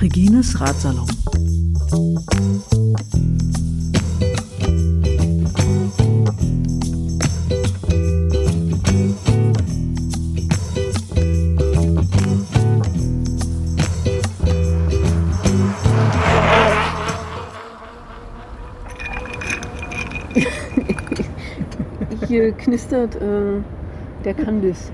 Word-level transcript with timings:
Regines 0.00 0.54
Ratsalon. 0.58 1.06
Knistert 22.60 23.16
äh, 23.16 23.60
der 24.24 24.34
Kandis. 24.34 24.92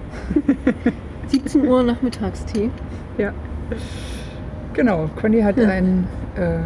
17 1.29 1.65
Uhr 1.69 1.83
Nachmittagstee. 1.83 2.71
Ja. 3.19 3.33
Genau, 4.75 5.09
Conny 5.21 5.41
hat 5.43 5.57
Ja. 5.57 5.69
ein, 5.69 6.07
äh, 6.37 6.59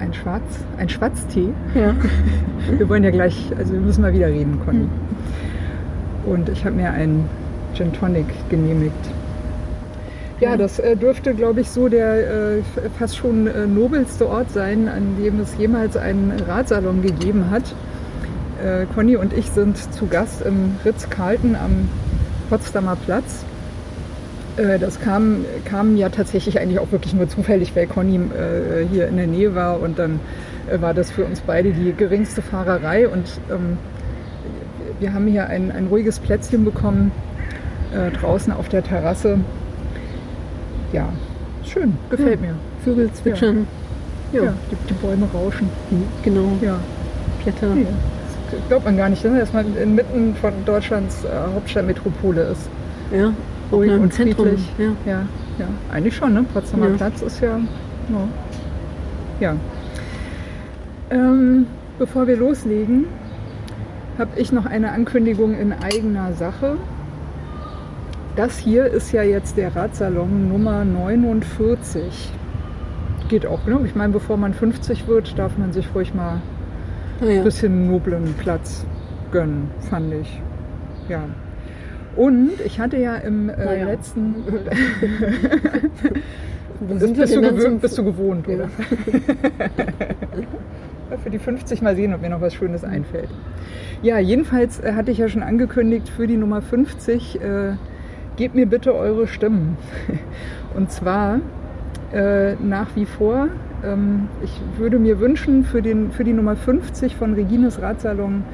ein, 0.00 0.12
Schwarz, 0.14 0.42
ein 0.78 0.88
Schwarztee. 0.88 1.48
Ja. 1.74 1.94
Wir 2.76 2.88
wollen 2.88 3.04
ja 3.04 3.10
gleich, 3.10 3.50
also 3.56 3.72
wir 3.74 3.80
müssen 3.80 4.02
mal 4.02 4.12
wieder 4.12 4.28
reden, 4.28 4.60
Conny. 4.64 4.88
Und 6.26 6.48
ich 6.48 6.64
habe 6.64 6.76
mir 6.76 6.90
einen 6.90 7.28
Gin 7.74 7.92
Tonic 7.92 8.26
genehmigt. 8.48 8.92
Ja, 10.40 10.56
das 10.56 10.78
äh, 10.78 10.96
dürfte, 10.96 11.34
glaube 11.34 11.60
ich, 11.62 11.68
so 11.70 11.88
der 11.88 12.14
äh, 12.58 12.62
fast 12.98 13.16
schon 13.16 13.46
äh, 13.48 13.66
nobelste 13.66 14.28
Ort 14.28 14.50
sein, 14.52 14.88
an 14.88 15.16
dem 15.22 15.40
es 15.40 15.56
jemals 15.58 15.96
einen 15.96 16.32
Radsalon 16.46 17.02
gegeben 17.02 17.50
hat. 17.50 17.74
Äh, 18.64 18.86
Conny 18.94 19.16
und 19.16 19.32
ich 19.32 19.50
sind 19.50 19.76
zu 19.94 20.06
Gast 20.06 20.42
im 20.42 20.76
Ritz-Carlton 20.84 21.54
am 21.54 21.88
Potsdamer 22.50 22.96
Platz. 22.96 23.44
Äh, 24.56 24.78
Das 24.78 24.98
kam, 25.00 25.44
kam 25.64 25.96
ja 25.96 26.08
tatsächlich 26.08 26.58
eigentlich 26.60 26.78
auch 26.80 26.90
wirklich 26.90 27.14
nur 27.14 27.28
zufällig, 27.28 27.74
weil 27.76 27.86
Conny 27.86 28.16
äh, 28.16 28.84
hier 28.90 29.08
in 29.08 29.16
der 29.16 29.26
Nähe 29.26 29.54
war 29.54 29.80
und 29.80 29.98
dann 29.98 30.18
äh, 30.70 30.80
war 30.80 30.94
das 30.94 31.10
für 31.10 31.24
uns 31.24 31.40
beide 31.40 31.70
die 31.72 31.92
geringste 31.92 32.42
Fahrerei 32.42 33.08
und 33.08 33.24
ähm, 33.50 33.78
wir 35.00 35.14
haben 35.14 35.26
hier 35.28 35.46
ein, 35.46 35.70
ein 35.70 35.86
ruhiges 35.86 36.18
Plätzchen 36.18 36.64
bekommen, 36.64 37.12
äh, 37.94 38.10
draußen 38.16 38.52
auf 38.52 38.68
der 38.68 38.82
Terrasse. 38.82 39.38
Ja, 40.92 41.08
schön, 41.64 41.92
gefällt 42.10 42.40
mir. 42.40 42.54
Vögel 42.84 43.12
zwitschern. 43.12 43.66
Ja, 44.32 44.42
Ja, 44.44 44.52
die, 44.70 44.76
die 44.88 44.94
Bäume 44.94 45.26
rauschen. 45.32 45.68
genau. 46.24 46.48
Ja, 46.60 46.78
Blätter. 47.44 47.68
das 47.68 48.17
glaubt 48.68 48.84
man 48.84 48.96
gar 48.96 49.08
nicht, 49.08 49.24
ne? 49.24 49.38
dass 49.38 49.52
man 49.52 49.76
inmitten 49.76 50.34
von 50.36 50.52
Deutschlands 50.64 51.24
äh, 51.24 51.28
Hauptstadtmetropole 51.54 52.42
ist. 52.42 52.68
Ja. 53.12 53.32
Ruhig 53.70 53.92
und 53.92 54.12
Zentrum. 54.12 54.46
friedlich. 54.48 54.72
Ja. 54.78 54.92
Ja, 55.06 55.20
ja, 55.58 55.66
eigentlich 55.92 56.16
schon, 56.16 56.34
ne? 56.34 56.44
Potsdamer 56.52 56.88
Ja. 56.88 56.96
Platz 56.96 57.22
ist 57.22 57.40
ja. 57.40 57.58
Ja. 58.10 58.28
ja. 59.40 59.56
Ähm, 61.10 61.66
bevor 61.98 62.26
wir 62.26 62.36
loslegen, 62.36 63.06
habe 64.18 64.30
ich 64.36 64.52
noch 64.52 64.66
eine 64.66 64.92
Ankündigung 64.92 65.58
in 65.58 65.72
eigener 65.72 66.32
Sache. 66.32 66.76
Das 68.36 68.58
hier 68.58 68.86
ist 68.86 69.12
ja 69.12 69.22
jetzt 69.22 69.56
der 69.56 69.74
Radsalon 69.74 70.48
Nummer 70.48 70.84
49. 70.84 72.32
Geht 73.28 73.46
auch, 73.46 73.66
ne? 73.66 73.80
Ich 73.84 73.94
meine, 73.94 74.12
bevor 74.12 74.36
man 74.36 74.54
50 74.54 75.06
wird, 75.08 75.38
darf 75.38 75.58
man 75.58 75.72
sich 75.72 75.88
ruhig 75.94 76.14
mal 76.14 76.40
Ah, 77.20 77.24
ja. 77.24 77.38
ein 77.38 77.44
bisschen 77.44 77.86
noblen 77.88 78.34
Platz 78.38 78.84
gönnen, 79.32 79.70
fand 79.90 80.14
ich. 80.14 80.40
Ja. 81.08 81.24
Und 82.16 82.52
ich 82.64 82.80
hatte 82.80 82.96
ja 82.98 83.16
im 83.16 83.48
äh, 83.48 83.64
Naja. 83.64 83.86
letzten. 83.86 84.34
Bist, 86.80 87.16
bist, 87.16 87.34
du 87.34 87.40
gewöhnt, 87.40 87.80
bist 87.80 87.98
du 87.98 88.04
gewohnt, 88.04 88.46
Ja. 88.46 88.54
oder? 88.54 88.68
Ja, 91.10 91.16
Für 91.24 91.30
die 91.30 91.40
50 91.40 91.82
mal 91.82 91.96
sehen, 91.96 92.14
ob 92.14 92.22
mir 92.22 92.28
noch 92.30 92.40
was 92.40 92.54
Schönes 92.54 92.84
einfällt. 92.84 93.28
Ja, 94.00 94.18
jedenfalls 94.18 94.78
äh, 94.78 94.92
hatte 94.92 95.10
ich 95.10 95.18
ja 95.18 95.28
schon 95.28 95.42
angekündigt, 95.42 96.08
für 96.08 96.28
die 96.28 96.36
Nummer 96.36 96.62
50, 96.62 97.40
äh, 97.40 97.72
gebt 98.36 98.54
mir 98.54 98.66
bitte 98.66 98.94
eure 98.94 99.26
Stimmen. 99.26 99.76
Und 100.76 100.92
zwar 100.92 101.40
äh, 102.12 102.54
nach 102.54 102.94
wie 102.94 103.06
vor, 103.06 103.48
ähm, 103.84 104.28
ich 104.42 104.60
würde 104.76 104.98
mir 104.98 105.20
wünschen, 105.20 105.64
für, 105.64 105.82
den, 105.82 106.10
für 106.10 106.24
die 106.24 106.32
Nummer 106.32 106.56
50 106.56 107.16
von 107.16 107.34
Regines 107.34 107.80
Ratsalon 107.80 108.44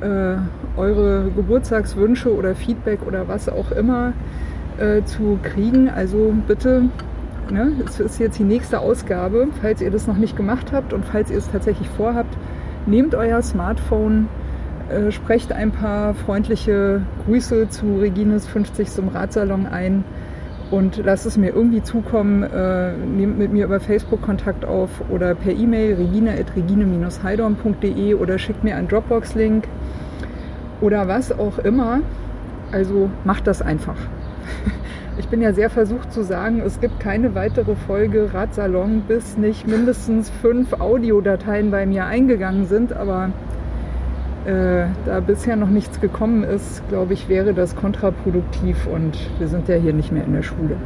äh, 0.00 0.36
eure 0.76 1.30
Geburtstagswünsche 1.34 2.34
oder 2.34 2.54
Feedback 2.54 3.00
oder 3.06 3.28
was 3.28 3.48
auch 3.48 3.70
immer 3.70 4.12
äh, 4.78 5.02
zu 5.04 5.38
kriegen. 5.42 5.88
Also 5.88 6.34
bitte, 6.46 6.88
ne, 7.50 7.72
es 7.86 8.00
ist 8.00 8.18
jetzt 8.18 8.38
die 8.38 8.44
nächste 8.44 8.80
Ausgabe, 8.80 9.48
falls 9.60 9.80
ihr 9.80 9.90
das 9.90 10.06
noch 10.06 10.16
nicht 10.16 10.36
gemacht 10.36 10.72
habt 10.72 10.92
und 10.92 11.04
falls 11.04 11.30
ihr 11.30 11.38
es 11.38 11.50
tatsächlich 11.50 11.88
vorhabt, 11.88 12.36
nehmt 12.86 13.14
euer 13.14 13.40
Smartphone, 13.42 14.28
äh, 14.88 15.10
sprecht 15.10 15.52
ein 15.52 15.70
paar 15.70 16.14
freundliche 16.14 17.02
Grüße 17.24 17.68
zu 17.70 17.98
Regines 17.98 18.46
50. 18.46 19.14
Ratsalon 19.14 19.66
ein 19.66 20.04
und 20.70 21.02
lasst 21.04 21.26
es 21.26 21.36
mir 21.36 21.54
irgendwie 21.54 21.82
zukommen. 21.82 22.42
Äh, 22.42 22.96
nehmt 22.96 23.38
mit 23.38 23.52
mir 23.52 23.66
über 23.66 23.80
Facebook 23.80 24.22
Kontakt 24.22 24.64
auf 24.64 24.88
oder 25.10 25.34
per 25.34 25.52
E-Mail 25.52 25.92
regine.regine-heidorn.de 25.94 28.14
oder 28.14 28.38
schickt 28.38 28.64
mir 28.64 28.76
einen 28.76 28.88
Dropbox-Link 28.88 29.68
oder 30.80 31.06
was 31.08 31.32
auch 31.32 31.58
immer. 31.58 32.00
Also 32.72 33.10
macht 33.24 33.46
das 33.46 33.60
einfach. 33.62 33.96
Ich 35.16 35.28
bin 35.28 35.40
ja 35.40 35.52
sehr 35.52 35.70
versucht 35.70 36.12
zu 36.12 36.24
sagen, 36.24 36.60
es 36.60 36.80
gibt 36.80 36.98
keine 36.98 37.36
weitere 37.36 37.76
Folge 37.76 38.34
Radsalon, 38.34 39.02
bis 39.06 39.38
nicht 39.38 39.64
mindestens 39.64 40.28
fünf 40.28 40.72
Audiodateien 40.80 41.70
bei 41.70 41.86
mir 41.86 42.06
eingegangen 42.06 42.66
sind. 42.66 42.92
Aber 42.92 43.30
äh, 44.46 44.86
da 45.06 45.20
bisher 45.20 45.56
noch 45.56 45.70
nichts 45.70 46.00
gekommen 46.00 46.44
ist, 46.44 46.82
glaube 46.88 47.14
ich, 47.14 47.28
wäre 47.28 47.54
das 47.54 47.74
kontraproduktiv 47.76 48.86
und 48.86 49.16
wir 49.38 49.48
sind 49.48 49.68
ja 49.68 49.76
hier 49.76 49.92
nicht 49.92 50.12
mehr 50.12 50.24
in 50.24 50.32
der 50.34 50.42
Schule. 50.42 50.76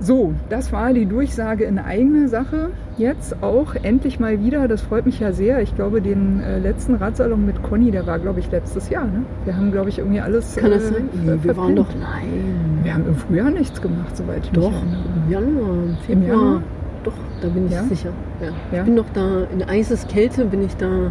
So, 0.00 0.34
das 0.50 0.70
war 0.72 0.92
die 0.92 1.06
Durchsage 1.06 1.64
in 1.64 1.78
eigener 1.78 2.28
Sache. 2.28 2.70
Jetzt 2.98 3.42
auch 3.42 3.74
endlich 3.74 4.20
mal 4.20 4.42
wieder, 4.44 4.68
das 4.68 4.82
freut 4.82 5.06
mich 5.06 5.18
ja 5.20 5.32
sehr. 5.32 5.62
Ich 5.62 5.74
glaube, 5.76 6.02
den 6.02 6.40
äh, 6.42 6.58
letzten 6.58 6.96
Radsalon 6.96 7.46
mit 7.46 7.62
Conny, 7.62 7.90
der 7.90 8.06
war, 8.06 8.18
glaube 8.18 8.40
ich, 8.40 8.50
letztes 8.50 8.90
Jahr. 8.90 9.04
Ne? 9.04 9.22
Wir 9.44 9.56
haben, 9.56 9.72
glaube 9.72 9.88
ich, 9.88 9.98
irgendwie 9.98 10.20
alles. 10.20 10.56
Kann 10.56 10.72
das 10.72 10.90
äh, 10.90 10.94
sein? 10.94 11.08
ver- 11.24 11.44
wir 11.44 11.56
waren 11.56 11.76
doch. 11.76 11.86
Nein. 11.98 12.80
Wir 12.82 12.92
haben 12.92 13.06
im 13.06 13.14
Frühjahr 13.16 13.50
nichts 13.50 13.80
gemacht, 13.80 14.14
soweit 14.16 14.44
ich 14.44 14.50
Doch, 14.50 14.70
mich 14.72 14.80
erinnere. 14.80 15.00
im 15.26 15.30
Januar, 15.32 15.74
im 15.74 15.88
Im 15.90 15.96
Februar. 16.04 16.28
Januar? 16.36 16.62
Doch, 17.04 17.12
da 17.40 17.48
bin 17.48 17.66
ich 17.66 17.72
Ja? 17.72 17.82
sicher. 17.84 18.10
Ja. 18.40 18.46
Ja? 18.72 18.78
Ich 18.80 18.84
bin 18.84 18.96
doch 18.96 19.06
da, 19.14 19.44
in 19.54 19.62
Eiseskälte 19.62 20.44
bin 20.44 20.64
ich 20.64 20.76
da 20.76 21.10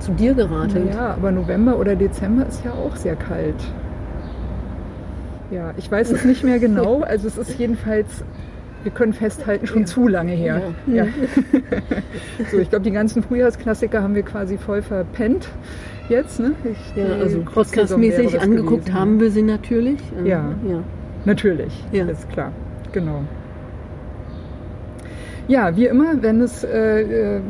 zu 0.00 0.12
dir 0.12 0.34
geratet. 0.34 0.88
Ja, 0.92 1.14
aber 1.14 1.30
November 1.32 1.78
oder 1.78 1.94
Dezember 1.96 2.46
ist 2.46 2.64
ja 2.64 2.72
auch 2.72 2.96
sehr 2.96 3.16
kalt. 3.16 3.54
Ja, 5.50 5.72
ich 5.76 5.90
weiß 5.90 6.10
es 6.10 6.24
nicht 6.24 6.42
mehr 6.44 6.58
genau. 6.58 7.02
Also 7.06 7.28
es 7.28 7.38
ist 7.38 7.58
jedenfalls, 7.58 8.24
wir 8.82 8.92
können 8.92 9.12
festhalten, 9.12 9.66
schon 9.66 9.86
zu 9.86 10.08
lange 10.08 10.32
her. 10.32 10.60
Ja. 10.86 11.04
Ja. 11.04 11.06
so, 12.50 12.58
ich 12.58 12.68
glaube, 12.70 12.84
die 12.84 12.90
ganzen 12.90 13.22
Frühjahrsklassiker 13.22 14.02
haben 14.02 14.14
wir 14.14 14.22
quasi 14.22 14.58
voll 14.58 14.82
verpennt 14.82 15.48
jetzt. 16.08 16.40
Ne? 16.40 16.52
Ich, 16.64 16.96
Ja, 16.96 17.14
also 17.20 17.40
podcastmäßig 17.42 18.40
angeguckt 18.40 18.86
gewesen. 18.86 18.98
haben 18.98 19.20
wir 19.20 19.30
sie 19.30 19.42
natürlich. 19.42 19.98
Ähm, 20.18 20.26
Ja. 20.26 20.54
ja. 20.68 20.78
Natürlich, 21.24 21.84
Ja. 21.92 22.06
ist 22.06 22.28
klar. 22.30 22.52
Genau. 22.92 23.22
Ja, 25.48 25.76
wie 25.76 25.86
immer, 25.86 26.22
wenn 26.22 26.40
es 26.40 26.64
äh, 26.64 27.02
äh, 27.02 27.40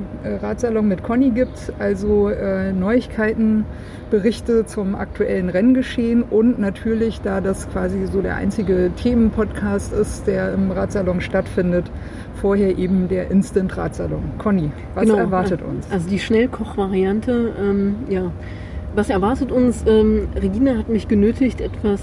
Radsalon 0.43 0.87
mit 0.87 1.03
Conny 1.03 1.31
gibt, 1.31 1.73
also 1.79 2.29
äh, 2.29 2.71
Neuigkeiten, 2.73 3.65
Berichte 4.11 4.67
zum 4.67 4.95
aktuellen 4.95 5.49
Renngeschehen 5.49 6.23
und 6.23 6.59
natürlich, 6.59 7.23
da 7.23 7.41
das 7.41 7.69
quasi 7.71 8.07
so 8.07 8.21
der 8.21 8.37
einzige 8.37 8.91
Themenpodcast 8.97 9.95
ist, 9.95 10.27
der 10.27 10.53
im 10.53 10.71
Radsalon 10.71 11.23
stattfindet, 11.23 11.91
vorher 12.41 12.77
eben 12.77 13.09
der 13.09 13.31
Instant 13.31 13.77
Radsalon. 13.77 14.23
Conny, 14.39 14.71
was 14.95 15.05
Genau, 15.05 15.17
erwartet 15.17 15.63
uns? 15.63 15.91
Also 15.91 16.09
die 16.09 16.19
Schnellkochvariante, 16.19 17.55
ähm, 17.59 17.97
ja. 18.11 18.31
Was 18.95 19.11
erwartet 19.11 19.51
uns? 19.51 19.85
Ähm, 19.87 20.29
Regina 20.41 20.77
hat 20.77 20.89
mich 20.89 21.09
genötigt, 21.09 21.61
etwas 21.61 22.01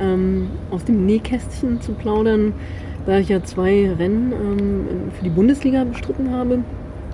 ähm, 0.00 0.48
aus 0.70 0.84
dem 0.84 1.06
Nähkästchen 1.06 1.80
zu 1.80 1.92
plaudern, 1.92 2.52
da 3.06 3.18
ich 3.18 3.28
ja 3.28 3.42
zwei 3.42 3.90
Rennen 3.98 4.32
ähm, 4.32 5.10
für 5.16 5.24
die 5.24 5.30
Bundesliga 5.30 5.84
bestritten 5.84 6.32
habe. 6.32 6.58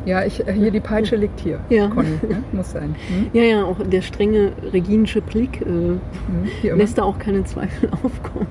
Ja, 0.04 0.24
ich, 0.24 0.46
äh, 0.46 0.52
hier 0.52 0.70
die 0.70 0.80
Peitsche 0.80 1.16
liegt 1.16 1.40
hier. 1.40 1.60
Ja. 1.68 1.88
Conny, 1.88 2.10
ne? 2.28 2.42
muss 2.52 2.72
sein. 2.72 2.94
Hm? 3.08 3.26
Ja, 3.32 3.42
ja, 3.42 3.64
auch 3.64 3.78
der 3.78 4.02
strenge 4.02 4.52
reginische 4.72 5.20
Blick 5.20 5.60
äh, 5.60 5.64
Hm? 5.64 6.78
Lässt 6.78 6.98
da 6.98 7.02
auch 7.02 7.18
keine 7.18 7.44
Zweifel 7.44 7.90
aufkommen. 8.02 8.46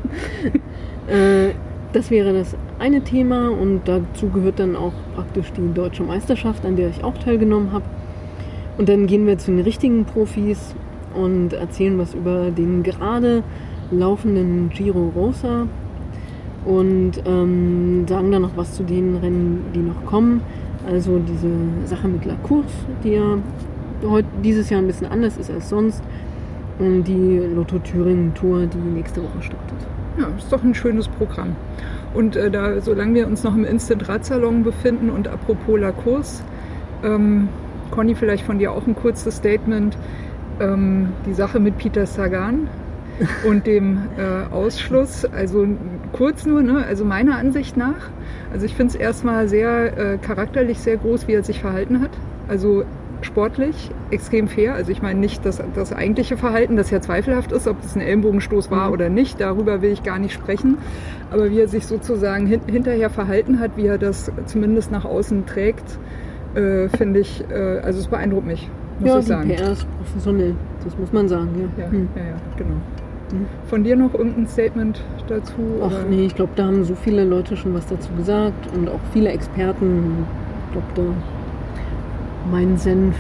äh, 1.08 1.54
das 1.94 2.12
wäre 2.12 2.34
das 2.34 2.56
eine 2.80 3.02
Thema 3.02 3.50
und 3.50 3.82
dazu 3.86 4.30
gehört 4.30 4.60
dann 4.60 4.76
auch 4.76 4.94
praktisch 5.16 5.52
die 5.54 5.74
deutsche 5.74 6.04
Meisterschaft, 6.04 6.66
an 6.66 6.76
der 6.76 6.90
ich 6.90 7.04
auch 7.04 7.18
teilgenommen 7.18 7.72
habe. 7.72 7.86
Und 8.78 8.90
dann 8.90 9.08
gehen 9.08 9.26
wir 9.26 9.38
zu 9.38 9.52
den 9.52 9.62
richtigen 9.62 10.06
Profis 10.06 10.76
und 11.16 11.54
erzählen 11.54 11.98
was 11.98 12.14
über 12.14 12.52
den 12.52 12.84
gerade 12.84 13.42
laufenden 13.90 14.70
Giro 14.70 15.12
Rosa 15.16 15.66
und 16.68 17.14
ähm, 17.26 18.06
sagen 18.08 18.32
dann 18.32 18.42
noch 18.42 18.58
was 18.58 18.74
zu 18.74 18.84
den 18.84 19.16
Rennen, 19.16 19.66
die 19.74 19.80
noch 19.80 20.06
kommen. 20.06 20.42
Also 20.86 21.20
diese 21.20 21.50
Sache 21.86 22.08
mit 22.08 22.26
La 22.26 22.36
Course, 22.44 22.68
die 23.04 23.12
ja 23.12 23.38
heute, 24.04 24.28
dieses 24.44 24.70
Jahr 24.70 24.82
ein 24.82 24.88
bisschen 24.88 25.08
anders 25.08 25.38
ist 25.38 25.50
als 25.50 25.70
sonst. 25.70 26.04
Und 26.80 27.06
die 27.06 27.42
Lotto 27.56 27.80
Thüringen 27.80 28.34
Tour, 28.36 28.68
die 28.68 28.78
nächste 28.78 29.24
Woche 29.24 29.42
startet. 29.42 29.88
Ja, 30.20 30.28
ist 30.38 30.52
doch 30.52 30.64
ein 30.64 30.76
schönes 30.76 31.08
Programm. 31.08 31.56
Und 32.14 32.36
äh, 32.36 32.52
da, 32.52 32.80
solange 32.82 33.16
wir 33.16 33.28
uns 33.28 33.44
noch 33.44 33.56
im 33.56 33.64
Instant 33.64 34.08
Radsalon 34.08 34.64
befinden 34.64 35.10
und 35.10 35.28
apropos 35.28 35.80
La 35.80 35.92
Course, 35.92 36.44
ähm, 37.04 37.48
Conny, 37.92 38.14
vielleicht 38.14 38.46
von 38.46 38.60
dir 38.60 38.72
auch 38.72 38.86
ein 38.86 38.96
kurzes 38.96 39.38
Statement. 39.38 39.98
Ähm, 40.60 41.10
die 41.26 41.34
Sache 41.34 41.60
mit 41.60 41.78
Peter 41.78 42.06
Sagan 42.06 42.68
und 43.48 43.66
dem 43.66 44.02
äh, 44.18 44.54
Ausschluss, 44.54 45.26
also 45.26 45.66
kurz 46.12 46.46
nur, 46.46 46.62
ne? 46.62 46.86
also 46.86 47.06
meiner 47.06 47.38
Ansicht 47.38 47.78
nach. 47.78 48.10
Also 48.52 48.66
ich 48.66 48.76
finde 48.76 48.94
es 48.94 49.00
erstmal 49.00 49.48
sehr 49.48 49.98
äh, 49.98 50.18
charakterlich 50.18 50.80
sehr 50.80 50.98
groß, 50.98 51.28
wie 51.28 51.34
er 51.34 51.44
sich 51.44 51.60
verhalten 51.60 52.02
hat. 52.02 52.12
Also 52.48 52.84
sportlich 53.22 53.92
extrem 54.12 54.48
fair. 54.48 54.76
Also 54.76 54.92
ich 54.92 55.02
meine 55.02 55.20
nicht 55.20 55.46
das, 55.46 55.62
das 55.76 55.94
eigentliche 55.94 56.38
Verhalten, 56.38 56.76
das 56.76 56.90
ja 56.92 57.02
zweifelhaft 57.02 57.52
ist, 57.52 57.68
ob 57.68 57.82
das 57.82 57.96
ein 57.96 58.02
Ellenbogenstoß 58.02 58.72
war 58.72 58.88
mhm. 58.88 58.94
oder 58.94 59.10
nicht. 59.10 59.40
Darüber 59.40 59.82
will 59.82 59.92
ich 59.92 60.04
gar 60.04 60.20
nicht 60.20 60.34
sprechen. 60.34 60.78
Aber 61.32 61.50
wie 61.52 61.60
er 61.60 61.68
sich 61.68 61.86
sozusagen 61.86 62.46
hin, 62.46 62.62
hinterher 62.68 63.10
verhalten 63.10 63.60
hat, 63.60 63.72
wie 63.76 63.88
er 63.88 63.98
das 63.98 64.32
zumindest 64.46 64.92
nach 64.92 65.06
außen 65.06 65.46
trägt, 65.46 65.98
äh, 66.56 66.90
finde 66.90 67.20
ich, 67.20 67.44
äh, 67.50 67.80
also 67.80 68.00
es 68.00 68.08
beeindruckt 68.08 68.48
mich, 68.48 68.70
muss 69.00 69.10
ja, 69.10 69.20
ich 69.20 69.26
sagen. 69.26 69.50
Ja, 69.50 69.56
PR 69.58 69.72
ist 69.72 69.88
professionell, 69.98 70.56
das 70.84 70.98
muss 70.98 71.12
man 71.12 71.28
sagen. 71.28 71.50
Ja, 71.78 71.84
ja, 71.84 71.92
hm. 71.92 72.08
ja, 72.16 72.22
ja 72.22 72.36
genau. 72.58 72.76
Von 73.70 73.84
dir 73.84 73.96
noch 73.96 74.14
irgendein 74.14 74.48
Statement 74.48 75.02
dazu? 75.28 75.54
Ach 75.82 75.88
oder? 75.88 76.04
nee, 76.10 76.26
ich 76.26 76.36
glaube, 76.36 76.52
da 76.56 76.66
haben 76.66 76.84
so 76.84 76.96
viele 76.96 77.26
Leute 77.26 77.58
schon 77.58 77.74
was 77.74 77.86
dazu 77.88 78.10
gesagt 78.14 78.68
und 78.74 78.90
auch 78.90 79.00
viele 79.12 79.30
Experten. 79.30 80.26
Ich 80.68 80.72
glaube, 80.74 80.88
da 80.96 82.52
mein 82.52 82.78
Senf 82.78 83.16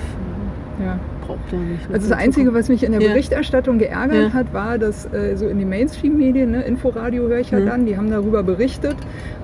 ja. 0.83 0.99
braucht 1.25 1.51
ja 1.51 1.59
nicht. 1.59 1.91
Also 1.91 2.09
das 2.09 2.17
Einzige, 2.17 2.53
was 2.53 2.69
mich 2.69 2.83
in 2.83 2.91
der 2.91 3.01
ja. 3.01 3.09
Berichterstattung 3.09 3.79
geärgert 3.79 4.29
ja. 4.29 4.33
hat, 4.33 4.53
war, 4.53 4.77
dass 4.77 5.11
äh, 5.13 5.35
so 5.35 5.47
in 5.47 5.59
den 5.59 5.69
Mainstream-Medien, 5.69 6.51
ne, 6.51 6.63
Inforadio 6.63 7.27
höre 7.27 7.39
ich 7.39 7.51
ja 7.51 7.59
dann, 7.59 7.85
die 7.85 7.97
haben 7.97 8.09
darüber 8.09 8.43
berichtet, 8.43 8.95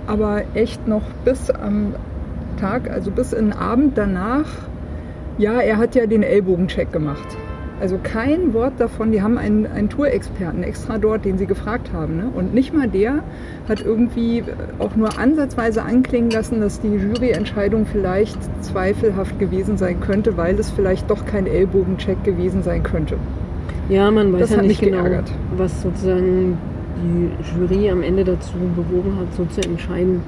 aber 0.07 0.43
echt 0.53 0.87
noch 0.87 1.03
bis 1.25 1.49
am 1.49 1.95
Tag, 2.59 2.89
also 2.89 3.11
bis 3.11 3.33
in 3.33 3.49
den 3.49 3.53
Abend 3.53 3.97
danach, 3.97 4.45
ja, 5.37 5.59
er 5.59 5.77
hat 5.77 5.95
ja 5.95 6.05
den 6.05 6.23
Ellbogencheck 6.23 6.91
gemacht. 6.91 7.37
Also 7.81 7.97
kein 8.01 8.53
Wort 8.53 8.73
davon, 8.77 9.11
die 9.11 9.21
haben 9.21 9.37
einen, 9.37 9.65
einen 9.65 9.89
Tourexperten 9.89 10.63
extra 10.63 10.97
dort, 10.97 11.25
den 11.25 11.37
sie 11.37 11.47
gefragt 11.47 11.91
haben. 11.91 12.17
Ne? 12.17 12.29
Und 12.33 12.53
nicht 12.53 12.73
mal 12.73 12.87
der 12.87 13.23
hat 13.67 13.81
irgendwie 13.81 14.43
auch 14.79 14.95
nur 14.95 15.17
ansatzweise 15.17 15.83
anklingen 15.83 16.29
lassen, 16.29 16.61
dass 16.61 16.79
die 16.79 16.93
Juryentscheidung 16.93 17.85
vielleicht 17.85 18.37
zweifelhaft 18.63 19.39
gewesen 19.39 19.77
sein 19.77 19.99
könnte, 19.99 20.37
weil 20.37 20.57
es 20.59 20.69
vielleicht 20.69 21.09
doch 21.09 21.25
kein 21.25 21.47
Ellbogencheck 21.47 22.23
gewesen 22.23 22.63
sein 22.63 22.83
könnte. 22.83 23.17
Ja, 23.89 24.09
man 24.11 24.31
weiß 24.31 24.41
das 24.41 24.51
ja 24.51 24.61
nicht 24.61 24.79
genau, 24.79 25.03
geärgert. 25.03 25.31
was 25.57 25.81
sozusagen 25.81 26.57
die 27.03 27.31
Jury 27.59 27.89
am 27.89 28.01
Ende 28.01 28.23
dazu 28.23 28.53
bewogen 28.75 29.17
hat, 29.19 29.33
so 29.35 29.45
zu 29.45 29.61
entscheiden. 29.67 30.21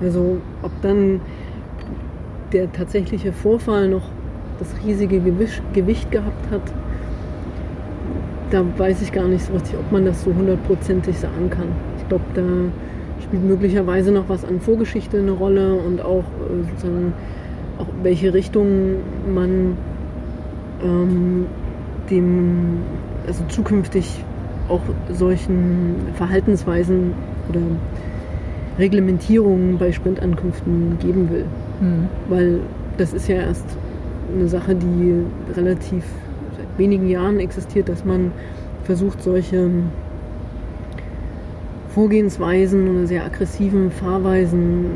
Also 0.00 0.38
ob 0.62 0.70
dann 0.82 1.20
der 2.52 2.70
tatsächliche 2.72 3.32
Vorfall 3.32 3.88
noch 3.88 4.08
das 4.62 4.84
riesige 4.84 5.20
Gewicht 5.20 6.10
gehabt 6.10 6.50
hat, 6.50 6.62
da 8.50 8.64
weiß 8.76 9.02
ich 9.02 9.12
gar 9.12 9.26
nicht 9.26 9.44
so 9.44 9.54
richtig, 9.54 9.74
ob 9.78 9.90
man 9.90 10.04
das 10.04 10.22
so 10.22 10.34
hundertprozentig 10.34 11.18
sagen 11.18 11.50
kann. 11.50 11.68
Ich 11.98 12.08
glaube, 12.08 12.24
da 12.34 12.42
spielt 13.22 13.44
möglicherweise 13.44 14.12
noch 14.12 14.28
was 14.28 14.44
an 14.44 14.60
Vorgeschichte 14.60 15.18
eine 15.18 15.32
Rolle 15.32 15.74
und 15.74 16.00
auch 16.00 16.24
äh, 16.24 16.70
sozusagen 16.70 17.12
auch 17.78 17.86
welche 18.02 18.34
Richtung 18.34 18.96
man 19.32 19.76
ähm, 20.84 21.46
dem 22.10 22.78
also 23.26 23.44
zukünftig 23.48 24.22
auch 24.68 24.82
solchen 25.10 25.96
Verhaltensweisen 26.14 27.14
oder 27.48 27.60
Reglementierungen 28.78 29.78
bei 29.78 29.92
Sprintankünften 29.92 30.98
geben 30.98 31.30
will. 31.30 31.44
Mhm. 31.80 32.08
Weil 32.28 32.60
das 32.98 33.12
ist 33.12 33.28
ja 33.28 33.36
erst 33.36 33.66
eine 34.34 34.48
Sache, 34.48 34.74
die 34.74 35.24
relativ 35.54 36.04
seit 36.56 36.78
wenigen 36.78 37.08
Jahren 37.08 37.40
existiert, 37.40 37.88
dass 37.88 38.04
man 38.04 38.32
versucht, 38.84 39.22
solche 39.22 39.70
Vorgehensweisen 41.94 42.88
oder 42.88 43.06
sehr 43.06 43.24
aggressiven 43.24 43.90
Fahrweisen 43.90 44.86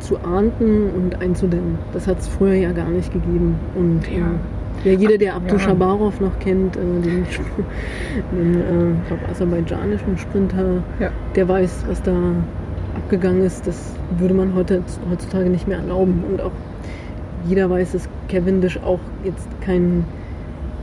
zu 0.00 0.18
ahnden 0.18 0.90
und 0.90 1.20
einzudämmen. 1.20 1.78
Das 1.92 2.06
hat 2.06 2.20
es 2.20 2.28
früher 2.28 2.54
ja 2.54 2.72
gar 2.72 2.88
nicht 2.88 3.12
gegeben. 3.12 3.56
Und 3.74 4.02
ja. 4.06 4.26
Äh, 4.84 4.92
ja, 4.92 4.92
jeder, 4.92 5.18
der 5.18 5.34
Abdul 5.34 5.58
ja. 5.58 5.64
Shabarov 5.64 6.20
noch 6.20 6.38
kennt, 6.38 6.76
äh, 6.76 6.80
den, 6.80 7.26
den 8.32 8.54
äh, 8.54 9.30
aserbaidschanischen 9.30 10.16
Sprinter, 10.16 10.84
ja. 11.00 11.10
der 11.34 11.48
weiß, 11.48 11.84
was 11.88 12.00
da 12.02 12.14
abgegangen 12.94 13.42
ist. 13.42 13.66
Das 13.66 13.92
würde 14.18 14.34
man 14.34 14.54
heute, 14.54 14.82
heutzutage 15.10 15.50
nicht 15.50 15.66
mehr 15.66 15.78
erlauben. 15.78 16.22
Und 16.30 16.40
auch 16.40 16.52
jeder 17.46 17.70
weiß, 17.70 17.92
dass 17.92 18.08
Cavendish 18.28 18.78
auch 18.78 19.00
jetzt 19.24 19.46
kein 19.60 20.04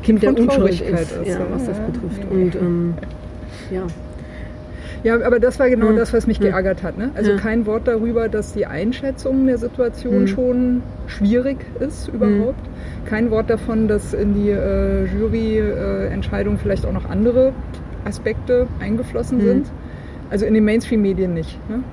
Kind 0.04 0.24
der 0.24 0.38
Unschuld 0.38 0.82
ist, 0.82 0.82
ist 0.82 1.28
ja, 1.28 1.40
was 1.52 1.66
das 1.66 1.80
betrifft. 1.80 2.30
Und 2.30 2.56
ähm, 2.56 2.94
ja. 3.72 3.88
Ja, 5.04 5.22
aber 5.24 5.40
das 5.40 5.60
war 5.60 5.70
genau 5.70 5.90
hm. 5.90 5.98
das, 5.98 6.14
was 6.14 6.26
mich 6.26 6.40
hm. 6.40 6.48
geärgert 6.48 6.82
hat. 6.82 6.98
Ne? 6.98 7.12
Also 7.14 7.32
ja. 7.32 7.38
kein 7.38 7.68
Wort 7.68 7.88
darüber, 7.88 8.28
dass 8.28 8.54
die 8.54 8.66
Einschätzung 8.66 9.46
der 9.46 9.60
Situation 9.60 10.22
hm. 10.22 10.28
schon 10.28 10.84
schwierig 11.06 11.58
ist 11.80 12.08
überhaupt. 12.08 12.60
Hm. 12.66 13.06
Kein 13.06 13.30
Wort 13.30 13.50
davon, 13.50 13.88
dass 13.88 14.16
in 14.16 14.34
die 14.34 14.50
äh, 14.50 15.06
Juryentscheidung 15.06 16.56
äh, 16.56 16.58
vielleicht 16.58 16.88
auch 16.88 16.92
noch 16.92 17.08
andere 17.08 17.54
Aspekte 18.04 18.66
eingeflossen 18.80 19.40
hm. 19.40 19.46
sind. 19.46 19.72
Also 20.32 20.48
in 20.48 20.56
den 20.56 20.66
Mainstream-Medien 20.66 21.36
nicht. 21.36 21.58
Ne? 21.70 21.84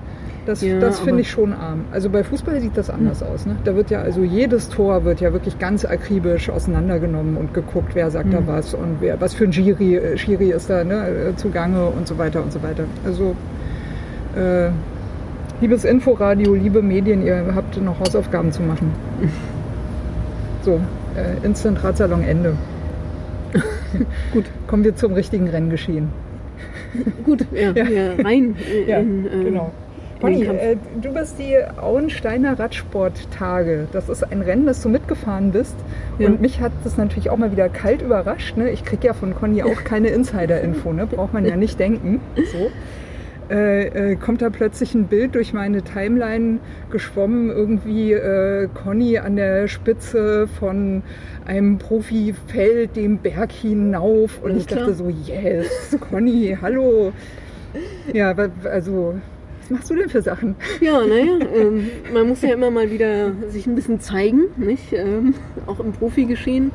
Das, 0.44 0.60
ja, 0.60 0.80
das 0.80 0.98
finde 0.98 1.20
ich 1.20 1.30
schon 1.30 1.52
arm. 1.52 1.84
Also 1.92 2.10
bei 2.10 2.24
Fußball 2.24 2.60
sieht 2.60 2.76
das 2.76 2.90
anders 2.90 3.20
mhm. 3.20 3.26
aus. 3.28 3.46
Ne? 3.46 3.56
Da 3.64 3.76
wird 3.76 3.90
ja 3.90 4.00
also 4.00 4.22
jedes 4.22 4.68
Tor 4.68 5.04
wird 5.04 5.20
ja 5.20 5.32
wirklich 5.32 5.58
ganz 5.58 5.84
akribisch 5.84 6.50
auseinandergenommen 6.50 7.36
und 7.36 7.54
geguckt, 7.54 7.94
wer 7.94 8.10
sagt 8.10 8.26
mhm. 8.26 8.32
da 8.32 8.46
was 8.46 8.74
und 8.74 8.96
wer, 9.00 9.20
was 9.20 9.34
für 9.34 9.44
ein 9.44 9.52
Giri, 9.52 9.96
äh, 9.96 10.18
Schiri 10.18 10.50
ist 10.50 10.68
da 10.68 10.82
ne, 10.82 11.08
äh, 11.08 11.36
zugange 11.36 11.86
und 11.86 12.08
so 12.08 12.18
weiter 12.18 12.42
und 12.42 12.52
so 12.52 12.62
weiter. 12.62 12.84
Also 13.06 13.36
äh, 14.36 14.70
liebes 15.60 15.84
Inforadio, 15.84 16.54
liebe 16.54 16.82
Medien, 16.82 17.24
ihr 17.24 17.54
habt 17.54 17.80
noch 17.80 18.00
Hausaufgaben 18.00 18.52
zu 18.52 18.62
machen. 18.62 18.92
So, 20.64 20.80
äh, 21.16 21.44
Instant 21.44 21.82
Radsalon 21.82 22.22
Ende. 22.22 22.56
Gut, 24.32 24.44
kommen 24.68 24.84
wir 24.84 24.94
zum 24.94 25.12
richtigen 25.12 25.48
Renngeschehen. 25.48 26.10
Gut, 27.24 27.46
ja, 27.52 27.70
ja. 27.74 27.84
ja 27.84 28.12
rein 28.22 28.54
ja, 28.86 28.98
in, 28.98 29.26
äh, 29.26 29.44
genau. 29.44 29.72
Conny, 30.22 30.44
äh, 30.44 30.76
du 31.00 31.12
bist 31.12 31.38
die 31.38 31.56
Auensteiner 31.80 32.58
Radsporttage. 32.58 33.88
Das 33.92 34.08
ist 34.08 34.22
ein 34.22 34.40
Rennen, 34.40 34.66
das 34.66 34.82
du 34.82 34.88
mitgefahren 34.88 35.50
bist. 35.50 35.74
Ja. 36.18 36.28
Und 36.28 36.40
mich 36.40 36.60
hat 36.60 36.72
das 36.84 36.96
natürlich 36.96 37.28
auch 37.28 37.36
mal 37.36 37.52
wieder 37.52 37.68
kalt 37.68 38.02
überrascht. 38.02 38.56
Ne? 38.56 38.70
Ich 38.70 38.84
kriege 38.84 39.08
ja 39.08 39.14
von 39.14 39.34
Conny 39.34 39.62
auch 39.62 39.84
keine 39.84 40.08
Insider-Info, 40.08 40.92
ne? 40.92 41.06
braucht 41.06 41.32
man 41.34 41.44
ja 41.44 41.56
nicht 41.56 41.78
denken. 41.78 42.20
So. 42.36 42.70
Äh, 43.50 44.12
äh, 44.12 44.16
kommt 44.16 44.40
da 44.40 44.48
plötzlich 44.48 44.94
ein 44.94 45.08
Bild 45.08 45.34
durch 45.34 45.52
meine 45.52 45.82
Timeline 45.82 46.60
geschwommen, 46.90 47.50
irgendwie 47.50 48.12
äh, 48.12 48.68
Conny 48.72 49.18
an 49.18 49.36
der 49.36 49.68
Spitze 49.68 50.46
von 50.46 51.02
einem 51.44 51.78
Profifeld 51.78 52.96
dem 52.96 53.18
Berg 53.18 53.52
hinauf. 53.52 54.40
Und 54.42 54.56
ich 54.56 54.66
dachte 54.66 54.94
so, 54.94 55.08
yes, 55.08 55.98
Conny, 56.08 56.56
hallo. 56.62 57.12
Ja, 58.12 58.34
also 58.64 59.16
machst 59.72 59.90
du 59.90 59.96
denn 59.96 60.08
für 60.08 60.22
Sachen? 60.22 60.54
Ja, 60.80 61.04
naja, 61.06 61.38
ähm, 61.54 61.88
man 62.12 62.28
muss 62.28 62.42
ja 62.42 62.52
immer 62.52 62.70
mal 62.70 62.90
wieder 62.90 63.32
sich 63.48 63.66
ein 63.66 63.74
bisschen 63.74 64.00
zeigen, 64.00 64.42
nicht? 64.56 64.92
Ähm, 64.92 65.34
auch 65.66 65.80
im 65.80 65.92
Profigeschehen. 65.92 66.70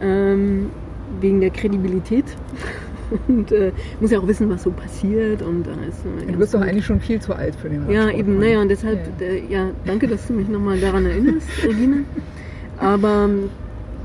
Ähm, 0.00 0.70
wegen 1.20 1.40
der 1.40 1.50
Kredibilität. 1.50 2.24
Und 3.28 3.52
äh, 3.52 3.70
muss 4.00 4.10
ja 4.10 4.18
auch 4.18 4.26
wissen, 4.26 4.50
was 4.50 4.64
so 4.64 4.70
passiert. 4.70 5.42
Und, 5.42 5.66
äh, 5.66 5.88
ist, 5.88 6.04
äh, 6.04 6.32
du 6.32 6.38
bist 6.38 6.54
doch 6.54 6.60
eigentlich 6.60 6.86
schon 6.86 7.00
viel 7.00 7.20
zu 7.20 7.34
alt 7.34 7.54
für 7.54 7.68
den 7.68 7.82
Radsport. 7.82 8.12
Ja, 8.12 8.18
eben, 8.18 8.38
naja, 8.38 8.60
und 8.60 8.68
deshalb, 8.68 8.98
ja. 9.20 9.26
Äh, 9.26 9.42
ja, 9.48 9.70
danke, 9.84 10.08
dass 10.08 10.26
du 10.26 10.32
mich 10.32 10.48
nochmal 10.48 10.78
daran 10.80 11.06
erinnerst, 11.06 11.46
Regina. 11.64 11.98
Aber 12.78 13.28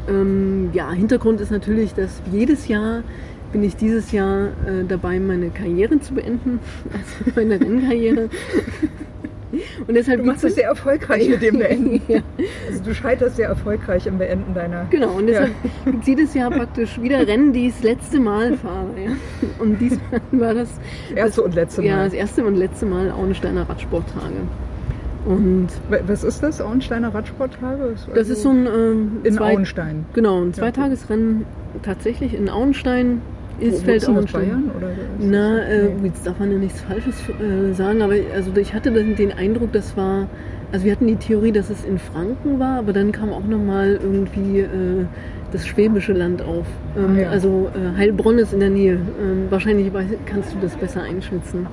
ähm, 0.08 0.70
ja, 0.74 0.92
Hintergrund 0.92 1.42
ist 1.42 1.52
natürlich, 1.52 1.94
dass 1.94 2.22
jedes 2.32 2.68
Jahr 2.68 3.04
bin 3.52 3.64
ich 3.64 3.76
dieses 3.76 4.12
Jahr 4.12 4.48
äh, 4.66 4.84
dabei, 4.88 5.20
meine 5.20 5.50
Karriere 5.50 6.00
zu 6.00 6.14
beenden, 6.14 6.60
also 6.94 7.32
meine 7.36 7.60
Rennkarriere. 7.60 8.30
Und 9.86 9.96
deshalb 9.96 10.22
Du 10.22 10.28
machst 10.28 10.46
es 10.46 10.56
sehr 10.56 10.68
erfolgreich 10.68 11.28
mit 11.28 11.42
dem 11.42 11.58
Beenden. 11.60 12.02
ja. 12.08 12.22
Also 12.70 12.84
du 12.86 12.96
scheiterst 12.96 13.36
sehr 13.36 13.50
erfolgreich 13.50 14.08
im 14.08 14.18
Beenden 14.18 14.54
deiner. 14.54 14.86
Genau, 14.90 15.12
und 15.18 15.28
deshalb 15.28 15.52
gibt 15.84 16.02
es 16.04 16.08
jedes 16.08 16.34
Jahr 16.34 16.50
praktisch 16.52 17.02
wieder 17.02 17.28
Rennen, 17.28 17.52
die 17.52 17.68
ich 17.68 17.74
das 17.74 17.84
letzte 17.84 18.22
Mal 18.22 18.56
fahre. 18.56 18.88
Ja. 19.04 19.12
Und 19.60 19.80
diesmal 19.82 20.22
war 20.32 20.54
das 20.54 20.70
Das 21.10 21.18
erste 21.18 21.42
und 21.42 21.54
letzte 21.54 21.82
Mal. 21.82 21.88
ja, 21.88 22.04
das 22.06 22.14
erste 22.14 22.46
und 22.46 22.56
letzte 22.56 22.86
Mal 22.86 23.12
Auensteiner 23.12 23.68
Radsporttage. 23.68 24.36
Und 25.26 25.68
Was 26.08 26.24
ist 26.24 26.42
das? 26.42 26.62
Auensteiner 26.62 27.14
Radsporttage? 27.14 27.94
das 28.08 28.18
also 28.18 28.32
ist 28.34 28.42
so 28.44 28.50
ein 28.52 28.66
ähm, 28.66 29.12
in 29.24 29.34
zwei, 29.34 29.54
Auenstein. 29.54 30.06
Genau, 30.14 30.42
ein 30.42 30.54
Zweitagesrennen 30.54 31.46
tatsächlich 31.84 32.34
in 32.34 32.50
Auenstein, 32.50 33.22
ist 33.62 33.88
das, 33.88 34.08
Auenstein. 34.08 34.50
Bayern? 34.50 34.72
Oder 34.78 34.90
Na, 35.20 35.60
äh, 35.64 35.84
nee. 36.02 36.08
jetzt 36.08 36.26
darf 36.26 36.40
man 36.40 36.52
ja 36.52 36.58
nichts 36.58 36.82
Falsches 36.82 37.16
äh, 37.30 37.74
sagen, 37.74 38.02
aber 38.02 38.16
also 38.34 38.52
ich 38.56 38.74
hatte 38.74 38.92
den 38.92 39.16
den 39.16 39.32
Eindruck, 39.32 39.72
das 39.72 39.96
war, 39.96 40.28
also 40.72 40.86
wir 40.86 40.92
hatten 40.92 41.08
die 41.08 41.16
Theorie, 41.16 41.52
dass 41.52 41.70
es 41.70 41.84
in 41.86 42.00
Franken 42.00 42.60
war, 42.60 42.80
aber 42.80 42.94
dann 42.94 43.12
kam 43.12 43.32
auch 43.32 43.46
nochmal 43.46 44.00
irgendwie 44.02 44.60
äh, 44.60 45.06
das 45.52 45.68
schwäbische 45.68 46.14
Land 46.14 46.42
auf. 46.42 46.66
Ähm, 46.98 47.16
Ah, 47.16 47.22
ja. 47.22 47.30
Also 47.30 47.70
äh, 47.76 47.98
Heilbronn 47.98 48.40
ist 48.40 48.54
in 48.54 48.60
der 48.62 48.70
Nähe. 48.70 48.94
Ähm, 48.94 49.48
wahrscheinlich 49.50 49.92
kannst 50.26 50.54
du 50.54 50.58
das 50.62 50.76
besser 50.76 51.04
einschätzen. 51.04 51.68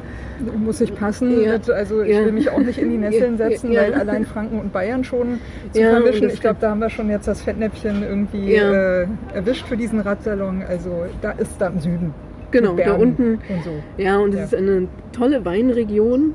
Muss 0.65 0.81
ich 0.81 0.95
passen. 0.95 1.43
Ja. 1.43 1.55
Mit, 1.55 1.71
also 1.71 2.03
ich 2.03 2.15
Ja. 2.15 2.25
will 2.25 2.33
mich 2.33 2.51
auch 2.51 2.59
nicht 2.59 2.79
in 2.79 2.91
die 2.91 2.99
Nesseln 2.99 3.37
setzen, 3.37 3.75
weil 3.75 3.95
allein 3.95 4.25
Franken 4.25 4.61
und 4.61 4.73
Bayern 4.73 5.05
schon 5.05 5.41
zu 5.73 5.81
das 5.81 6.17
Ich 6.17 6.41
glaube, 6.41 6.59
da 6.61 6.71
haben 6.71 6.81
wir 6.81 6.91
schon 6.91 7.11
jetzt 7.11 7.27
das 7.29 7.43
Fettnäpfchen 7.43 8.03
irgendwie 8.03 8.55
äh, 8.55 9.07
erwischt 9.35 9.67
für 9.67 9.77
diesen 9.77 10.01
Radsalon. 10.01 10.63
Also 10.69 11.05
da 11.23 11.33
ist 11.33 11.61
da 11.61 11.69
im 11.69 11.81
Süden. 11.81 12.15
Genau, 12.51 12.77
da 12.77 12.95
unten. 12.95 13.35
Und 13.49 13.65
so. 13.65 13.71
Ja, 13.97 14.19
und 14.19 14.35
es 14.35 14.53
ist 14.53 14.55
eine 14.55 14.89
tolle 15.13 15.45
Weinregion. 15.45 16.35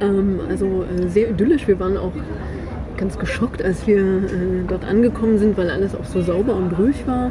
Ähm, 0.00 0.40
also 0.48 0.84
äh, 0.84 1.08
sehr 1.08 1.30
idyllisch. 1.30 1.68
Wir 1.68 1.78
waren 1.78 1.96
auch 1.96 2.12
ganz 2.96 3.18
geschockt, 3.18 3.62
als 3.62 3.86
wir 3.86 3.98
äh, 3.98 4.20
dort 4.66 4.84
angekommen 4.84 5.38
sind, 5.38 5.56
weil 5.56 5.70
alles 5.70 5.94
auch 5.94 6.04
so 6.04 6.20
sauber 6.20 6.56
und 6.56 6.76
ruhig 6.78 7.06
war. 7.06 7.30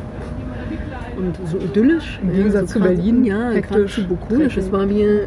Und 1.17 1.37
so 1.49 1.57
idyllisch. 1.57 2.19
Im 2.21 2.33
Gegensatz 2.33 2.71
zu 2.71 2.79
gerade- 2.79 2.95
Berlin, 2.95 3.23
Ja, 3.23 3.51
hektisch, 3.51 3.95
zu 3.95 4.03
bukolisch. 4.07 4.57
Es 4.57 4.71
war 4.71 4.89
wie, 4.89 5.01
äh, 5.01 5.25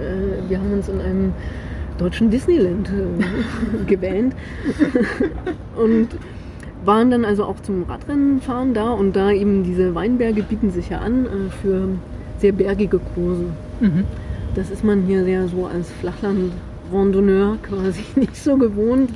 wir 0.48 0.58
haben 0.58 0.72
uns 0.72 0.88
in 0.88 1.00
einem 1.00 1.32
deutschen 1.98 2.30
Disneyland 2.30 2.88
äh, 2.90 3.84
gewähnt. 3.86 4.34
und 5.76 6.08
waren 6.84 7.10
dann 7.10 7.24
also 7.24 7.44
auch 7.44 7.60
zum 7.60 7.82
Radrennen 7.84 8.40
fahren 8.40 8.72
da 8.74 8.90
und 8.90 9.16
da 9.16 9.30
eben 9.32 9.64
diese 9.64 9.94
Weinberge 9.94 10.42
bieten 10.42 10.70
sich 10.70 10.90
ja 10.90 10.98
an 11.00 11.26
äh, 11.26 11.28
für 11.62 11.88
sehr 12.38 12.52
bergige 12.52 13.00
Kurse. 13.14 13.44
Mhm. 13.80 14.04
Das 14.54 14.70
ist 14.70 14.84
man 14.84 15.02
hier 15.02 15.24
sehr 15.24 15.48
so 15.48 15.66
als 15.66 15.90
Flachland-Randonneur 16.00 17.58
quasi 17.62 18.02
nicht 18.16 18.36
so 18.36 18.56
gewohnt. 18.56 19.10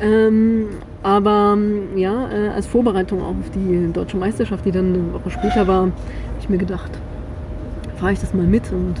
Ähm, 0.00 0.66
aber 1.02 1.54
ähm, 1.56 1.96
ja, 1.96 2.28
äh, 2.30 2.48
als 2.48 2.66
Vorbereitung 2.66 3.22
auch 3.22 3.30
auf 3.30 3.50
die 3.54 3.92
deutsche 3.92 4.16
Meisterschaft, 4.16 4.64
die 4.64 4.70
dann 4.72 4.94
eine 4.94 5.12
Woche 5.14 5.30
später 5.30 5.66
war, 5.66 5.80
habe 5.82 5.92
ich 6.40 6.48
mir 6.48 6.58
gedacht, 6.58 6.90
fahre 7.98 8.12
ich 8.12 8.20
das 8.20 8.34
mal 8.34 8.46
mit 8.46 8.70
und 8.72 8.94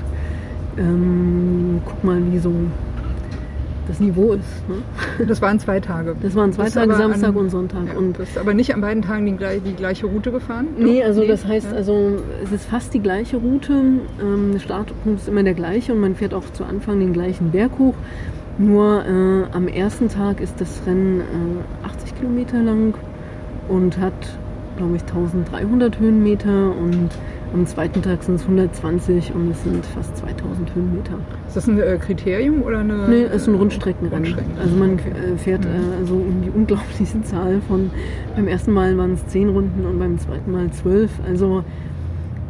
ähm, 0.78 1.80
guck 1.84 2.02
mal, 2.04 2.20
wie 2.32 2.38
so 2.38 2.52
das 3.88 4.00
Niveau 4.00 4.32
ist. 4.32 4.68
Ne? 4.68 4.76
Das 5.26 5.42
waren 5.42 5.58
zwei 5.58 5.80
Tage. 5.80 6.14
Das 6.22 6.34
waren 6.34 6.52
zwei 6.52 6.64
Bist 6.64 6.76
Tage, 6.76 6.94
Samstag 6.94 7.30
an- 7.30 7.36
und 7.36 7.50
Sonntag. 7.50 7.80
Ja, 7.92 7.98
und 7.98 8.16
bist 8.16 8.38
aber 8.38 8.54
nicht 8.54 8.74
an 8.74 8.80
beiden 8.80 9.02
Tagen 9.02 9.26
die, 9.26 9.36
die 9.60 9.74
gleiche 9.74 10.06
Route 10.06 10.30
gefahren? 10.30 10.68
Nee, 10.78 11.00
Doch? 11.00 11.06
also 11.06 11.26
das 11.26 11.44
heißt, 11.44 11.70
Ja. 11.70 11.76
also 11.76 12.18
es 12.44 12.52
ist 12.52 12.64
fast 12.66 12.94
die 12.94 13.00
gleiche 13.00 13.36
Route. 13.38 13.72
Ähm, 13.72 14.50
der 14.52 14.60
Startpunkt 14.60 15.20
ist 15.20 15.28
immer 15.28 15.42
der 15.42 15.54
gleiche 15.54 15.92
und 15.92 16.00
man 16.00 16.14
fährt 16.14 16.32
auch 16.34 16.44
zu 16.52 16.64
Anfang 16.64 17.00
den 17.00 17.12
gleichen 17.12 17.50
Berg 17.50 17.72
hoch. 17.78 17.94
Nur 18.62 19.04
äh, 19.04 19.56
am 19.56 19.66
ersten 19.66 20.08
Tag 20.08 20.40
ist 20.40 20.60
das 20.60 20.82
Rennen 20.86 21.20
äh, 21.20 21.86
80 21.86 22.14
Kilometer 22.16 22.62
lang 22.62 22.94
und 23.68 23.98
hat, 23.98 24.12
glaube 24.76 24.96
ich, 24.96 25.02
1300 25.02 25.98
Höhenmeter 25.98 26.70
und 26.76 27.08
am 27.52 27.66
zweiten 27.66 28.00
Tag 28.02 28.22
sind 28.22 28.36
es 28.36 28.42
120 28.42 29.34
und 29.34 29.50
es 29.50 29.62
sind 29.64 29.84
fast 29.84 30.16
2000 30.16 30.74
Höhenmeter. 30.74 31.14
Ist 31.48 31.56
das 31.56 31.66
ein 31.66 31.78
äh, 31.80 31.98
Kriterium 31.98 32.62
oder 32.62 32.78
eine? 32.78 33.08
Nee, 33.08 33.24
es 33.24 33.42
ist 33.42 33.48
ein 33.48 33.56
Rundstreckenrennen. 33.56 34.32
Rundstreckenrennen, 34.34 34.62
Also 34.62 34.76
man 34.76 34.92
okay. 34.94 35.32
äh, 35.34 35.36
fährt 35.38 35.64
Mhm. 35.64 35.70
äh, 35.70 35.96
also 36.00 36.14
um 36.14 36.42
die 36.42 36.50
unglaubliche 36.50 37.20
Zahl 37.24 37.60
von, 37.68 37.90
beim 38.36 38.46
ersten 38.46 38.72
Mal 38.72 38.96
waren 38.96 39.14
es 39.14 39.26
10 39.26 39.48
Runden 39.48 39.84
und 39.84 39.98
beim 39.98 40.18
zweiten 40.18 40.50
Mal 40.52 40.70
12. 40.70 41.10
Also 41.28 41.64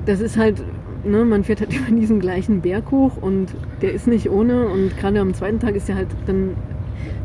das 0.04 0.20
ist 0.20 0.36
halt, 0.36 0.62
ne, 1.04 1.24
man 1.24 1.44
fährt 1.44 1.60
halt 1.60 1.72
über 1.76 1.94
diesen 1.94 2.20
gleichen 2.20 2.60
Berg 2.60 2.90
hoch 2.90 3.12
und 3.20 3.48
der 3.80 3.92
ist 3.92 4.06
nicht 4.06 4.30
ohne 4.30 4.66
und 4.66 4.96
gerade 4.98 5.20
am 5.20 5.34
zweiten 5.34 5.60
Tag 5.60 5.74
ist 5.74 5.88
ja 5.88 5.94
halt, 5.94 6.08
dann 6.26 6.50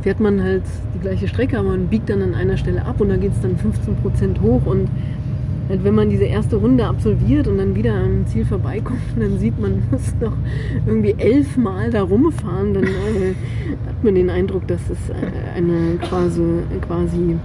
fährt 0.02 0.20
man 0.20 0.42
halt 0.42 0.64
die 0.96 1.00
gleiche 1.00 1.28
Strecke, 1.28 1.58
aber 1.58 1.70
man 1.70 1.88
biegt 1.88 2.10
dann 2.10 2.22
an 2.22 2.34
einer 2.34 2.58
Stelle 2.58 2.86
ab 2.86 3.02
und 3.02 3.10
da 3.10 3.18
geht 3.18 3.32
es 3.32 3.42
dann 3.42 3.58
15 3.58 3.96
Prozent 3.98 4.42
hoch 4.42 4.66
und 4.66 4.88
halt, 5.70 5.84
wenn 5.84 5.96
man 5.96 6.10
diese 6.10 6.24
erste 6.24 6.56
Runde 6.56 6.86
absolviert 6.86 7.48
und 7.48 7.58
dann 7.58 7.76
wieder 7.76 7.94
am 7.94 8.26
Ziel 8.28 8.46
vorbeikommt 8.46 9.02
dann 9.20 9.38
sieht 9.38 9.60
man, 9.60 9.72
man 9.92 9.92
muss 9.92 10.14
noch 10.20 10.38
irgendwie 10.86 11.16
elfmal 11.18 11.90
da 11.92 12.04
rumfahren, 12.04 12.74
dann 12.74 12.84
äh, 12.84 13.34
hat 13.88 14.04
man 14.04 14.16
den 14.16 14.30
Eindruck, 14.30 14.68
dass 14.68 14.82
es 14.90 15.10
äh, 15.10 15.14
eine 15.56 15.98
quasi, 15.98 16.42
quasi 16.82 17.38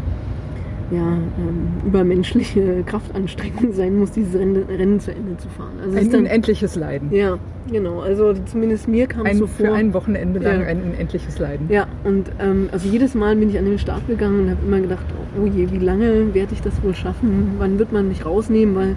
ja, 0.93 1.13
ähm, 1.39 1.69
übermenschliche 1.87 2.83
Kraftanstrengung 2.85 3.73
sein 3.73 3.99
muss, 3.99 4.11
dieses 4.13 4.35
Rennen, 4.39 4.63
Rennen 4.69 5.01
zu 5.01 5.11
Ende 5.11 5.37
zu 5.39 5.49
fahren. 5.49 5.73
Also 5.81 5.91
es 5.93 5.97
Ein 5.97 6.03
ist 6.03 6.13
dann, 6.13 6.21
unendliches 6.21 6.77
Leiden. 6.77 7.11
ja, 7.13 7.39
genau. 7.71 8.01
Also 8.01 8.35
zumindest 8.45 8.89
mir 8.89 9.07
kam 9.07 9.25
es 9.27 9.39
so 9.39 9.47
für 9.47 9.67
vor. 9.67 9.75
ein 9.75 9.95
Wochenende 9.95 10.39
lang 10.41 10.61
Ja. 10.61 10.67
ein 10.67 10.83
unendliches 10.83 11.39
Leiden. 11.39 11.67
Ja, 11.71 11.87
und 12.05 12.31
ähm, 12.41 12.69
also 12.73 12.89
jedes 12.89 13.15
Mal 13.15 13.37
bin 13.37 13.49
ich 13.49 13.59
an 13.59 13.65
den 13.65 13.79
Start 13.79 14.07
gegangen 14.07 14.41
und 14.41 14.51
habe 14.51 14.61
immer 14.67 14.81
gedacht, 14.81 15.07
oh 15.41 15.47
je, 15.47 15.71
wie 15.71 15.79
lange 15.79 16.35
werde 16.35 16.53
ich 16.53 16.61
das 16.61 16.83
wohl 16.83 16.95
schaffen? 16.95 17.53
Wann 17.59 17.79
wird 17.79 17.93
man 17.93 18.09
mich 18.09 18.27
rausnehmen? 18.27 18.75
Weil 18.75 18.97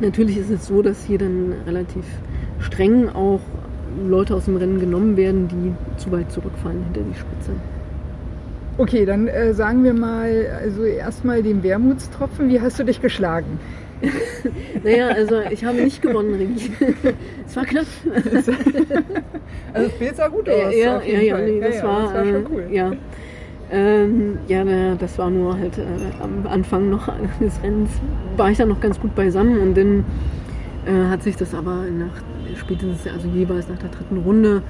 natürlich 0.00 0.36
ist 0.36 0.50
es 0.50 0.66
so, 0.66 0.82
dass 0.82 1.04
hier 1.04 1.18
dann 1.18 1.54
relativ 1.66 2.04
streng 2.58 3.08
auch 3.08 3.40
Leute 4.06 4.34
aus 4.34 4.44
dem 4.44 4.56
Rennen 4.56 4.78
genommen 4.78 5.16
werden, 5.16 5.48
die 5.48 5.72
zu 6.00 6.12
weit 6.12 6.30
zurückfallen 6.30 6.82
hinter 6.84 7.00
die 7.10 7.18
Spitze. 7.18 7.52
Okay, 8.80 9.04
dann 9.04 9.28
äh, 9.28 9.52
sagen 9.52 9.84
wir 9.84 9.92
mal, 9.92 10.58
also 10.58 10.84
erstmal 10.84 11.42
den 11.42 11.62
Wermutstropfen. 11.62 12.48
Wie 12.48 12.62
hast 12.62 12.78
du 12.78 12.84
dich 12.84 13.02
geschlagen? 13.02 13.60
Naja, 14.82 15.08
also 15.08 15.42
ich 15.50 15.66
habe 15.66 15.82
nicht 15.82 16.00
gewonnen, 16.00 16.32
Rigi. 16.32 16.72
Es 17.46 17.54
war 17.54 17.66
knapp. 17.66 17.84
Also 19.74 19.88
das 19.88 19.98
Bild 19.98 20.16
sah 20.16 20.28
gut 20.28 20.48
aus. 20.48 20.74
ja, 20.74 20.96
auf 20.96 21.06
ja, 21.06 21.20
ja, 21.20 21.34
Fall. 21.34 21.44
nee, 21.44 21.60
das, 21.60 21.76
ja, 21.76 21.84
war, 21.84 22.02
das 22.04 22.14
war 22.14 22.24
schon 22.24 22.34
äh, 22.34 22.48
cool. 22.50 22.66
Ja, 22.72 22.92
ähm, 23.70 24.38
ja 24.48 24.64
na, 24.64 24.94
das 24.94 25.18
war 25.18 25.28
nur 25.28 25.58
halt 25.58 25.76
äh, 25.76 25.82
am 26.22 26.46
Anfang 26.46 26.88
noch 26.88 27.12
des 27.38 27.62
Rennens 27.62 27.90
war 28.38 28.50
ich 28.50 28.56
dann 28.56 28.70
noch 28.70 28.80
ganz 28.80 28.98
gut 28.98 29.14
beisammen 29.14 29.60
und 29.60 29.76
dann 29.76 30.04
äh, 30.86 31.10
hat 31.10 31.22
sich 31.22 31.36
das 31.36 31.54
aber 31.54 31.84
nach 31.84 32.22
spätestens, 32.58 33.06
also 33.12 33.28
jeweils 33.28 33.68
nach 33.68 33.78
der 33.78 33.90
dritten 33.90 34.16
Runde, 34.16 34.62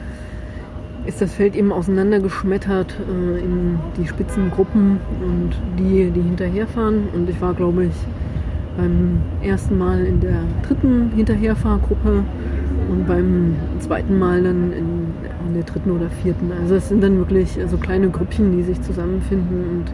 ist 1.07 1.21
das 1.21 1.33
Feld 1.33 1.57
eben 1.57 1.73
auseinandergeschmettert 1.73 2.95
äh, 3.09 3.38
in 3.42 3.78
die 3.97 4.07
Spitzengruppen 4.07 4.99
und 5.23 5.50
die, 5.78 6.11
die 6.11 6.21
hinterherfahren. 6.23 7.09
Und 7.14 7.28
ich 7.30 7.40
war, 7.40 7.54
glaube 7.54 7.87
ich, 7.87 7.92
beim 8.76 9.19
ersten 9.42 9.78
Mal 9.78 10.04
in 10.04 10.21
der 10.21 10.42
dritten 10.66 11.11
Hinterherfahrgruppe 11.16 12.23
und 12.90 13.07
beim 13.07 13.54
zweiten 13.80 14.19
Mal 14.19 14.42
dann 14.42 14.73
in, 14.73 15.07
in 15.49 15.54
der 15.54 15.62
dritten 15.64 15.90
oder 15.90 16.09
vierten. 16.23 16.50
Also 16.62 16.75
es 16.76 16.88
sind 16.88 17.02
dann 17.02 17.16
wirklich 17.19 17.59
so 17.69 17.76
kleine 17.76 18.09
Grüppchen, 18.11 18.57
die 18.57 18.62
sich 18.62 18.80
zusammenfinden 18.83 19.64
und 19.71 19.85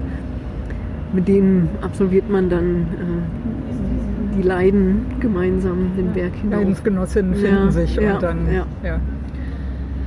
mit 1.12 1.28
denen 1.28 1.68
absolviert 1.82 2.28
man 2.28 2.50
dann 2.50 2.64
äh, 2.82 4.36
die 4.36 4.42
Leiden 4.42 5.06
gemeinsam 5.20 5.90
den 5.96 6.12
Berg 6.12 6.34
hinauf. 6.34 6.58
Leidensgenossinnen 6.60 7.34
finden 7.34 7.64
Ja, 7.64 7.70
sich 7.70 7.96
ja, 7.96 8.14
und 8.14 8.22
dann. 8.22 8.38
ja. 8.52 9.00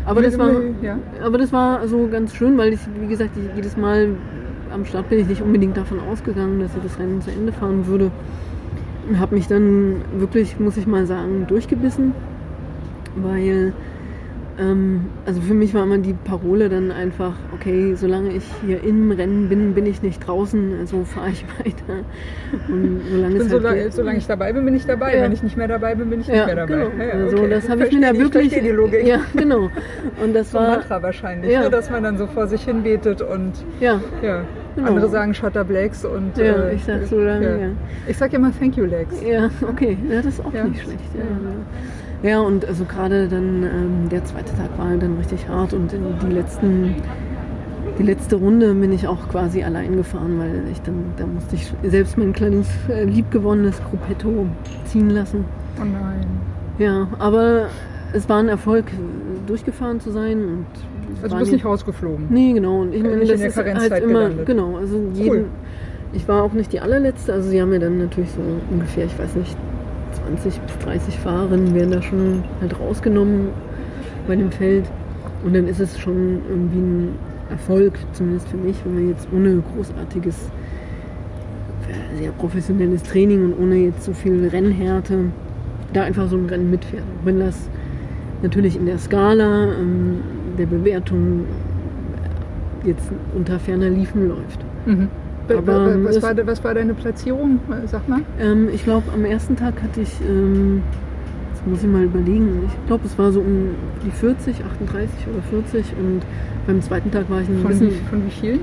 Aber 0.09 0.21
das 0.21 0.37
war, 0.39 0.49
Ja. 0.81 0.97
aber 1.23 1.37
das 1.37 1.53
war 1.53 1.87
so 1.87 2.07
ganz 2.11 2.33
schön, 2.33 2.57
weil 2.57 2.73
ich, 2.73 2.79
wie 2.99 3.07
gesagt, 3.07 3.31
ich, 3.37 3.55
jedes 3.55 3.77
Mal 3.77 4.09
am 4.73 4.85
Start 4.85 5.09
bin 5.09 5.19
ich 5.19 5.27
nicht 5.27 5.41
unbedingt 5.41 5.77
davon 5.77 5.99
ausgegangen, 5.99 6.59
dass 6.59 6.75
ich 6.75 6.83
das 6.83 6.99
Rennen 6.99 7.21
zu 7.21 7.31
Ende 7.31 7.51
fahren 7.51 7.85
würde. 7.87 8.11
Und 9.07 9.19
habe 9.19 9.35
mich 9.35 9.47
dann 9.47 9.95
wirklich, 10.17 10.59
muss 10.59 10.77
ich 10.77 10.87
mal 10.87 11.05
sagen, 11.05 11.45
durchgebissen, 11.47 12.13
weil 13.15 13.73
also 15.25 15.39
für 15.39 15.53
mich 15.53 15.73
war 15.73 15.83
immer 15.83 15.99
die 15.99 16.13
Parole 16.13 16.67
dann 16.67 16.91
einfach, 16.91 17.33
okay, 17.53 17.95
solange 17.95 18.33
ich 18.33 18.43
hier 18.65 18.83
im 18.83 19.09
Rennen 19.11 19.47
bin, 19.47 19.73
bin 19.73 19.85
ich 19.85 20.01
nicht 20.01 20.19
draußen, 20.27 20.73
also 20.79 21.05
fahre 21.05 21.29
ich 21.29 21.45
weiter. 21.59 22.03
Und 22.67 23.01
solange 23.09 23.35
Bin 23.35 23.41
es 23.41 23.51
so 23.51 23.63
halt 23.63 23.93
solange 23.93 24.17
ich 24.17 24.27
dabei 24.27 24.51
bin, 24.51 24.65
bin 24.65 24.75
ich 24.75 24.85
dabei. 24.85 25.15
Ja. 25.15 25.23
Wenn 25.23 25.31
ich 25.31 25.43
nicht 25.43 25.55
mehr 25.55 25.69
dabei 25.69 25.95
bin, 25.95 26.09
bin 26.09 26.19
ich 26.19 26.27
nicht 26.27 26.35
ja, 26.37 26.45
mehr 26.45 26.55
dabei. 26.55 26.89
genau. 26.89 27.03
Ja, 27.03 27.11
also 27.11 27.37
okay. 27.37 27.49
das 27.49 27.69
habe 27.69 27.87
ich 27.87 27.93
mir 27.93 28.01
da 28.01 28.19
wirklich. 28.19 28.49
die 28.53 28.69
Logik. 28.69 29.07
Ja, 29.07 29.21
genau. 29.33 29.69
Und 30.21 30.35
das 30.35 30.51
So 30.51 30.57
war 30.57 30.71
Mantra 30.71 31.01
wahrscheinlich, 31.01 31.57
ne? 31.57 31.69
dass 31.69 31.89
man 31.89 32.03
dann 32.03 32.17
so 32.17 32.27
vor 32.27 32.47
sich 32.47 32.63
hin 32.65 32.83
betet 32.83 33.21
und 33.21 33.53
ja. 33.79 34.01
Genau. 34.75 34.87
Andere 34.87 35.09
sagen 35.09 35.33
Shutter 35.33 35.63
Blacks 35.63 36.03
und 36.05 36.37
Ja, 36.37 36.67
äh, 36.67 36.75
ich 36.75 36.83
sag 36.83 37.03
so 37.05 37.19
lange, 37.19 37.45
ja. 37.45 37.67
Ich 38.07 38.17
sag 38.17 38.31
ja 38.33 38.39
immer 38.39 38.51
Thank 38.57 38.77
you 38.77 38.85
Legs. 38.85 39.15
Ja, 39.25 39.49
okay, 39.67 39.97
ja, 40.09 40.17
das 40.17 40.25
ist 40.25 40.45
auch 40.45 40.51
nicht 40.51 40.81
schlecht. 40.81 40.99
Ja. 42.23 42.41
Und 42.41 42.65
also 42.65 42.85
gerade 42.85 43.27
dann 43.27 43.63
ähm, 43.63 44.09
der 44.09 44.23
zweite 44.25 44.55
Tag 44.55 44.77
war 44.77 44.95
dann 44.97 45.17
richtig 45.17 45.47
hart 45.47 45.73
und 45.73 45.93
in 45.93 46.01
die 46.27 46.33
letzten 46.33 46.95
die 47.97 48.03
letzte 48.03 48.35
Runde 48.37 48.73
bin 48.75 48.91
ich 48.93 49.07
auch 49.07 49.27
quasi 49.29 49.63
allein 49.63 49.95
gefahren, 49.97 50.37
weil 50.39 50.63
ich 50.71 50.81
dann, 50.83 50.95
da 51.17 51.25
musste 51.25 51.55
ich 51.55 51.73
selbst 51.83 52.17
mein 52.17 52.31
kleines 52.33 52.67
äh, 52.87 53.03
liebgewonnenes 53.03 53.81
Gruppetto 53.89 54.45
ziehen 54.85 55.09
lassen. 55.09 55.43
Oh 55.81 55.83
nein. 55.83 56.25
Ja, 56.77 57.07
aber 57.19 57.67
es 58.13 58.29
war 58.29 58.39
ein 58.39 58.47
Erfolg, 58.47 58.85
durchgefahren 59.47 59.99
zu 59.99 60.11
sein. 60.11 60.37
Und 60.39 60.65
Also 61.23 61.35
du 61.35 61.39
bist 61.41 61.51
nicht- 61.51 61.65
rausgeflogen. 61.65 62.27
Nee, 62.29 62.53
genau. 62.53 62.81
Und 62.81 62.93
ich 62.93 63.03
meine, 63.03 63.25
das 63.25 63.41
ist 63.41 63.57
halt 63.57 63.67
immer, 64.03 64.19
gelandet. 64.29 64.45
genau, 64.45 64.77
also 64.77 64.97
jeden, 65.13 65.29
Cool. 65.31 65.45
ich 66.13 66.25
war 66.27 66.43
auch 66.43 66.53
nicht 66.53 66.71
die 66.71 66.79
allerletzte, 66.79 67.33
also 67.33 67.49
sie 67.49 67.61
haben 67.61 67.69
mir 67.71 67.79
dann 67.79 67.97
natürlich 67.97 68.31
so 68.31 68.41
ungefähr, 68.71 69.05
ich 69.05 69.17
weiß 69.19 69.35
nicht, 69.35 69.57
20 70.13 70.59
bis 70.59 70.77
30 70.79 71.19
Fahrerinnen 71.19 71.73
werden 71.73 71.91
da 71.91 72.01
schon 72.01 72.43
halt 72.61 72.79
rausgenommen 72.79 73.49
bei 74.27 74.35
dem 74.35 74.51
Feld. 74.51 74.85
Und 75.43 75.55
dann 75.55 75.67
ist 75.67 75.79
es 75.79 75.99
schon 75.99 76.41
irgendwie 76.49 76.79
ein 76.79 77.09
Erfolg, 77.49 77.97
zumindest 78.13 78.47
für 78.49 78.57
mich, 78.57 78.75
wenn 78.83 78.95
man 78.95 79.09
jetzt 79.09 79.27
ohne 79.33 79.63
großartiges, 79.73 80.49
äh, 81.89 82.17
sehr 82.21 82.31
professionelles 82.31 83.03
Training 83.03 83.45
und 83.45 83.59
ohne 83.59 83.75
jetzt 83.77 84.03
so 84.03 84.13
viel 84.13 84.47
Rennhärte 84.47 85.25
da 85.93 86.03
einfach 86.03 86.29
so 86.29 86.37
ein 86.37 86.45
Rennen 86.45 86.69
mitfährt. 86.69 87.03
Auch 87.03 87.25
wenn 87.25 87.39
das 87.39 87.69
natürlich 88.41 88.75
in 88.75 88.85
der 88.85 88.99
Skala 88.99 89.73
ähm, 89.73 90.21
der 90.57 90.65
Bewertung 90.65 91.45
jetzt 92.83 93.11
unter 93.35 93.59
ferner 93.59 93.89
Liefen 93.89 94.27
läuft. 94.27 94.59
Mhm. 94.85 95.07
Be- 95.49 95.57
Aber, 95.57 95.89
be- 95.89 96.03
was, 96.05 96.21
war, 96.21 96.33
was 96.47 96.63
war 96.63 96.73
deine 96.73 96.93
Platzierung? 96.93 97.59
Sag 97.87 98.07
mal. 98.07 98.21
Ähm, 98.39 98.69
ich 98.73 98.83
glaube, 98.83 99.11
am 99.13 99.25
ersten 99.25 99.55
Tag 99.55 99.81
hatte 99.83 100.01
ich, 100.01 100.11
ähm, 100.27 100.81
jetzt 101.51 101.65
muss 101.67 101.81
ich 101.83 101.89
mal 101.89 102.03
überlegen, 102.03 102.63
ich 102.67 102.87
glaube, 102.87 103.03
es 103.05 103.17
war 103.17 103.31
so 103.31 103.39
um 103.41 103.69
die 104.05 104.11
40, 104.11 104.55
38 104.63 105.09
oder 105.33 105.41
40 105.49 105.85
und 105.99 106.21
beim 106.67 106.81
zweiten 106.81 107.11
Tag 107.11 107.29
war 107.29 107.41
ich 107.41 107.49
ein 107.49 107.59
Von, 107.61 107.71
bisschen 107.71 107.89
wie, 107.89 108.09
von 108.09 108.25
wie 108.25 108.31
vielen? 108.31 108.59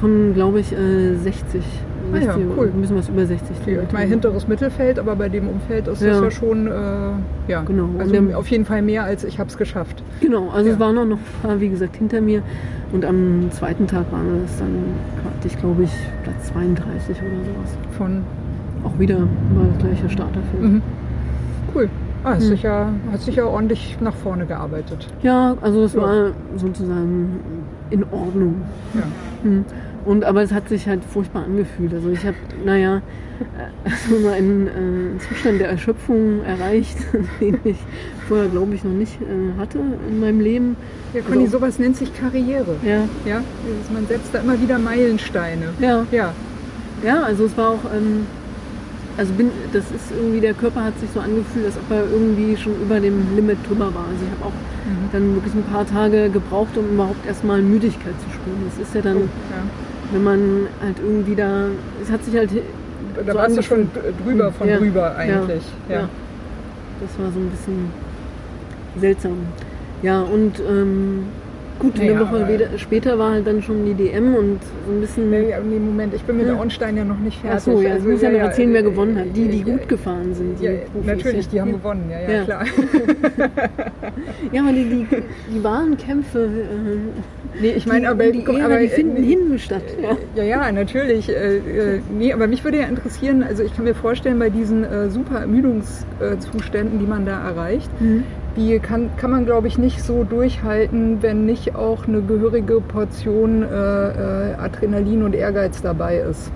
von, 0.00 0.32
glaube 0.34 0.60
ich, 0.60 0.72
äh, 0.72 1.14
60. 1.16 1.60
Ah 2.12 2.16
ja, 2.18 2.32
60 2.34 2.44
cool. 2.56 2.70
Ein 2.74 2.80
bisschen 2.80 2.96
was 2.98 3.08
über 3.08 3.26
60. 3.26 3.56
Viel. 3.64 3.82
Ich 3.86 3.92
meine, 3.92 4.06
hinteres 4.06 4.48
Mittelfeld, 4.48 4.98
aber 4.98 5.16
bei 5.16 5.28
dem 5.28 5.48
Umfeld 5.48 5.88
ist 5.88 6.00
das 6.02 6.08
Ja. 6.18 6.22
ja 6.24 6.30
schon, 6.30 6.66
äh, 6.66 6.70
ja, 7.48 7.62
Genau. 7.62 7.88
also 7.98 8.12
der- 8.12 8.38
auf 8.38 8.48
jeden 8.48 8.64
Fall 8.64 8.82
mehr 8.82 9.04
als 9.04 9.24
ich 9.24 9.38
habe 9.38 9.48
es 9.50 9.56
geschafft. 9.56 10.02
Genau, 10.20 10.48
also 10.50 10.68
Ja. 10.68 10.74
es 10.74 10.80
waren 10.80 10.96
auch 10.98 11.04
noch 11.04 11.18
ein 11.18 11.42
paar, 11.42 11.60
wie 11.60 11.68
gesagt, 11.68 11.96
hinter 11.96 12.20
mir. 12.20 12.42
Und 12.92 13.04
am 13.04 13.50
zweiten 13.50 13.86
Tag 13.86 14.10
war 14.12 14.20
es 14.44 14.58
dann, 14.58 14.68
hatte 15.24 15.46
ich, 15.46 15.58
glaube 15.58 15.82
ich, 15.82 15.92
Platz 16.22 16.48
32 16.52 17.16
oder 17.18 17.30
sowas. 17.44 17.76
Von, 17.98 18.22
Auch 18.84 18.98
wieder 18.98 19.18
war 19.18 19.64
das 19.74 19.78
gleiche 19.84 20.08
Starterfeld. 20.08 20.62
mhm. 20.62 20.82
Cool. 21.74 21.88
Ah, 22.24 22.30
hast, 22.34 22.46
Mhm. 22.46 22.50
dich 22.50 22.62
ja, 22.62 22.88
hast 23.12 23.26
dich 23.26 23.36
ja 23.36 23.44
ordentlich 23.46 23.96
nach 24.00 24.14
vorne 24.14 24.44
gearbeitet. 24.46 25.06
Ja, 25.22 25.56
also 25.60 25.82
das 25.82 25.92
Ja. 25.94 26.02
war 26.02 26.30
sozusagen 26.56 27.40
in 27.90 28.04
Ordnung. 28.10 28.54
Ja. 28.94 29.02
Hm. 29.42 29.64
Und 30.08 30.24
aber 30.24 30.42
es 30.42 30.52
hat 30.52 30.68
sich 30.70 30.88
halt 30.88 31.04
furchtbar 31.04 31.44
angefühlt. 31.44 31.92
Also 31.92 32.08
ich 32.10 32.24
habe, 32.24 32.36
naja, 32.64 32.96
äh, 33.40 33.90
also 33.90 34.18
so 34.22 34.28
einen 34.28 34.66
äh, 34.66 35.18
Zustand 35.28 35.60
der 35.60 35.68
Erschöpfung 35.68 36.42
erreicht, 36.44 36.96
den 37.40 37.58
ich 37.64 37.76
vorher, 38.26 38.48
glaube 38.48 38.74
ich, 38.74 38.84
noch 38.84 38.92
nicht 38.92 39.20
äh, 39.20 39.60
hatte 39.60 39.78
in 40.08 40.18
meinem 40.20 40.40
Leben. 40.40 40.76
Ja, 41.12 41.20
Conny, 41.20 41.44
Also- 41.44 41.58
sowas 41.58 41.78
nennt 41.78 41.96
sich 41.96 42.10
Karriere. 42.18 42.76
Ja, 42.82 43.02
Ja, 43.26 43.42
Dieses- 43.66 43.90
man 43.92 44.06
setzt 44.06 44.32
da 44.32 44.38
immer 44.40 44.58
wieder 44.60 44.78
Meilensteine. 44.78 45.66
ja, 45.78 46.06
Ja, 46.10 46.32
ja. 47.04 47.22
Also 47.22 47.44
es 47.44 47.56
war 47.58 47.70
auch, 47.72 47.84
ähm, 47.94 48.24
also 49.18 49.32
bin, 49.34 49.50
das 49.74 49.84
ist 49.90 50.10
irgendwie 50.18 50.40
der 50.40 50.54
Körper 50.54 50.84
hat 50.84 50.98
sich 51.00 51.10
so 51.12 51.20
angefühlt, 51.20 51.66
als 51.66 51.76
ob 51.76 51.90
er 51.90 52.04
irgendwie 52.10 52.56
schon 52.56 52.72
über 52.80 52.98
dem 52.98 53.34
Limit 53.36 53.58
drüber 53.68 53.92
war. 53.94 54.06
Also 54.10 54.24
ich 54.24 54.30
habe 54.40 54.46
auch 54.48 54.56
Mhm. 54.88 55.08
dann 55.12 55.34
wirklich 55.34 55.54
ein 55.54 55.64
paar 55.64 55.86
Tage 55.86 56.30
gebraucht, 56.30 56.76
um 56.78 56.88
überhaupt 56.94 57.26
erstmal 57.26 57.60
Müdigkeit 57.60 58.14
zu 58.24 58.30
spüren. 58.30 58.62
Das 58.70 58.86
ist 58.88 58.94
ja 58.94 59.02
dann, 59.02 59.16
ja. 59.18 59.62
Wenn 60.12 60.24
man 60.24 60.40
halt 60.82 60.96
irgendwie 61.02 61.34
da, 61.34 61.66
es 62.02 62.10
hat 62.10 62.24
sich 62.24 62.34
halt 62.36 62.50
Da 63.24 63.32
so 63.32 63.38
warst 63.38 63.56
du 63.58 63.62
schon 63.62 63.88
drüber 64.24 64.52
von 64.52 64.68
Ja. 64.68 64.78
drüber 64.78 65.16
eigentlich. 65.16 65.62
Ja. 65.88 65.94
Ja. 65.94 66.00
ja. 66.02 66.08
Das 67.00 67.18
war 67.24 67.30
so 67.32 67.38
ein 67.38 67.48
bisschen 67.50 67.90
seltsam. 69.00 69.34
Ja, 70.02 70.20
und 70.22 70.60
ähm, 70.60 71.24
gut, 71.78 71.96
Naja, 71.98 72.12
eine 72.12 72.20
Woche 72.20 72.68
später 72.78 73.18
war 73.18 73.32
halt 73.32 73.46
dann 73.46 73.62
schon 73.62 73.84
die 73.84 73.94
DM 73.94 74.34
und 74.34 74.58
so 74.86 74.92
ein 74.92 75.00
bisschen. 75.00 75.30
Nee, 75.30 75.54
nee, 75.68 75.78
Moment, 75.78 76.14
ich 76.14 76.22
bin 76.22 76.36
mit 76.36 76.46
Ja. 76.46 76.52
der 76.52 76.60
Ornstein 76.60 76.96
ja 76.96 77.04
noch 77.04 77.18
nicht 77.18 77.40
fertig. 77.40 77.56
Ach 77.58 77.64
so, 77.64 77.80
ja, 77.80 77.92
Also, 77.94 78.06
ich 78.06 78.12
muss 78.14 78.22
ja, 78.22 78.30
noch 78.30 78.38
erzählen, 78.38 78.72
wer 78.72 78.80
äh, 78.80 78.84
gewonnen 78.84 79.18
hat. 79.18 79.26
Die, 79.34 79.48
die 79.48 79.60
äh, 79.60 79.62
gut 79.62 79.88
gefahren 79.88 80.34
sind. 80.34 80.60
Die 80.60 80.70
natürlich, 81.04 81.48
die 81.48 81.60
haben 81.60 81.72
gewonnen, 81.72 82.10
ja, 82.10 82.20
ja, 82.20 82.30
Ja. 82.38 82.44
klar. 82.44 82.64
Ja, 84.52 84.62
aber 84.62 84.72
die, 84.72 84.84
die, 84.84 85.06
die 85.54 85.64
wahren 85.64 85.96
Kämpfe, 85.96 86.44
äh, 86.44 87.37
Nee, 87.60 87.72
ich 87.76 87.86
meine, 87.86 88.08
aber, 88.10 88.30
die, 88.30 88.42
Ehre, 88.44 88.64
aber 88.64 88.78
die 88.78 88.88
finden 88.88 89.16
äh, 89.16 89.22
hinten 89.26 89.58
statt. 89.58 89.82
Ja. 90.00 90.16
Ja, 90.36 90.44
ja, 90.66 90.72
natürlich. 90.72 91.28
Äh, 91.28 91.56
äh, 91.56 92.00
nee, 92.16 92.32
aber 92.32 92.46
mich 92.46 92.62
würde 92.62 92.78
ja 92.78 92.86
interessieren, 92.86 93.42
also 93.42 93.62
ich 93.64 93.74
kann 93.74 93.84
mir 93.84 93.94
vorstellen, 93.94 94.38
bei 94.38 94.50
diesen 94.50 94.84
äh, 94.84 95.10
super 95.10 95.40
Ermüdungszuständen, 95.40 96.98
die 96.98 97.06
man 97.06 97.24
da 97.26 97.48
erreicht, 97.48 97.90
Mhm. 98.00 98.24
die 98.56 98.78
kann, 98.78 99.10
kann 99.16 99.30
man, 99.30 99.44
glaube 99.44 99.66
ich, 99.66 99.78
nicht 99.78 100.02
so 100.02 100.24
durchhalten, 100.24 101.18
wenn 101.22 101.46
nicht 101.46 101.74
auch 101.74 102.06
eine 102.06 102.20
gehörige 102.22 102.80
Portion 102.80 103.62
äh, 103.62 103.66
äh, 103.66 104.54
Adrenalin 104.54 105.22
und 105.22 105.34
Ehrgeiz 105.34 105.80
dabei 105.82 106.18
ist. 106.18 106.50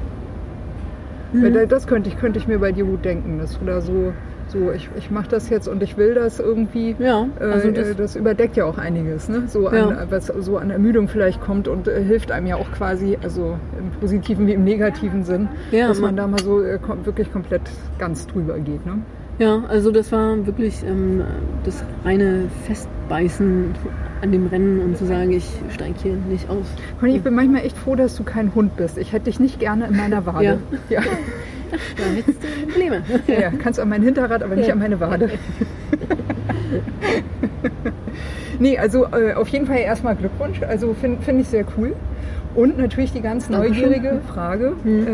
Mhm. 1.33 1.55
da- 1.55 1.67
Das 1.67 1.87
könnte 1.87 2.11
ich, 2.11 2.19
könnte 2.19 2.39
ich 2.39 2.47
mir 2.47 2.59
bei 2.59 2.73
dir 2.73 2.85
gut 2.85 3.05
denken, 3.05 3.39
dass 3.39 3.59
du 3.59 3.65
da 3.65 3.81
so, 3.81 4.13
so 4.53 4.71
ich, 4.71 4.89
ich 4.97 5.11
mache 5.11 5.29
das 5.29 5.49
jetzt 5.51 5.67
und 5.69 5.83
ich 5.83 5.97
will 5.97 6.15
das 6.15 6.39
irgendwie. 6.39 6.95
Ja, 6.99 7.27
Äh, 7.41 7.45
also 7.45 7.71
das, 7.71 7.89
das, 7.89 7.97
das 7.97 8.17
überdeckt 8.17 8.57
ja 8.57 8.65
auch 8.67 8.79
einiges, 8.79 9.29
ne? 9.29 9.45
so, 9.49 9.67
an, 9.69 9.77
Ja. 9.77 10.07
was 10.11 10.27
so 10.27 10.59
an 10.59 10.71
Ermüdung 10.71 11.09
vielleicht 11.09 11.41
kommt 11.41 11.67
und 11.69 11.89
äh, 11.89 12.03
hilft 12.03 12.31
einem 12.31 12.47
ja 12.47 12.57
auch 12.57 12.71
quasi, 12.73 13.19
also 13.23 13.57
im 13.79 13.91
positiven 14.01 14.47
wie 14.47 14.53
im 14.53 14.65
negativen 14.65 15.25
Sinn, 15.25 15.49
Ja, 15.71 15.89
dass 15.89 15.99
man 16.01 16.15
man- 16.15 16.17
da 16.17 16.27
mal 16.29 16.41
so 16.43 16.63
äh, 16.63 16.79
kom 16.81 17.05
wirklich 17.07 17.33
komplett 17.33 17.63
ganz 17.99 18.27
drüber 18.27 18.59
geht. 18.59 18.85
Ne? 18.87 18.99
ja, 19.39 19.63
also 19.69 19.91
das 19.91 20.13
war 20.13 20.47
wirklich 20.47 20.85
ähm, 20.87 21.23
das 21.65 21.83
reine 22.05 22.45
Festbeißen 22.67 23.75
an 24.21 24.31
dem 24.31 24.47
Rennen 24.47 24.81
und 24.81 24.97
zu 24.97 25.07
sagen, 25.07 25.33
ich 25.33 25.49
steige 25.71 25.95
hier 26.03 26.15
nicht 26.29 26.49
aus. 26.49 26.67
Conny, 27.01 27.17
ich 27.17 27.23
bin 27.23 27.35
manchmal 27.35 27.63
echt 27.65 27.77
froh, 27.77 27.97
dass 27.97 28.15
du 28.17 28.23
kein 28.25 28.55
Hund 28.55 28.77
bist. 28.77 28.99
Ich 28.99 29.13
hätte 29.13 29.25
dich 29.25 29.41
nicht 29.41 29.59
gerne 29.59 29.87
in 29.87 29.97
meiner 29.97 30.27
Wade. 30.27 30.59
Ja. 30.89 31.01
Ja. 31.73 31.79
Da 31.97 32.05
hättest 32.15 32.43
du 32.43 32.67
Probleme. 32.67 33.03
Ja, 33.27 33.41
ja, 33.41 33.51
kannst 33.51 33.81
an 33.81 33.89
mein 33.89 34.03
Hinterrad, 34.03 34.43
aber 34.43 34.55
nicht 34.57 34.67
Ja. 34.69 34.75
an 34.75 34.81
meine 34.81 35.01
Wade. 35.01 35.31
nee, 38.59 38.79
also 38.79 39.07
äh, 39.07 39.35
auf 39.35 39.49
jeden 39.49 39.67
Fall 39.67 39.79
erstmal 39.79 40.17
Glückwunsch. 40.17 40.61
Also 40.63 40.95
finde 40.95 41.23
find 41.23 41.41
ich 41.41 41.49
sehr 41.49 41.65
cool. 41.77 41.95
Und 42.55 42.79
natürlich 42.79 43.13
die 43.13 43.23
ganz 43.23 43.49
neugierige 43.49 44.21
Frage. 44.29 44.75
Hm. 44.83 45.07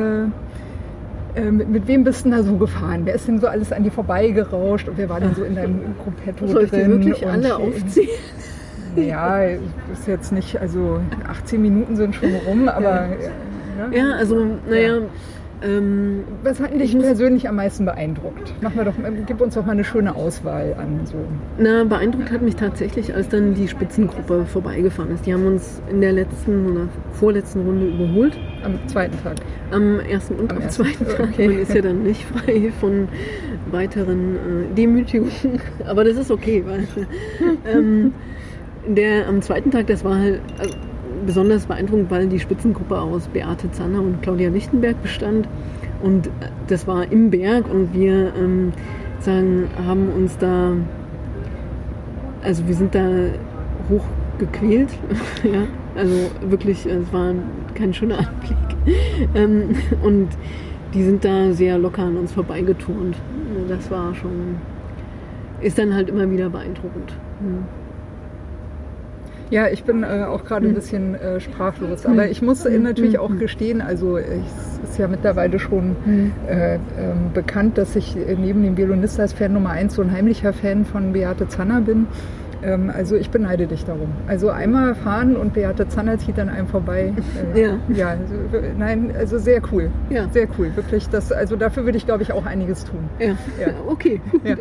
Äh, 1.36 1.40
äh, 1.40 1.50
mit, 1.52 1.68
mit 1.68 1.86
wem 1.86 2.04
bist 2.04 2.24
du 2.24 2.30
denn 2.30 2.38
da 2.38 2.44
so 2.44 2.56
gefahren? 2.56 3.02
Wer 3.04 3.14
ist 3.14 3.28
denn 3.28 3.38
so 3.38 3.46
alles 3.46 3.72
an 3.72 3.84
dir 3.84 3.92
vorbeigerauscht 3.92 4.88
und 4.88 4.98
wer 4.98 5.08
war 5.08 5.20
denn 5.20 5.34
so 5.34 5.44
in 5.44 5.54
deinem 5.54 5.80
Gruppetto 6.02 6.46
Soll 6.48 6.64
ich 6.64 6.70
drin? 6.70 6.90
wirklich 6.90 7.22
und, 7.22 7.30
alle 7.30 7.56
aufzählen? 7.56 8.08
Ja, 8.96 9.42
ist 9.44 10.08
jetzt 10.08 10.32
nicht, 10.32 10.60
also 10.60 10.98
18 11.28 11.62
Minuten 11.62 11.94
sind 11.94 12.16
schon 12.16 12.34
rum, 12.46 12.68
aber. 12.68 13.04
äh, 13.04 13.88
ne? 13.90 13.96
Ja, 13.96 14.12
also, 14.16 14.44
naja, 14.68 14.94
ähm, 15.62 16.24
Was 16.42 16.60
hat 16.60 16.72
dich 16.78 16.96
persönlich 16.98 17.48
am 17.48 17.56
meisten 17.56 17.84
beeindruckt? 17.84 18.54
Mach 18.60 18.74
mal 18.74 18.84
doch, 18.84 18.94
gib 19.26 19.40
uns 19.40 19.54
doch 19.54 19.64
mal 19.64 19.72
eine 19.72 19.84
schöne 19.84 20.14
Auswahl 20.14 20.74
an. 20.78 21.00
So. 21.04 21.16
na, 21.58 21.84
beeindruckt 21.84 22.30
hat 22.30 22.42
mich 22.42 22.56
tatsächlich, 22.56 23.14
als 23.14 23.28
dann 23.28 23.54
die 23.54 23.68
Spitzengruppe 23.68 24.44
vorbeigefahren 24.46 25.12
ist. 25.12 25.26
Die 25.26 25.32
haben 25.32 25.46
uns 25.46 25.82
in 25.90 26.00
der 26.00 26.12
letzten 26.12 26.70
oder 26.70 26.88
vorletzten 27.12 27.62
Runde 27.62 27.86
überholt. 27.86 28.38
Am 28.64 28.78
zweiten 28.88 29.20
Tag. 29.22 29.36
Am 29.70 30.00
ersten 30.00 30.34
und 30.34 30.50
Am 30.50 30.58
am, 30.58 30.62
ersten, 30.62 30.84
zweiten 30.84 31.06
Tag. 31.06 31.28
okay. 31.32 31.48
Man 31.48 31.58
ist 31.58 31.74
ja 31.74 31.82
dann 31.82 32.02
nicht 32.02 32.24
frei 32.24 32.72
von 32.80 33.08
weiteren 33.70 34.36
äh, 34.36 34.74
Demütigungen. 34.76 35.60
Aber 35.86 36.04
das 36.04 36.16
ist 36.16 36.30
okay, 36.30 36.64
weil 36.66 36.86
ähm, 37.72 38.12
der 38.86 39.28
am 39.28 39.42
zweiten 39.42 39.70
Tag, 39.70 39.86
das 39.88 40.04
war 40.04 40.16
halt 40.18 40.40
also, 40.58 40.74
besonders 41.26 41.66
beeindruckend, 41.66 42.10
weil 42.10 42.28
die 42.28 42.40
Spitzengruppe 42.40 43.00
aus 43.00 43.28
Beate 43.28 43.70
Zanner 43.72 44.00
und 44.00 44.22
Claudia 44.22 44.48
Lichtenberg 44.48 45.00
bestand. 45.02 45.48
Und 46.02 46.26
äh, 46.26 46.30
das 46.66 46.86
war 46.86 47.10
im 47.10 47.30
Berg 47.30 47.68
und 47.72 47.94
wir 47.94 48.32
ähm, 48.36 48.72
sagen, 49.20 49.68
haben 49.86 50.08
uns 50.10 50.36
da, 50.38 50.72
also 52.42 52.66
wir 52.66 52.74
sind 52.74 52.94
da 52.94 53.08
hochgequält. 53.88 54.90
ja, 55.44 55.64
also 55.94 56.30
wirklich, 56.48 56.86
es 56.86 57.12
war 57.12 57.34
kein 57.74 57.92
schöner 57.92 58.18
Anblick. 58.28 58.96
Ähm, 59.34 59.76
und 60.02 60.28
die 60.94 61.02
sind 61.02 61.24
da 61.24 61.52
sehr 61.52 61.78
locker 61.78 62.04
an 62.04 62.16
uns 62.16 62.32
vorbeigeturnt. 62.32 63.16
Das 63.68 63.90
war 63.90 64.14
schon, 64.14 64.56
ist 65.60 65.78
dann 65.78 65.94
halt 65.94 66.08
immer 66.08 66.30
wieder 66.30 66.48
beeindruckend. 66.48 67.12
Hm. 67.40 67.64
Ja, 69.50 69.68
ich 69.68 69.84
bin 69.84 70.02
äh, 70.02 70.24
auch 70.28 70.44
gerade 70.44 70.66
ein 70.66 70.74
bisschen 70.74 71.14
äh, 71.14 71.40
sprachlos. 71.40 72.04
Aber 72.06 72.28
ich 72.28 72.42
muss 72.42 72.64
äh, 72.66 72.78
natürlich 72.78 73.18
auch 73.18 73.34
gestehen, 73.36 73.80
also 73.80 74.16
es 74.18 74.80
ist 74.84 74.98
ja 74.98 75.08
mittlerweile 75.08 75.58
schon 75.58 75.96
äh, 76.48 76.74
ähm, 76.74 76.80
bekannt, 77.32 77.78
dass 77.78 77.96
ich 77.96 78.16
äh, 78.16 78.36
neben 78.38 78.62
dem 78.62 78.76
Violonist 78.76 79.18
als 79.18 79.32
Fan 79.32 79.52
Nummer 79.52 79.70
eins 79.70 79.94
so 79.94 80.02
ein 80.02 80.12
heimlicher 80.12 80.52
Fan 80.52 80.84
von 80.84 81.12
Beate 81.12 81.48
Zanner 81.48 81.80
bin. 81.80 82.06
Ähm, 82.62 82.90
also 82.94 83.14
ich 83.16 83.30
beneide 83.30 83.66
dich 83.68 83.84
darum. 83.84 84.08
Also 84.26 84.50
einmal 84.50 84.94
fahren 84.96 85.36
und 85.36 85.54
Beate 85.54 85.88
Zanner 85.88 86.18
zieht 86.18 86.38
an 86.38 86.48
einem 86.48 86.66
vorbei. 86.66 87.12
Äh, 87.54 87.62
Ja. 87.62 87.78
Ja, 87.94 88.08
also, 88.08 88.34
nein, 88.76 89.12
also 89.16 89.38
sehr 89.38 89.62
cool. 89.72 89.90
Ja. 90.10 90.28
Sehr 90.32 90.48
cool, 90.58 90.72
wirklich. 90.74 91.08
Das, 91.08 91.30
also 91.32 91.56
dafür 91.56 91.84
würde 91.84 91.96
ich, 91.96 92.04
glaube 92.04 92.22
ich, 92.22 92.32
auch 92.32 92.46
einiges 92.46 92.84
tun. 92.84 93.08
Ja, 93.18 93.28
Ja. 93.60 93.68
okay. 93.86 94.20
Ja. 94.44 94.56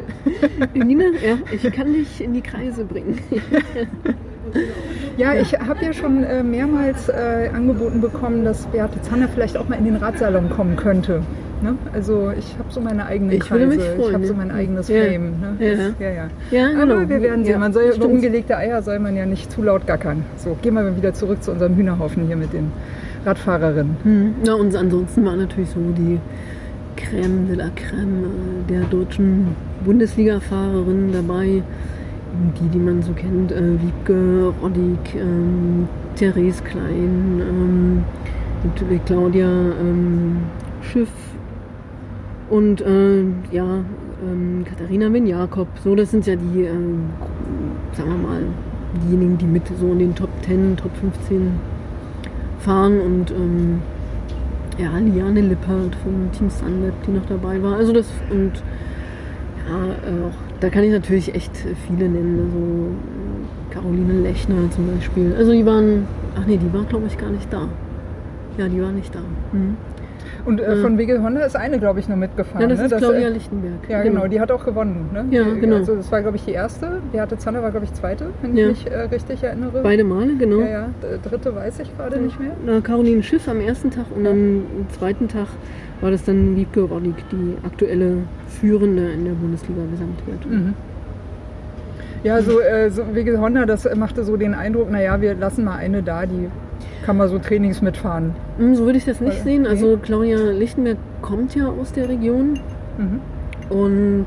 Nina, 0.73 1.05
ja, 1.25 1.37
ich 1.51 1.63
kann 1.73 1.91
dich 1.91 2.23
in 2.23 2.33
die 2.33 2.41
Kreise 2.41 2.85
bringen. 2.85 3.19
Ja, 5.17 5.33
ich 5.33 5.53
habe 5.53 5.83
ja 5.83 5.93
schon 5.93 6.23
äh, 6.23 6.43
mehrmals 6.43 7.09
äh, 7.09 7.49
angeboten 7.53 8.01
bekommen, 8.01 8.45
dass 8.45 8.67
Beate 8.67 9.01
Zanner 9.01 9.27
vielleicht 9.27 9.57
auch 9.57 9.67
mal 9.67 9.77
in 9.77 9.85
den 9.85 9.95
Radsalon 9.95 10.49
kommen 10.49 10.75
könnte. 10.75 11.23
Ne? 11.61 11.75
Also 11.91 12.31
ich 12.37 12.55
habe 12.59 12.71
so 12.71 12.81
meine 12.81 13.05
eigenen 13.07 13.31
Ich 13.31 13.39
Kreise, 13.39 13.65
mich 13.65 13.83
freuen, 13.83 14.09
ich 14.09 14.13
habe 14.13 14.27
so 14.27 14.33
ja. 14.33 14.37
mein 14.37 14.51
eigenes 14.51 14.87
Ja. 14.89 15.03
Frame. 15.03 15.31
Ne? 15.39 15.55
Ja. 15.59 16.07
Ja, 16.07 16.13
ja. 16.13 16.27
Ja, 16.51 16.81
Aber 16.83 16.97
genau. 16.97 17.09
wir 17.09 17.21
werden 17.21 17.45
sehen. 17.45 17.59
Man 17.59 17.73
soll 17.73 17.85
ja 17.85 17.93
über 17.95 18.05
ungelegte 18.05 18.55
Eier 18.55 18.81
soll 18.83 18.99
man 18.99 19.15
ja 19.15 19.25
nicht 19.25 19.51
zu 19.51 19.63
laut 19.63 19.87
gackern. 19.87 20.23
So, 20.37 20.55
gehen 20.61 20.75
wir 20.75 20.83
mal 20.83 20.95
wieder 20.95 21.13
zurück 21.13 21.41
zu 21.41 21.51
unserem 21.51 21.75
Hühnerhaufen 21.75 22.27
hier 22.27 22.35
mit 22.35 22.53
den 22.53 22.71
Radfahrerinnen. 23.25 23.97
Hm. 24.03 24.35
Ja, 24.45 24.53
und 24.53 24.75
ansonsten 24.75 25.25
war 25.25 25.35
natürlich 25.35 25.71
so 25.71 25.79
die 25.97 26.19
Crème 26.95 27.47
de 27.47 27.55
la 27.55 27.65
Crème 27.65 28.25
äh, 28.25 28.71
der 28.71 28.81
deutschen 28.81 29.55
Bundesliga-Fahrerinnen 29.83 31.11
dabei. 31.11 31.63
Die, 32.59 32.69
die 32.69 32.79
man 32.79 33.01
so 33.01 33.13
kennt, 33.13 33.51
äh, 33.51 33.81
Wiebke, 33.81 34.53
Roddick, 34.61 35.15
ähm, 35.15 35.87
Therese 36.15 36.63
Klein, 36.63 37.41
ähm, 37.41 38.03
natürlich 38.63 39.03
Claudia 39.05 39.47
ähm, 39.47 40.37
Schiff 40.81 41.09
und 42.49 42.81
äh, 42.81 43.23
ja, 43.51 43.83
ähm, 44.23 44.65
Katharina 44.65 45.09
Min-Jakob. 45.09 45.67
So, 45.83 45.95
das 45.95 46.11
sind 46.11 46.25
ja 46.25 46.35
die, 46.35 46.63
ähm, 46.63 47.05
sagen 47.93 48.09
wir 48.09 48.17
mal, 48.17 48.41
diejenigen, 49.03 49.37
die 49.37 49.45
mit 49.45 49.67
so 49.79 49.91
in 49.91 49.99
den 49.99 50.15
Top 50.15 50.29
10, 50.45 50.77
Top 50.77 50.91
15 50.97 51.51
fahren 52.59 52.99
und 52.99 53.31
ähm, 53.31 53.81
ja, 54.77 54.97
Liane 54.97 55.41
Lippert 55.41 55.95
vom 56.03 56.31
Team 56.31 56.49
Sunweb, 56.49 56.93
die 57.05 57.11
noch 57.11 57.25
dabei 57.25 57.61
war. 57.61 57.75
Also 57.75 57.93
das 57.93 58.07
und 58.29 58.53
ja, 59.67 59.85
äh, 59.85 60.23
auch, 60.23 60.46
da 60.59 60.69
kann 60.69 60.83
ich 60.83 60.91
natürlich 60.91 61.33
echt 61.35 61.51
viele 61.87 62.09
nennen. 62.09 62.39
Also 62.39 63.79
Caroline 63.79 64.21
Lechner 64.21 64.69
zum 64.71 64.93
Beispiel. 64.93 65.35
Also 65.37 65.51
die 65.51 65.65
waren, 65.65 66.07
ach 66.35 66.45
nee, 66.45 66.57
die 66.57 66.71
war 66.73 66.83
glaube 66.85 67.07
ich 67.07 67.17
gar 67.17 67.29
nicht 67.29 67.51
da. 67.51 67.67
Ja, 68.57 68.67
die 68.67 68.81
war 68.81 68.91
nicht 68.91 69.13
da. 69.13 69.19
Mhm. 69.51 69.77
Und 70.47 70.61
äh, 70.61 70.77
von 70.77 70.97
Wege 70.97 71.21
Honda 71.21 71.41
ist 71.41 71.55
eine, 71.57 71.77
glaube 71.77 71.99
ich, 71.99 72.07
noch 72.07 72.15
mitgefahren. 72.15 72.61
Ja, 72.61 72.67
das 72.67 72.79
ne? 72.79 72.85
ist 72.85 72.91
Das, 72.91 72.99
Claudia 73.01 73.27
äh, 73.27 73.31
Lichtenberg. 73.31 73.89
Ja, 73.89 74.01
genau. 74.01 74.27
die 74.27 74.39
hat 74.39 74.49
auch 74.51 74.63
gewonnen. 74.65 75.09
Ne? 75.13 75.25
Ja, 75.29 75.43
die, 75.43 75.59
genau. 75.59 75.75
Also 75.75 75.95
das 75.95 76.09
war, 76.11 76.21
glaube 76.21 76.37
ich, 76.37 76.45
die 76.45 76.51
erste. 76.53 77.01
Beate 77.11 77.37
Zanner 77.37 77.61
war, 77.61 77.71
glaube 77.71 77.85
ich, 77.85 77.93
zweite, 77.93 78.27
wenn 78.41 78.55
Ja. 78.55 78.69
ich 78.69 78.85
mich 78.85 78.91
äh, 78.93 79.01
richtig 79.01 79.43
erinnere. 79.43 79.81
Beide 79.83 80.03
Male, 80.05 80.35
genau. 80.37 80.61
Ja, 80.61 80.67
ja. 80.67 80.89
Dritte 81.21 81.53
weiß 81.53 81.79
ich 81.79 81.95
gerade 81.97 82.17
nicht 82.17 82.39
mehr. 82.39 82.51
Na, 82.65 82.79
Caroline 82.79 83.21
Schiff 83.23 83.47
am 83.49 83.59
ersten 83.59 83.91
Tag 83.91 84.05
und 84.15 84.25
am 84.25 84.61
zweiten 84.97 85.27
Tag 85.27 85.47
war 85.99 86.11
das 86.11 86.23
dann 86.23 86.55
Wiebke 86.55 86.81
Roddick, 86.81 87.15
die 87.31 87.57
aktuelle 87.65 88.19
Führende 88.47 89.09
in 89.11 89.25
der 89.25 89.33
Bundesliga-Gesamtwertung. 89.33 90.51
Mhm. 90.51 90.73
Ja, 92.23 92.41
so, 92.41 92.59
äh, 92.59 92.89
so 92.89 93.03
Wege 93.13 93.39
Honda, 93.39 93.65
das 93.65 93.87
machte 93.95 94.23
so 94.23 94.37
den 94.37 94.53
Eindruck, 94.53 94.89
naja, 94.91 95.21
wir 95.21 95.35
lassen 95.35 95.63
mal 95.63 95.75
eine 95.77 96.03
da, 96.03 96.25
die 96.25 96.49
kann 97.05 97.17
mal 97.17 97.29
so 97.29 97.39
Trainings 97.39 97.81
mitfahren. 97.81 98.33
Hm, 98.57 98.75
So 98.75 98.85
würde 98.85 98.97
ich 98.97 99.05
das 99.05 99.21
nicht 99.21 99.41
sehen. 99.43 99.65
Also 99.65 99.97
Claudia 100.01 100.37
Lichtenberg 100.51 100.97
kommt 101.21 101.55
ja 101.55 101.67
aus 101.67 101.93
der 101.93 102.09
Region 102.09 102.59
Mhm. 102.97 103.19
und 103.69 104.25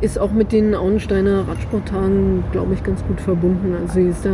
ist 0.00 0.18
auch 0.18 0.30
mit 0.32 0.52
den 0.52 0.74
Auensteiner 0.74 1.46
Radsporttagen, 1.48 2.44
glaube 2.52 2.72
ich, 2.74 2.82
ganz 2.84 3.04
gut 3.04 3.20
verbunden. 3.20 3.74
Also 3.82 3.94
sie 3.94 4.06
ist 4.08 4.24
da, 4.24 4.30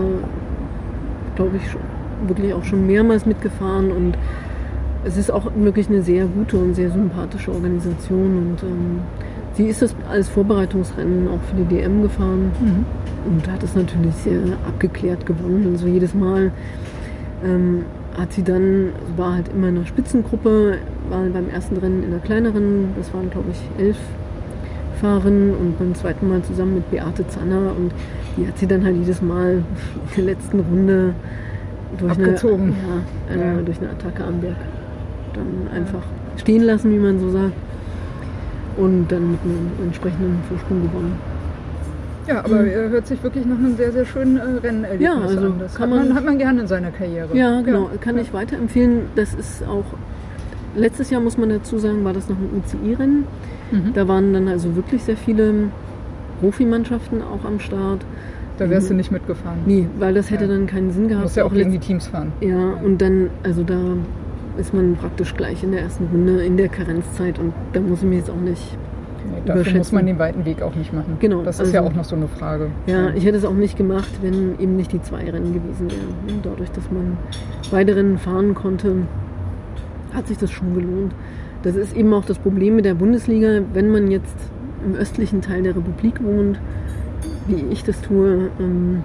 glaube 1.35 1.57
ich, 1.57 1.71
schon, 1.71 1.81
wirklich 2.29 2.53
auch 2.55 2.63
schon 2.65 2.87
mehrmals 2.87 3.27
mitgefahren 3.27 3.91
und 3.91 4.17
es 5.05 5.17
ist 5.17 5.31
auch 5.31 5.51
wirklich 5.57 5.89
eine 5.89 6.03
sehr 6.03 6.27
gute 6.27 6.57
und 6.59 6.75
sehr 6.75 6.91
sympathische 6.91 7.51
Organisation 7.53 8.55
und 8.55 8.63
ähm, 8.63 9.01
sie 9.57 9.65
ist 9.67 9.83
das 9.83 9.95
als 10.11 10.29
Vorbereitungsrennen 10.29 11.29
auch 11.29 11.41
für 11.49 11.57
die 11.57 11.77
DM 11.77 12.03
gefahren 12.03 12.53
und 13.27 13.51
hat 13.51 13.63
es 13.63 13.75
natürlich 13.75 14.15
sehr 14.17 14.41
abgeklärt 14.67 15.27
gewonnen. 15.27 15.67
Also 15.73 15.87
jedes 15.87 16.15
Mal 16.15 16.53
ähm, 17.45 17.85
hat 18.17 18.33
sie 18.33 18.43
dann, 18.43 18.91
war 19.17 19.35
halt 19.35 19.49
immer 19.49 19.69
in 19.69 19.77
einer 19.79 19.87
Spitzengruppe, 19.87 20.79
war 21.11 21.21
beim 21.25 21.49
ersten 21.49 21.77
Rennen 21.77 22.03
in 22.03 22.13
einer 22.13 22.21
kleineren, 22.21 22.89
das 22.97 23.13
waren 23.15 23.31
glaube 23.31 23.49
ich 23.53 23.83
elf 23.83 23.97
Fahrerinnen 25.01 25.51
und 25.55 25.79
beim 25.79 25.95
zweiten 25.95 26.27
Mal 26.29 26.43
zusammen 26.43 26.77
mit 26.77 26.91
Beate 26.91 27.27
Zanner 27.29 27.73
und 27.77 27.93
die 28.37 28.47
hat 28.47 28.57
sie 28.59 28.67
dann 28.67 28.83
halt 28.85 28.97
jedes 28.97 29.21
Mal 29.21 29.53
in 29.57 29.65
der 30.17 30.25
letzten 30.25 30.61
Runde 30.61 31.15
durch 31.99 32.13
Abgezogen. 32.13 32.75
eine, 33.29 33.41
ja, 33.43 33.45
äh, 33.53 33.57
Ja. 33.57 33.63
durch 33.63 33.79
eine 33.79 33.91
Attacke 33.91 34.25
am 34.25 34.41
Berg 34.41 34.57
dann 35.35 35.69
einfach 35.75 36.03
stehen 36.39 36.63
lassen, 36.63 36.93
wie 36.93 36.99
man 36.99 37.19
so 37.19 37.31
sagt. 37.31 37.53
Und 38.77 39.07
dann 39.11 39.31
mit 39.33 39.41
einem 39.43 39.71
entsprechenden 39.85 40.39
Vorsprung 40.49 40.83
gewonnen. 40.83 41.13
Ja, 42.29 42.41
aber 42.45 42.67
äh, 42.67 42.89
hört 42.91 43.07
sich 43.07 43.23
wirklich 43.23 43.47
nach 43.47 43.57
einem 43.57 43.77
sehr, 43.77 43.93
sehr 43.93 44.05
schönen 44.05 44.37
äh, 44.37 44.43
Rennerlebnis 44.67 45.01
Ja, 45.01 45.15
also 45.21 45.39
an. 45.47 45.55
Das 45.61 45.75
kann 45.75 45.91
hat, 45.91 45.97
man, 45.99 46.09
man- 46.09 46.17
hat 46.17 46.25
man 46.25 46.39
gerne 46.39 46.61
in 46.63 46.67
seiner 46.67 46.91
Karriere. 46.91 47.29
Ja, 47.37 47.61
genau. 47.63 47.89
Kann 48.01 48.19
ich 48.19 48.33
weiterempfehlen. 48.35 49.03
Das 49.15 49.33
ist 49.33 49.63
auch, 49.67 49.85
letztes 50.75 51.09
Jahr 51.11 51.21
muss 51.21 51.39
man 51.39 51.49
dazu 51.51 51.79
sagen, 51.79 52.05
war 52.05 52.13
das 52.13 52.29
noch 52.29 52.37
ein 52.37 52.51
UCI-Rennen. 52.63 53.25
Mhm. 53.71 53.93
Da 53.95 54.09
waren 54.09 54.33
dann 54.33 54.49
also 54.49 54.75
wirklich 54.77 55.05
sehr 55.05 55.17
viele 55.17 55.55
Profimannschaften 56.41 57.23
auch 57.23 57.45
am 57.47 57.61
Start. 57.61 58.01
Da 58.59 58.69
wärst 58.71 58.91
du 58.91 58.95
nicht 58.95 59.13
mitgefahren. 59.13 59.59
Nee, 59.67 59.87
weil 59.99 60.15
das 60.15 60.31
hätte 60.31 60.45
Ja. 60.47 60.51
dann 60.51 60.67
keinen 60.67 60.91
Sinn 60.91 61.05
Du 61.05 61.09
gehabt. 61.11 61.25
musst 61.25 61.37
ja 61.37 61.45
auch 61.45 61.53
gegen 61.53 61.73
die 61.73 61.79
Teams 61.79 62.09
fahren. 62.09 62.33
ja, 62.41 62.57
und 62.85 63.01
dann, 63.03 63.29
also 63.43 63.63
da 63.63 63.79
ist 64.59 64.73
man 64.75 64.97
praktisch 64.97 65.35
gleich 65.35 65.63
in 65.63 65.73
der 65.73 65.83
ersten 65.83 66.07
Runde 66.13 66.45
in 66.45 66.57
der 66.57 66.69
Karenzzeit 66.69 67.39
und 67.39 67.53
da 67.73 67.81
muss 67.81 68.01
ich 68.03 68.09
mir 68.09 68.17
jetzt 68.19 68.31
auch 68.31 68.41
nicht. 68.41 68.77
Nee, 69.29 69.33
dafür 69.45 69.55
muss 69.57 69.67
Überschätzen. 69.67 69.95
man 69.97 70.07
den 70.07 70.19
weiten 70.19 70.45
Weg 70.45 70.63
auch 70.63 70.75
nicht 70.75 70.93
machen. 70.93 71.17
Genau, 71.21 71.43
Das 71.43 71.59
ist 71.61 71.73
ja 71.73 71.81
also- 71.81 71.93
auch 71.93 71.97
noch 71.97 72.05
so 72.05 72.15
eine 72.17 72.29
Frage. 72.29 72.69
Ja, 72.87 73.11
ich 73.15 73.25
hätte 73.25 73.37
es 73.39 73.45
auch 73.45 73.55
nicht 73.55 73.77
gemacht, 73.77 74.09
wenn 74.23 74.59
eben 74.61 74.77
nicht 74.77 74.93
die 74.93 75.03
zwei 75.03 75.29
Rennen 75.29 75.53
gewesen 75.53 75.91
wären. 75.91 76.41
Dadurch, 76.43 76.71
dass 76.71 76.91
man 76.91 77.17
beide 77.71 77.97
Rennen 77.97 78.19
fahren 78.19 78.55
konnte, 78.55 78.95
hat 80.15 80.29
sich 80.29 80.39
das 80.39 80.51
schon 80.51 80.75
gelohnt. 80.75 81.13
Das 81.65 81.75
ist 81.75 81.97
eben 81.97 82.13
auch 82.15 82.25
das 82.25 82.39
Problem 82.39 82.77
mit 82.77 82.85
der 82.85 82.95
Bundesliga, 82.95 83.61
wenn 83.73 83.91
man 83.91 84.11
jetzt 84.11 84.37
im 84.85 84.95
östlichen 84.95 85.41
Teil 85.41 85.63
der 85.65 85.75
Republik 85.75 86.23
wohnt, 86.23 86.61
wie 87.49 87.65
ich 87.73 87.83
das 87.83 88.01
tue, 88.03 88.51
ähm, 88.61 89.03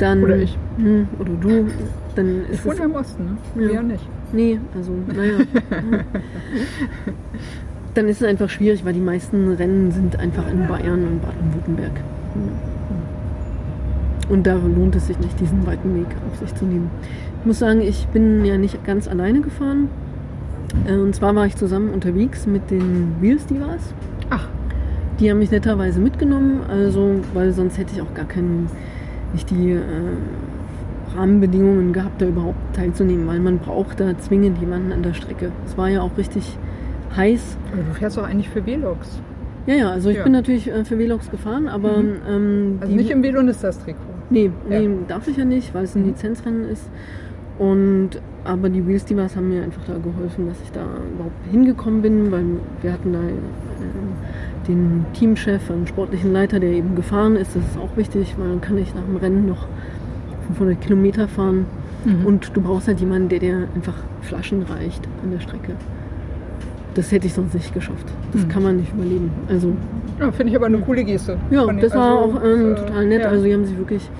dann. 0.00 0.24
Oder 0.24 0.36
ich. 0.38 0.58
Hm, 0.78 1.06
oder 1.20 1.30
du, 1.40 1.66
dann 2.16 2.42
Ich 2.48 2.54
ist 2.54 2.64
wohne 2.64 2.74
es. 2.74 2.78
ja 2.80 2.84
im 2.86 2.94
Osten, 2.94 3.24
ne? 3.24 3.36
Ja. 3.54 3.60
Wir 3.68 3.72
ja 3.74 3.82
nicht. 3.82 4.08
Nee, 4.32 4.60
also, 4.76 4.92
naja. 5.14 5.38
dann 7.94 8.08
ist 8.08 8.20
es 8.20 8.28
einfach 8.28 8.48
schwierig, 8.50 8.84
weil 8.84 8.92
die 8.92 9.00
meisten 9.00 9.52
Rennen 9.54 9.90
sind 9.90 10.18
einfach 10.18 10.48
in 10.50 10.66
Bayern 10.66 11.02
und 11.04 11.22
Baden-Württemberg. 11.22 11.92
Und 14.28 14.46
da 14.46 14.54
lohnt 14.54 14.94
es 14.94 15.06
sich 15.06 15.18
nicht, 15.18 15.40
diesen 15.40 15.66
weiten 15.66 15.94
Weg 15.94 16.06
auf 16.30 16.38
sich 16.38 16.54
zu 16.54 16.64
nehmen. 16.66 16.90
Ich 17.40 17.46
muss 17.46 17.58
sagen, 17.58 17.80
ich 17.80 18.06
bin 18.08 18.44
ja 18.44 18.58
nicht 18.58 18.84
ganz 18.84 19.08
alleine 19.08 19.40
gefahren. 19.40 19.88
Äh, 20.86 20.96
Und 20.96 21.14
zwar 21.14 21.34
war 21.34 21.46
ich 21.46 21.56
zusammen 21.56 21.90
unterwegs 21.90 22.46
mit 22.46 22.70
den 22.70 23.14
Wheels 23.20 23.46
Divas. 23.46 23.94
Ach, 24.30 24.46
Die 25.18 25.30
haben 25.30 25.38
mich 25.38 25.50
netterweise 25.50 25.98
mitgenommen, 25.98 26.60
also 26.68 27.16
weil 27.34 27.52
sonst 27.52 27.78
hätte 27.78 27.94
ich 27.94 28.02
auch 28.02 28.14
gar 28.14 28.26
keinen, 28.26 28.68
nicht 29.32 29.50
die 29.50 29.72
äh, 29.72 29.80
Rahmenbedingungen 31.16 31.92
gehabt, 31.92 32.20
da 32.22 32.26
überhaupt 32.26 32.74
teilzunehmen, 32.74 33.26
weil 33.26 33.40
man 33.40 33.58
braucht 33.58 34.00
da 34.00 34.16
zwingend 34.18 34.58
jemanden 34.58 34.92
an 34.92 35.02
der 35.02 35.14
Strecke. 35.14 35.52
Es 35.66 35.76
war 35.78 35.88
ja 35.88 36.00
auch 36.02 36.16
richtig 36.18 36.58
heiß. 37.16 37.56
aber 37.72 37.82
du 37.82 37.94
fährst 37.94 38.16
doch 38.16 38.24
eigentlich 38.24 38.48
für 38.48 38.64
Velox. 38.66 39.20
Ja, 39.66 39.74
ja, 39.74 39.90
also 39.90 40.08
ich 40.10 40.16
Ja. 40.16 40.22
bin 40.24 40.32
natürlich 40.32 40.68
äh, 40.70 40.84
für 40.84 40.98
Velox 40.98 41.30
gefahren, 41.30 41.68
aber 41.68 41.96
ähm, 42.28 42.78
Also 42.80 42.94
nicht 42.94 43.10
im 43.10 43.22
Velonistas-Trikot. 43.22 43.98
nee, 44.30 44.50
nee, 44.68 44.84
Ja. 44.84 44.90
darf 45.08 45.28
ich 45.28 45.36
ja 45.36 45.44
nicht, 45.44 45.74
weil 45.74 45.84
es 45.84 45.94
ein 45.94 46.02
Mhm. 46.02 46.08
Lizenzrennen 46.08 46.64
ist. 46.68 46.88
Und 47.58 48.10
aber 48.44 48.68
die 48.70 48.86
Wheels 48.86 49.04
Divas 49.04 49.36
haben 49.36 49.48
mir 49.48 49.62
einfach 49.62 49.82
da 49.84 49.94
geholfen, 49.98 50.46
dass 50.48 50.56
ich 50.62 50.70
da 50.72 50.80
überhaupt 51.14 51.34
hingekommen 51.50 52.00
bin, 52.02 52.30
weil 52.30 52.44
wir 52.82 52.92
hatten 52.92 53.12
da 53.12 53.18
äh, 53.18 54.68
den 54.68 55.04
Teamchef, 55.12 55.70
einen 55.70 55.86
sportlichen 55.86 56.32
Leiter, 56.32 56.60
der 56.60 56.70
eben 56.70 56.94
gefahren 56.94 57.36
ist. 57.36 57.56
Das 57.56 57.62
ist 57.64 57.78
auch 57.78 57.96
wichtig, 57.96 58.34
weil 58.38 58.48
dann 58.48 58.60
kann 58.60 58.78
ich 58.78 58.94
nach 58.94 59.02
dem 59.04 59.16
Rennen 59.16 59.46
noch 59.46 59.66
500 60.48 60.80
Kilometer 60.80 61.28
fahren. 61.28 61.66
Mhm. 62.04 62.26
Und 62.26 62.50
du 62.56 62.60
brauchst 62.60 62.88
halt 62.88 63.00
jemanden, 63.00 63.28
der 63.28 63.38
dir 63.38 63.68
einfach 63.74 63.94
Flaschen 64.22 64.62
reicht 64.62 65.06
an 65.24 65.30
der 65.30 65.40
Strecke. 65.40 65.72
Das 66.94 67.12
hätte 67.12 67.26
ich 67.26 67.34
sonst 67.34 67.54
nicht 67.54 67.72
geschafft. 67.74 68.06
Das 68.32 68.44
Mhm. 68.44 68.48
kann 68.48 68.62
man 68.62 68.76
nicht 68.76 68.92
überleben. 68.92 69.30
Also 69.48 69.72
Ja, 70.20 70.32
finde 70.32 70.50
ich 70.50 70.56
aber 70.56 70.66
eine 70.66 70.78
coole 70.78 71.04
Geste. 71.04 71.36
ja, 71.50 71.64
das 71.72 71.94
war 71.94 72.18
also, 72.22 72.38
auch 72.38 72.44
ähm, 72.44 72.72
äh, 72.72 72.74
total 72.74 73.06
nett. 73.06 73.22
ja. 73.22 73.28
Also 73.28 73.44
die 73.44 73.54
haben 73.54 73.64
sich 73.66 73.78
wirklich 73.78 74.10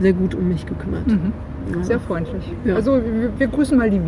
sehr 0.00 0.12
gut 0.12 0.34
um 0.34 0.48
mich 0.48 0.64
gekümmert. 0.64 1.06
Mhm. 1.06 1.32
Ja. 1.76 1.82
Sehr 1.82 1.98
freundlich. 2.00 2.52
Ja. 2.64 2.74
Also 2.76 2.92
wir, 2.96 3.30
wir 3.38 3.46
grüßen 3.46 3.76
mal 3.76 3.88
die 3.90 4.00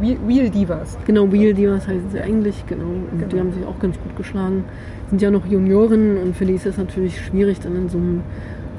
Wheel, 0.00 0.50
Divas. 0.50 0.96
Genau, 1.06 1.30
Wheel 1.32 1.54
Divas 1.54 1.86
heißen 1.88 2.10
sie 2.12 2.20
eigentlich, 2.20 2.64
genau. 2.66 2.84
Genau. 3.12 3.26
die 3.26 3.40
haben 3.40 3.52
sich 3.52 3.64
auch 3.66 3.78
ganz 3.80 3.98
gut 3.98 4.16
geschlagen. 4.16 4.64
Sind 5.10 5.20
ja 5.20 5.30
noch 5.32 5.44
Junioren 5.46 6.18
und 6.18 6.36
für 6.36 6.44
die 6.46 6.52
ist 6.54 6.66
es 6.66 6.76
natürlich 6.78 7.20
schwierig, 7.20 7.58
dann 7.60 7.74
in 7.74 7.88
so 7.88 7.98
einem 7.98 8.20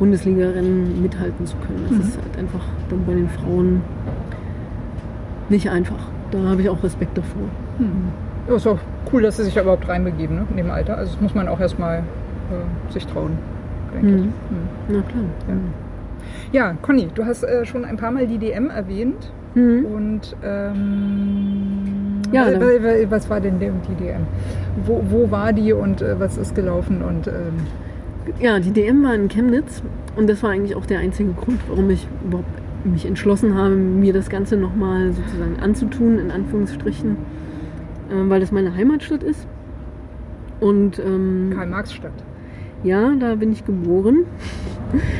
Bundesliga-Rennen 0.01 0.99
mithalten 0.99 1.45
zu 1.45 1.55
können. 1.57 1.83
Das 1.87 1.91
Mhm. 1.91 2.01
ist 2.01 2.17
halt 2.17 2.37
einfach 2.39 2.63
dann 2.89 3.05
bei 3.05 3.13
den 3.13 3.29
Frauen 3.29 3.81
nicht 5.49 5.69
einfach. 5.69 5.99
Da 6.31 6.39
habe 6.39 6.63
ich 6.63 6.69
auch 6.69 6.83
Respekt 6.83 7.15
davor. 7.19 7.43
Ja, 8.49 8.55
ist 8.55 8.65
auch 8.65 8.79
cool, 9.13 9.21
dass 9.21 9.37
sie 9.37 9.43
sich 9.43 9.53
da 9.53 9.61
überhaupt 9.61 9.87
reinbegeben 9.87 10.37
ne, 10.37 10.47
in 10.49 10.57
dem 10.57 10.71
Alter. 10.71 10.97
Also 10.97 11.11
das 11.13 11.21
muss 11.21 11.35
man 11.35 11.47
auch 11.47 11.59
erstmal 11.59 11.99
äh, 11.99 12.91
sich 12.91 13.05
trauen, 13.05 13.37
denke 13.93 14.07
ich. 14.07 14.13
Mhm. 14.15 14.21
Mhm. 14.21 14.33
Na 14.87 15.01
klar. 15.01 15.23
Ja, 16.51 16.73
Conny, 16.81 17.09
du 17.13 17.23
hast 17.25 17.43
äh, 17.43 17.63
schon 17.65 17.85
ein 17.85 17.97
paar 17.97 18.09
Mal 18.11 18.25
die 18.25 18.39
DM 18.39 18.71
erwähnt. 18.71 19.31
Mhm. 19.53 19.85
Und 19.85 20.35
ähm, 20.43 22.21
Ja, 22.31 22.45
wa- 22.47 22.51
da- 22.53 22.59
wa- 22.61 22.65
wa- 22.65 23.07
was 23.11 23.29
war 23.29 23.39
denn 23.39 23.59
der- 23.59 23.71
die 23.87 24.03
DM? 24.03 24.21
Wo, 24.85 25.03
wo 25.09 25.29
war 25.29 25.53
die 25.53 25.73
und 25.73 26.01
äh, 26.01 26.19
was 26.19 26.37
ist 26.37 26.55
gelaufen? 26.55 27.01
Und 27.03 27.27
ähm, 27.27 27.67
Ja, 28.39 28.59
die 28.59 28.71
DM 28.71 29.03
war 29.03 29.13
in 29.13 29.27
Chemnitz 29.27 29.81
und 30.15 30.29
das 30.29 30.41
war 30.43 30.51
eigentlich 30.51 30.75
auch 30.75 30.85
der 30.85 30.99
einzige 30.99 31.31
Grund, 31.33 31.59
warum 31.67 31.89
ich 31.89 32.07
überhaupt 32.23 32.47
mich 32.83 33.05
entschlossen 33.05 33.55
habe, 33.55 33.75
mir 33.75 34.13
das 34.13 34.29
Ganze 34.29 34.57
nochmal 34.57 35.11
sozusagen 35.13 35.59
anzutun, 35.59 36.17
in 36.17 36.31
Anführungsstrichen, 36.31 37.11
äh, 38.09 38.29
weil 38.29 38.39
das 38.39 38.51
meine 38.51 38.73
Heimatstadt 38.75 39.21
ist. 39.23 39.45
Und 40.59 40.99
ähm, 40.99 41.51
Karl-Marx-Stadt. 41.55 42.11
ja, 42.83 43.13
da 43.19 43.35
bin 43.35 43.51
ich 43.51 43.65
geboren. 43.65 44.25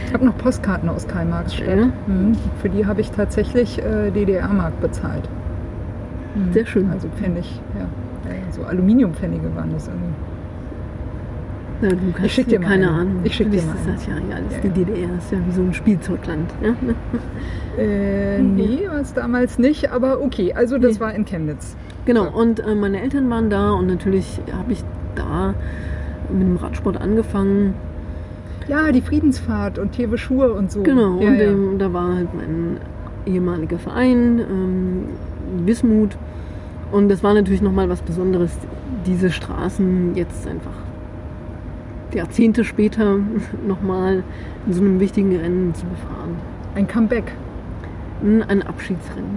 Ich 0.08 0.14
habe 0.14 0.26
noch 0.26 0.38
Postkarten 0.38 0.90
aus 0.90 1.08
Karl-Marx-Stadt. 1.08 1.68
Ja. 1.78 1.86
Mhm. 2.08 2.36
Für 2.62 2.70
die 2.70 2.86
habe 2.86 3.02
ich 3.02 3.12
tatsächlich 3.12 3.80
äh, 3.80 4.12
DDR-Mark 4.12 4.80
bezahlt. 4.82 5.30
Mhm. 6.36 6.54
Sehr 6.54 6.66
schön. 6.66 6.90
Also 6.92 7.08
Pfennig, 7.10 7.62
ja. 7.76 7.88
Ja, 8.30 8.52
So 8.52 8.64
Aluminiumpfennige 8.64 9.56
waren 9.56 9.72
das 9.72 9.88
irgendwie. 9.88 10.14
Ja, 11.82 11.90
du 11.90 11.96
kannst 12.12 12.26
Ich 12.26 12.34
schick 12.34 12.48
dir 12.48 12.60
mal 12.60 12.68
keine. 12.68 12.90
Ahnung. 12.92 13.22
Ich 13.24 13.36
schick 13.36 13.50
dir 13.52 13.62
Du 13.62 13.68
mal 13.68 13.74
bist 13.74 13.88
das 13.88 14.08
ja, 14.08 14.14
ja, 14.30 14.36
alles 14.36 14.54
Ja, 14.54 14.70
die. 14.70 14.70
DDR 14.86 15.10
ist 15.18 15.32
ja 15.32 15.38
wie 15.48 15.52
so 15.52 15.62
ein 15.62 15.74
Spielzeugland. 15.74 16.52
Ja? 16.64 16.74
Äh, 17.78 18.40
Mhm. 18.42 18.56
nee, 18.56 18.80
war 18.90 19.00
es 19.00 19.14
damals 19.14 19.58
nicht, 19.58 19.92
aber 19.92 20.22
okay. 20.22 20.54
Also 20.54 20.78
das 20.78 20.96
Nee. 20.96 21.00
war 21.00 21.16
in 21.16 21.24
Chemnitz. 21.24 21.78
Genau, 22.06 22.26
So. 22.26 22.38
und 22.38 22.60
äh, 22.60 22.76
meine 22.76 23.02
Eltern 23.02 23.30
waren 23.30 23.50
da 23.50 23.72
und 23.72 23.88
natürlich 23.88 24.42
habe 24.52 24.74
ich 24.74 24.84
da 25.16 25.54
mit 26.30 26.42
dem 26.48 26.58
Radsport 26.58 27.00
angefangen. 27.00 27.74
Ja, 28.68 28.92
die 28.92 29.02
Friedensfahrt 29.02 29.80
und 29.80 29.94
Tewe 29.94 30.18
Schuhe 30.18 30.52
und 30.54 30.70
so. 30.70 30.84
Genau, 30.84 31.14
und 31.18 31.40
ähm, 31.40 31.76
da 31.80 31.94
war 31.94 32.14
halt 32.16 32.34
mein 32.36 32.78
ehemaliger 33.26 33.80
Verein, 33.80 34.40
ähm, 34.40 35.04
Wismut. 35.66 36.18
Und 36.92 37.08
das 37.08 37.24
war 37.24 37.34
natürlich 37.34 37.62
nochmal 37.62 37.88
was 37.88 38.02
Besonderes, 38.02 38.52
diese 39.06 39.32
Straßen 39.32 40.16
jetzt 40.16 40.46
einfach 40.46 40.72
Jahrzehnte 42.14 42.64
später 42.64 43.18
nochmal 43.68 44.24
in 44.68 44.74
so 44.74 44.82
einem 44.82 45.00
wichtigen 45.00 45.36
Rennen 45.36 45.74
zu 45.74 45.86
befahren. 45.86 46.36
Ein 46.76 46.88
Comeback. 46.88 47.26
Ein 48.24 48.44
ein 48.44 48.62
Abschiedsrennen. 48.62 49.30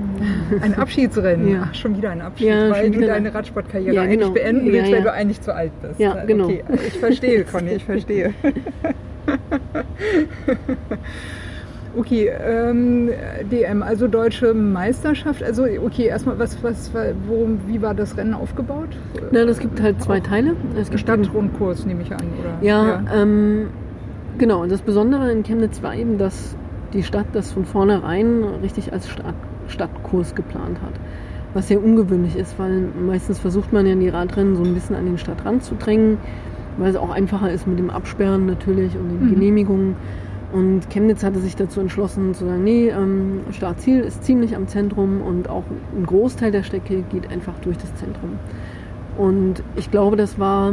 Ein 0.61 0.75
Abschiedsrennen. 0.79 1.49
Ja. 1.49 1.69
Ach, 1.71 1.75
schon 1.75 1.97
wieder 1.97 2.11
ein 2.11 2.21
Abschied, 2.21 2.49
Ja, 2.49 2.71
weil 2.71 2.91
du 2.91 3.01
deine 3.07 3.33
Radsportkarriere 3.33 3.95
Ja, 3.95 4.03
eigentlich 4.03 4.19
genau. 4.21 4.33
beenden 4.33 4.67
Ja, 4.67 4.73
willst, 4.75 4.93
weil 4.93 5.03
du 5.03 5.13
eigentlich 5.13 5.41
zu 5.41 5.55
alt 5.55 5.73
bist. 5.81 5.99
Ja, 5.99 6.25
genau. 6.25 6.45
Okay, 6.45 6.65
ich 6.87 6.99
verstehe, 6.99 7.45
Conny, 7.51 7.71
ich 7.71 7.85
verstehe. 7.85 8.35
Okay, 11.97 12.29
ähm, 12.29 13.09
DM, 13.51 13.83
also 13.83 14.09
deutsche 14.09 14.53
Meisterschaft. 14.55 15.43
Also 15.43 15.65
okay, 15.85 16.07
erstmal, 16.07 16.39
was, 16.39 16.63
was, 16.63 16.93
war- 16.93 17.13
worum, 17.29 17.59
wie 17.67 17.81
war 17.83 17.95
das 17.95 18.17
Rennen 18.17 18.35
aufgebaut? 18.35 18.89
Na, 19.31 19.45
das 19.45 19.59
gibt 19.59 19.81
halt 19.81 20.03
zwei 20.03 20.21
Teile. 20.21 20.57
Es 20.79 20.89
gibt 20.91 21.01
Stadtrundkurs 21.01 21.87
nehme 21.87 22.03
ich 22.03 22.13
an, 22.13 22.21
oder? 22.41 22.67
Ja, 22.67 23.03
Ähm, 23.15 23.69
genau. 24.39 24.63
Und 24.63 24.73
das 24.73 24.83
Besondere 24.83 25.31
in 25.31 25.43
Chemnitz 25.45 25.83
war 25.83 25.95
eben, 25.95 26.19
dass 26.19 26.57
die 26.93 27.03
Stadt 27.03 27.27
das 27.33 27.53
von 27.53 27.65
vornherein 27.65 28.43
richtig 28.63 28.93
als 28.93 29.09
Stadt, 29.09 29.35
Stadtkurs 29.69 30.35
geplant 30.35 30.79
hat. 30.83 30.93
Was 31.55 31.69
sehr 31.69 31.83
ungewöhnlich 31.83 32.37
ist, 32.37 32.59
weil 32.59 32.89
meistens 33.07 33.39
versucht 33.39 33.73
man 33.73 33.87
ja 33.87 33.95
die 33.95 34.09
Radrennen 34.09 34.57
so 34.57 34.65
ein 34.65 34.75
bisschen 34.75 34.97
an 34.97 35.05
den 35.07 35.19
Stadtrand 35.19 35.63
zu 35.63 35.77
drängen, 35.77 36.19
weil 36.79 36.91
es 36.91 36.97
auch 36.97 37.11
einfacher 37.11 37.53
ist 37.53 37.67
mit 37.69 37.79
dem 37.79 37.91
Absperren 37.91 38.47
natürlich 38.47 38.97
und 38.97 39.09
den 39.09 39.27
Mhm. 39.29 39.35
Genehmigungen. 39.35 39.97
Und 40.55 40.88
Chemnitz 40.88 41.25
hatte 41.25 41.40
sich 41.40 41.57
dazu 41.57 41.81
entschlossen 41.81 42.33
zu 42.33 42.47
sagen, 42.47 42.62
nee, 42.62 42.88
ähm, 42.88 43.40
Startziel 43.51 44.01
ist 44.01 44.23
ziemlich 44.23 44.55
am 44.55 44.69
Zentrum 44.69 45.21
und 45.21 45.51
auch 45.51 45.64
ein 45.97 46.07
Großteil 46.07 46.53
der 46.53 46.62
Strecke 46.62 47.03
geht 47.11 47.29
einfach 47.33 47.55
durch 47.62 47.77
das 47.77 47.93
Zentrum. 47.97 48.38
Und 49.19 49.64
ich 49.75 49.90
glaube, 49.90 50.17
das 50.17 50.38
war 50.38 50.73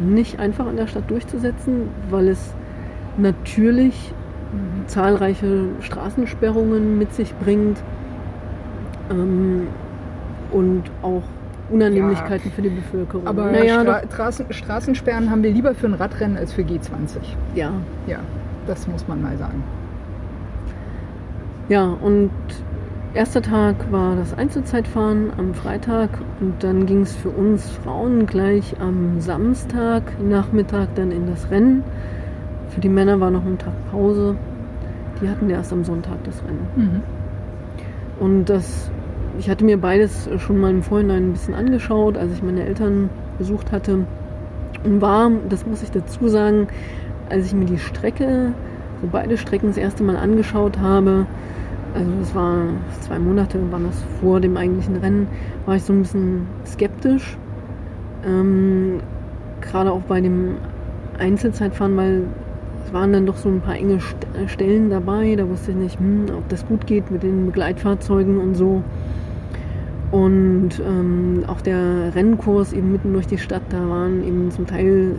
nicht 0.00 0.40
einfach 0.40 0.68
in 0.68 0.76
der 0.76 0.88
Stadt 0.88 1.08
durchzusetzen, 1.08 1.90
weil 2.10 2.26
es 2.26 2.54
natürlich 3.16 4.12
zahlreiche 4.88 5.66
Straßensperrungen 5.78 6.98
mit 6.98 7.14
sich 7.14 7.32
bringt 7.36 7.78
ähm, 9.10 9.68
und 10.50 10.82
auch 11.02 11.22
Unannehmlichkeiten 11.70 12.50
für 12.50 12.62
die 12.62 12.70
Bevölkerung. 12.70 13.28
Aber 13.28 13.52
naja, 13.52 13.80
Stra 13.80 14.02
Straßen, 14.12 14.46
Straßensperren 14.52 15.30
haben 15.30 15.44
wir 15.44 15.52
lieber 15.52 15.72
für 15.72 15.86
ein 15.86 15.94
Radrennen 15.94 16.36
als 16.36 16.52
für 16.52 16.62
G20. 16.62 17.18
ja, 17.54 17.70
Ja, 18.08 18.18
das 18.66 18.86
muss 18.88 19.06
man 19.08 19.22
mal 19.22 19.36
sagen. 19.36 19.62
ja, 21.68 21.84
und 21.84 22.30
erster 23.14 23.42
Tag 23.42 23.90
war 23.90 24.16
das 24.16 24.34
Einzelzeitfahren 24.34 25.32
am 25.38 25.54
Freitag 25.54 26.10
und 26.40 26.62
dann 26.62 26.84
ging 26.86 27.02
es 27.02 27.14
für 27.14 27.30
uns 27.30 27.70
Frauen 27.70 28.26
gleich 28.26 28.74
am 28.80 29.20
Samstag 29.20 30.02
Nachmittag 30.20 30.94
dann 30.94 31.10
in 31.10 31.26
das 31.26 31.50
Rennen. 31.50 31.84
Für 32.68 32.80
die 32.80 32.88
Männer 32.88 33.20
war 33.20 33.30
noch 33.30 33.44
ein 33.44 33.56
Tag 33.56 33.72
Pause. 33.90 34.36
Die 35.22 35.28
hatten 35.28 35.48
erst 35.48 35.72
am 35.72 35.84
Sonntag 35.84 36.24
das 36.24 36.42
Rennen. 36.44 36.66
Mhm. 36.74 37.02
Und 38.18 38.44
das, 38.46 38.90
ich 39.38 39.48
hatte 39.48 39.64
mir 39.64 39.78
beides 39.78 40.28
schon 40.38 40.58
mal 40.58 40.70
im 40.70 40.82
Vorhinein 40.82 41.30
ein 41.30 41.32
bisschen 41.32 41.54
angeschaut, 41.54 42.18
als 42.18 42.32
ich 42.32 42.42
meine 42.42 42.64
Eltern 42.64 43.10
besucht 43.38 43.72
hatte. 43.72 44.06
Und 44.84 45.00
war, 45.00 45.30
das 45.48 45.66
muss 45.66 45.82
ich 45.82 45.90
dazu 45.92 46.28
sagen, 46.28 46.68
als 47.34 47.46
ich 47.46 47.54
mir 47.54 47.64
die 47.64 47.78
Strecke, 47.78 48.52
so 49.02 49.08
beide 49.10 49.36
Strecken 49.36 49.66
das 49.66 49.76
erste 49.76 50.04
Mal 50.04 50.16
angeschaut 50.16 50.78
habe, 50.78 51.26
also 51.92 52.10
das 52.20 52.34
war 52.34 52.66
zwei 53.00 53.18
Monate, 53.18 53.58
waren 53.72 53.86
das 53.86 54.00
vor 54.20 54.40
dem 54.40 54.56
eigentlichen 54.56 54.96
Rennen, 54.96 55.26
war 55.66 55.74
ich 55.74 55.82
so 55.82 55.92
ein 55.92 56.02
bisschen 56.02 56.46
skeptisch. 56.64 57.36
Ähm, 58.24 59.00
Gerade 59.60 59.90
auch 59.90 60.02
bei 60.02 60.20
dem 60.20 60.56
Einzelzeitfahren, 61.18 61.96
weil 61.96 62.22
es 62.86 62.92
waren 62.92 63.12
dann 63.12 63.26
doch 63.26 63.36
so 63.36 63.48
ein 63.48 63.60
paar 63.60 63.76
enge 63.76 63.94
äh, 63.94 64.46
Stellen 64.46 64.90
dabei. 64.90 65.34
Da 65.34 65.48
wusste 65.48 65.72
ich 65.72 65.76
nicht, 65.76 65.98
hm, 65.98 66.26
ob 66.36 66.48
das 66.48 66.64
gut 66.66 66.86
geht 66.86 67.10
mit 67.10 67.24
den 67.24 67.46
Begleitfahrzeugen 67.46 68.38
und 68.38 68.54
so. 68.54 68.82
Und 70.12 70.70
ähm, 70.86 71.42
auch 71.48 71.60
der 71.60 72.14
Rennkurs 72.14 72.72
eben 72.72 72.92
mitten 72.92 73.12
durch 73.12 73.26
die 73.26 73.38
Stadt, 73.38 73.62
da 73.70 73.88
waren 73.88 74.24
eben 74.24 74.52
zum 74.52 74.66
Teil 74.66 75.16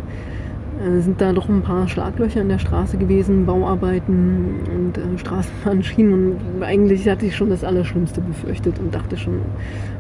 sind 1.02 1.20
da 1.20 1.34
doch 1.34 1.50
ein 1.50 1.62
paar 1.62 1.88
Schlaglöcher 1.88 2.42
in 2.42 2.50
der 2.50 2.60
Straße 2.60 2.98
gewesen, 2.98 3.46
Bauarbeiten 3.46 4.60
und 4.74 4.98
äh, 4.98 5.18
Straßenbahnschienen. 5.18 6.14
Und 6.14 6.64
eigentlich 6.64 7.08
hatte 7.10 7.26
ich 7.26 7.36
schon 7.36 7.50
das 7.50 7.64
Allerschlimmste 7.64 8.22
befürchtet 8.22 8.78
und 8.80 8.94
dachte 8.94 9.18
schon, 9.18 9.42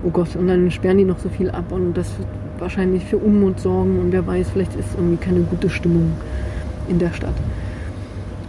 oh 0.03 0.09
Gott, 0.09 0.35
und 0.35 0.47
dann 0.47 0.69
sperren 0.69 0.97
die 0.97 1.05
noch 1.05 1.19
so 1.19 1.29
viel 1.29 1.49
ab 1.49 1.71
und 1.71 1.95
das 1.95 2.17
wird 2.19 2.27
wahrscheinlich 2.59 3.03
für 3.05 3.17
Unmut 3.17 3.59
sorgen 3.59 3.99
und 3.99 4.11
wer 4.11 4.25
weiß, 4.25 4.49
vielleicht 4.51 4.75
ist 4.75 4.95
irgendwie 4.95 5.17
keine 5.17 5.41
gute 5.41 5.69
Stimmung 5.69 6.11
in 6.87 6.99
der 6.99 7.11
Stadt. 7.13 7.35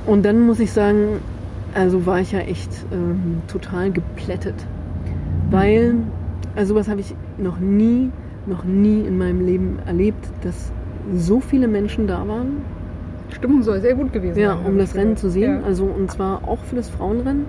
Und 0.07 0.25
dann 0.25 0.47
muss 0.47 0.61
ich 0.61 0.73
sagen, 0.73 1.21
also 1.75 2.07
war 2.07 2.21
ich 2.21 2.33
ja 2.33 2.41
echt 2.41 2.71
ähm, 2.93 3.43
total 3.49 3.91
geplättet. 3.91 4.55
Weil, 5.51 5.97
also 6.55 6.75
was 6.75 6.89
habe 6.89 7.01
ich 7.01 7.15
noch 7.39 7.59
nie, 7.59 8.11
noch 8.47 8.65
nie 8.65 9.01
in 9.01 9.19
meinem 9.19 9.45
Leben 9.45 9.79
erlebt, 9.87 10.25
dass 10.43 10.73
so 11.15 11.41
viele 11.41 11.69
Menschen 11.69 12.07
da 12.07 12.27
waren, 12.27 12.63
Stimmung 13.31 13.63
soll 13.63 13.81
sehr 13.81 13.95
gut 13.95 14.13
gewesen 14.13 14.39
ja, 14.39 14.51
sein. 14.51 14.59
habe 14.59 14.69
um 14.69 14.79
das 14.79 14.95
Rennen 14.95 15.17
zu 15.17 15.31
sehen. 15.31 15.61
Ja. 15.61 15.67
Also 15.67 15.85
und 15.85 16.11
zwar 16.11 16.47
auch 16.49 16.63
für 16.65 16.77
das 16.77 16.89
Frauenrennen. 16.89 17.47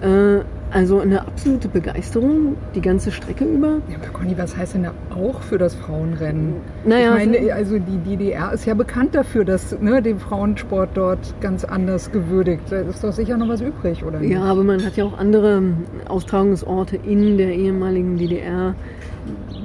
Äh, 0.00 0.40
also 0.72 0.98
eine 0.98 1.20
absolute 1.20 1.68
Begeisterung 1.68 2.56
die 2.74 2.80
ganze 2.80 3.12
Strecke 3.12 3.44
über. 3.44 3.80
Ja, 3.88 3.96
aber 4.02 4.08
Conny, 4.12 4.36
was 4.36 4.56
heißt 4.56 4.74
denn 4.74 4.82
da 4.82 4.92
auch 5.14 5.40
für 5.40 5.58
das 5.58 5.76
Frauenrennen? 5.76 6.54
Naja, 6.84 7.16
ich 7.16 7.26
meine, 7.26 7.54
also 7.54 7.78
die 7.78 7.98
DDR 7.98 8.52
ist 8.52 8.66
ja 8.66 8.74
bekannt 8.74 9.14
dafür, 9.14 9.44
dass 9.44 9.78
ne, 9.80 10.02
den 10.02 10.18
Frauensport 10.18 10.90
dort 10.94 11.40
ganz 11.40 11.64
anders 11.64 12.10
gewürdigt. 12.10 12.62
Da 12.68 12.80
ist 12.80 13.04
doch 13.04 13.12
sicher 13.12 13.36
noch 13.36 13.48
was 13.48 13.60
übrig, 13.60 14.04
oder 14.04 14.18
nicht? 14.18 14.32
Ja, 14.32 14.42
aber 14.42 14.64
man 14.64 14.84
hat 14.84 14.96
ja 14.96 15.04
auch 15.04 15.16
andere 15.16 15.62
Austragungsorte 16.08 16.96
in 16.96 17.38
der 17.38 17.54
ehemaligen 17.54 18.18
DDR, 18.18 18.74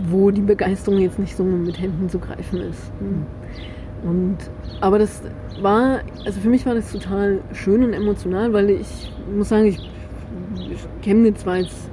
wo 0.09 0.31
die 0.31 0.41
Begeisterung 0.41 0.99
jetzt 0.99 1.19
nicht 1.19 1.35
so 1.35 1.43
mit 1.43 1.79
Händen 1.79 2.09
zu 2.09 2.19
greifen 2.19 2.61
ist. 2.61 2.91
Und, 4.03 4.37
aber 4.79 4.99
das 4.99 5.21
war, 5.61 6.01
also 6.25 6.39
für 6.39 6.49
mich 6.49 6.65
war 6.65 6.75
das 6.75 6.91
total 6.91 7.39
schön 7.53 7.83
und 7.83 7.93
emotional, 7.93 8.51
weil 8.53 8.71
ich 8.71 9.11
muss 9.35 9.49
sagen, 9.49 9.65
ich, 9.65 9.79
Chemnitz 11.01 11.45
war 11.45 11.57
jetzt 11.57 11.89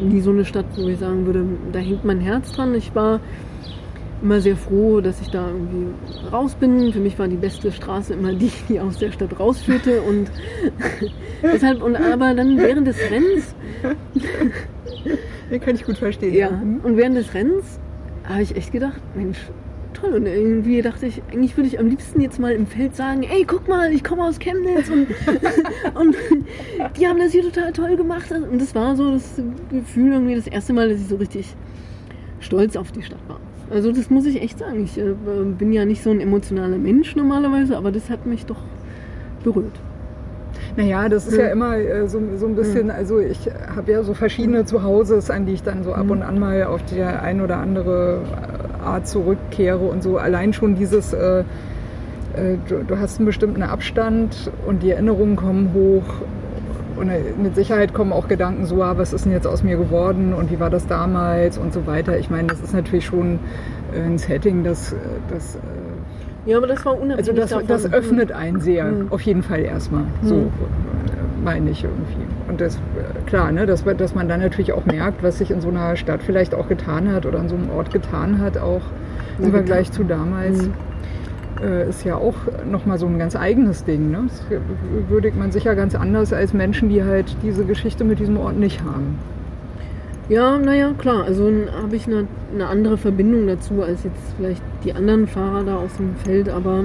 nie 0.00 0.20
so 0.20 0.30
eine 0.30 0.44
Stadt, 0.44 0.66
wo 0.76 0.88
ich 0.88 0.98
sagen 0.98 1.26
würde, 1.26 1.44
da 1.72 1.78
hängt 1.78 2.04
mein 2.04 2.20
Herz 2.20 2.52
dran. 2.52 2.74
Ich 2.74 2.94
war 2.94 3.20
immer 4.22 4.40
sehr 4.40 4.56
froh, 4.56 5.00
dass 5.00 5.20
ich 5.20 5.30
da 5.30 5.48
irgendwie 5.48 5.86
raus 6.32 6.54
bin. 6.54 6.92
Für 6.92 6.98
mich 6.98 7.18
war 7.18 7.28
die 7.28 7.36
beste 7.36 7.70
Straße 7.70 8.14
immer 8.14 8.32
die, 8.32 8.50
die 8.68 8.80
aus 8.80 8.98
der 8.98 9.12
Stadt 9.12 9.38
rausführte. 9.38 10.02
Und 10.02 10.30
deshalb, 11.42 11.82
und 11.82 11.96
aber 11.96 12.34
dann 12.34 12.56
während 12.58 12.86
des 12.86 12.98
Rennens. 13.10 13.54
Den 15.50 15.60
kann 15.60 15.74
ich 15.74 15.84
gut 15.84 15.98
verstehen. 15.98 16.34
Ja, 16.34 16.48
und 16.48 16.96
während 16.96 17.16
des 17.16 17.34
Rennens 17.34 17.78
habe 18.24 18.42
ich 18.42 18.56
echt 18.56 18.72
gedacht, 18.72 19.00
Mensch, 19.14 19.38
toll. 19.94 20.14
Und 20.14 20.26
irgendwie 20.26 20.82
dachte 20.82 21.06
ich, 21.06 21.22
eigentlich 21.32 21.56
würde 21.56 21.68
ich 21.68 21.78
am 21.78 21.88
liebsten 21.88 22.20
jetzt 22.20 22.38
mal 22.38 22.52
im 22.52 22.66
Feld 22.66 22.94
sagen, 22.96 23.22
ey, 23.22 23.44
guck 23.46 23.68
mal, 23.68 23.92
ich 23.92 24.04
komme 24.04 24.24
aus 24.24 24.38
Chemnitz 24.38 24.88
und, 24.88 25.08
und 25.94 26.16
die 26.98 27.06
haben 27.06 27.18
das 27.18 27.32
hier 27.32 27.42
total 27.42 27.72
toll 27.72 27.96
gemacht. 27.96 28.30
Und 28.32 28.60
das 28.60 28.74
war 28.74 28.96
so 28.96 29.12
das 29.12 29.40
Gefühl 29.70 30.12
irgendwie 30.12 30.34
das 30.34 30.46
erste 30.46 30.72
Mal, 30.72 30.88
dass 30.88 31.00
ich 31.00 31.08
so 31.08 31.16
richtig 31.16 31.54
stolz 32.40 32.76
auf 32.76 32.92
die 32.92 33.02
Stadt 33.02 33.26
war. 33.28 33.40
Also 33.70 33.92
das 33.92 34.10
muss 34.10 34.26
ich 34.26 34.42
echt 34.42 34.58
sagen. 34.58 34.84
Ich 34.84 34.98
äh, 34.98 35.14
bin 35.58 35.72
ja 35.72 35.84
nicht 35.84 36.02
so 36.02 36.10
ein 36.10 36.20
emotionaler 36.20 36.78
Mensch 36.78 37.16
normalerweise, 37.16 37.76
aber 37.76 37.92
das 37.92 38.10
hat 38.10 38.26
mich 38.26 38.44
doch 38.46 38.60
berührt. 39.42 39.80
Naja, 40.76 41.08
das 41.08 41.26
ist 41.26 41.36
ja, 41.36 41.44
ja 41.44 41.52
immer 41.52 41.76
äh, 41.76 42.08
so, 42.08 42.20
so 42.36 42.46
ein 42.46 42.56
bisschen, 42.56 42.90
also 42.90 43.20
ich 43.20 43.48
habe 43.74 43.92
ja 43.92 44.02
so 44.02 44.12
verschiedene 44.12 44.64
Zuhauses, 44.64 45.30
an 45.30 45.46
die 45.46 45.52
ich 45.52 45.62
dann 45.62 45.84
so 45.84 45.92
ab 45.92 46.10
und 46.10 46.22
an 46.22 46.38
mal 46.38 46.64
auf 46.64 46.82
die 46.84 47.00
ein 47.00 47.40
oder 47.40 47.58
andere 47.58 48.22
Art 48.84 49.06
zurückkehre 49.06 49.78
und 49.78 50.02
so. 50.02 50.18
Allein 50.18 50.52
schon 50.52 50.74
dieses, 50.74 51.12
äh, 51.12 51.40
äh, 51.40 52.56
du, 52.68 52.82
du, 52.84 52.98
hast 52.98 53.18
einen 53.18 53.26
bestimmten 53.26 53.62
Abstand 53.62 54.50
und 54.66 54.82
die 54.82 54.90
Erinnerungen 54.90 55.36
kommen 55.36 55.72
hoch. 55.74 56.02
Und 56.96 57.08
äh, 57.08 57.20
mit 57.40 57.54
Sicherheit 57.54 57.94
kommen 57.94 58.12
auch 58.12 58.26
Gedanken 58.26 58.66
so, 58.66 58.82
ah, 58.82 58.98
was 58.98 59.12
ist 59.12 59.26
denn 59.26 59.32
jetzt 59.32 59.46
aus 59.46 59.62
mir 59.62 59.76
geworden 59.76 60.34
und 60.34 60.50
wie 60.50 60.58
war 60.58 60.70
das 60.70 60.88
damals 60.88 61.56
und 61.56 61.72
so 61.72 61.86
weiter. 61.86 62.18
Ich 62.18 62.30
meine, 62.30 62.48
das 62.48 62.60
ist 62.60 62.74
natürlich 62.74 63.06
schon 63.06 63.38
ein 63.94 64.18
Setting, 64.18 64.64
das, 64.64 64.94
das 65.30 65.56
ja, 66.46 66.56
aber 66.56 66.66
das 66.66 66.84
war 66.84 66.94
unabhängig 66.94 67.18
Also 67.18 67.32
das, 67.32 67.50
davon. 67.50 67.66
das 67.66 67.92
öffnet 67.92 68.32
einen 68.32 68.60
sehr, 68.60 68.84
mhm. 68.84 69.06
auf 69.10 69.20
jeden 69.22 69.42
Fall 69.42 69.60
erstmal. 69.60 70.04
So 70.22 70.34
mhm. 70.34 70.50
meine 71.42 71.70
ich 71.70 71.84
irgendwie. 71.84 72.26
Und 72.48 72.60
das, 72.60 72.78
klar, 73.26 73.50
ne, 73.52 73.66
dass, 73.66 73.84
dass 73.84 74.14
man 74.14 74.28
dann 74.28 74.40
natürlich 74.40 74.72
auch 74.72 74.84
merkt, 74.84 75.22
was 75.22 75.38
sich 75.38 75.50
in 75.50 75.60
so 75.60 75.68
einer 75.68 75.96
Stadt 75.96 76.22
vielleicht 76.22 76.54
auch 76.54 76.68
getan 76.68 77.12
hat 77.12 77.26
oder 77.26 77.40
an 77.40 77.48
so 77.48 77.54
einem 77.54 77.70
Ort 77.70 77.92
getan 77.92 78.40
hat, 78.40 78.58
auch 78.58 78.82
im 79.38 79.50
Vergleich 79.50 79.90
zu 79.90 80.04
damals. 80.04 80.66
Mhm. 80.66 80.74
Äh, 81.62 81.88
ist 81.88 82.04
ja 82.04 82.16
auch 82.16 82.34
nochmal 82.68 82.98
so 82.98 83.06
ein 83.06 83.18
ganz 83.18 83.36
eigenes 83.36 83.84
Ding. 83.84 84.10
Ne? 84.10 84.24
Das 84.28 84.44
würdigt 85.08 85.38
man 85.38 85.52
sicher 85.52 85.74
ganz 85.74 85.94
anders 85.94 86.32
als 86.32 86.52
Menschen, 86.52 86.88
die 86.88 87.04
halt 87.04 87.36
diese 87.42 87.64
Geschichte 87.64 88.04
mit 88.04 88.18
diesem 88.18 88.36
Ort 88.38 88.58
nicht 88.58 88.82
haben. 88.82 89.18
Ja, 90.28 90.58
naja, 90.58 90.92
klar. 90.96 91.24
Also 91.24 91.50
habe 91.82 91.96
ich 91.96 92.06
eine, 92.06 92.26
eine, 92.52 92.66
andere 92.66 92.96
Verbindung 92.96 93.46
dazu 93.46 93.82
als 93.82 94.04
jetzt 94.04 94.34
vielleicht 94.36 94.62
die 94.84 94.92
anderen 94.92 95.26
Fahrer 95.26 95.64
da 95.64 95.76
aus 95.76 95.96
dem 95.96 96.14
Feld, 96.16 96.48
aber 96.48 96.82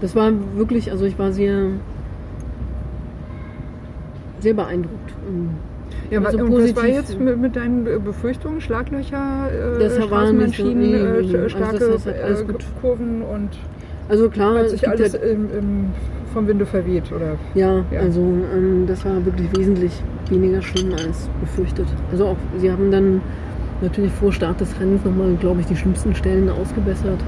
das 0.00 0.14
war 0.14 0.32
wirklich, 0.56 0.90
also 0.90 1.04
ich 1.04 1.18
war 1.18 1.32
sehr, 1.32 1.70
sehr 4.40 4.54
beeindruckt. 4.54 5.12
Ja, 6.10 6.20
also 6.20 6.38
und 6.38 6.52
was 6.52 6.76
war 6.76 6.86
jetzt 6.86 7.18
mit, 7.18 7.40
mit, 7.40 7.56
deinen 7.56 7.84
Befürchtungen? 8.04 8.60
Schlaglöcher, 8.60 9.50
äh, 9.50 9.78
das 9.80 10.04
Straßenbahnschienen, 10.04 10.72
so, 10.72 10.78
nee, 10.78 11.22
nee, 11.22 11.36
äh, 11.36 11.48
starke 11.48 11.66
also 11.66 11.92
das 11.92 12.06
heißt 12.06 12.22
halt 12.22 12.50
äh, 12.50 12.80
Kurven 12.80 13.22
und 13.22 13.50
also 14.08 14.28
klar, 14.28 14.58
hat 14.58 14.68
sich 14.68 14.86
alles 14.86 15.14
halt 15.14 15.24
im, 15.24 15.48
im 15.58 15.86
vom 16.34 16.46
Winde 16.46 16.66
verweht, 16.66 17.10
oder? 17.12 17.36
Ja, 17.54 17.82
ja. 17.90 18.00
also 18.00 18.20
ähm, 18.20 18.84
das 18.86 19.04
war 19.04 19.24
wirklich 19.24 19.56
wesentlich 19.56 19.92
weniger 20.28 20.60
schlimm 20.60 20.92
als 20.92 21.30
befürchtet. 21.40 21.86
Also 22.10 22.26
auch, 22.26 22.36
sie 22.58 22.70
haben 22.70 22.90
dann 22.90 23.22
natürlich 23.80 24.12
vor 24.12 24.32
Start 24.32 24.60
des 24.60 24.78
Rennens 24.78 25.04
nochmal, 25.04 25.34
glaube 25.36 25.60
ich, 25.60 25.66
die 25.66 25.76
schlimmsten 25.76 26.14
Stellen 26.14 26.50
ausgebessert. 26.50 27.20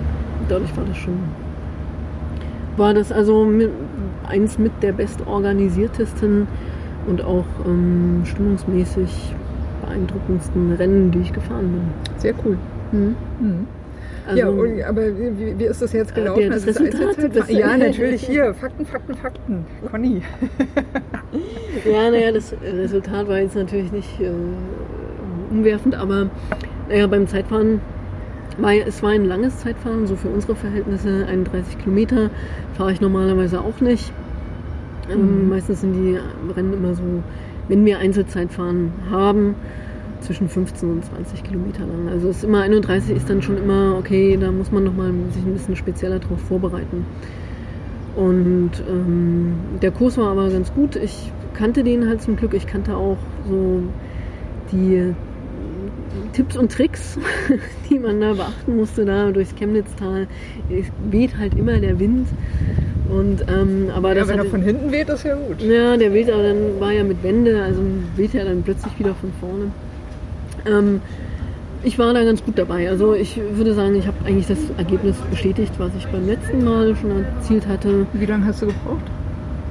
Dadurch 0.49 0.77
war 0.77 0.85
das 0.85 0.97
schon. 0.97 1.19
War 2.77 2.92
das 2.92 3.11
also 3.11 3.45
mit, 3.45 3.71
eins 4.29 4.59
mit 4.59 4.73
der 4.83 4.92
bestorganisiertesten 4.92 6.47
und 7.07 7.25
auch 7.25 7.47
ähm, 7.64 8.23
stimmungsmäßig 8.25 9.35
beeindruckendsten 9.83 10.73
Rennen, 10.73 11.11
die 11.11 11.21
ich 11.21 11.33
gefahren 11.33 11.69
bin. 11.73 11.83
Sehr 12.19 12.35
cool. 12.45 12.59
Mhm. 12.92 13.16
Mhm. 13.40 13.66
Also, 14.26 14.38
ja, 14.38 14.48
und, 14.48 14.82
aber 14.82 15.02
wie, 15.16 15.58
wie, 15.58 15.64
ist 15.64 15.80
das 15.80 15.92
jetzt 15.92 16.14
gelaufen? 16.14 16.40
Der, 16.40 16.50
das 16.50 16.66
also 16.66 16.82
Resultat, 16.82 17.36
das 17.36 17.50
ja, 17.50 17.76
natürlich 17.76 18.26
hier. 18.26 18.54
Fakten, 18.54 18.84
Fakten, 18.84 19.14
Fakten. 19.14 19.66
Conny. 19.90 20.22
ja, 21.84 22.10
naja, 22.10 22.32
das 22.32 22.52
Resultat 22.60 23.28
war 23.28 23.38
jetzt 23.38 23.54
natürlich 23.54 23.92
nicht 23.92 24.20
äh, 24.20 24.30
umwerfend, 25.50 25.94
aber 25.94 26.28
naja, 26.88 27.06
beim 27.06 27.28
Zeitfahren 27.28 27.80
war, 28.58 28.72
es 28.74 29.02
war 29.02 29.10
ein 29.10 29.24
langes 29.26 29.58
Zeitfahren, 29.58 30.06
so 30.06 30.16
für 30.16 30.28
unsere 30.28 30.56
Verhältnisse 30.56 31.26
31 31.28 31.78
Kilometer 31.78 32.30
fahre 32.76 32.92
ich 32.92 33.00
normalerweise 33.00 33.60
auch 33.60 33.80
nicht. 33.80 34.12
Ähm, 35.10 35.44
mhm. 35.44 35.48
Meistens 35.50 35.82
sind 35.82 35.92
die 35.92 36.18
Rennen 36.52 36.72
immer 36.72 36.94
so, 36.94 37.22
wenn 37.68 37.84
wir 37.84 37.98
Einzelzeitfahren 37.98 38.92
haben, 39.10 39.54
zwischen 40.26 40.48
15 40.48 40.90
und 40.90 41.04
20 41.04 41.42
Kilometer 41.42 41.80
lang. 41.80 42.08
Also 42.08 42.28
ist 42.28 42.44
immer 42.44 42.62
31 42.62 43.16
ist 43.16 43.30
dann 43.30 43.42
schon 43.42 43.58
immer, 43.58 43.96
okay, 43.98 44.36
da 44.40 44.50
muss 44.50 44.70
man 44.72 44.84
nochmal 44.84 45.12
sich 45.32 45.44
ein 45.44 45.52
bisschen 45.52 45.76
spezieller 45.76 46.18
darauf 46.18 46.40
vorbereiten. 46.40 47.06
Und 48.16 48.72
ähm, 48.88 49.54
der 49.82 49.90
Kurs 49.90 50.16
war 50.16 50.28
aber 50.28 50.48
ganz 50.48 50.72
gut. 50.72 50.96
Ich 50.96 51.30
kannte 51.54 51.84
den 51.84 52.08
halt 52.08 52.22
zum 52.22 52.36
Glück. 52.36 52.54
Ich 52.54 52.66
kannte 52.66 52.96
auch 52.96 53.18
so 53.48 53.82
die 54.72 55.14
Tipps 56.32 56.56
und 56.56 56.72
Tricks, 56.72 57.18
die 57.90 57.98
man 57.98 58.20
da 58.20 58.32
beachten 58.32 58.76
musste, 58.76 59.04
da 59.04 59.30
durchs 59.30 59.54
Chemnitztal. 59.54 60.26
Es 60.70 60.86
weht 61.10 61.36
halt 61.38 61.54
immer 61.54 61.78
der 61.78 61.98
Wind. 61.98 62.28
Und, 63.08 63.44
ähm, 63.48 63.90
aber 63.94 64.08
ja, 64.08 64.14
das 64.16 64.28
wenn 64.28 64.38
er 64.38 64.44
von 64.46 64.62
hinten 64.62 64.90
weht, 64.90 65.08
ist 65.08 65.24
ja 65.24 65.36
gut. 65.36 65.62
Ja, 65.62 65.96
der 65.96 66.12
weht 66.12 66.30
aber 66.30 66.42
dann 66.42 66.80
war 66.80 66.92
ja 66.92 67.04
mit 67.04 67.22
Wände, 67.22 67.62
also 67.62 67.80
weht 68.16 68.34
er 68.34 68.46
dann 68.46 68.62
plötzlich 68.62 68.98
wieder 68.98 69.14
von 69.14 69.30
vorne. 69.40 69.70
Ähm, 70.66 71.00
ich 71.83 71.98
war 71.98 72.12
da 72.12 72.24
ganz 72.24 72.44
gut 72.44 72.59
dabei. 72.59 72.88
Also 72.90 73.14
ich 73.14 73.40
würde 73.52 73.74
sagen, 73.74 73.94
ich 73.94 74.07
habe 74.07 74.16
eigentlich 74.24 74.46
das 74.46 74.59
Ergebnis 74.76 75.16
bestätigt, 75.31 75.72
was 75.79 75.90
ich 75.96 76.07
beim 76.09 76.26
letzten 76.26 76.64
Mal 76.64 76.96
schon 76.96 77.24
erzielt 77.24 77.66
hatte. 77.68 78.07
Wie 78.12 78.26
lange 78.26 78.46
hast 78.46 78.62
du 78.62 78.66
gebraucht? 78.66 79.05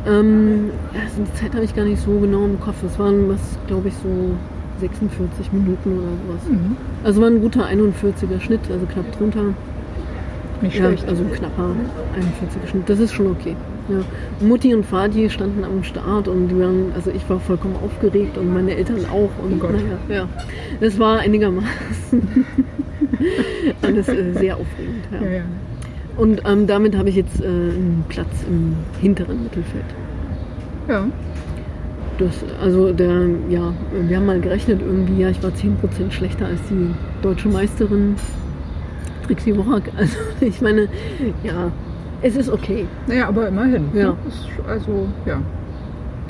Ähm, 0.08 0.70
also 0.94 1.24
die 1.24 1.34
Zeit 1.34 1.54
habe 1.54 1.66
ich 1.66 1.76
gar 1.76 1.86
nicht 1.86 2.02
so 2.02 2.20
genau 2.20 2.46
im 2.46 2.60
Kopf. 2.60 2.84
Es 2.86 2.98
waren 3.00 3.28
was, 3.28 3.42
glaube 3.68 3.90
ich, 3.90 3.94
so 3.96 4.36
46 4.80 5.52
Minuten 5.52 6.00
oder 6.00 6.08
sowas. 6.28 6.50
Mhm. 6.50 6.78
Also 7.04 7.22
war 7.22 7.30
ein 7.30 7.42
guter 7.42 7.66
41er 7.66 8.40
Schnitt, 8.40 8.62
also 8.72 8.86
knapp 8.86 9.12
drunter. 9.18 9.54
Nicht 10.62 10.78
schlecht. 10.78 11.04
Ja, 11.04 11.10
also 11.10 11.24
ein 11.24 11.32
knapper 11.32 11.76
41er 12.16 12.70
Schnitt. 12.70 12.90
Das 12.90 13.00
ist 13.00 13.14
schon 13.14 13.28
okay. 13.28 13.56
Ja. 13.88 14.46
Mutti 14.46 14.74
und 14.74 14.86
Vati 14.86 15.30
standen 15.30 15.64
am 15.64 15.84
Start 15.84 16.28
und 16.28 16.48
die 16.48 16.60
waren, 16.60 16.92
also 16.96 17.12
ich 17.12 17.30
war 17.30 17.40
vollkommen 17.40 17.76
aufgeregt 17.84 18.38
und 18.38 18.54
meine 18.54 18.76
Eltern 18.76 19.06
auch. 19.06 19.30
Und 19.44 19.64
oh 19.64 19.68
naja, 19.68 19.98
ja. 20.10 20.30
Es 20.82 20.98
war 20.98 21.20
einigermaßen 21.20 21.66
alles 23.82 24.08
äh, 24.08 24.34
sehr 24.34 24.56
aufregend. 24.56 25.06
Ja. 25.12 25.38
Ja, 25.38 25.44
und 26.18 26.42
ähm, 26.46 26.66
damit 26.66 26.98
habe 26.98 27.10
ich 27.10 27.16
jetzt 27.16 27.42
äh, 27.42 27.46
einen 27.46 28.06
Platz 28.08 28.30
im 28.48 28.76
hinteren 29.02 29.44
Mittelfeld. 29.44 29.86
Ja. 30.88 31.08
Das, 32.18 32.44
also 32.62 32.94
der, 32.94 33.28
ja, 33.50 33.74
wir 34.08 34.18
haben 34.18 34.26
mal 34.26 34.40
gerechnet 34.40 34.82
irgendwie, 34.82 35.22
ja, 35.22 35.30
ich 35.30 35.44
war 35.44 35.52
10% 35.52 36.12
schlechter 36.12 36.46
als 36.46 36.62
die 36.70 36.92
deutsche 37.22 37.50
Meisterin 37.50 38.16
Trixie 39.26 39.56
Worak. 39.58 39.84
Also 39.98 40.18
ich 40.40 40.62
meine, 40.62 40.88
ja, 41.44 41.72
es 42.26 42.36
ist 42.36 42.50
okay. 42.50 42.88
Naja, 43.06 43.28
aber 43.28 43.48
immerhin. 43.48 43.90
Ja. 43.94 44.08
Ne? 44.08 44.18
also, 44.68 45.08
ja. 45.26 45.42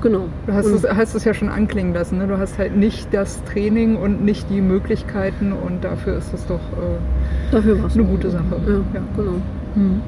Genau. 0.02 0.26
Du 0.46 0.54
hast, 0.54 0.66
es, 0.66 0.84
hast 0.84 1.16
es 1.16 1.24
ja 1.24 1.34
schon 1.34 1.48
anklingen 1.48 1.94
lassen. 1.94 2.18
Ne? 2.18 2.28
Du 2.28 2.38
hast 2.38 2.60
halt 2.60 2.76
nicht 2.76 3.14
das 3.14 3.42
Training 3.46 3.96
und 3.96 4.24
nicht 4.24 4.50
die 4.50 4.60
Möglichkeiten 4.60 5.54
und 5.54 5.86
dafür 5.86 6.18
ist 6.18 6.34
es 6.34 6.46
doch 6.48 6.60
äh, 6.60 7.52
dafür 7.52 7.78
eine 7.92 8.04
gute 8.04 8.30
Sache. 8.30 8.62
Ja, 8.68 8.74
ja. 8.74 9.02
genau. 9.16 9.42
Hm. 9.76 10.02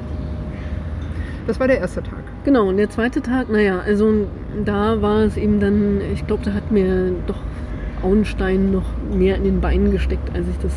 Das 1.48 1.60
war 1.62 1.68
der 1.68 1.80
erste 1.80 2.04
Tag. 2.04 2.20
Genau, 2.44 2.68
und 2.68 2.76
der 2.76 2.90
zweite 2.90 3.22
Tag, 3.22 3.50
naja, 3.50 3.80
also 3.80 4.28
da 4.66 5.02
war 5.02 5.24
es 5.24 5.38
eben 5.38 5.62
dann, 5.62 6.02
ich 6.14 6.28
glaube, 6.28 6.44
da 6.44 6.52
hat 6.52 6.70
mir 6.70 7.14
doch 7.26 7.40
Auenstein 8.04 8.72
noch 8.72 8.86
mehr 9.18 9.38
in 9.38 9.46
den 9.46 9.62
Beinen 9.62 9.92
gesteckt, 9.92 10.36
als 10.36 10.46
ich 10.50 10.58
das 10.62 10.74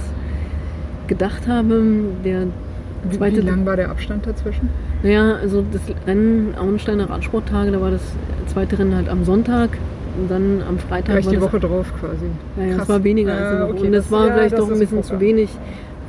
gedacht 1.08 1.48
habe. 1.48 1.82
Der 2.24 2.46
zweite 3.12 3.36
Wie 3.42 3.46
lang 3.46 3.66
war 3.66 3.76
der 3.76 3.90
Abstand 3.90 4.26
dazwischen? 4.26 4.68
Naja, 5.02 5.36
also 5.36 5.64
das 5.72 5.82
Rennen 6.06 6.54
Auensteiner 6.58 7.08
Radsporttage, 7.08 7.70
da 7.70 7.80
war 7.80 7.90
das 7.90 8.02
zweite 8.46 8.78
Rennen 8.78 8.94
halt 8.94 9.08
am 9.08 9.24
Sonntag 9.24 9.70
und 10.18 10.30
dann 10.30 10.62
am 10.68 10.78
Freitag. 10.78 11.14
Gleich 11.14 11.26
war 11.26 11.32
die 11.32 11.40
Woche 11.40 11.60
drauf 11.60 11.92
quasi. 11.98 12.26
Ja, 12.56 12.82
es 12.82 12.88
war 12.88 13.02
weniger 13.04 13.32
als 13.32 13.46
eine 13.46 13.60
Woche. 13.64 13.70
Okay, 13.74 13.86
und 13.86 13.92
das, 13.92 14.04
das 14.04 14.12
war 14.12 14.26
ja, 14.26 14.32
vielleicht 14.34 14.52
das 14.52 14.60
doch 14.60 14.70
ein 14.70 14.78
bisschen 14.78 15.02
zu 15.02 15.20
wenig 15.20 15.50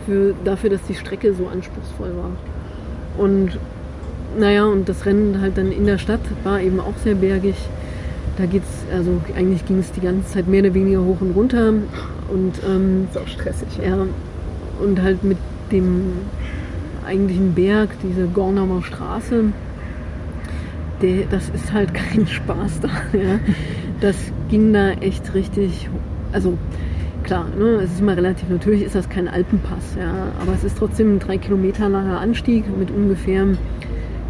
für, 0.05 0.33
dafür, 0.43 0.71
dass 0.71 0.81
die 0.83 0.95
Strecke 0.95 1.33
so 1.33 1.47
anspruchsvoll 1.47 2.11
war. 2.17 3.23
und 3.23 3.57
naja, 4.37 4.65
und 4.65 4.87
das 4.87 5.05
Rennen 5.05 5.41
halt 5.41 5.57
dann 5.57 5.71
in 5.71 5.85
der 5.85 5.97
Stadt 5.97 6.21
war 6.43 6.61
eben 6.61 6.79
auch 6.79 6.95
sehr 7.03 7.15
bergig. 7.15 7.55
Da 8.37 8.45
geht's, 8.45 8.85
also 8.95 9.21
eigentlich 9.35 9.65
ging 9.65 9.79
es 9.79 9.91
die 9.91 9.99
ganze 9.99 10.31
Zeit 10.31 10.47
mehr 10.47 10.63
oder 10.63 10.73
weniger 10.73 11.03
hoch 11.03 11.19
und 11.19 11.31
runter. 11.35 11.73
Und, 12.29 12.53
ähm, 12.65 13.07
ist 13.11 13.17
auch 13.17 13.27
stressig. 13.27 13.67
Ja, 13.85 13.97
und 14.81 15.01
halt 15.01 15.23
mit 15.23 15.37
dem 15.71 16.13
eigentlichen 17.06 17.54
Berg, 17.54 17.89
diese 18.04 18.28
Gornauer 18.28 18.84
Straße, 18.84 19.45
der, 21.02 21.26
das 21.30 21.49
ist 21.49 21.72
halt 21.74 21.93
kein 21.93 22.28
Spaß 22.28 22.82
da. 22.82 22.89
Ja. 23.18 23.39
Das 23.99 24.16
ging 24.49 24.74
da 24.74 24.91
echt 24.91 25.34
richtig, 25.34 25.89
also 26.32 26.58
klar, 27.24 27.45
ne, 27.58 27.82
es 27.84 27.91
ist 27.91 28.02
immer 28.02 28.18
relativ, 28.18 28.49
natürlich 28.49 28.84
ist 28.84 28.95
das 28.95 29.10
kein 29.10 29.28
Alpenpass, 29.28 29.95
ja, 29.99 30.32
aber 30.41 30.54
es 30.54 30.64
ist 30.64 30.78
trotzdem 30.78 31.16
ein 31.16 31.20
drei 31.20 31.38
Kilometer 31.38 31.88
langer 31.88 32.20
Anstieg 32.20 32.66
mit 32.78 32.89
ungefähr 32.89 33.45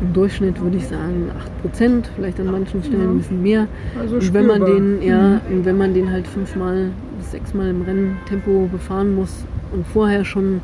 im 0.02 0.14
Durchschnitt 0.14 0.60
würde 0.60 0.78
ich 0.78 0.88
sagen 0.88 1.30
8 1.38 1.62
Prozent, 1.62 2.10
vielleicht 2.16 2.40
an 2.40 2.52
manchen 2.52 2.84
Stellen 2.84 3.12
ein 3.12 3.18
bisschen 3.20 3.42
mehr. 3.44 3.68
Also 4.00 4.16
und 4.16 4.34
wenn 4.34 4.48
man 4.48 4.66
den, 4.66 5.02
ja, 5.04 5.40
und 5.50 5.64
wenn 5.64 5.78
man 5.78 5.94
den 5.94 6.12
halt 6.12 6.28
fünfmal 6.28 6.90
bis 7.20 7.32
sechsmal 7.32 7.70
im 7.70 7.84
Renntempo 7.84 8.68
befahren 8.72 9.16
muss 9.16 9.46
und 9.72 9.86
vorher 9.86 10.26
schon 10.26 10.62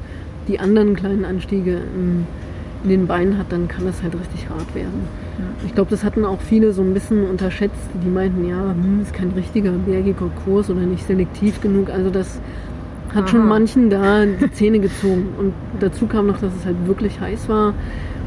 die 0.48 0.60
anderen 0.60 0.96
kleinen 0.96 1.26
Anstiege 1.26 1.82
in, 1.96 2.26
in 2.84 2.90
den 2.90 3.08
Beinen 3.08 3.38
hat, 3.38 3.52
dann 3.52 3.68
kann 3.68 3.86
das 3.86 4.02
halt 4.02 4.14
richtig 4.16 4.50
hart 4.50 4.74
werden. 4.76 5.08
Ich 5.66 5.76
glaube, 5.76 5.90
das 5.90 6.04
hatten 6.04 6.26
auch 6.26 6.42
viele 6.42 6.74
so 6.74 6.82
ein 6.82 6.94
bisschen 6.94 7.28
unterschätzt, 7.28 7.90
die 8.04 8.10
meinten, 8.10 8.48
ja, 8.48 8.72
hm, 8.72 9.02
ist 9.02 9.14
kein 9.14 9.32
richtiger 9.32 9.72
bergiger 9.72 10.30
Kurs 10.46 10.70
oder 10.70 10.82
nicht 10.82 11.06
selektiv 11.06 11.62
genug. 11.62 11.90
Also 11.90 12.10
das 12.10 12.40
hat 13.14 13.24
Aha. 13.24 13.28
schon 13.28 13.48
manchen 13.48 13.90
da 13.90 14.26
die 14.26 14.52
Zähne 14.52 14.80
gezogen. 14.80 15.28
Und 15.38 15.54
dazu 15.80 16.08
kam 16.08 16.28
noch, 16.28 16.40
dass 16.40 16.54
es 16.56 16.66
halt 16.66 16.76
wirklich 16.88 17.20
heiß 17.20 17.50
war 17.50 17.74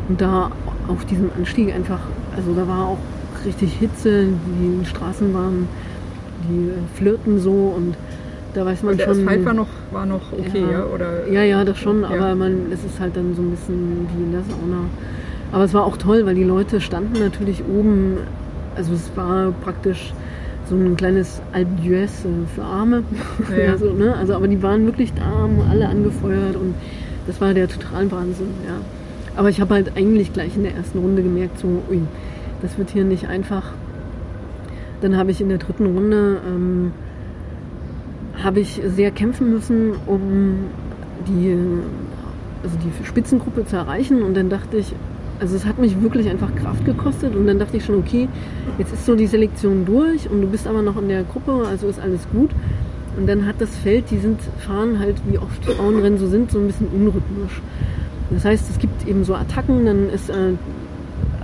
und 0.09 0.21
da 0.21 0.51
auf 0.89 1.05
diesem 1.05 1.31
Anstieg 1.37 1.73
einfach, 1.75 2.01
also 2.37 2.53
da 2.55 2.67
war 2.67 2.89
auch 2.89 2.99
richtig 3.45 3.73
Hitze, 3.75 4.27
die 4.27 4.85
Straßen 4.85 5.33
waren, 5.33 5.69
die 6.49 6.69
äh, 6.69 6.99
flirten 6.99 7.39
so 7.39 7.75
und 7.77 7.95
da 8.55 8.65
weiß 8.67 8.83
man 8.83 8.97
der 8.97 9.05
schon. 9.05 9.19
Asphalt 9.21 9.45
war 9.45 9.55
noch, 9.55 9.69
war 9.93 10.07
noch 10.07 10.33
okay, 10.33 10.65
ja? 10.71 10.85
Oder, 10.85 11.29
Ja, 11.29 11.43
ja, 11.43 11.65
das 11.65 11.79
schon, 11.79 12.03
Ja. 12.03 12.09
aber 12.09 12.35
man, 12.35 12.73
es 12.73 12.85
ist 12.85 12.99
halt 13.01 13.17
dann 13.17 13.35
so 13.35 13.43
ein 13.43 13.51
bisschen 13.51 14.09
wie 14.17 14.23
in 14.25 14.33
der 14.33 14.43
Sauna. 14.43 14.85
Aber 15.53 15.65
es 15.65 15.75
war 15.75 15.85
auch 15.85 15.97
toll, 15.97 16.27
weil 16.27 16.35
die 16.35 16.45
Leute 16.45 16.81
standen 16.81 17.19
natürlich 17.19 17.63
oben, 17.65 18.19
also 18.77 18.93
es 18.93 19.11
war 19.17 19.53
praktisch 19.63 20.13
so 20.69 20.77
ein 20.77 20.97
kleines 20.97 21.43
äh, 21.53 21.65
für 22.55 22.63
Arme. 22.63 23.03
Ja, 23.51 23.57
ja. 23.65 23.73
also, 23.73 23.93
ne? 23.93 24.15
also, 24.17 24.35
aber 24.35 24.47
die 24.47 24.63
waren 24.63 24.87
wirklich 24.87 25.13
da, 25.15 25.25
haben 25.25 25.61
alle 25.69 25.89
angefeuert 25.89 26.55
und 26.55 26.75
das 27.27 27.41
war 27.41 27.53
der 27.55 27.69
total 27.69 28.11
Wahnsinn, 28.11 28.49
ja. 28.65 28.75
Aber 29.37 29.49
ich 29.49 29.61
habe 29.61 29.75
halt 29.75 29.97
eigentlich 29.97 30.33
gleich 30.33 30.57
in 30.57 30.65
der 30.65 30.75
ersten 30.75 30.99
Runde 30.99 31.23
gemerkt, 31.23 31.59
so, 31.59 31.83
ui, 31.91 32.01
das 32.63 32.79
wird 32.79 32.91
hier 32.91 33.05
nicht 33.05 33.29
einfach. 33.29 33.73
Dann 35.01 35.17
habe 35.17 35.31
ich 35.31 35.41
in 35.41 35.49
der 35.49 35.59
dritten 35.59 35.87
Runde 35.87 36.39
ähm, 36.47 36.93
habe 38.43 38.61
ich 38.61 38.81
sehr 38.87 39.11
kämpfen 39.11 39.51
müssen, 39.53 39.93
um 40.07 40.67
die, 41.29 41.57
also 42.63 42.77
die 42.79 43.07
Spitzengruppe 43.07 43.67
zu 43.67 43.77
erreichen. 43.77 44.23
Und 44.23 44.35
dann 44.35 44.49
dachte 44.49 44.79
ich, 44.79 44.95
also 45.41 45.57
es 45.57 45.65
hat 45.67 45.79
mich 45.79 46.01
wirklich 46.03 46.29
einfach 46.29 46.55
Kraft 46.55 46.85
gekostet. 46.85 47.35
Und 47.35 47.47
dann 47.47 47.59
dachte 47.59 47.77
ich 47.77 47.85
schon, 47.85 47.97
okay, 47.97 48.29
jetzt 48.79 48.93
ist 48.93 49.07
so 49.07 49.15
die 49.15 49.27
Selektion 49.27 49.85
durch 49.85 50.29
und 50.31 50.41
du 50.43 50.47
bist 50.49 50.67
aber 50.67 50.83
noch 50.83 50.97
in 51.01 51.09
der 51.09 51.23
Gruppe, 51.25 51.67
also 51.67 51.89
ist 51.89 52.01
alles 52.01 52.27
gut. 52.33 52.51
Und 53.19 53.29
dann 53.29 53.45
hat 53.47 53.57
das 53.59 53.77
Feld, 53.77 54.05
die 54.11 54.19
sind, 54.19 54.41
fahren 54.59 54.99
halt, 54.99 55.17
wie 55.29 55.37
oft 55.39 55.65
Frauenrennen 55.65 56.19
so 56.19 56.27
sind, 56.29 56.51
so 56.51 56.59
ein 56.59 56.67
bisschen 56.69 56.87
unrhythmisch. 56.89 57.61
Das 58.31 58.45
heißt, 58.45 58.71
es 58.71 58.79
gibt 58.79 59.07
eben 59.09 59.25
so 59.25 59.35
Attacken, 59.35 59.85
dann 59.85 60.09
ist, 60.09 60.31
äh, 60.31 60.53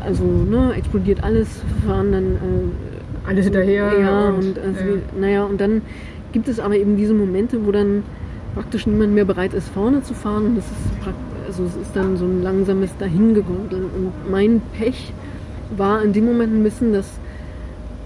also, 0.00 0.22
ne, 0.24 0.72
explodiert 0.76 1.24
alles, 1.24 1.48
fahren 1.84 2.12
dann 2.12 2.24
äh, 2.36 3.28
Alle 3.28 3.42
hinterher. 3.42 3.92
ja, 4.00 4.28
und- 4.28 4.36
und, 4.56 4.56
ja. 4.56 5.20
naja, 5.20 5.44
und 5.44 5.60
dann 5.60 5.82
gibt 6.36 6.48
es 6.48 6.60
aber 6.60 6.76
eben 6.76 6.98
diese 6.98 7.14
Momente, 7.14 7.64
wo 7.64 7.72
dann 7.72 8.02
praktisch 8.54 8.86
niemand 8.86 9.14
mehr 9.14 9.24
bereit 9.24 9.54
ist, 9.54 9.70
vorne 9.70 10.02
zu 10.02 10.12
fahren. 10.12 10.44
Und 10.44 10.56
das 10.56 10.66
ist 10.66 11.06
also 11.46 11.64
es 11.64 11.76
ist 11.76 11.96
dann 11.96 12.18
so 12.18 12.26
ein 12.26 12.42
langsames 12.42 12.90
Dahingegondel. 12.98 13.84
Und 13.84 14.30
mein 14.30 14.60
Pech 14.76 15.14
war 15.74 16.02
in 16.02 16.12
dem 16.12 16.26
Moment 16.26 16.54
ein 16.54 16.62
bisschen, 16.62 16.92
dass 16.92 17.06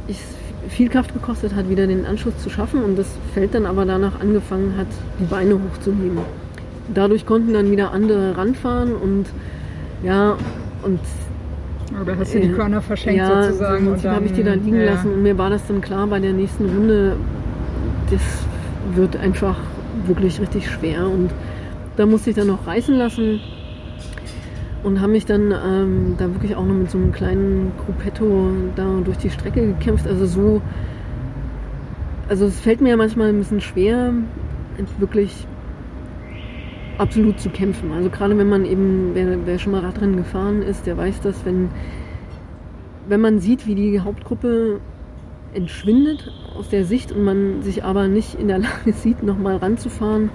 es 0.07 0.16
viel 0.68 0.89
Kraft 0.89 1.12
gekostet 1.12 1.57
hat, 1.57 1.68
wieder 1.68 1.89
den 1.89 2.07
Anschluss 2.07 2.39
zu 2.39 2.51
schaffen 2.51 2.85
und 2.85 2.97
das 2.97 3.09
Feld 3.35 3.53
dann 3.53 3.66
aber 3.66 3.85
danach 3.85 4.20
angefangen 4.20 4.74
hat, 4.76 4.87
die 5.18 5.24
Beine 5.24 5.55
hochzuheben. 5.55 6.18
Dadurch 6.95 7.26
konnten 7.26 7.53
dann 7.53 7.72
wieder 7.72 7.91
andere 7.91 8.37
ranfahren 8.37 8.93
und 8.95 9.24
ja, 10.05 10.37
und 10.85 11.01
Oder 12.01 12.16
hast 12.16 12.33
du 12.33 12.39
die 12.39 12.47
äh, 12.47 12.53
Körner 12.53 12.81
verschenkt 12.81 13.18
ja, 13.18 13.43
sozusagen? 13.43 13.87
Prinzip 13.87 14.11
habe 14.11 14.26
ich 14.26 14.33
die 14.33 14.45
da 14.45 14.55
liegen 14.55 14.81
ja. 14.81 14.95
lassen 14.95 15.12
und 15.14 15.22
mir 15.24 15.37
war 15.37 15.51
das 15.51 15.66
dann 15.66 15.81
klar 15.81 16.07
bei 16.07 16.20
der 16.20 16.33
nächsten 16.33 16.66
Runde, 16.66 17.16
das 18.11 18.22
wird 18.94 19.16
einfach 19.16 19.56
wirklich 20.06 20.40
richtig 20.40 20.68
schwer 20.68 21.08
und 21.08 21.30
da 21.96 22.06
musste 22.06 22.30
ich 22.30 22.36
dann 22.36 22.46
noch 22.46 22.66
reißen 22.66 22.94
lassen 22.94 23.40
und 24.82 25.00
habe 25.00 25.12
mich 25.12 25.26
dann 25.26 25.52
ähm, 25.52 26.14
da 26.16 26.32
wirklich 26.32 26.56
auch 26.56 26.64
noch 26.64 26.74
mit 26.74 26.90
so 26.90 26.98
einem 26.98 27.12
kleinen 27.12 27.72
Gruppetto 27.84 28.50
da 28.76 29.00
durch 29.04 29.18
die 29.18 29.30
Strecke 29.30 29.66
gekämpft. 29.66 30.06
Also 30.06 30.24
so, 30.26 30.62
also 32.28 32.46
es 32.46 32.61
fällt 32.61 32.80
mir 32.80 32.90
ja 32.90 32.96
manchmal 32.96 33.28
ein 33.28 33.38
bisschen 33.38 33.61
schwer, 33.61 34.12
wirklich 34.98 35.46
absolut 36.96 37.40
zu 37.40 37.50
kämpfen. 37.50 37.92
Also 37.92 38.08
gerade 38.11 38.36
wenn 38.38 38.48
man 38.48 38.64
eben, 38.64 39.11
wer, 39.14 39.46
wer 39.46 39.58
schon 39.58 39.72
mal 39.72 39.80
Radrennen 39.80 40.16
gefahren 40.16 40.62
ist, 40.62 40.86
der 40.86 40.96
weiß 40.96 41.20
das, 41.22 41.44
wenn, 41.44 41.68
wenn 43.08 43.20
man 43.20 43.40
sieht, 43.40 43.66
wie 43.66 43.74
die 43.74 44.00
Hauptgruppe 44.00 44.80
entschwindet 45.52 46.30
aus 46.61 46.68
der 46.68 46.84
Sicht 46.84 47.11
und 47.11 47.24
man 47.24 47.62
sich 47.62 47.82
aber 47.82 48.06
nicht 48.06 48.38
in 48.38 48.48
der 48.48 48.58
Lage 48.58 48.92
sieht, 48.92 49.22
nochmal 49.22 49.56
ranzufahren. 49.56 50.30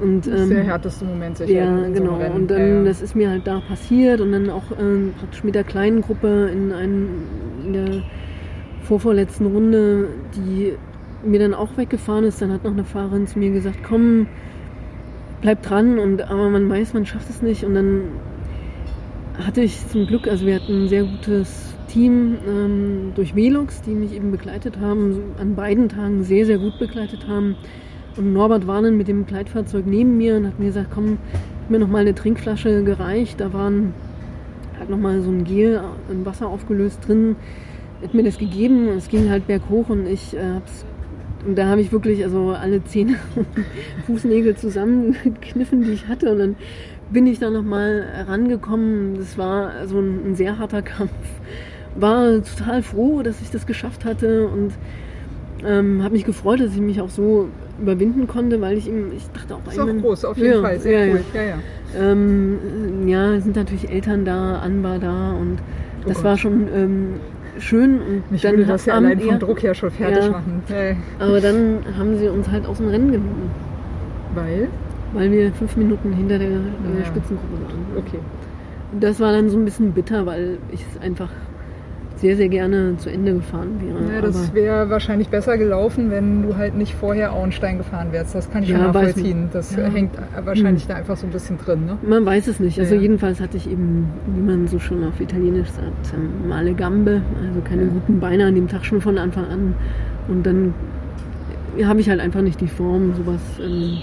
Und, 0.00 0.26
Das 0.26 0.40
ist 0.40 0.50
der 0.50 0.58
ähm, 0.58 0.64
härteste 0.64 1.04
Moment 1.04 1.36
sicher 1.38 1.52
ja, 1.52 1.86
so 1.86 1.92
genau. 1.92 2.16
Rennen. 2.16 2.34
Und 2.34 2.50
dann, 2.50 2.60
ja, 2.60 2.66
ja. 2.66 2.84
das 2.84 3.00
ist 3.00 3.14
mir 3.14 3.30
halt 3.30 3.46
da 3.46 3.60
passiert 3.60 4.20
und 4.20 4.32
dann 4.32 4.50
auch 4.50 4.64
ähm, 4.78 5.14
praktisch 5.18 5.44
mit 5.44 5.54
der 5.54 5.62
kleinen 5.62 6.00
Gruppe 6.00 6.50
in, 6.52 6.72
einem, 6.72 7.08
in 7.64 7.72
der 7.74 8.02
vorvorletzten 8.82 9.46
Runde, 9.46 10.08
die 10.34 10.72
mir 11.24 11.38
dann 11.38 11.54
auch 11.54 11.76
weggefahren 11.76 12.24
ist. 12.24 12.42
Dann 12.42 12.52
hat 12.52 12.64
noch 12.64 12.72
eine 12.72 12.84
Fahrerin 12.84 13.28
zu 13.28 13.38
mir 13.38 13.52
gesagt, 13.52 13.78
komm, 13.86 14.26
bleib 15.42 15.62
dran. 15.62 16.00
Und 16.00 16.22
aber 16.22 16.50
man 16.50 16.68
weiß, 16.68 16.92
man 16.94 17.06
schafft 17.06 17.30
es 17.30 17.40
nicht. 17.40 17.64
Und 17.64 17.74
dann 17.74 18.00
hatte 19.38 19.62
ich 19.62 19.86
zum 19.88 20.06
Glück, 20.06 20.28
also 20.28 20.46
wir 20.46 20.56
hatten 20.56 20.84
ein 20.84 20.88
sehr 20.88 21.04
gutes 21.04 21.74
Team 21.88 22.36
ähm, 22.46 23.12
durch 23.14 23.34
Velux, 23.34 23.82
die 23.82 23.94
mich 23.94 24.14
eben 24.14 24.30
begleitet 24.30 24.78
haben, 24.80 25.20
an 25.38 25.54
beiden 25.54 25.88
Tagen 25.88 26.22
sehr, 26.24 26.46
sehr 26.46 26.58
gut 26.58 26.78
begleitet 26.78 27.26
haben. 27.28 27.56
Und 28.16 28.32
Norbert 28.32 28.66
war 28.66 28.80
dann 28.82 28.96
mit 28.96 29.08
dem 29.08 29.24
Begleitfahrzeug 29.24 29.86
neben 29.86 30.16
mir 30.16 30.36
und 30.36 30.46
hat 30.46 30.58
mir 30.58 30.66
gesagt, 30.66 30.90
komm, 30.92 31.18
mir 31.68 31.78
noch 31.78 31.88
mal 31.88 32.00
eine 32.00 32.14
Trinkflasche 32.14 32.84
gereicht. 32.84 33.40
Da 33.40 33.52
waren 33.52 33.92
hat 34.78 34.90
noch 34.90 34.98
mal 34.98 35.20
so 35.22 35.30
ein 35.30 35.44
Gel 35.44 35.80
in 36.10 36.26
Wasser 36.26 36.48
aufgelöst 36.48 37.06
drin. 37.06 37.36
Hat 38.02 38.14
mir 38.14 38.24
das 38.24 38.38
gegeben. 38.38 38.88
Es 38.88 39.08
ging 39.08 39.30
halt 39.30 39.46
berghoch 39.46 39.88
und 39.88 40.06
ich 40.06 40.36
äh, 40.36 40.54
hab's 40.54 40.84
und 41.46 41.56
da 41.56 41.66
habe 41.66 41.82
ich 41.82 41.92
wirklich 41.92 42.24
also 42.24 42.50
alle 42.50 42.82
Zähne 42.84 43.16
und 43.36 43.46
Fußnägel 44.06 44.56
zusammengekniffen, 44.56 45.82
die 45.82 45.92
ich 45.92 46.08
hatte. 46.08 46.32
Und 46.32 46.38
dann 46.38 46.56
bin 47.10 47.26
ich 47.26 47.38
da 47.38 47.50
nochmal 47.50 48.04
rangekommen. 48.28 49.16
Das 49.18 49.36
war 49.38 49.86
so 49.86 49.98
ein, 50.00 50.30
ein 50.30 50.34
sehr 50.34 50.58
harter 50.58 50.82
Kampf. 50.82 51.12
War 51.96 52.42
total 52.42 52.82
froh, 52.82 53.22
dass 53.22 53.40
ich 53.40 53.50
das 53.50 53.66
geschafft 53.66 54.04
hatte 54.04 54.48
und 54.48 54.72
ähm, 55.64 56.02
habe 56.02 56.14
mich 56.14 56.24
gefreut, 56.24 56.60
dass 56.60 56.72
ich 56.74 56.80
mich 56.80 57.00
auch 57.00 57.10
so 57.10 57.48
überwinden 57.80 58.26
konnte, 58.26 58.60
weil 58.60 58.76
ich 58.76 58.88
ihm, 58.88 59.12
ich 59.16 59.24
dachte 59.32 59.54
auch, 59.54 59.60
Ist 59.70 59.78
auch 59.78 59.86
groß, 60.00 60.24
auf 60.24 60.36
jeden 60.36 60.54
Ja, 60.54 60.60
Fall. 60.60 60.80
Sehr 60.80 61.06
ja, 61.06 61.12
cool. 61.14 61.20
Ja, 61.34 61.42
ja. 61.42 61.58
ähm, 62.12 62.58
ja, 63.06 63.34
es 63.34 63.44
sind 63.44 63.56
natürlich 63.56 63.88
Eltern 63.88 64.24
da, 64.24 64.58
Ann 64.58 64.82
war 64.82 64.98
da 64.98 65.32
und 65.32 65.58
Oh 66.04 66.08
das 66.08 66.16
Gott. 66.16 66.24
war 66.24 66.36
schon 66.38 66.68
ähm, 66.74 67.06
schön. 67.58 68.00
Und 68.00 68.30
Mich 68.30 68.42
dann 68.42 68.56
würde 68.56 68.66
das 68.66 68.84
ja 68.86 68.94
allein 68.94 69.18
vom 69.20 69.28
ja, 69.30 69.38
Druck 69.38 69.62
her 69.62 69.74
schon 69.74 69.90
fertig 69.90 70.24
Ja. 70.24 70.30
machen. 70.30 70.62
Äh, 70.70 70.94
Aber 71.18 71.40
dann 71.40 71.78
haben 71.98 72.18
sie 72.18 72.28
uns 72.28 72.48
halt 72.50 72.66
aus 72.66 72.76
dem 72.78 72.88
Rennen 72.88 73.12
genommen, 73.12 73.50
weil? 74.34 74.68
Weil 75.14 75.30
wir 75.32 75.52
fünf 75.52 75.76
Minuten 75.76 76.12
hinter 76.12 76.38
der, 76.38 76.48
der 76.48 76.58
Ja. 77.00 77.04
Spitzengruppe 77.06 77.54
waren. 77.64 77.78
Okay. 78.06 78.18
Und 78.92 79.02
das 79.02 79.18
war 79.20 79.32
dann 79.32 79.48
so 79.48 79.56
ein 79.58 79.64
bisschen 79.64 79.92
bitter, 79.92 80.26
weil 80.26 80.58
ich 80.70 80.84
es 80.92 81.00
einfach 81.00 81.30
sehr, 82.16 82.36
sehr 82.36 82.48
gerne 82.48 82.96
zu 82.96 83.10
Ende 83.10 83.34
gefahren 83.34 83.80
wäre. 83.82 84.14
Ja, 84.14 84.20
das 84.22 84.54
wäre 84.54 84.88
wahrscheinlich 84.88 85.28
besser 85.28 85.58
gelaufen, 85.58 86.10
wenn 86.10 86.42
du 86.42 86.56
halt 86.56 86.74
nicht 86.76 86.94
vorher 86.94 87.32
Auenstein 87.32 87.76
gefahren 87.76 88.12
wärst. 88.12 88.34
Das 88.34 88.50
kann 88.50 88.62
ich 88.62 88.68
Ja, 88.68 88.76
schon 88.76 88.86
nachvollziehen. 88.86 89.48
Das 89.52 89.74
Ja. 89.76 89.82
hängt 89.90 90.12
wahrscheinlich 90.44 90.86
da 90.86 90.94
einfach 90.94 91.16
so 91.16 91.26
ein 91.26 91.32
bisschen 91.32 91.58
drin. 91.58 91.86
Ne? 91.86 91.98
man 92.08 92.24
weiß 92.24 92.46
es 92.46 92.60
nicht. 92.60 92.78
Also 92.78 92.94
Ja. 92.94 93.00
jedenfalls 93.00 93.40
hatte 93.40 93.56
ich 93.56 93.68
eben, 93.70 94.08
wie 94.34 94.40
man 94.42 94.68
so 94.68 94.78
schon 94.78 95.02
auf 95.04 95.20
Italienisch 95.20 95.68
sagt, 95.70 96.14
ähm, 96.14 96.48
male 96.48 96.72
Gambe, 96.74 97.20
also 97.46 97.60
keine 97.68 97.86
guten 97.86 98.20
Beine 98.20 98.46
an 98.46 98.54
dem 98.54 98.68
Tag 98.68 98.84
schon 98.84 99.00
von 99.00 99.18
Anfang 99.18 99.46
an. 99.46 99.74
Und 100.28 100.46
dann 100.46 100.72
habe 101.84 102.00
ich 102.00 102.08
halt 102.08 102.20
einfach 102.20 102.42
nicht 102.42 102.60
die 102.60 102.68
Form, 102.68 103.12
sowas 103.16 103.40
ähm, 103.60 103.98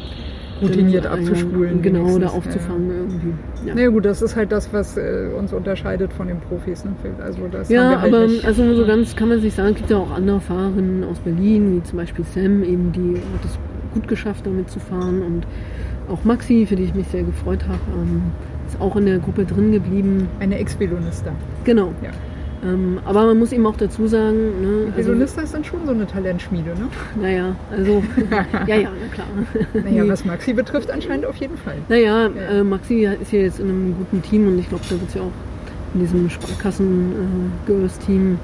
routiniert 0.62 1.06
abzuspulen. 1.08 1.82
Genau, 1.82 2.02
oder 2.02 2.10
wenigstens. 2.16 2.34
aufzufangen 2.34 2.90
irgendwie. 2.90 3.34
Ja. 3.66 3.74
Na 3.76 3.82
ja, 3.82 3.90
gut, 3.90 4.06
das 4.06 4.22
ist 4.22 4.36
halt 4.36 4.52
das, 4.52 4.72
was 4.74 4.98
äh, 4.98 5.28
uns 5.38 5.54
unterscheidet 5.54 6.14
von 6.14 6.28
den 6.28 6.40
Profis. 6.40 6.84
Ne? 6.86 6.92
Also 7.24 7.48
das 7.52 7.70
Ja, 7.70 8.02
halt 8.02 8.14
aber 8.14 8.28
nicht. 8.28 8.46
also 8.46 8.76
so 8.76 8.86
ganz 8.86 9.16
kann 9.16 9.30
man 9.30 9.42
sich 9.42 9.54
sagen, 9.54 9.70
es 9.70 9.76
gibt 9.76 9.90
ja 9.90 9.98
auch 9.98 10.12
andere 10.12 10.40
Fahrerinnen 10.40 11.04
aus 11.04 11.20
Berlin, 11.20 11.78
wie 11.78 11.84
zum 11.84 11.98
Beispiel 11.98 12.26
Sam, 12.26 12.64
eben 12.64 12.92
die 12.92 13.16
hat 13.16 13.46
es 13.46 13.58
gut 13.94 14.08
geschafft, 14.08 14.46
damit 14.46 14.70
zu 14.70 14.80
fahren. 14.80 15.22
Und 15.22 15.46
auch 16.10 16.24
Maxi, 16.24 16.66
für 16.66 16.76
die 16.76 16.84
ich 16.84 16.94
mich 16.96 17.08
sehr 17.08 17.24
gefreut 17.24 17.64
habe, 17.68 17.80
ähm, 18.02 18.22
ist 18.68 18.80
auch 18.80 18.96
in 18.96 19.06
der 19.06 19.20
Gruppe 19.20 19.46
drin 19.46 19.72
geblieben. 19.72 20.28
Eine 20.40 20.58
Ex-Velonista. 20.60 21.32
Genau. 21.64 21.94
Ja. 22.04 22.12
Ähm, 22.64 23.00
aber 23.06 23.26
man 23.26 23.40
muss 23.40 23.52
eben 23.52 23.66
auch 23.66 23.76
dazu 23.76 24.06
sagen, 24.08 24.62
ne, 24.62 24.94
also, 24.96 25.10
Velonista 25.10 25.42
ist 25.42 25.54
dann 25.56 25.64
schon 25.64 25.84
so 25.86 25.92
eine 25.94 26.06
Talentschmiede, 26.06 26.70
ne? 26.70 26.88
naja, 27.20 27.56
also, 27.72 28.04
ja, 28.68 28.76
ja, 28.76 28.90
na 28.92 29.08
klar. 29.14 29.26
Naja, 29.84 30.08
was 30.08 30.24
Maxi 30.32 30.54
betrifft, 30.54 30.92
anscheinend 30.92 31.26
auf 31.26 31.38
jeden 31.38 31.58
Fall. 31.58 31.78
Naja, 31.90 32.28
Ja. 32.28 32.60
äh, 32.60 32.64
Maxi 32.64 33.06
ist 33.20 33.32
ja 33.32 33.40
jetzt 33.40 33.60
in 33.60 33.68
einem 33.70 33.96
guten 33.98 34.22
Team 34.22 34.48
und 34.48 34.60
ich 34.60 34.70
glaube, 34.70 34.84
da 34.90 35.00
wird 35.00 35.10
sie 35.10 35.20
auch 35.20 35.32
in 35.96 36.02
diesem 36.02 36.30
Sparkassen-Girls-Team. 36.30 38.38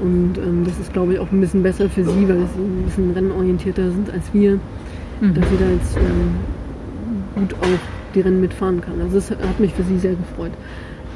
und 0.00 0.38
ähm, 0.38 0.64
das 0.64 0.78
ist, 0.78 0.92
glaube 0.92 1.14
ich, 1.14 1.18
auch 1.18 1.32
ein 1.32 1.40
bisschen 1.40 1.62
besser 1.62 1.88
für 1.88 2.04
sie, 2.04 2.28
weil 2.28 2.46
sie 2.54 2.62
ein 2.62 2.82
bisschen 2.84 3.10
rennorientierter 3.12 3.90
sind 3.90 4.10
als 4.12 4.24
wir, 4.32 4.58
Mhm. 5.20 5.34
dass 5.34 5.48
sie 5.50 5.56
da 5.58 5.68
jetzt 5.70 5.96
ähm, 5.96 6.30
gut 7.34 7.52
auch 7.60 7.66
die 8.14 8.20
Rennen 8.20 8.40
mitfahren 8.40 8.80
kann. 8.80 9.00
Also 9.02 9.16
das 9.16 9.30
hat 9.32 9.58
mich 9.58 9.74
für 9.74 9.82
sie 9.82 9.98
sehr 9.98 10.14
gefreut. 10.14 10.52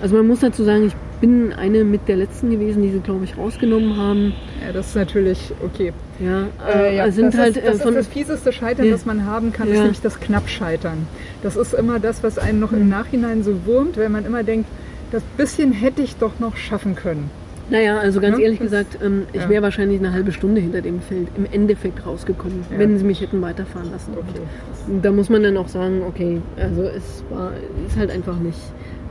Also 0.03 0.17
man 0.17 0.27
muss 0.27 0.41
dazu 0.41 0.65
sagen, 0.65 0.85
ich 0.87 0.95
bin 1.21 1.53
eine 1.53 1.85
mit 1.85 2.09
der 2.09 2.17
letzten 2.17 2.51
gewesen, 2.51 2.83
die 2.83 2.91
sie, 2.91 2.99
glaube 2.99 3.25
ich, 3.25 3.39
rausgenommen 3.39 3.97
haben. 3.97 4.33
Ja, 4.67 4.73
das 4.73 4.89
ist 4.89 4.97
natürlich 4.97 5.53
okay. 5.65 5.93
Ja, 6.19 6.49
Äh, 6.69 6.91
äh, 6.91 6.97
ja, 6.97 7.11
sind 7.13 7.33
das 7.33 7.41
halt 7.41 7.57
ist, 7.57 7.67
das, 7.67 7.79
äh, 7.79 7.83
von 7.85 7.93
ist 7.95 7.99
das 7.99 8.07
fieseste 8.09 8.53
Scheitern, 8.53 8.87
Ja. 8.87 8.93
das 8.93 9.07
man 9.07 9.25
haben 9.25 9.53
kann, 9.53 9.69
Ja. 9.69 9.75
ist 9.75 9.81
nämlich 9.81 10.01
das 10.01 10.19
Knappscheitern. 10.19 11.07
Das 11.45 11.55
ist 11.57 11.73
immer 11.73 12.01
das, 12.01 12.25
was 12.25 12.39
einen 12.39 12.59
noch 12.59 12.73
im 12.73 12.89
Nachhinein 12.89 13.45
so 13.45 13.65
wurmt, 13.65 13.97
wenn 13.97 14.11
man 14.11 14.27
immer 14.27 14.43
denkt, 14.43 14.69
das 15.13 15.23
bisschen 15.37 15.71
hätte 15.73 16.03
ich 16.03 16.17
doch 16.17 16.33
noch 16.41 16.57
schaffen 16.57 16.97
können. 16.97 17.31
Naja, 17.71 17.99
also 17.99 18.21
ganz 18.21 18.37
Ne? 18.39 18.43
ehrlich 18.43 18.59
gesagt, 18.59 18.99
ähm, 19.05 19.23
ich 19.33 19.43
ja. 19.43 19.49
wäre 19.49 19.63
wahrscheinlich 19.63 20.01
eine 20.01 20.13
halbe 20.13 20.33
Stunde 20.33 20.61
hinter 20.61 20.83
dem 20.83 21.01
Feld 21.01 21.29
im 21.37 21.47
Endeffekt 21.51 22.05
rausgekommen, 22.05 22.65
Ja. 22.73 22.79
wenn 22.81 22.99
sie 22.99 23.05
mich 23.05 23.21
hätten 23.21 23.41
weiterfahren 23.41 23.91
lassen. 23.93 24.13
Okay. 24.17 24.99
Da 25.01 25.13
muss 25.13 25.31
man 25.31 25.45
dann 25.45 25.57
auch 25.57 25.69
sagen, 25.69 26.03
okay, 26.07 26.43
also 26.57 26.83
es 26.83 27.23
war, 27.31 27.53
ist 27.87 27.97
halt 27.97 28.11
einfach 28.11 28.37
nicht 28.41 28.59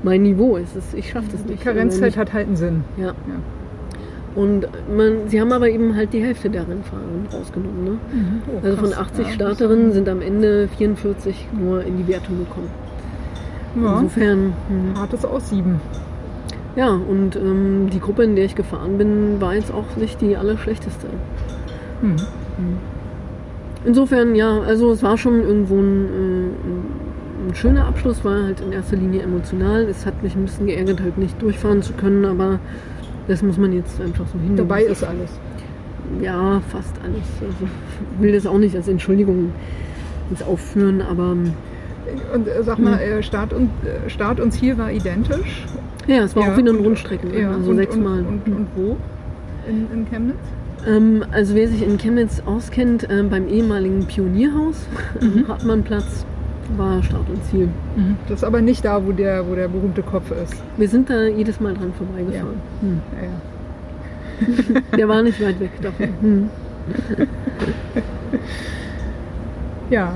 mein 0.03 0.23
Niveau. 0.23 0.57
Es 0.57 0.75
ist, 0.75 0.93
ich 0.93 1.09
schaffe 1.09 1.27
das 1.31 1.43
Die 1.43 1.51
nicht. 1.51 1.63
Karenzzeit 1.63 2.03
Also 2.09 2.19
hat 2.19 2.33
halt 2.33 2.47
einen 2.47 2.55
Sinn. 2.55 2.83
Ja. 2.97 3.07
Ja. 3.07 3.13
Und 4.33 4.65
man, 4.95 5.27
sie 5.27 5.41
haben 5.41 5.51
aber 5.51 5.69
eben 5.69 5.93
halt 5.95 6.13
die 6.13 6.23
Hälfte 6.23 6.49
der 6.49 6.65
Rennfahrer 6.67 7.01
rausgenommen. 7.33 7.83
Ne? 7.83 7.97
Oh, 8.47 8.65
Also 8.65 8.77
von 8.77 8.89
krass. 8.91 9.07
80 9.11 9.27
Ja, 9.27 9.33
Starterinnen 9.33 9.91
sind 9.91 10.07
am 10.07 10.21
Ende 10.21 10.69
44 10.77 11.47
nur 11.59 11.83
in 11.83 11.97
die 11.97 12.07
Wertung 12.07 12.37
gekommen. 12.39 12.69
Ja, 13.81 13.97
Insofern, 13.99 14.53
hm. 14.69 14.97
hartes 14.99 15.25
Aussieben. 15.25 15.81
ja, 16.77 16.89
und 16.89 17.35
ähm, 17.35 17.89
die 17.91 17.99
Gruppe, 17.99 18.23
in 18.23 18.35
der 18.37 18.45
ich 18.45 18.55
gefahren 18.55 18.97
bin, 18.97 19.39
war 19.41 19.53
jetzt 19.55 19.73
auch 19.73 19.97
nicht 19.97 20.19
die 20.21 20.35
allerschlechteste. 20.37 21.07
Hm. 22.01 22.15
Insofern, 23.83 24.35
ja, 24.35 24.59
also 24.61 24.91
es 24.91 25.01
war 25.03 25.17
schon 25.17 25.41
irgendwo 25.41 25.79
ein, 25.79 26.05
äh, 26.05 27.00
ein 27.47 27.55
schöner 27.55 27.85
Abschluss, 27.87 28.23
war 28.23 28.43
halt 28.43 28.59
in 28.61 28.71
erster 28.71 28.95
Linie 28.97 29.21
emotional. 29.23 29.83
Es 29.89 30.05
hat 30.05 30.21
mich 30.23 30.35
ein 30.35 30.43
bisschen 30.43 30.67
geärgert, 30.67 31.01
halt 31.01 31.17
nicht 31.17 31.41
durchfahren 31.41 31.81
zu 31.81 31.93
können, 31.93 32.25
aber 32.25 32.59
das 33.27 33.41
muss 33.43 33.57
man 33.57 33.73
jetzt 33.73 33.99
einfach 34.01 34.25
so 34.27 34.33
hinnehmen. 34.33 34.57
Dabei 34.57 34.83
ist 34.83 35.03
alles. 35.03 35.29
Ja, 36.21 36.61
fast 36.69 36.93
alles. 37.03 37.23
Also, 37.39 37.65
ich 38.17 38.21
will 38.21 38.33
das 38.33 38.45
auch 38.45 38.57
nicht 38.57 38.75
als 38.75 38.87
Entschuldigung 38.87 39.51
ins 40.29 40.41
Aufführen, 40.43 41.01
aber 41.01 41.31
Und 41.31 42.47
äh, 42.47 42.63
sag 42.63 42.79
mal, 42.79 42.99
äh, 42.99 43.23
Start, 43.23 43.53
und, 43.53 43.69
äh, 43.85 44.09
Start 44.09 44.39
und 44.39 44.51
Ziel 44.51 44.77
war 44.77 44.91
identisch. 44.91 45.65
ja, 46.07 46.23
es 46.23 46.35
war 46.35 46.43
Ja, 46.45 46.53
auch 46.53 46.57
wieder 46.57 46.71
ein 46.71 46.77
und- 46.79 46.85
Rundstrecken, 46.85 47.33
Ja, 47.37 47.51
also 47.51 47.69
und, 47.71 47.77
sechsmal. 47.77 48.19
Und, 48.19 48.45
und, 48.47 48.53
und 48.55 48.67
wo? 48.75 48.97
In, 49.67 49.87
in 49.93 50.05
Chemnitz? 50.09 50.35
Ähm, 50.87 51.23
also 51.31 51.53
wer 51.55 51.67
sich 51.67 51.83
in 51.83 51.97
Chemnitz 51.97 52.41
auskennt, 52.45 53.07
ähm, 53.09 53.29
beim 53.29 53.47
ehemaligen 53.47 54.05
Pionierhaus, 54.05 54.87
Mhm. 55.21 55.47
Hartmannplatz, 55.47 56.25
war 56.77 57.01
Start 57.03 57.29
und 57.29 57.43
Ziel. 57.45 57.69
Das 58.27 58.39
ist 58.39 58.43
aber 58.43 58.61
nicht 58.61 58.83
da, 58.85 59.05
wo 59.05 59.11
der, 59.11 59.47
wo 59.47 59.55
der 59.55 59.67
berühmte 59.67 60.01
Kopf 60.01 60.31
ist. 60.31 60.55
Wir 60.77 60.87
sind 60.87 61.09
da 61.09 61.25
jedes 61.27 61.59
Mal 61.59 61.73
dran 61.73 61.91
vorbeigefahren. 61.93 62.61
Hm. 62.81 63.01
Ja, 63.21 63.27
ja. 63.27 64.81
Der 64.97 65.07
war 65.07 65.21
nicht 65.21 65.39
weit 65.43 65.59
weg 65.59 65.71
davon. 65.81 66.07
Hm. 66.21 66.49
ja, 69.89 70.13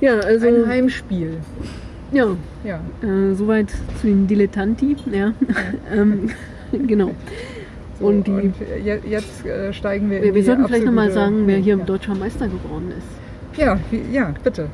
Ja, 0.00 0.18
also 0.18 0.46
ein 0.48 0.66
Heimspiel. 0.66 1.36
ja, 2.10 2.26
Ja. 2.64 2.80
äh, 3.02 3.34
soweit 3.34 3.70
zu 4.00 4.06
den 4.08 4.26
Dilettanti. 4.26 4.96
Ja. 5.12 5.32
ähm, 5.94 6.30
genau. 6.72 7.12
So, 8.00 8.06
Und 8.06 8.26
die- 8.26 8.52
je- 8.82 8.98
jetzt 9.08 9.46
äh, 9.46 9.72
steigen 9.72 10.10
wir 10.10 10.18
in 10.18 10.24
Wir, 10.24 10.34
wir 10.34 10.44
sollten 10.44 10.66
vielleicht 10.66 10.86
nochmal 10.86 11.12
sagen, 11.12 11.46
wer 11.46 11.58
hier 11.58 11.76
ja. 11.78 11.84
deutscher 11.84 12.14
Meister 12.16 12.46
geworden 12.48 12.90
ist. 12.98 13.60
Ja, 13.60 13.78
wie, 13.90 14.02
ja, 14.12 14.32
bitte. 14.42 14.66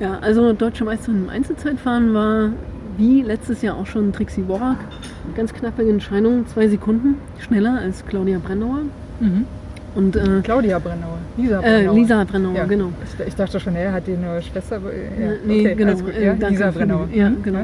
Ja, 0.00 0.18
also 0.20 0.52
deutsche 0.52 0.84
Meisterin 0.84 1.24
im 1.24 1.28
Einzelzeitfahren 1.30 2.12
war 2.12 2.50
wie 2.98 3.22
letztes 3.22 3.62
Jahr 3.62 3.76
auch 3.76 3.86
schon 3.86 4.12
Trixie 4.12 4.44
Worak. 4.46 4.76
Ganz 5.34 5.52
knappe 5.52 5.88
Entscheidung, 5.88 6.46
zwei 6.46 6.68
Sekunden 6.68 7.16
schneller 7.38 7.78
als 7.80 8.04
Claudia 8.06 8.38
Brennauer. 8.38 8.80
Und 9.94 10.14
äh, 10.16 10.40
Claudia 10.42 10.78
Brennauer. 10.78 11.18
Lisa 11.38 11.58
äh, 11.60 11.62
Brennauer. 11.62 11.94
Lisa 11.94 12.24
Brennauer, 12.24 12.54
Ja. 12.56 12.64
genau. 12.64 12.92
Ich, 13.20 13.26
ich 13.28 13.34
dachte 13.34 13.58
schon, 13.60 13.74
er 13.76 13.92
hat 13.92 14.06
die 14.06 14.12
eine 14.14 14.42
Schwester. 14.42 14.76
äh, 14.76 15.20
Ja. 15.22 15.32
Äh, 15.32 15.36
nee, 15.46 15.60
okay, 15.60 15.74
genau. 15.74 15.94
gut. 15.94 16.14
äh, 16.14 16.24
Ja, 16.26 16.32
danke 16.34 16.48
Lisa 16.54 16.70
Brennauer. 16.70 17.08
Ja, 17.12 17.30
Mhm. 17.30 17.42
genau. 17.42 17.62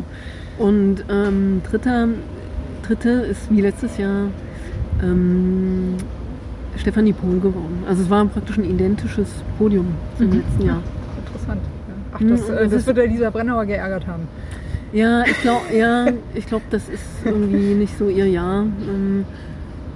Und 0.59 1.05
ähm, 1.11 1.61
dritter, 1.70 2.09
dritte 2.87 3.11
ist 3.11 3.51
wie 3.51 3.61
letztes 3.61 3.97
Jahr 3.99 4.26
ähm, 5.03 5.95
Stefanie 6.76 7.12
Pohl 7.12 7.39
geworden. 7.41 7.85
Also 7.89 8.03
es 8.03 8.11
war 8.11 8.24
praktisch 8.26 8.57
ein 8.59 8.64
identisches 8.64 9.28
Podium 9.59 9.87
zum 10.16 10.26
Mhm. 10.28 10.33
letzten 10.37 10.66
Jahr. 10.66 10.83
Ja. 12.12 12.16
Ach, 12.16 12.20
Mhm, 12.20 12.28
das, 12.30 12.40
und 12.48 12.54
äh, 12.56 12.62
das 12.64 12.70
das 12.72 12.86
wird 12.86 12.96
der 12.98 13.06
Lisa 13.06 13.30
Brennauer 13.30 13.64
geärgert 13.66 14.06
haben. 14.06 14.28
Ja, 14.92 15.22
ich 15.24 15.40
glaube, 15.40 15.62
ja, 15.74 16.06
ich 16.34 16.46
glaub, 16.46 16.62
das 16.70 16.88
ist 16.88 17.02
irgendwie 17.24 17.74
nicht 17.74 17.96
so 17.96 18.08
ihr 18.08 18.26
Jahr. 18.26 18.62
Ähm, 18.62 19.24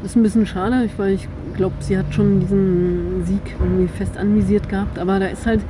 das 0.03 0.13
ist 0.13 0.17
ein 0.17 0.23
bisschen 0.23 0.47
schade, 0.47 0.89
weil 0.97 1.15
ich 1.15 1.29
glaube, 1.57 1.75
sie 1.81 1.99
hat 1.99 2.07
schon 2.15 2.41
diesen 2.41 3.25
Sieg 3.27 3.41
irgendwie 3.61 3.89
fest 3.89 4.17
anvisiert 4.17 4.69
gehabt. 4.69 4.99
Aber 4.99 5.19
da 5.19 5.27
ist 5.27 5.45
halt, 5.47 5.61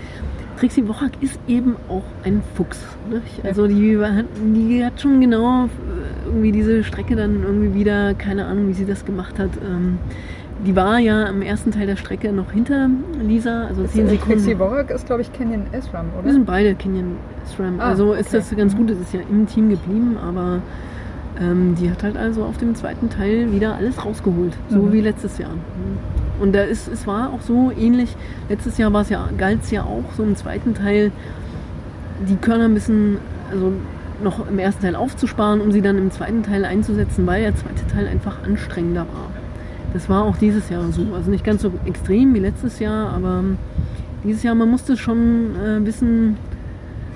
Trixie 0.59 0.87
Wochak 0.89 1.13
ist 1.21 1.39
eben 1.49 1.77
auch 1.89 2.05
ein 2.25 2.43
Fuchs. 2.55 2.79
Nicht? 3.11 3.45
Also 3.45 3.67
die, 3.67 3.99
die 4.55 4.85
hat 4.85 5.01
schon 5.01 5.21
genau 5.21 5.69
irgendwie 6.25 6.53
diese 6.53 6.85
Strecke 6.85 7.17
dann 7.17 7.43
irgendwie 7.43 7.75
wieder, 7.75 8.15
keine 8.15 8.47
Ahnung, 8.47 8.69
wie 8.69 8.73
sie 8.75 8.87
das 8.87 9.05
gemacht 9.05 9.39
hat. 9.39 9.51
Ähm, 9.65 9.99
die 10.65 10.75
war 10.75 10.99
ja 10.99 11.25
im 11.27 11.43
ersten 11.43 11.71
Teil 11.71 11.87
der 11.87 11.97
Strecke 11.97 12.33
noch 12.33 12.51
hinter 12.51 12.89
Lisa, 13.23 13.67
also 13.67 13.83
äh, 13.83 13.87
Trixie 13.89 14.09
Sekunden. 14.17 14.59
Worak 14.59 14.91
ist, 14.91 15.07
glaube 15.07 15.21
ich, 15.23 15.33
Canyon 15.33 15.65
S-Ram, 15.73 16.07
Wir 16.15 16.21
oder? 16.23 16.33
sind 16.33 16.47
beide 16.47 16.75
Kenyan 16.75 17.17
SRAM. 17.45 17.79
Ah, 17.79 17.91
also 17.91 18.15
ist 18.15 18.29
okay. 18.29 18.39
das 18.39 18.57
ganz 18.57 18.75
gut, 18.75 18.91
es 18.91 18.99
ist 18.99 19.13
ja 19.13 19.21
im 19.31 19.47
Team 19.47 19.69
geblieben, 19.69 20.17
aber 20.17 20.61
ähm, 21.39 21.75
die 21.79 21.91
hat 21.91 22.03
halt 22.03 22.17
also 22.17 22.43
auf 22.45 22.57
dem 22.57 22.75
zweiten 22.75 23.11
Teil 23.11 23.53
wieder 23.53 23.75
alles 23.75 24.03
rausgeholt. 24.03 24.57
So 24.71 24.79
Mhm. 24.79 24.93
wie 24.95 25.01
letztes 25.03 25.37
Jahr. 25.37 25.51
Und 26.41 26.55
da 26.55 26.63
ist, 26.63 26.89
es 26.89 27.07
war 27.07 27.33
auch 27.35 27.43
so 27.43 27.71
ähnlich. 27.79 28.17
Letztes 28.49 28.79
Jahr 28.79 28.91
war 28.95 29.03
es 29.03 29.11
ja, 29.11 29.29
galt 29.37 29.61
es 29.63 29.71
ja 29.71 29.83
auch 29.83 30.05
so 30.17 30.23
im 30.23 30.37
zweiten 30.37 30.73
Teil, 30.73 31.13
die 32.27 32.37
Körner 32.37 32.65
ein 32.65 32.75
bisschen, 32.75 33.19
also 33.53 33.73
noch 34.23 34.49
im 34.49 34.59
ersten 34.59 34.83
Teil 34.83 34.97
aufzusparen, 34.97 35.61
um 35.61 35.73
sie 35.73 35.83
dann 35.83 35.99
im 35.99 36.11
zweiten 36.11 36.43
Teil 36.43 36.65
einzusetzen, 36.65 37.27
weil 37.27 37.43
der 37.43 37.57
zweite 37.57 37.87
Teil 37.87 38.07
einfach 38.09 38.43
anstrengender 38.43 39.03
war. 39.03 39.31
Das 39.93 40.09
war 40.09 40.25
auch 40.25 40.37
dieses 40.37 40.69
Jahr 40.69 40.91
so. 40.93 41.07
Also 41.15 41.31
nicht 41.31 41.45
ganz 41.45 41.63
so 41.63 41.73
extrem 41.85 42.35
wie 42.35 42.41
letztes 42.41 42.79
Jahr, 42.79 43.13
aber 43.13 43.45
dieses 44.25 44.43
Jahr, 44.43 44.55
man 44.55 44.71
musste 44.71 44.97
schon 44.97 45.55
äh, 45.57 45.85
wissen, 45.87 46.37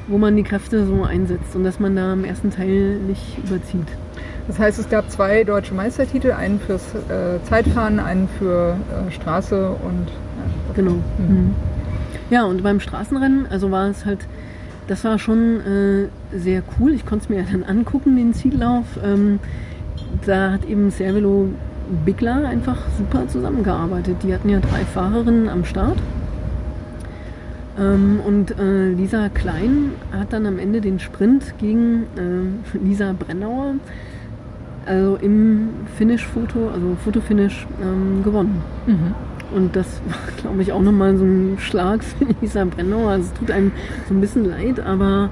wo 0.09 0.19
man 0.19 0.37
die 0.37 0.43
Kräfte 0.43 0.87
so 0.87 1.03
einsetzt 1.05 1.55
und 1.55 1.65
dass 1.65 1.79
man 1.81 1.97
da 1.97 2.13
im 2.13 2.25
ersten 2.25 2.51
Teil 2.51 2.97
nicht 3.07 3.39
überzieht. 3.45 3.87
Das 4.49 4.59
heißt, 4.59 4.79
es 4.79 4.89
gab 4.89 5.11
zwei 5.11 5.45
deutsche 5.45 5.75
Meistertitel, 5.75 6.33
einen 6.33 6.59
fürs 6.59 6.95
äh, 7.09 7.43
Zeitfahren, 7.45 8.01
einen 8.01 8.29
für 8.39 8.77
äh, 9.09 9.13
Straße 9.13 9.71
und 9.71 10.09
Genau. 10.75 10.93
Mhm. 10.93 11.27
Mhm. 11.29 11.55
Ja, 12.31 12.45
und 12.45 12.63
beim 12.63 12.81
Straßenrennen, 12.81 13.47
also 13.51 13.71
war 13.71 13.89
es 13.89 14.05
halt, 14.05 14.21
das 14.91 15.05
war 15.05 15.21
schon 15.21 15.61
äh, 15.61 16.37
sehr 16.37 16.65
cool. 16.79 16.93
Ich 16.93 17.07
konnte 17.07 17.23
es 17.23 17.29
mir 17.29 17.43
ja 17.43 17.47
dann 17.51 17.63
angucken, 17.63 18.17
den 18.17 18.35
Ziellauf. 18.35 18.87
Ähm, 19.05 19.39
da 20.27 20.51
hat 20.51 20.65
eben 20.65 20.91
Cervelo 20.91 21.49
Bigler 22.05 22.49
einfach 22.49 22.77
super 22.99 23.29
zusammengearbeitet. 23.29 24.17
Die 24.25 24.35
hatten 24.35 24.49
ja 24.49 24.59
drei 24.59 24.85
Fahrerinnen 24.85 25.49
am 25.49 25.65
Start. 25.65 25.97
Ähm, 27.79 28.19
und 28.27 28.59
äh, 28.59 28.89
Lisa 28.89 29.29
Klein 29.29 29.93
hat 30.11 30.33
dann 30.33 30.45
am 30.45 30.59
Ende 30.59 30.81
den 30.81 30.99
Sprint 30.99 31.55
gegen 31.59 32.07
äh, 32.17 32.79
Lisa 32.85 33.15
Brennauer, 33.17 33.75
also 34.87 35.17
im 35.23 35.69
Finish-Foto, 35.99 36.69
also 36.69 36.97
Fotofinish, 37.05 37.65
ähm, 37.81 38.25
gewonnen. 38.25 38.61
Mhm. 38.89 39.15
Und 39.55 39.75
das 39.75 39.87
war, 40.07 40.17
glaube 40.41 40.63
ich, 40.63 40.73
auch 40.73 40.81
nochmal 40.83 41.17
so 41.17 41.25
ein 41.25 41.57
Schlag 41.59 42.03
für 42.05 42.25
Lisa 42.41 42.65
Brennauer. 42.65 43.11
Also 43.11 43.31
es 43.33 43.39
tut 43.39 43.51
einem 43.51 43.73
so 44.09 44.15
ein 44.15 44.21
bisschen 44.21 44.45
leid, 44.45 44.79
aber 44.81 45.31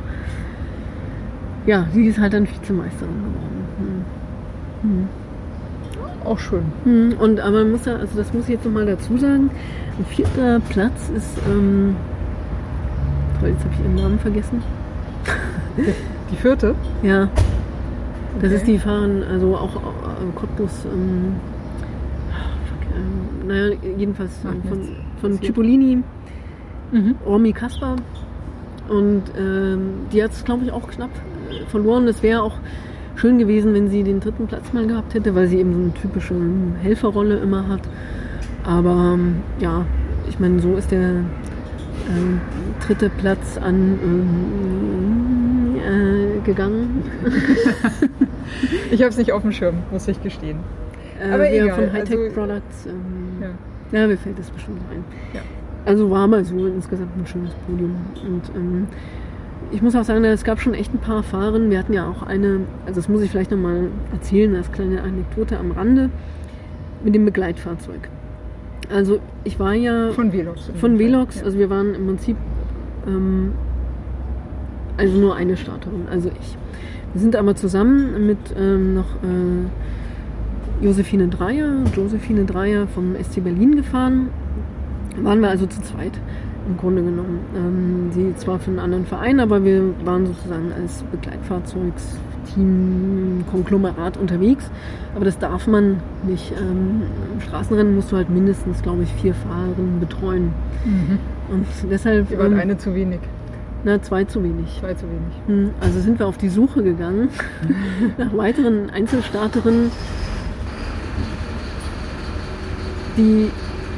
ja, 1.66 1.86
sie 1.92 2.06
ist 2.06 2.18
halt 2.18 2.32
dann 2.32 2.48
Vizemeisterin 2.48 3.14
geworden. 3.14 4.04
Hm. 4.82 4.90
Hm. 4.90 5.08
Auch 6.24 6.38
schön. 6.38 6.62
Hm, 6.84 7.14
Und 7.18 7.40
aber 7.40 7.58
man 7.58 7.72
muss 7.72 7.84
ja, 7.84 7.96
also 7.96 8.16
das 8.16 8.32
muss 8.32 8.44
ich 8.44 8.50
jetzt 8.50 8.64
nochmal 8.64 8.86
dazu 8.86 9.16
sagen, 9.18 9.50
ein 9.98 10.04
vierter 10.06 10.60
Platz 10.68 11.10
ist, 11.16 11.38
ähm, 11.48 11.96
toll, 13.40 13.50
jetzt 13.50 13.64
habe 13.64 13.74
ich 13.74 13.80
ihren 13.80 13.94
Namen 13.94 14.18
vergessen. 14.18 14.62
Die 16.30 16.36
vierte? 16.36 16.74
Ja, 17.02 17.28
das 18.40 18.44
Okay. 18.50 18.54
ist 18.56 18.66
die 18.66 18.78
fahren, 18.78 19.22
also 19.30 19.56
auch 19.56 19.76
äh, 19.76 20.38
Cottbus, 20.38 20.84
ähm, 20.92 21.36
naja, 23.48 23.76
jedenfalls 23.96 24.32
Macht 24.44 24.56
von, 24.68 24.80
von. 25.20 25.42
Cipollini, 25.42 26.02
Mhm. 26.90 27.16
Romy 27.26 27.52
Kasper. 27.52 27.96
Und 28.88 29.24
ähm, 29.38 30.06
die 30.10 30.22
hat 30.24 30.32
es, 30.32 30.42
glaube 30.44 30.64
ich, 30.64 30.72
auch 30.72 30.88
knapp 30.88 31.10
äh, 31.50 31.66
verloren. 31.68 32.08
Es 32.08 32.22
wäre 32.22 32.42
auch 32.42 32.54
schön 33.16 33.38
gewesen, 33.38 33.74
wenn 33.74 33.90
sie 33.90 34.02
den 34.02 34.20
dritten 34.20 34.46
Platz 34.46 34.72
mal 34.72 34.86
gehabt 34.86 35.12
hätte, 35.12 35.34
weil 35.34 35.48
sie 35.48 35.58
eben 35.58 35.72
so 35.74 35.80
eine 35.80 35.92
typische 35.94 36.34
Helferrolle 36.80 37.36
immer 37.38 37.68
hat. 37.68 37.82
Aber 38.64 39.12
ähm, 39.14 39.36
ja, 39.60 39.84
ich 40.30 40.38
meine, 40.38 40.60
so 40.60 40.76
ist 40.76 40.90
der 40.90 41.10
ähm, 41.10 42.40
dritte 42.86 43.10
Platz 43.10 43.58
an 43.58 43.98
ähm, 44.02 45.76
äh, 45.76 46.40
gegangen. 46.46 47.02
Ich 48.90 49.00
habe 49.02 49.10
es 49.10 49.18
nicht 49.18 49.32
auf 49.32 49.42
dem 49.42 49.52
Schirm, 49.52 49.76
muss 49.92 50.08
ich 50.08 50.22
gestehen. 50.22 50.58
Äh, 51.20 51.32
Aber 51.32 51.50
egal, 51.50 51.70
von 51.74 51.92
Hightech 51.92 52.18
also- 52.18 52.34
Products. 52.34 52.86
Ähm, 52.86 53.42
Ja. 53.92 53.98
ja. 54.00 54.06
mir 54.06 54.16
fällt 54.18 54.38
das 54.38 54.50
bestimmt 54.50 54.80
ein. 54.92 55.04
Ja. 55.34 55.40
Also 55.84 56.10
war 56.10 56.26
mal 56.28 56.44
so 56.44 56.66
insgesamt 56.66 57.16
ein 57.16 57.26
schönes 57.26 57.52
Podium. 57.66 57.96
Und 58.26 58.42
ähm, 58.54 58.86
ich 59.70 59.80
muss 59.82 59.94
auch 59.96 60.04
sagen, 60.04 60.24
es 60.24 60.44
gab 60.44 60.60
schon 60.60 60.74
echt 60.74 60.92
ein 60.94 60.98
paar 60.98 61.22
Fahrerinnen. 61.22 61.70
Wir 61.70 61.78
hatten 61.78 61.92
ja 61.92 62.06
auch 62.08 62.22
eine, 62.22 62.60
also 62.86 63.00
das 63.00 63.08
muss 63.08 63.22
ich 63.22 63.30
vielleicht 63.30 63.50
nochmal 63.50 63.88
erzählen, 64.12 64.54
als 64.56 64.70
kleine 64.72 65.02
Anekdote 65.02 65.58
am 65.58 65.70
Rande, 65.72 66.10
mit 67.04 67.14
dem 67.14 67.24
Begleitfahrzeug. 67.24 68.08
Also 68.94 69.18
ich 69.44 69.58
war 69.60 69.74
ja 69.74 70.10
Von 70.12 70.32
Velox. 70.32 70.70
von. 70.80 70.98
Velox, 70.98 71.40
Ja. 71.40 71.44
also 71.44 71.58
wir 71.58 71.68
waren 71.70 71.94
im 71.94 72.06
Prinzip 72.06 72.36
ähm, 73.06 73.52
also 74.96 75.18
nur 75.18 75.36
eine 75.36 75.56
Starterin, 75.56 76.06
also 76.10 76.30
ich. 76.40 76.56
Wir 77.14 77.20
sind 77.22 77.36
aber 77.36 77.54
zusammen 77.54 78.26
mit 78.26 78.38
ähm, 78.58 78.94
noch 78.94 79.14
äh, 79.22 79.66
Josephine 80.80 81.28
Dreier, 81.28 81.82
Josephine 81.94 82.44
Dreier 82.44 82.86
vom 82.88 83.14
SC 83.16 83.42
Berlin 83.42 83.76
gefahren. 83.76 84.28
Waren 85.22 85.40
wir 85.40 85.48
also 85.48 85.66
zu 85.66 85.80
zweit 85.82 86.12
im 86.68 86.76
Grunde 86.76 87.02
genommen. 87.02 87.40
Ähm, 87.56 88.10
sie 88.12 88.34
zwar 88.36 88.58
für 88.60 88.70
einen 88.70 88.78
anderen 88.78 89.06
Verein, 89.06 89.40
aber 89.40 89.64
wir 89.64 89.82
waren 90.04 90.26
sozusagen 90.26 90.70
als 90.72 91.02
Begleitfahrzeugsteam, 91.10 93.44
Konglomerat 93.50 94.16
unterwegs. 94.16 94.70
Aber 95.16 95.24
das 95.24 95.38
darf 95.38 95.66
man 95.66 95.96
nicht. 96.26 96.52
Ähm, 96.52 97.02
Im 97.34 97.40
Straßenrennen 97.40 97.94
musst 97.94 98.12
du 98.12 98.16
halt 98.16 98.28
mindestens, 98.30 98.82
glaube 98.82 99.02
ich, 99.04 99.12
vier 99.14 99.34
Fahrerinnen 99.34 99.98
betreuen. 100.00 100.52
Mhm. 100.84 101.18
Und 101.50 101.66
deshalb, 101.90 102.30
Ihr 102.30 102.38
wart 102.38 102.52
ähm, 102.52 102.58
eine 102.60 102.76
zu 102.76 102.94
wenig, 102.94 103.20
na, 103.84 104.00
zwei 104.02 104.24
zu 104.24 104.42
wenig. 104.44 104.78
zwei 104.80 104.92
zu 104.94 105.06
wenig. 105.06 105.34
Hm, 105.46 105.70
Also 105.80 106.00
sind 106.00 106.18
wir 106.18 106.26
auf 106.26 106.36
die 106.36 106.50
Suche 106.50 106.82
gegangen 106.82 107.30
nach 108.18 108.36
weiteren 108.36 108.90
Einzelstarterinnen, 108.90 109.90
die 113.18 113.50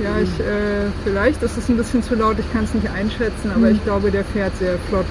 Ja, 0.02 0.18
ich, 0.18 0.40
äh, 0.40 0.88
vielleicht 1.04 1.42
ist 1.42 1.58
es 1.58 1.68
ein 1.68 1.76
bisschen 1.76 2.02
zu 2.02 2.14
laut, 2.14 2.38
ich 2.38 2.50
kann 2.54 2.64
es 2.64 2.72
nicht 2.72 2.88
einschätzen, 2.90 3.50
aber 3.54 3.66
Mhm. 3.68 3.74
ich 3.76 3.84
glaube, 3.84 4.10
der 4.10 4.24
fährt 4.24 4.56
sehr 4.58 4.78
flott 4.88 5.04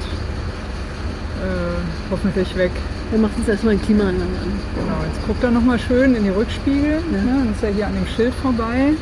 äh, 1.44 2.12
hoffentlich 2.12 2.58
weg. 2.58 2.72
wir 3.12 3.20
machen 3.20 3.34
uns 3.38 3.48
erstmal 3.48 3.76
die 3.76 3.86
Klimaanlage 3.86 4.22
an. 4.44 4.52
Genau, 4.76 4.98
jetzt 5.08 5.26
guckt 5.28 5.44
er 5.44 5.52
nochmal 5.52 5.80
schön 5.80 6.16
in 6.16 6.24
die 6.24 6.30
Rückspiegel. 6.30 7.02
Ja. 7.12 7.18
Ja. 7.18 7.38
dann 7.38 7.52
ist 7.54 7.64
er 7.64 7.70
hier 7.70 7.88
an 7.88 7.94
dem 7.94 8.08
Schild 8.08 8.34
vorbei. 8.36 8.94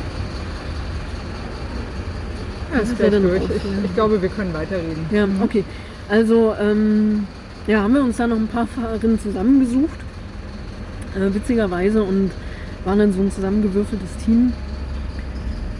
Ja, 2.72 2.78
ist 2.80 2.96
gleich 2.98 3.10
dann 3.10 3.22
durch. 3.22 3.42
Ich, 3.42 3.48
ja. 3.48 3.70
ich 3.84 3.94
glaube, 3.94 4.20
wir 4.20 4.28
können 4.28 4.52
weiterreden. 4.54 5.06
Ja, 5.10 5.26
okay. 5.42 5.64
Also, 6.08 6.54
ähm, 6.60 7.26
ja, 7.66 7.82
haben 7.82 7.94
wir 7.94 8.02
uns 8.02 8.16
da 8.18 8.26
noch 8.26 8.36
ein 8.36 8.48
paar 8.48 8.66
Fahrerinnen 8.66 9.18
zusammengesucht. 9.20 9.98
Äh, 11.16 11.34
witzigerweise 11.34 12.02
und 12.02 12.30
waren 12.84 12.98
dann 12.98 13.12
so 13.12 13.20
ein 13.20 13.30
zusammengewürfeltes 13.32 14.10
Team. 14.24 14.52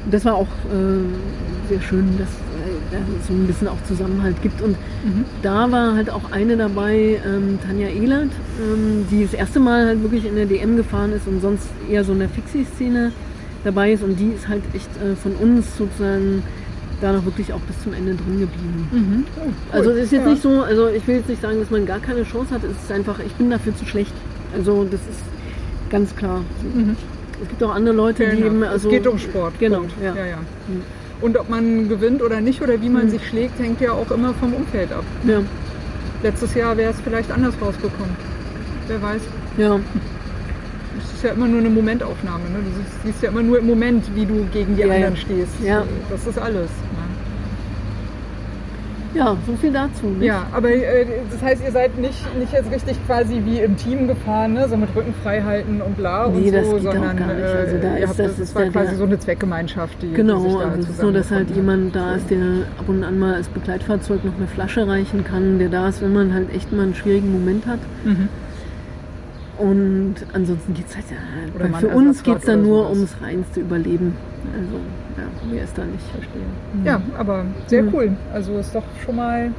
Und 0.09 0.14
das 0.14 0.24
war 0.24 0.36
auch 0.36 0.46
äh, 0.72 1.68
sehr 1.68 1.82
schön, 1.82 2.16
dass 2.16 2.28
äh, 2.28 2.72
da 2.90 2.96
es 3.20 3.26
so 3.26 3.34
ein 3.34 3.46
bisschen 3.46 3.68
auch 3.68 3.76
Zusammenhalt 3.86 4.40
gibt. 4.40 4.62
Und 4.62 4.70
Mhm. 5.04 5.26
da 5.42 5.70
war 5.70 5.94
halt 5.94 6.09
auch 6.09 6.32
eine 6.32 6.56
dabei, 6.56 7.20
ähm, 7.26 7.59
Tanja 7.62 7.88
Ehlert, 7.88 8.30
ähm, 8.59 9.06
die 9.11 9.22
das 9.24 9.34
erste 9.34 9.61
Mal 9.61 9.84
halt 9.86 10.02
wirklich 10.02 10.24
in 10.24 10.34
der 10.34 10.46
DM 10.46 10.78
gefahren 10.78 11.12
ist 11.12 11.26
und 11.28 11.42
sonst 11.42 11.66
eher 11.90 12.04
so 12.04 12.12
in 12.14 12.20
der 12.20 12.30
Fixie-Szene 12.30 13.12
dabei 13.64 13.92
ist. 13.92 14.02
Und 14.02 14.18
die 14.18 14.30
ist 14.30 14.48
halt 14.48 14.62
echt 14.72 14.88
äh, 14.96 15.14
von 15.14 15.32
uns 15.32 15.76
sozusagen 15.76 16.42
da 17.02 17.12
noch 17.12 17.26
wirklich 17.26 17.52
auch 17.52 17.61
bis 17.61 17.78
zum 17.82 17.92
Ende 17.92 18.14
drin 18.14 18.40
geblieben. 18.40 18.88
Mhm. 18.90 19.24
Oh, 19.36 19.40
cool. 19.44 19.52
Also 19.72 19.90
es 19.90 20.04
ist 20.04 20.12
jetzt 20.12 20.24
Ja. 20.24 20.30
nicht 20.30 20.42
so, 20.42 20.62
also 20.62 20.88
ich 20.88 21.06
will 21.06 21.16
jetzt 21.16 21.28
nicht 21.28 21.42
sagen, 21.42 21.61
dass 21.61 21.70
man 21.70 21.84
gar 21.84 21.98
keine 22.00 22.22
Chance 22.22 22.54
hat. 22.54 22.64
Es 22.64 22.70
ist 22.82 22.90
einfach, 22.90 23.18
ich 23.18 23.34
bin 23.34 23.50
dafür 23.50 23.76
zu 23.76 23.84
schlecht. 23.84 24.14
Also 24.56 24.84
das 24.84 25.00
ist 25.02 25.20
ganz 25.90 26.16
klar. 26.16 26.40
Mhm. 26.74 26.96
Es 27.43 27.49
gibt 27.49 27.62
auch 27.62 27.74
andere 27.74 27.95
Leute, 27.95 28.24
die 28.28 28.36
Genau. 28.36 28.47
eben, 28.47 28.62
also 28.64 28.89
es 28.89 28.95
geht 28.95 29.07
um 29.07 29.18
Sport. 29.18 29.55
Genau, 29.59 29.84
ja. 30.03 30.14
Ja, 30.14 30.26
ja. 30.26 30.39
Und 31.20 31.36
ob 31.36 31.49
man 31.49 31.89
gewinnt 31.89 32.22
oder 32.22 32.41
nicht 32.41 32.61
oder 32.62 32.80
wie 32.80 32.89
man 32.89 33.07
Mhm. 33.07 33.11
sich 33.11 33.26
schlägt, 33.26 33.59
hängt 33.59 33.80
ja 33.80 33.93
auch 33.93 34.11
immer 34.11 34.34
vom 34.34 34.55
Umfeld 34.55 34.93
ab. 34.93 35.05
Ja, 35.26 35.41
Letztes 36.22 36.55
Jahr 36.55 36.76
wäre 36.76 36.91
es 36.93 37.01
vielleicht 37.01 37.30
anders 37.30 37.55
rausgekommen. 37.62 38.16
Wer 38.89 39.01
weiß. 39.03 39.22
ja, 39.57 39.78
Es 40.99 41.14
ist 41.14 41.22
ja 41.22 41.30
immer 41.30 41.47
nur 41.47 41.61
eine 41.61 41.70
Momentaufnahme. 41.70 42.43
Ne? 42.45 42.59
Du 42.64 43.07
siehst, 43.09 43.22
ja 43.22 43.28
immer 43.30 43.43
nur 43.43 43.59
im 43.61 43.66
Moment, 43.66 44.05
wie 44.16 44.26
du 44.26 44.47
gegen 44.53 44.74
die 44.76 44.82
Ja, 44.82 44.93
anderen 44.93 45.16
stehst. 45.16 45.53
Ja. 45.62 45.84
Das 46.11 46.26
ist 46.26 46.39
alles. 46.39 46.68
Ne? 46.70 47.07
Ja, 49.14 49.36
so 49.46 49.52
viel 49.61 49.72
dazu. 49.72 50.06
Nicht? 50.06 50.26
Ja, 50.26 50.46
aber 50.52 50.70
äh, 50.70 51.06
das 51.30 51.42
heißt, 51.42 51.62
ihr 51.64 51.72
seid 51.72 51.96
nicht, 51.98 52.36
nicht 52.38 52.52
jetzt 52.52 52.70
richtig 52.70 52.96
quasi 53.06 53.42
wie 53.44 53.61
im 53.61 53.76
Team 53.76 54.06
gefahren, 54.09 54.52
ne? 54.54 54.68
so 54.68 54.76
mit 54.76 54.88
Rücken 54.94 55.14
frei 55.22 55.40
halten 55.42 55.80
und 55.80 55.96
bla 55.96 56.28
Nee, 56.28 56.46
und 56.48 56.54
das 56.54 56.66
so, 56.66 56.76
geht 56.76 56.86
auch 56.88 56.92
sondern 56.94 57.16
gar 57.16 57.26
nicht. 57.34 57.38
äh, 57.44 57.46
Also 57.46 57.76
da 57.78 57.94
ist 57.96 58.09
habt, 58.09 58.18
das- 58.18 58.26
das, 58.28 58.38
ist 58.38 58.54
war 58.54 58.62
der- 58.62 58.72
quasi 58.72 58.94
so 58.96 59.04
eine 59.04 59.18
Zweckgemeinschaft, 59.18 59.94
die, 60.02 60.06
die 60.06 60.06
sich 60.09 60.16
Genau, 60.16 60.59
da 60.61 60.68
also 60.68 60.80
es 60.82 60.88
ist 60.90 61.00
so, 61.00 61.11
dass 61.11 61.30
halt 61.30 61.50
jemand 61.50 61.96
da 61.96 62.14
ist, 62.14 62.30
der 62.30 62.38
ab 62.78 62.88
und 62.88 63.02
an 63.04 63.18
mal 63.18 63.34
als 63.34 63.48
Begleitfahrzeug 63.48 64.24
noch 64.24 64.36
eine 64.36 64.46
Flasche 64.46 64.86
reichen 64.86 65.24
kann, 65.24 65.59
der 65.59 65.68
da 65.68 65.88
ist, 65.88 66.02
wenn 66.02 66.12
man 66.12 66.32
halt 66.34 66.54
echt 66.54 66.72
mal 66.72 66.82
einen 66.82 66.94
schwierigen 66.94 67.32
Moment 67.32 67.66
hat. 67.66 67.68
hat. 67.68 67.78
Mhm. 68.04 68.28
Und 69.59 70.14
ansonsten 70.32 70.72
geht 70.74 70.86
es 70.88 70.94
halt 70.96 71.06
ja, 71.11 71.16
Oder 71.54 71.74
für 71.78 71.88
uns 71.88 72.22
geht 72.22 72.38
es 72.38 72.44
dann 72.44 72.62
nur 72.62 72.84
sowas. 72.84 72.96
ums 72.96 73.16
reinste 73.20 73.61
Überleben. 73.61 74.14
Also, 74.54 74.76
ja, 75.16 75.52
mehr 75.52 75.64
ist 75.64 75.76
da 75.76 75.84
nicht. 75.84 76.04
Verstehe. 76.12 76.42
Ja, 76.84 77.00
aber 77.18 77.44
sehr 77.66 77.82
Mhm. 77.82 77.94
cool. 77.94 78.16
Also 78.32 78.56
ist 78.59 78.74
doch 78.74 78.84
schon 79.04 79.16
mal 79.16 79.50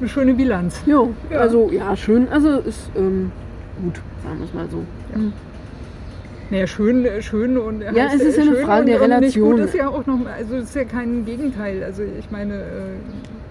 eine 0.00 0.08
schöne 0.08 0.34
Bilanz. 0.34 0.80
Jo, 0.86 1.14
Ja. 1.30 1.38
also 1.38 1.70
ja, 1.70 1.94
schön. 1.96 2.28
Also 2.28 2.58
ist 2.58 2.90
ähm, 2.96 3.30
gut, 3.82 4.00
sagen 4.24 4.38
wir 4.38 4.44
es 4.46 4.54
mal 4.54 4.66
so. 4.70 4.78
Ja. 5.14 5.20
Naja, 6.50 6.66
schön, 6.66 7.06
schön 7.20 7.58
und 7.58 7.82
Ja, 7.82 7.92
heißt, 8.08 8.14
es 8.16 8.22
ist 8.22 8.36
ja 8.38 8.42
eine 8.44 8.56
Frage 8.56 8.86
der 8.86 9.00
Relation. 9.02 9.50
gut 9.52 9.60
ist 9.60 9.74
ja 9.74 9.88
auch 9.88 10.06
noch, 10.06 10.18
also 10.26 10.56
es 10.56 10.64
ist 10.64 10.74
ja 10.76 10.84
kein 10.84 11.24
Gegenteil. 11.26 11.82
Also 11.84 12.02
ich 12.18 12.30
meine, 12.30 12.54
äh, 12.54 12.60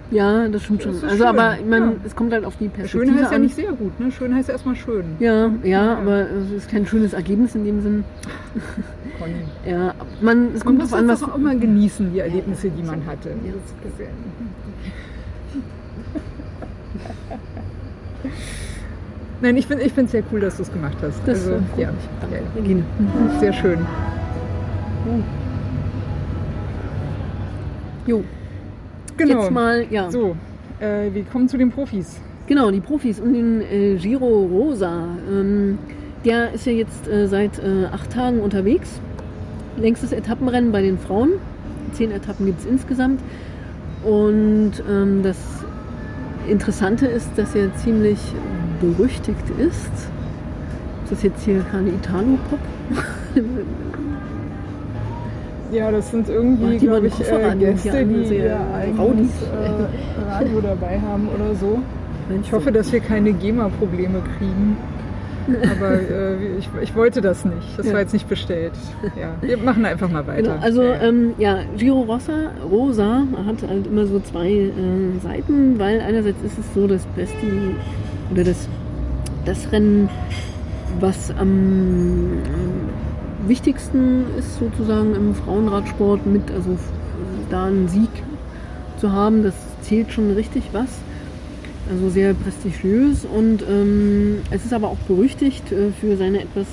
Ja, 0.09 0.47
das 0.47 0.63
stimmt 0.63 0.79
Das 0.79 0.85
schon. 0.85 0.95
ist 0.95 1.03
Also, 1.03 1.17
schön, 1.17 1.25
aber 1.27 1.57
meine, 1.67 1.85
ja. 1.87 1.91
es 2.05 2.15
kommt 2.15 2.31
halt 2.33 2.45
auf 2.45 2.55
die 2.57 2.69
Perspektive 2.69 3.05
schön 3.13 3.19
heißt 3.21 3.31
ja 3.31 3.35
an. 3.35 3.41
nicht 3.43 3.55
sehr 3.55 3.71
gut, 3.73 3.99
ne? 3.99 4.09
Schön 4.11 4.33
heißt 4.33 4.49
erstmal 4.49 4.75
schön. 4.75 5.03
Ja, 5.19 5.47
ja, 5.47 5.51
Ja. 5.63 5.97
aber 5.97 6.21
es 6.31 6.49
ist 6.63 6.71
kein 6.71 6.85
schönes 6.87 7.13
Ergebnis 7.13 7.53
in 7.55 7.65
dem 7.65 7.81
Sinn. 7.81 8.03
Conny. 9.19 9.33
Ja, 9.69 9.93
man, 10.21 10.47
es 10.55 10.63
Man 10.63 10.65
kommt 10.65 10.79
muss 10.79 10.89
drauf 10.91 10.99
an, 10.99 11.07
das 11.09 11.21
was. 11.21 11.29
auch 11.29 11.37
mal 11.37 11.59
genießen, 11.59 12.13
die 12.13 12.19
Erlebnisse, 12.19 12.69
die 12.69 12.83
man 12.83 13.05
hatte. 13.05 13.29
Ja. 13.29 13.53
Das 13.83 13.91
ist 13.91 13.99
ja- 13.99 14.07
Nein, 19.41 19.57
ich 19.57 19.67
finde 19.67 19.83
es 19.83 19.97
ich 19.97 20.09
sehr 20.09 20.23
cool, 20.31 20.39
dass 20.39 20.57
du 20.57 20.63
es 20.63 20.71
gemacht 20.71 20.97
hast. 21.01 21.19
Das 21.25 21.47
also, 21.47 21.59
freut 21.73 21.79
ja. 21.79 21.89
Danke, 22.21 22.41
Regine. 22.55 22.83
sehr 23.39 23.53
schön. 23.53 23.79
Jo, 28.07 28.23
Genau. 29.17 29.41
jetzt 29.41 29.51
mal, 29.51 29.85
ja. 29.89 30.11
So, 30.11 30.35
äh, 30.79 31.11
wir 31.13 31.23
kommen 31.23 31.49
zu 31.49 31.57
den 31.57 31.71
Profis. 31.71 32.19
Genau, 32.45 32.71
die 32.71 32.79
Profis 32.79 33.19
und 33.19 33.33
den 33.33 33.61
äh, 33.61 33.95
Giro 33.95 34.45
Rosa. 34.45 35.07
Ähm, 35.29 35.77
der 36.23 36.53
ist 36.53 36.65
ja 36.65 36.71
jetzt 36.71 37.07
äh, 37.07 37.27
seit 37.27 37.59
äh, 37.59 37.85
acht 37.91 38.11
Tagen 38.11 38.39
unterwegs. 38.39 39.01
Längstes 39.77 40.11
Etappenrennen 40.11 40.71
bei 40.71 40.81
den 40.81 40.97
Frauen. 40.97 41.31
Zehn 41.93 42.11
Etappen 42.11 42.45
gibt 42.45 42.59
es 42.59 42.65
insgesamt. 42.65 43.21
Und 44.03 44.73
ähm, 44.89 45.23
das 45.23 45.37
Interessante 46.47 47.07
ist, 47.07 47.29
dass 47.35 47.55
er 47.55 47.75
ziemlich 47.75 48.19
berüchtigt 48.79 49.49
ist. 49.57 49.91
Ist 51.03 51.11
das 51.11 51.23
jetzt 51.23 51.43
hier 51.43 51.61
keine 51.71 51.89
Italo-Pop? 51.89 52.59
Ja, 55.71 55.91
das 55.91 56.11
sind 56.11 56.29
irgendwie, 56.29 56.77
glaube 56.77 57.07
ich, 57.07 57.19
äh, 57.19 57.55
Gäste, 57.59 58.05
die 58.05 58.25
sehr 58.25 58.45
ihr 58.45 58.59
eigenes 58.73 59.31
äh, 59.41 60.31
Radio 60.31 60.61
dabei 60.61 60.99
haben 61.01 61.27
oder 61.27 61.53
so. 61.55 61.79
Ich 62.41 62.51
hoffe, 62.53 62.71
dass 62.71 62.91
wir 62.93 63.01
keine 63.01 63.33
GEMA-Probleme 63.33 64.21
kriegen. 64.37 64.77
Aber 65.69 65.93
äh, 66.01 66.57
ich, 66.57 66.69
ich 66.81 66.95
wollte 66.95 67.19
das 67.19 67.43
nicht. 67.43 67.77
Das 67.77 67.85
Ja. 67.85 67.93
war 67.93 67.99
jetzt 67.99 68.13
nicht 68.13 68.29
bestellt. 68.29 68.71
Ja, 69.19 69.35
wir 69.41 69.57
machen 69.57 69.83
einfach 69.85 70.09
mal 70.09 70.25
weiter. 70.25 70.41
Genau, 70.53 70.61
also 70.63 70.83
Ja. 70.83 71.01
ähm, 71.01 71.33
ja, 71.37 71.57
Giro 71.77 72.01
Rossa, 72.01 72.51
Rosa 72.69 73.23
hat 73.45 73.67
halt 73.67 73.87
immer 73.87 74.05
so 74.05 74.19
zwei 74.21 74.49
äh, 74.49 74.71
Seiten, 75.21 75.77
weil 75.79 75.99
einerseits 75.99 76.41
ist 76.45 76.57
es 76.59 76.73
so, 76.73 76.87
dass 76.87 77.05
Besti 77.07 77.75
oder 78.31 78.43
das, 78.43 78.67
das 79.45 79.71
Rennen, 79.71 80.09
was 80.99 81.31
am 81.37 82.41
wichtigsten 83.47 84.25
ist 84.37 84.57
sozusagen 84.59 85.15
im 85.15 85.33
Frauenradsport 85.35 86.25
mit, 86.25 86.51
also 86.51 86.77
da 87.49 87.65
einen 87.65 87.87
Sieg 87.87 88.09
zu 88.97 89.11
haben, 89.11 89.43
das 89.43 89.55
zählt 89.81 90.11
schon 90.11 90.31
richtig 90.31 90.63
was. 90.73 90.89
Also 91.89 92.09
sehr 92.09 92.33
prestigiös 92.33 93.23
und 93.23 93.63
ähm, 93.69 94.39
es 94.51 94.65
ist 94.65 94.73
aber 94.73 94.89
auch 94.89 94.97
berüchtigt 95.07 95.71
äh, 95.71 95.91
für 96.01 96.17
seine 96.17 96.41
etwas 96.41 96.67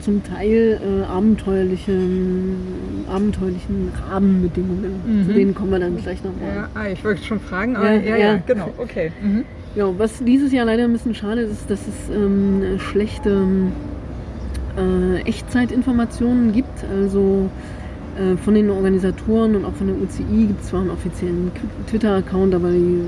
zum 0.00 0.22
Teil 0.22 0.80
äh, 0.80 1.04
abenteuerlichen, 1.06 3.04
abenteuerlichen 3.10 3.90
Rahmenbedingungen. 4.08 5.00
Mhm. 5.04 5.26
Zu 5.26 5.32
denen 5.32 5.54
kommen 5.56 5.72
wir 5.72 5.80
dann 5.80 5.96
gleich 5.96 6.22
nochmal. 6.22 6.54
ja, 6.54 6.68
ah, 6.74 6.86
ich 6.88 7.04
wollte 7.04 7.24
schon 7.24 7.40
fragen, 7.40 7.74
aber 7.74 7.94
Ja, 7.94 8.00
ja, 8.00 8.16
ja, 8.16 8.32
ja. 8.34 8.42
genau, 8.46 8.70
okay. 8.78 9.10
Mhm. 9.20 9.44
Ja, 9.74 9.86
was 9.98 10.22
dieses 10.22 10.52
Jahr 10.52 10.66
leider 10.66 10.84
ein 10.84 10.92
bisschen 10.92 11.14
schade 11.14 11.42
ist, 11.42 11.52
ist, 11.52 11.70
dass 11.70 11.80
es 11.80 12.14
ähm, 12.14 12.78
schlechte 12.78 13.46
äh, 14.76 15.20
Echtzeitinformationen 15.22 16.52
gibt. 16.52 16.84
Also 16.90 17.48
äh, 18.18 18.36
von 18.36 18.54
den 18.54 18.68
Organisatoren 18.68 19.56
und 19.56 19.64
auch 19.64 19.72
von 19.72 19.86
der 19.86 19.96
UCI 19.96 20.46
gibt 20.48 20.60
es 20.60 20.68
zwar 20.68 20.82
einen 20.82 20.90
offiziellen 20.90 21.50
Twitter-Account, 21.86 22.54
aber 22.54 22.70
die, 22.70 23.00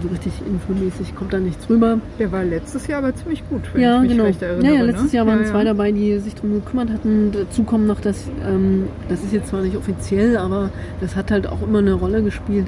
so 0.00 0.08
richtig 0.08 0.32
infomäßig 0.46 1.16
kommt 1.16 1.32
da 1.32 1.40
nichts 1.40 1.68
rüber. 1.68 1.98
Der 2.20 2.30
war 2.30 2.44
letztes 2.44 2.86
Jahr 2.86 2.98
aber 2.98 3.12
ziemlich 3.16 3.42
gut, 3.48 3.62
wenn 3.72 3.82
Ja, 3.82 3.96
ich 3.96 4.02
mich 4.02 4.10
genau. 4.12 4.24
recht 4.24 4.40
erinnere. 4.40 4.66
Ja, 4.66 4.78
ja, 4.78 4.82
letztes 4.84 5.10
ne? 5.12 5.16
Jahr 5.16 5.26
waren 5.26 5.40
ja, 5.40 5.46
zwei 5.46 5.64
dabei, 5.64 5.90
die 5.90 6.16
sich 6.20 6.36
darum 6.36 6.54
gekümmert 6.54 6.90
hatten. 6.90 7.32
Dazu 7.32 7.64
kommt 7.64 7.88
noch, 7.88 8.00
dass, 8.00 8.28
ähm, 8.48 8.84
das 9.08 9.24
ist 9.24 9.32
jetzt 9.32 9.48
zwar 9.48 9.62
nicht 9.62 9.76
offiziell, 9.76 10.36
aber 10.36 10.70
das 11.00 11.16
hat 11.16 11.32
halt 11.32 11.48
auch 11.48 11.62
immer 11.62 11.80
eine 11.80 11.94
Rolle 11.94 12.22
gespielt 12.22 12.66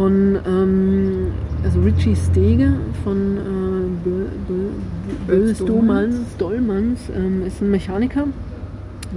von 0.00 0.38
ähm, 0.46 1.26
also 1.62 1.78
Richie 1.80 2.16
Stege 2.16 2.72
von 3.04 3.36
äh, 3.36 4.08
Bö- 4.08 4.28
Bö- 4.48 4.70
Bö- 5.08 5.26
Bös 5.26 5.58
Dollmanns, 5.58 6.16
Dollmanns 6.38 7.00
ähm, 7.14 7.42
ist 7.46 7.60
ein 7.60 7.70
Mechaniker. 7.70 8.24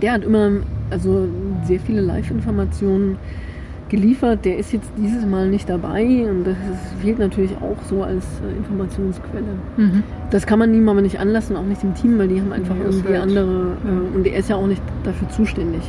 Der 0.01 0.11
hat 0.11 0.25
immer 0.25 0.49
also 0.89 1.29
sehr 1.65 1.79
viele 1.79 2.01
Live-Informationen 2.01 3.15
geliefert. 3.87 4.43
Der 4.43 4.57
ist 4.57 4.73
jetzt 4.73 4.89
dieses 4.97 5.25
Mal 5.25 5.47
nicht 5.47 5.69
dabei 5.69 6.03
und 6.29 6.43
das 6.43 6.57
ist, 6.57 7.01
fehlt 7.01 7.17
natürlich 7.17 7.55
auch 7.61 7.77
so 7.89 8.03
als 8.03 8.25
äh, 8.25 8.57
Informationsquelle. 8.57 9.45
Mhm. 9.77 10.03
Das 10.31 10.45
kann 10.45 10.59
man 10.59 10.73
ihm 10.73 10.89
aber 10.89 11.01
nicht 11.01 11.17
anlassen, 11.17 11.55
auch 11.55 11.63
nicht 11.63 11.81
dem 11.81 11.95
Team, 11.95 12.19
weil 12.19 12.27
die 12.27 12.41
haben 12.41 12.51
einfach 12.51 12.75
Nee, 12.75 12.81
irgendwie 12.83 13.15
andere 13.15 13.77
äh, 13.85 14.17
und 14.17 14.27
er 14.27 14.37
ist 14.37 14.49
ja 14.49 14.57
auch 14.57 14.67
nicht 14.67 14.81
dafür 15.05 15.29
zuständig. 15.29 15.83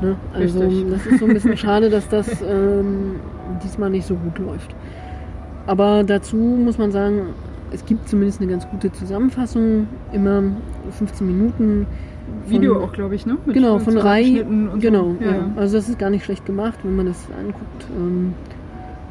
Ne? 0.00 0.16
Also 0.32 0.60
Richtig. 0.60 0.90
das 0.92 1.06
ist 1.06 1.18
so 1.20 1.26
ein 1.26 1.34
bisschen 1.34 1.56
schade, 1.56 1.90
dass 1.90 2.08
das 2.08 2.28
ähm, 2.42 3.16
diesmal 3.64 3.90
nicht 3.90 4.06
so 4.06 4.14
gut 4.14 4.38
läuft. 4.38 4.74
Aber 5.66 6.02
dazu 6.04 6.36
muss 6.36 6.78
man 6.78 6.92
sagen, 6.92 7.34
es 7.72 7.84
gibt 7.84 8.08
zumindest 8.08 8.40
eine 8.40 8.50
ganz 8.50 8.66
gute 8.70 8.90
Zusammenfassung, 8.92 9.86
immer 10.12 10.42
15 10.98 11.26
Minuten. 11.26 11.86
von- 12.44 12.50
Video 12.50 12.82
auch, 12.82 12.92
glaube 12.92 13.14
ich, 13.14 13.26
ne? 13.26 13.36
Mit 13.44 13.54
Genau, 13.54 13.78
von 13.78 13.96
Rai. 13.98 14.44
Genau, 14.78 15.14
so. 15.18 15.24
ja. 15.24 15.30
Ja. 15.32 15.50
Also 15.56 15.76
das 15.76 15.88
ist 15.88 15.98
gar 15.98 16.10
nicht 16.10 16.24
schlecht 16.24 16.46
gemacht, 16.46 16.78
wenn 16.82 16.96
man 16.96 17.06
das 17.06 17.26
anguckt. 17.38 17.86
Ähm, 17.96 18.34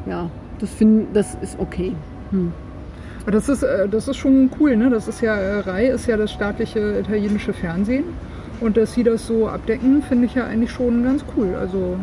ja, 0.06 0.28
das 0.58 0.70
finde 0.70 1.06
das 1.14 1.36
ist 1.42 1.58
okay. 1.60 1.92
Hm. 2.30 2.52
Das 3.30 3.48
ist, 3.48 3.62
äh, 3.62 3.88
das 3.88 4.08
ist 4.08 4.16
schon 4.16 4.48
cool, 4.58 4.76
ne? 4.76 4.88
Das 4.90 5.06
ist 5.06 5.20
ja, 5.20 5.36
äh, 5.36 5.60
Rai 5.60 5.88
ist 5.88 6.06
ja 6.06 6.16
das 6.16 6.32
staatliche 6.32 6.98
italienische 7.00 7.52
Fernsehen. 7.52 8.04
Und 8.60 8.76
dass 8.76 8.94
sie 8.94 9.04
das 9.04 9.26
so 9.26 9.48
abdecken, 9.48 10.02
finde 10.02 10.26
ich 10.26 10.34
ja 10.34 10.44
eigentlich 10.46 10.72
schon 10.72 11.04
ganz 11.04 11.24
cool. 11.36 11.54
Also, 11.54 11.96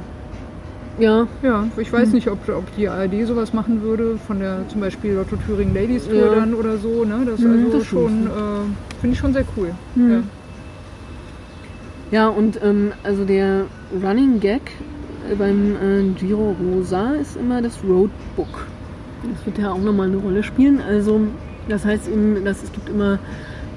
Ja, 0.97 1.27
ja, 1.43 1.65
ich 1.75 1.91
weiß 1.91 2.07
Hm. 2.07 2.13
nicht, 2.15 2.29
ob, 2.29 2.47
ob 2.47 2.73
die 2.77 2.87
ARD 2.87 3.25
sowas 3.27 3.51
machen 3.51 3.81
würde, 3.81 4.17
von 4.17 4.39
der 4.39 4.65
zum 4.69 4.79
Beispiel 4.79 5.11
Lotto 5.13 5.35
Thüringen 5.35 5.73
Ladies 5.75 6.07
Tour 6.07 6.15
Ja. 6.27 6.29
dann 6.29 6.53
oder 6.53 6.77
so, 6.77 7.03
ne? 7.03 7.25
Das 7.25 7.41
Hm, 7.41 7.51
also 7.51 7.77
das 7.77 7.85
schon, 7.85 8.27
äh, 8.27 8.99
finde 9.01 9.13
ich 9.13 9.19
schon 9.19 9.33
sehr 9.33 9.43
cool. 9.57 9.71
Hm. 9.95 10.09
Ja. 10.11 10.17
Ja, 12.11 12.27
und 12.29 12.59
ähm, 12.63 12.93
also 13.03 13.25
der 13.25 13.65
Running 14.01 14.39
Gag 14.39 14.61
beim 15.37 15.75
äh, 15.75 16.03
Giro 16.17 16.55
Rosa 16.61 17.11
ist 17.15 17.35
immer 17.35 17.61
das 17.61 17.77
Roadbook. 17.83 18.67
Das 19.33 19.45
wird 19.45 19.57
ja 19.57 19.71
auch 19.71 19.81
nochmal 19.81 20.07
eine 20.07 20.17
Rolle 20.17 20.43
spielen. 20.43 20.79
Also 20.87 21.19
das 21.67 21.83
heißt 21.83 22.07
eben, 22.07 22.45
dass 22.45 22.63
es 22.63 22.71
gibt 22.71 22.87
immer 22.89 23.19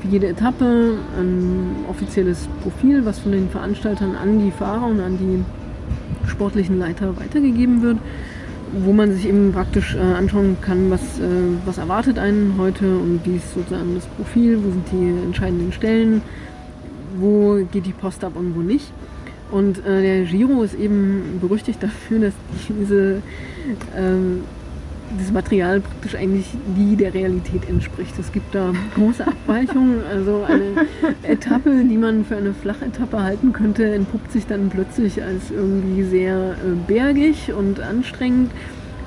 für 0.01 0.09
jede 0.09 0.29
Etappe 0.29 0.99
ein 1.19 1.85
offizielles 1.89 2.49
Profil, 2.63 3.05
was 3.05 3.19
von 3.19 3.33
den 3.33 3.49
Veranstaltern 3.49 4.15
an 4.15 4.39
die 4.45 4.51
Fahrer 4.51 4.87
und 4.87 5.01
an 5.01 5.19
die 5.19 5.45
sportlichen 6.29 6.79
Leiter 6.79 7.17
weitergegeben 7.17 7.83
wird, 7.83 7.99
wo 8.85 8.93
man 8.93 9.13
sich 9.13 9.27
eben 9.27 9.53
praktisch 9.53 9.95
äh, 9.95 9.99
anschauen 9.99 10.57
kann, 10.61 10.91
was, 10.91 11.01
äh, 11.19 11.23
was 11.65 11.79
erwartet 11.79 12.19
einen 12.19 12.55
heute 12.59 12.85
und 12.85 13.21
wie 13.25 13.37
ist 13.37 13.55
sozusagen 13.55 13.95
das 13.95 14.07
Profil, 14.07 14.59
wo 14.63 14.71
sind 14.71 14.87
die 14.93 15.25
entscheidenden 15.27 15.73
Stellen, 15.73 16.23
wo 17.19 17.59
geht 17.73 17.87
die 17.87 17.93
Post 17.93 18.25
ab 18.25 18.33
und 18.37 18.55
wo 18.55 18.61
nicht. 18.61 18.93
Und 19.51 19.79
äh, 19.87 20.03
der 20.03 20.25
Giro 20.25 20.63
ist 20.63 20.75
eben 20.75 21.39
berüchtigt 21.41 21.83
dafür, 21.83 22.21
dass 22.21 22.35
diese, 22.69 23.23
dieses 25.17 25.33
Material 25.33 25.81
praktisch 25.81 26.15
eigentlich 26.15 26.47
nie 26.77 26.97
der 26.97 27.15
Realität 27.15 27.69
entspricht. 27.69 28.19
Es 28.19 28.33
gibt 28.33 28.55
da 28.55 28.73
große 28.95 29.27
Abweichungen. 29.27 30.01
Also 30.11 30.45
eine 30.47 30.87
Etappe, 31.23 31.71
die 31.85 31.97
man 31.97 32.25
für 32.25 32.37
eine 32.37 32.53
Flachetappe 32.55 33.23
halten 33.23 33.53
könnte, 33.53 33.91
entpuppt 33.95 34.33
sich 34.33 34.47
dann 34.47 34.69
plötzlich 34.69 35.23
als 35.23 35.51
irgendwie 35.51 36.03
sehr 36.03 36.53
äh, 36.53 36.75
bergig 36.87 37.53
und 37.57 37.81
anstrengend. 37.81 38.51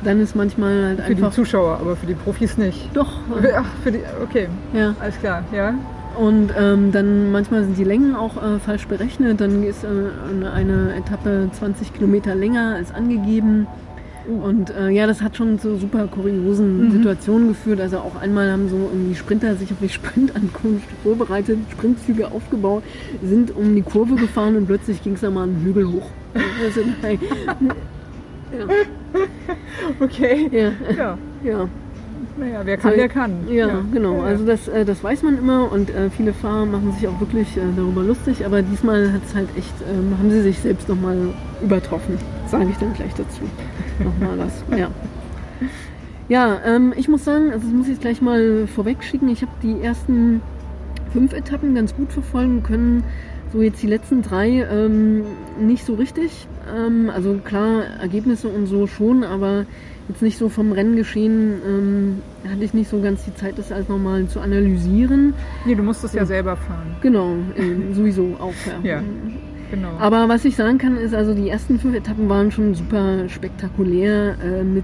Dann 0.03 0.19
ist 0.19 0.35
manchmal 0.35 0.83
halt 0.85 1.01
Für 1.01 1.13
die 1.15 1.21
einfach 1.21 1.31
Zuschauer, 1.31 1.77
aber 1.79 1.95
für 1.95 2.07
die 2.07 2.15
Profis 2.15 2.57
nicht. 2.57 2.89
doch. 2.95 3.19
Ach, 3.55 3.65
für 3.83 3.91
die, 3.91 3.99
okay, 4.23 4.47
Ja. 4.73 4.95
alles 4.99 5.19
klar, 5.19 5.43
ja. 5.53 5.75
Und 6.17 6.51
ähm, 6.59 6.91
dann 6.91 7.31
manchmal 7.31 7.63
sind 7.63 7.77
die 7.77 7.83
Längen 7.85 8.15
auch 8.15 8.35
äh, 8.35 8.59
falsch 8.59 8.85
berechnet. 8.87 9.39
Dann 9.39 9.63
ist 9.63 9.83
äh, 9.83 9.87
eine 10.53 10.93
Etappe 10.97 11.47
20 11.53 11.93
Kilometer 11.93 12.35
länger 12.35 12.75
als 12.75 12.93
angegeben. 12.93 13.65
Und 14.27 14.69
äh, 14.69 14.89
ja, 14.89 15.07
das 15.07 15.21
hat 15.21 15.35
schon 15.37 15.57
zu 15.59 15.77
super 15.77 16.07
kuriosen 16.07 16.85
Mhm. 16.87 16.91
Situationen 16.91 17.47
geführt. 17.49 17.79
Also 17.81 17.97
auch 17.97 18.15
einmal 18.21 18.51
haben 18.51 18.69
so 18.69 18.75
irgendwie 18.91 19.15
Sprinter 19.15 19.55
sich 19.55 19.71
auf 19.71 19.77
die 19.81 19.89
Sprintankunft 19.97 20.87
vorbereitet, 21.03 21.59
Sprintzüge 21.71 22.27
aufgebaut, 22.31 22.83
sind 23.23 23.55
um 23.55 23.75
die 23.75 23.81
Kurve 23.81 24.15
gefahren 24.15 24.55
und 24.55 24.67
plötzlich 24.67 25.01
ging 25.03 25.13
es 25.13 25.21
da 25.21 25.29
mal 25.29 25.43
einen 25.43 25.61
Hügel 25.63 25.87
hoch. 25.91 26.07
Also, 26.63 26.81
nein. 27.01 27.19
Okay. 29.99 30.49
ja, 30.51 30.71
Ja, 30.95 31.17
ja. 31.43 31.67
naja, 32.37 32.61
wer 32.63 32.77
kann, 32.77 32.95
der 32.95 33.09
kann. 33.09 33.31
Ja, 33.49 33.81
genau. 33.93 34.13
Ja, 34.15 34.19
ja. 34.19 34.25
Also 34.25 34.45
das, 34.45 34.67
äh, 34.67 34.85
das 34.85 35.03
weiß 35.03 35.23
man 35.23 35.37
immer 35.37 35.71
und 35.71 35.89
äh, 35.89 36.09
viele 36.09 36.33
Fahrer 36.33 36.65
machen 36.65 36.91
sich 36.93 37.07
auch 37.07 37.19
wirklich 37.19 37.55
äh, 37.57 37.61
darüber 37.75 38.03
lustig, 38.03 38.45
aber 38.45 38.61
diesmal 38.61 39.11
hat 39.13 39.21
es 39.25 39.35
halt 39.35 39.49
echt, 39.57 39.73
ähm, 39.89 40.17
haben 40.17 40.29
sie 40.31 40.41
sich 40.41 40.59
selbst 40.59 40.89
nochmal 40.89 41.17
übertroffen. 41.63 42.17
Sage 42.47 42.67
ich 42.71 42.77
dann 42.77 42.93
gleich 42.93 43.13
dazu. 43.13 43.41
Nochmal 44.03 44.37
das. 44.37 44.63
Ja. 44.77 44.89
Ja, 46.29 46.59
ähm, 46.65 46.93
ich 46.95 47.07
muss 47.09 47.25
sagen, 47.25 47.51
also 47.51 47.65
das 47.65 47.73
muss 47.73 47.87
ich 47.87 47.93
jetzt 47.93 48.01
gleich 48.01 48.21
mal 48.21 48.65
vorweg 48.67 49.03
schicken. 49.03 49.27
Ich 49.29 49.41
habe 49.41 49.51
die 49.61 49.81
ersten 49.81 50.41
fünf 51.11 51.33
Etappen 51.33 51.75
ganz 51.75 51.93
gut 51.93 52.11
verfolgen 52.13 52.63
können. 52.63 53.03
So 53.51 53.61
jetzt 53.61 53.83
die 53.83 53.87
letzten 53.87 54.21
drei 54.21 54.65
ähm, 54.71 55.23
nicht 55.59 55.85
so 55.85 55.95
richtig. 55.95 56.47
Ähm, 56.73 57.09
also 57.13 57.37
klar, 57.43 57.83
Ergebnisse 57.99 58.47
und 58.47 58.65
so 58.67 58.87
schon, 58.87 59.25
aber 59.25 59.65
jetzt 60.07 60.21
nicht 60.21 60.37
so 60.37 60.47
vom 60.47 60.71
Renngeschehen 60.71 61.55
ähm, 61.67 62.21
hatte 62.49 62.63
ich 62.63 62.73
nicht 62.73 62.89
so 62.89 63.01
ganz 63.01 63.25
die 63.25 63.35
Zeit, 63.35 63.57
das 63.57 63.73
alles 63.73 63.89
nochmal 63.89 64.25
zu 64.27 64.39
analysieren. 64.39 65.33
Nee, 65.65 65.75
du 65.75 65.83
musst 65.83 66.01
es 66.05 66.13
ja 66.13 66.21
Ja. 66.21 66.25
selber 66.25 66.55
fahren. 66.55 66.95
Genau, 67.01 67.33
äh, 67.57 67.93
sowieso 67.93 68.37
auch. 68.39 68.53
Ja. 68.83 68.89
Ja. 68.99 69.03
Genau. 69.71 69.97
Aber 69.99 70.27
was 70.29 70.45
ich 70.45 70.55
sagen 70.55 70.77
kann, 70.77 70.97
ist 70.97 71.15
also 71.15 71.33
die 71.33 71.49
ersten 71.49 71.79
fünf 71.79 71.95
Etappen 71.95 72.29
waren 72.29 72.51
schon 72.51 72.75
super 72.75 73.29
spektakulär 73.29 74.35
äh, 74.43 74.63
mit 74.63 74.83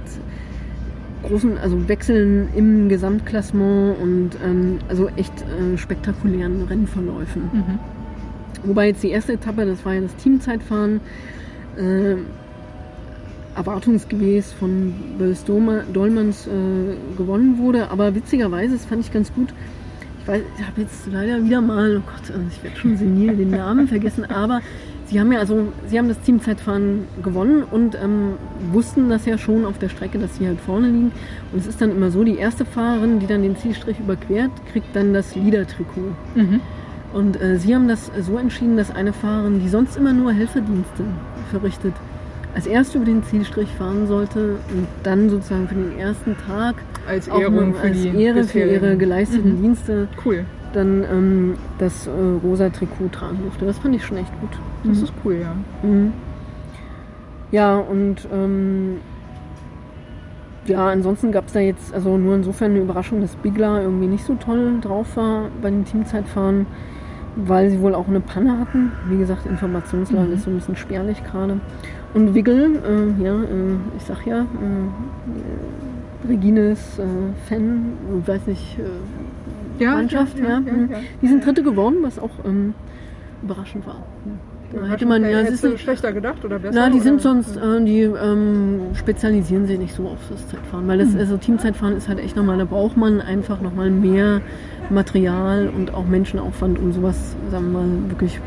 großen, 1.23 1.57
also 1.57 1.87
Wechseln 1.87 2.47
im 2.55 2.87
Gesamtklassement 2.89 3.99
und 4.01 4.31
ähm, 4.43 4.79
also 4.87 5.09
echt 5.17 5.33
äh, 5.41 5.77
spektakulären 5.77 6.63
Rennverläufen. 6.63 7.43
mhm. 7.53 7.79
Wobei 8.63 8.87
jetzt 8.87 9.03
die 9.03 9.09
erste 9.09 9.33
Etappe, 9.33 9.65
das 9.65 9.85
war 9.85 9.93
ja 9.93 10.01
das 10.01 10.15
Teamzeitfahren, 10.15 10.99
äh, 11.77 12.15
erwartungsgemäß 13.55 14.51
von 14.53 14.93
Bös 15.17 15.43
Dolmans 15.43 16.47
äh, 16.47 17.17
gewonnen 17.17 17.57
wurde. 17.59 17.89
Aber 17.91 18.15
witzigerweise, 18.15 18.73
das 18.73 18.85
fand 18.85 19.01
ich 19.01 19.11
ganz 19.11 19.33
gut. 19.33 19.53
Ich 20.27 20.33
weiß, 20.33 20.41
ich 20.59 20.67
habe 20.67 20.81
jetzt 20.81 21.07
leider 21.09 21.41
wieder 21.41 21.61
mal, 21.61 21.95
oh 21.95 22.01
Gott, 22.01 22.35
also 22.35 22.45
ich 22.49 22.61
werde 22.61 22.75
schon 22.75 22.97
senil, 22.97 23.37
den 23.37 23.49
Namen 23.49 23.87
vergessen, 23.87 24.25
aber 24.25 24.59
Sie 25.05 25.21
haben 25.21 25.31
ja 25.31 25.39
also, 25.39 25.71
Sie 25.87 25.97
haben 25.97 26.09
das 26.09 26.19
Teamzeitfahren 26.19 27.07
gewonnen 27.23 27.63
und 27.63 27.95
ähm, 27.95 28.33
wussten 28.73 29.09
das 29.09 29.25
ja 29.25 29.37
schon 29.37 29.63
auf 29.63 29.77
der 29.79 29.87
Strecke, 29.87 30.19
dass 30.19 30.35
Sie 30.35 30.45
halt 30.45 30.59
vorne 30.59 30.89
liegen. 30.89 31.13
Und 31.53 31.59
es 31.59 31.65
ist 31.65 31.79
dann 31.79 31.91
immer 31.91 32.11
so, 32.11 32.25
die 32.25 32.35
erste 32.35 32.65
Fahrerin, 32.65 33.19
die 33.21 33.25
dann 33.25 33.41
den 33.41 33.55
Zielstrich 33.55 34.01
überquert, 34.01 34.51
kriegt 34.73 34.93
dann 34.93 35.13
das 35.13 35.33
Leader-Trikot. 35.33 36.11
Mhm. 36.35 36.59
Und 37.13 37.39
äh, 37.39 37.57
Sie 37.57 37.73
haben 37.73 37.87
das 37.87 38.11
so 38.19 38.37
entschieden, 38.37 38.75
dass 38.75 38.93
eine 38.93 39.13
Fahrerin, 39.13 39.61
die 39.61 39.69
sonst 39.69 39.95
immer 39.95 40.11
nur 40.11 40.33
Helferdienste 40.33 41.05
verrichtet, 41.51 41.93
als 42.53 42.67
erste 42.67 42.97
über 42.97 43.05
den 43.05 43.23
Zielstrich 43.23 43.69
fahren 43.77 44.07
sollte 44.07 44.57
und 44.75 44.87
dann 45.03 45.29
sozusagen 45.29 45.69
für 45.69 45.75
den 45.75 45.97
ersten 45.97 46.35
Tag 46.45 46.75
Als 47.07 47.27
Ehrung 47.27 47.73
für 47.73 47.81
als 47.87 48.01
die 48.01 48.21
Ehre 48.21 48.43
für 48.43 48.59
ihre 48.59 48.97
geleisteten 48.97 49.57
Mhm. 49.57 49.61
Dienste 49.61 50.07
Cool. 50.25 50.45
dann 50.73 51.03
ähm, 51.11 51.53
das 51.79 52.07
äh, 52.07 52.11
rosa 52.43 52.69
Trikot 52.69 53.07
tragen 53.11 53.39
durfte. 53.43 53.65
Das 53.65 53.77
fand 53.79 53.95
ich 53.95 54.05
schon 54.05 54.17
echt 54.17 54.31
gut. 54.41 54.49
Das 54.83 54.97
Mhm. 54.97 55.03
ist 55.03 55.13
cool, 55.23 55.37
ja. 55.41 55.87
Mhm. 55.87 56.13
Ja, 57.51 57.77
und 57.77 58.27
ähm, 58.33 58.97
ja, 60.65 60.87
ansonsten 60.89 61.31
gab 61.31 61.47
es 61.47 61.53
da 61.53 61.59
jetzt 61.61 61.93
also 61.93 62.17
nur 62.17 62.35
insofern 62.35 62.71
eine 62.71 62.81
Überraschung, 62.81 63.21
dass 63.21 63.35
Bigler 63.37 63.81
irgendwie 63.81 64.07
nicht 64.07 64.25
so 64.25 64.33
toll 64.35 64.79
drauf 64.81 65.15
war 65.15 65.43
bei 65.61 65.69
den 65.69 65.85
Teamzeitfahren, 65.85 66.65
weil 67.37 67.69
sie 67.69 67.79
wohl 67.79 67.95
auch 67.95 68.09
eine 68.09 68.19
Panne 68.19 68.59
hatten. 68.59 68.91
Wie 69.07 69.17
gesagt, 69.17 69.45
Informationslage 69.45 70.27
Mhm. 70.27 70.33
ist 70.33 70.43
so 70.43 70.49
ein 70.49 70.55
bisschen 70.57 70.75
spärlich 70.75 71.23
gerade. 71.23 71.61
Und 72.13 72.33
Wiggle, 72.33 72.81
äh, 72.85 73.23
ja, 73.23 73.35
äh, 73.35 73.45
ich 73.97 74.03
sag 74.03 74.25
ja, 74.25 74.41
äh, 74.41 74.45
Regines 76.27 76.99
äh, 76.99 77.03
Fan, 77.47 77.93
weiß 78.25 78.47
nicht, 78.47 78.77
äh, 78.79 79.85
Mannschaft, 79.85 80.37
ja. 80.39 80.59
mhm. 80.59 80.89
Die 81.21 81.27
sind 81.27 81.45
Dritte 81.45 81.63
geworden, 81.63 81.97
was 82.01 82.17
auch 82.19 82.31
ähm, 82.45 82.73
überraschend 83.43 83.85
war. 83.85 84.03
Da 84.73 84.85
hätte 84.87 85.05
man 85.05 85.23
ja, 85.23 85.29
es 85.39 85.47
Hättest 85.47 85.63
ist 85.63 85.79
schlechter 85.81 86.11
gedacht 86.11 86.43
oder 86.43 86.59
besser? 86.59 86.77
na, 86.77 86.89
die 86.89 86.99
sind 86.99 87.15
oder? 87.15 87.23
sonst, 87.23 87.55
äh, 87.55 87.83
die 87.85 88.01
ähm, 88.01 88.81
spezialisieren 88.95 89.65
sich 89.65 89.79
nicht 89.79 89.95
so 89.95 90.07
auf 90.07 90.17
das 90.29 90.45
Zeitfahren, 90.49 90.87
weil 90.87 90.97
das, 90.97 91.13
Hm. 91.13 91.19
also 91.19 91.37
Teamzeitfahren 91.37 91.95
ist 91.95 92.09
halt 92.09 92.19
echt 92.19 92.35
nochmal, 92.35 92.57
da 92.57 92.65
braucht 92.65 92.97
man 92.97 93.21
einfach 93.21 93.61
nochmal 93.61 93.89
mehr 93.89 94.41
Material 94.89 95.69
und 95.73 95.93
auch 95.93 96.05
Menschenaufwand, 96.05 96.79
um 96.79 96.91
sowas, 96.91 97.35
sagen 97.49 97.71
wir 97.71 97.79
mal, 97.79 98.09
wirklich 98.09 98.41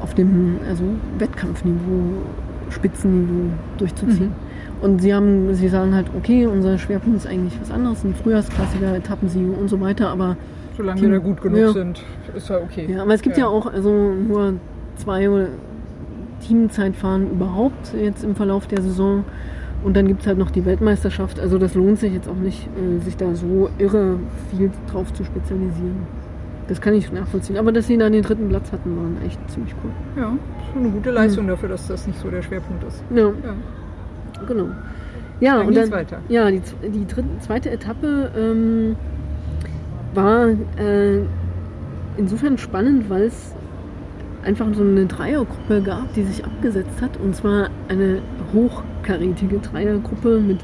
auf 0.00 0.12
dem 0.14 0.58
also 0.68 0.84
Wettkampfniveau, 1.18 2.22
Spitzenniveau 2.70 3.50
durchzuziehen. 3.78 4.26
Mhm. 4.28 4.45
Und 4.82 5.00
sie 5.00 5.14
haben, 5.14 5.54
sie 5.54 5.68
sagen 5.68 5.94
halt, 5.94 6.06
okay, 6.16 6.46
unser 6.46 6.76
Schwerpunkt 6.78 7.18
ist 7.18 7.26
eigentlich 7.26 7.58
was 7.60 7.70
anderes, 7.70 8.04
ein 8.04 8.14
Frühjahrsklassiker, 8.14 8.94
Etappensiege 8.94 9.50
und 9.52 9.68
so 9.68 9.80
weiter, 9.80 10.08
aber 10.10 10.36
Solange 10.76 11.00
Team- 11.00 11.10
wir 11.12 11.18
da 11.18 11.24
gut 11.24 11.40
genug 11.40 11.58
ja. 11.60 11.72
sind, 11.72 12.02
ist 12.36 12.48
ja 12.50 12.58
okay. 12.58 12.86
ja, 12.90 13.02
aber 13.02 13.14
es 13.14 13.22
gibt 13.22 13.38
ja, 13.38 13.46
auch 13.46 13.66
also 13.66 13.90
nur 13.90 14.54
zwei 14.96 15.28
Teamzeitfahren 16.46 17.30
überhaupt 17.30 17.94
jetzt 17.98 18.22
im 18.24 18.34
Verlauf 18.34 18.66
der 18.66 18.82
Saison. 18.82 19.24
Und 19.84 19.96
dann 19.96 20.06
gibt 20.08 20.22
es 20.22 20.26
halt 20.26 20.38
noch 20.38 20.50
die 20.50 20.64
Weltmeisterschaft. 20.64 21.38
Also 21.38 21.58
das 21.58 21.74
lohnt 21.74 21.98
sich 21.98 22.12
jetzt 22.12 22.28
auch 22.28 22.34
nicht, 22.36 22.66
äh, 22.76 22.98
sich 23.04 23.16
da 23.16 23.34
so 23.34 23.68
irre 23.78 24.18
viel 24.50 24.70
drauf 24.90 25.12
zu 25.12 25.24
spezialisieren. 25.24 26.06
Das 26.68 26.80
kann 26.80 26.94
ich 26.94 27.12
nachvollziehen. 27.12 27.56
Aber 27.56 27.72
dass 27.72 27.86
sie 27.86 27.96
da 27.96 28.10
den 28.10 28.22
dritten 28.22 28.48
Platz 28.48 28.72
hatten, 28.72 28.96
waren 28.96 29.16
echt 29.24 29.38
ziemlich 29.50 29.74
cool. 29.84 29.90
Ja, 30.20 30.32
schon 30.72 30.82
eine 30.82 30.90
gute 30.92 31.10
Leistung 31.10 31.46
dafür, 31.46 31.68
dass 31.68 31.86
das 31.86 32.06
nicht 32.06 32.18
so 32.18 32.28
der 32.28 32.42
Schwerpunkt 32.42 32.82
ist. 32.84 33.02
Ja, 33.14 33.26
Ja. 33.26 33.32
Genau. 34.46 34.68
Ja, 35.40 35.58
Dann 35.58 35.66
und 35.68 35.76
dann, 35.76 35.90
weiter. 35.90 36.18
Ja, 36.28 36.50
die, 36.50 36.60
die 36.82 37.06
dritte, 37.06 37.28
zweite 37.40 37.70
Etappe 37.70 38.30
ähm, 38.36 38.96
war 40.14 40.48
äh, 40.78 41.20
insofern 42.16 42.56
spannend, 42.58 43.10
weil 43.10 43.24
es 43.24 43.54
einfach 44.44 44.66
so 44.72 44.82
eine 44.82 45.06
Dreiergruppe 45.06 45.82
gab, 45.82 46.12
die 46.14 46.22
sich 46.22 46.44
abgesetzt 46.44 47.02
hat. 47.02 47.18
Und 47.18 47.34
zwar 47.36 47.68
eine 47.88 48.20
hochkarätige 48.54 49.58
Dreiergruppe 49.58 50.40
mit 50.40 50.58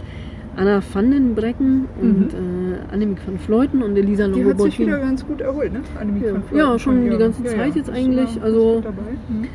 Anna 0.56 0.82
van 0.92 1.10
den 1.10 1.34
Brecken 1.34 1.86
und 2.00 2.32
äh, 2.34 2.92
Annemiek 2.92 3.18
van 3.26 3.38
Vleuten 3.38 3.82
und 3.82 3.96
Elisa 3.96 4.28
Mhm. 4.28 4.34
Die 4.34 4.44
hat 4.44 4.60
sich 4.60 4.78
wieder 4.78 4.98
ganz 4.98 5.26
gut 5.26 5.40
erholt, 5.40 5.72
ne? 5.72 5.80
Annemiek 5.98 6.24
Ja. 6.26 6.34
van 6.34 6.42
Vleuten 6.42 6.58
Ja, 6.58 6.78
schon 6.78 7.10
die 7.10 7.16
ganze 7.16 7.44
Zeit 7.44 7.74
jetzt 7.74 7.88
ist 7.88 7.94
eigentlich, 7.94 8.42
also-. 8.42 8.82
Mhm. 9.28 9.48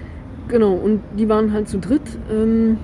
Genau, 0.48 0.74
und 0.74 1.02
die 1.18 1.28
waren 1.28 1.52
halt 1.52 1.68
zu 1.68 1.78
dritt, 1.78 2.02
ähm, 2.32 2.78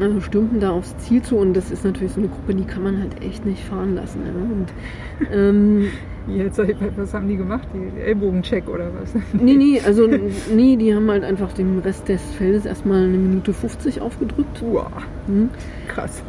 also 0.00 0.20
stürmten 0.20 0.60
da 0.60 0.70
aufs 0.70 0.96
Ziel 0.98 1.22
zu 1.22 1.36
und 1.36 1.54
das 1.54 1.70
ist 1.70 1.84
natürlich 1.84 2.12
so 2.12 2.20
eine 2.20 2.28
Gruppe, 2.28 2.54
die 2.54 2.64
kann 2.64 2.82
man 2.82 3.00
halt 3.00 3.22
echt 3.22 3.44
nicht 3.46 3.64
fahren 3.64 3.94
lassen. 3.94 4.20
Ja. 4.24 4.32
Und, 4.42 5.32
ähm, 5.32 5.84
Jetzt, 6.28 6.60
was 6.96 7.14
haben 7.14 7.28
die 7.28 7.36
gemacht? 7.36 7.66
Die 7.74 8.00
Ellbogencheck 8.00 8.68
oder 8.68 8.88
was? 9.00 9.14
nee, 9.32 9.54
nee, 9.54 9.80
also 9.84 10.06
nee, 10.54 10.76
die 10.76 10.94
haben 10.94 11.10
halt 11.10 11.24
einfach 11.24 11.52
dem 11.54 11.78
Rest 11.80 12.08
des 12.08 12.22
Feldes 12.36 12.66
erstmal 12.66 13.04
eine 13.04 13.16
Minute 13.16 13.52
50 13.52 14.00
aufgedrückt. 14.00 14.62
Uah, 14.62 14.90
Hm. 15.26 15.48
krass. 15.88 16.22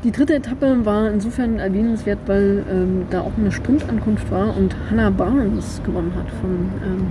Die 0.03 0.11
dritte 0.11 0.35
Etappe 0.35 0.85
war 0.85 1.09
insofern 1.11 1.59
erwähnenswert, 1.59 2.19
weil 2.27 2.63
ähm, 2.71 3.03
da 3.09 3.21
auch 3.21 3.31
eine 3.37 3.51
Sprintankunft 3.51 4.29
war 4.31 4.55
und 4.57 4.75
Hannah 4.89 5.09
Barnes 5.09 5.81
gewonnen 5.83 6.11
hat 6.15 6.29
von 6.41 6.51
ähm, 6.85 7.07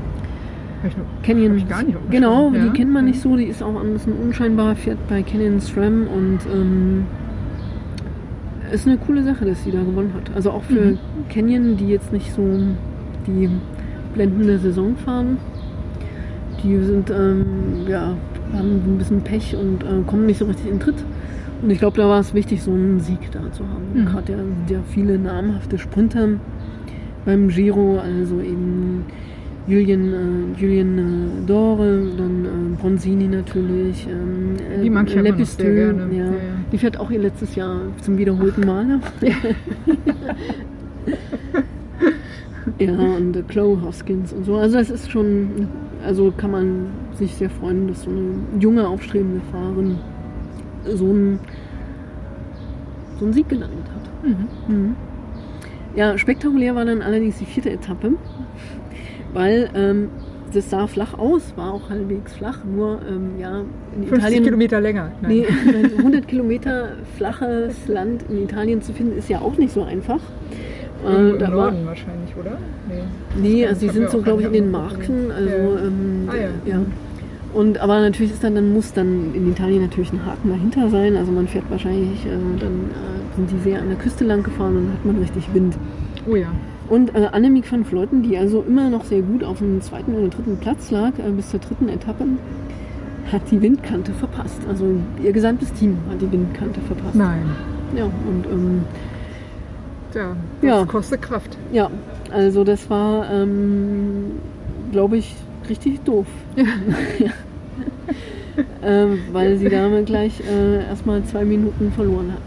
Canyon. 1.22 1.56
ich 1.56 1.68
gar 1.68 1.82
nicht 1.82 1.96
genau, 2.10 2.50
Schirm. 2.50 2.54
die 2.62 2.66
Ja. 2.68 2.72
kennt 2.72 2.92
man 2.92 3.04
nicht 3.06 3.20
so, 3.20 3.36
die 3.36 3.44
ist 3.44 3.62
auch 3.62 3.80
ein 3.82 3.92
bisschen 3.94 4.12
unscheinbar, 4.14 4.76
fährt 4.76 4.98
bei 5.08 5.22
Canyon 5.22 5.60
SRAM 5.60 6.06
und 6.06 6.38
ähm, 6.52 7.04
ist 8.72 8.86
eine 8.86 8.96
coole 8.98 9.22
Sache, 9.22 9.44
dass 9.44 9.62
sie 9.64 9.70
da 9.70 9.78
gewonnen 9.80 10.12
hat. 10.14 10.34
Also 10.34 10.50
auch 10.50 10.62
für 10.64 10.92
Mhm. 10.92 10.98
Canyon, 11.28 11.76
die 11.76 11.88
jetzt 11.88 12.12
nicht 12.12 12.32
so 12.32 12.42
die 13.26 13.48
blendende 14.14 14.58
Saison 14.58 14.96
fahren. 14.96 15.38
Die 16.62 16.78
sind, 16.84 17.10
ähm, 17.10 17.44
ja, 17.88 18.14
haben 18.52 18.68
ein 18.86 18.98
bisschen 18.98 19.20
Pech 19.22 19.56
und 19.56 19.82
äh, 19.84 20.02
kommen 20.06 20.26
nicht 20.26 20.38
so 20.38 20.46
richtig 20.46 20.70
in 20.70 20.80
Tritt. 20.80 21.04
Und 21.62 21.70
ich 21.70 21.78
glaube, 21.78 21.96
da 21.96 22.08
war 22.08 22.20
es 22.20 22.34
wichtig, 22.34 22.62
so 22.62 22.70
einen 22.72 23.00
Sieg 23.00 23.30
da 23.32 23.40
zu 23.52 23.64
haben. 23.64 23.84
Mhm. 24.02 24.06
Gerade 24.06 24.32
ja, 24.32 24.38
ja 24.76 24.78
viele 24.88 25.18
namhafte 25.18 25.78
Sprinter 25.78 26.28
beim 27.24 27.48
Giro, 27.48 27.98
also 27.98 28.40
eben 28.40 29.04
Julien, 29.66 30.54
äh, 30.56 30.60
Julien 30.60 30.98
äh, 30.98 31.46
Dore, 31.46 32.06
dann 32.16 32.44
äh, 32.44 32.76
Bronzini 32.80 33.26
natürlich, 33.26 34.06
ähm, 34.06 34.54
äh, 34.56 34.82
Die 34.82 34.90
mag 34.90 35.08
ich 35.08 35.18
aber 35.18 35.44
sehr 35.44 35.74
gerne. 35.74 36.08
Ja. 36.14 36.24
Ja, 36.24 36.30
ja. 36.30 36.32
Die 36.70 36.78
fährt 36.78 37.00
auch 37.00 37.10
ihr 37.10 37.18
letztes 37.18 37.56
Jahr 37.56 37.80
zum 38.00 38.16
wiederholten 38.16 38.64
Male. 38.64 39.00
ja, 42.78 42.92
und 42.92 43.36
äh, 43.36 43.42
Chloe 43.42 43.82
Hoskins 43.82 44.32
und 44.32 44.44
so. 44.44 44.56
Also 44.56 44.78
das 44.78 44.90
ist 44.90 45.10
schon, 45.10 45.68
also 46.04 46.32
kann 46.36 46.52
man 46.52 46.86
sich 47.14 47.34
sehr 47.34 47.50
freuen, 47.50 47.88
dass 47.88 48.02
so 48.02 48.10
eine 48.10 48.34
junge, 48.60 48.86
aufstrebende 48.86 49.40
Fahrerin 49.50 49.98
so 50.94 51.06
einen, 51.06 51.40
so 53.18 53.24
einen 53.24 53.34
Sieg 53.34 53.48
gelandet 53.48 53.86
hat. 53.92 54.24
Mhm. 54.24 54.46
Mhm. 54.68 54.96
Ja, 55.96 56.16
spektakulär 56.18 56.74
war 56.74 56.84
dann 56.84 57.02
allerdings 57.02 57.38
die 57.38 57.46
vierte 57.46 57.70
Etappe, 57.70 58.12
weil 59.32 59.68
ähm, 59.74 60.08
das 60.52 60.70
sah 60.70 60.86
flach 60.86 61.18
aus, 61.18 61.52
war 61.56 61.72
auch 61.74 61.90
halbwegs 61.90 62.34
flach, 62.34 62.58
nur 62.64 63.00
ähm, 63.08 63.38
ja, 63.40 63.62
in 63.94 64.02
50 64.04 64.18
Italien. 64.18 64.44
Kilometer 64.44 64.80
länger. 64.80 65.10
Nein. 65.20 65.30
Nee, 65.30 65.46
100 65.98 66.28
Kilometer 66.28 66.88
flaches 67.16 67.88
Land 67.88 68.24
in 68.30 68.44
Italien 68.44 68.80
zu 68.80 68.92
finden, 68.92 69.18
ist 69.18 69.28
ja 69.28 69.40
auch 69.40 69.56
nicht 69.58 69.72
so 69.72 69.82
einfach. 69.82 70.20
Äh, 71.06 71.30
Im 71.30 71.38
da 71.38 71.48
war, 71.54 71.72
wahrscheinlich, 71.84 72.34
oder? 72.40 72.56
Nee. 72.88 73.02
nee, 73.40 73.66
also 73.66 73.80
sie 73.80 73.88
sind 73.90 74.08
so, 74.10 74.22
glaube 74.22 74.40
ich, 74.42 74.46
in 74.46 74.52
den 74.54 74.70
Marken. 74.70 75.30
Also, 75.30 75.50
Ja. 75.50 75.56
ähm, 75.86 76.28
Ah, 76.28 76.36
ja. 76.36 76.72
ja. 76.74 76.80
Und, 77.52 77.78
aber 77.78 78.00
natürlich 78.00 78.32
ist 78.32 78.44
dann, 78.44 78.54
dann 78.54 78.72
muss 78.72 78.92
dann 78.92 79.34
in 79.34 79.50
Italien 79.50 79.82
natürlich 79.82 80.12
ein 80.12 80.24
Haken 80.24 80.50
dahinter 80.50 80.88
sein. 80.90 81.16
Also 81.16 81.32
man 81.32 81.48
fährt 81.48 81.64
wahrscheinlich, 81.70 82.24
äh, 82.26 82.30
dann 82.60 82.90
äh, 82.90 83.36
sind 83.36 83.50
die 83.50 83.58
sehr 83.68 83.80
an 83.80 83.88
der 83.88 83.96
Küste 83.98 84.24
lang 84.24 84.42
gefahren 84.42 84.76
und 84.76 84.84
dann 84.86 84.92
hat 84.94 85.04
man 85.04 85.18
richtig 85.18 85.52
Wind. 85.54 85.76
Oh 86.30 86.34
ja. 86.36 86.48
Und 86.88 87.14
äh, 87.14 87.28
Annemiek 87.32 87.70
van 87.70 87.84
Vleuten, 87.84 88.22
die 88.22 88.36
also 88.38 88.62
immer 88.66 88.88
noch 88.90 89.04
sehr 89.04 89.22
gut 89.22 89.42
auf 89.42 89.58
dem 89.58 89.80
zweiten 89.80 90.14
oder 90.14 90.28
dritten 90.28 90.56
Platz 90.58 90.90
lag, 90.90 91.12
äh, 91.18 91.30
bis 91.30 91.50
zur 91.50 91.60
dritten 91.60 91.88
Etappe, 91.88 92.24
hat 93.32 93.42
die 93.50 93.60
Windkante 93.60 94.12
verpasst. 94.12 94.60
Also 94.68 94.84
ihr 95.22 95.32
gesamtes 95.32 95.72
Team 95.72 95.98
hat 96.10 96.20
die 96.20 96.30
Windkante 96.30 96.80
verpasst. 96.80 97.14
Nein. 97.16 97.42
Ja, 97.96 98.04
und 98.04 98.46
ähm, 98.50 98.80
Tja, 100.12 100.36
das 100.60 100.68
Ja. 100.68 100.84
kostet 100.84 101.22
Kraft. 101.22 101.56
ja, 101.72 101.90
also 102.32 102.62
das 102.64 102.88
war, 102.88 103.28
ähm, 103.32 104.32
glaube 104.92 105.16
ich, 105.16 105.34
richtig 105.68 106.00
doof. 106.04 106.26
Ja. 107.18 107.30
ähm, 108.84 109.18
weil 109.32 109.56
sie 109.58 109.68
damit 109.68 110.06
gleich 110.06 110.40
äh, 110.48 110.84
erstmal 110.86 111.22
zwei 111.24 111.44
Minuten 111.44 111.92
verloren 111.92 112.32
hat. 112.32 112.40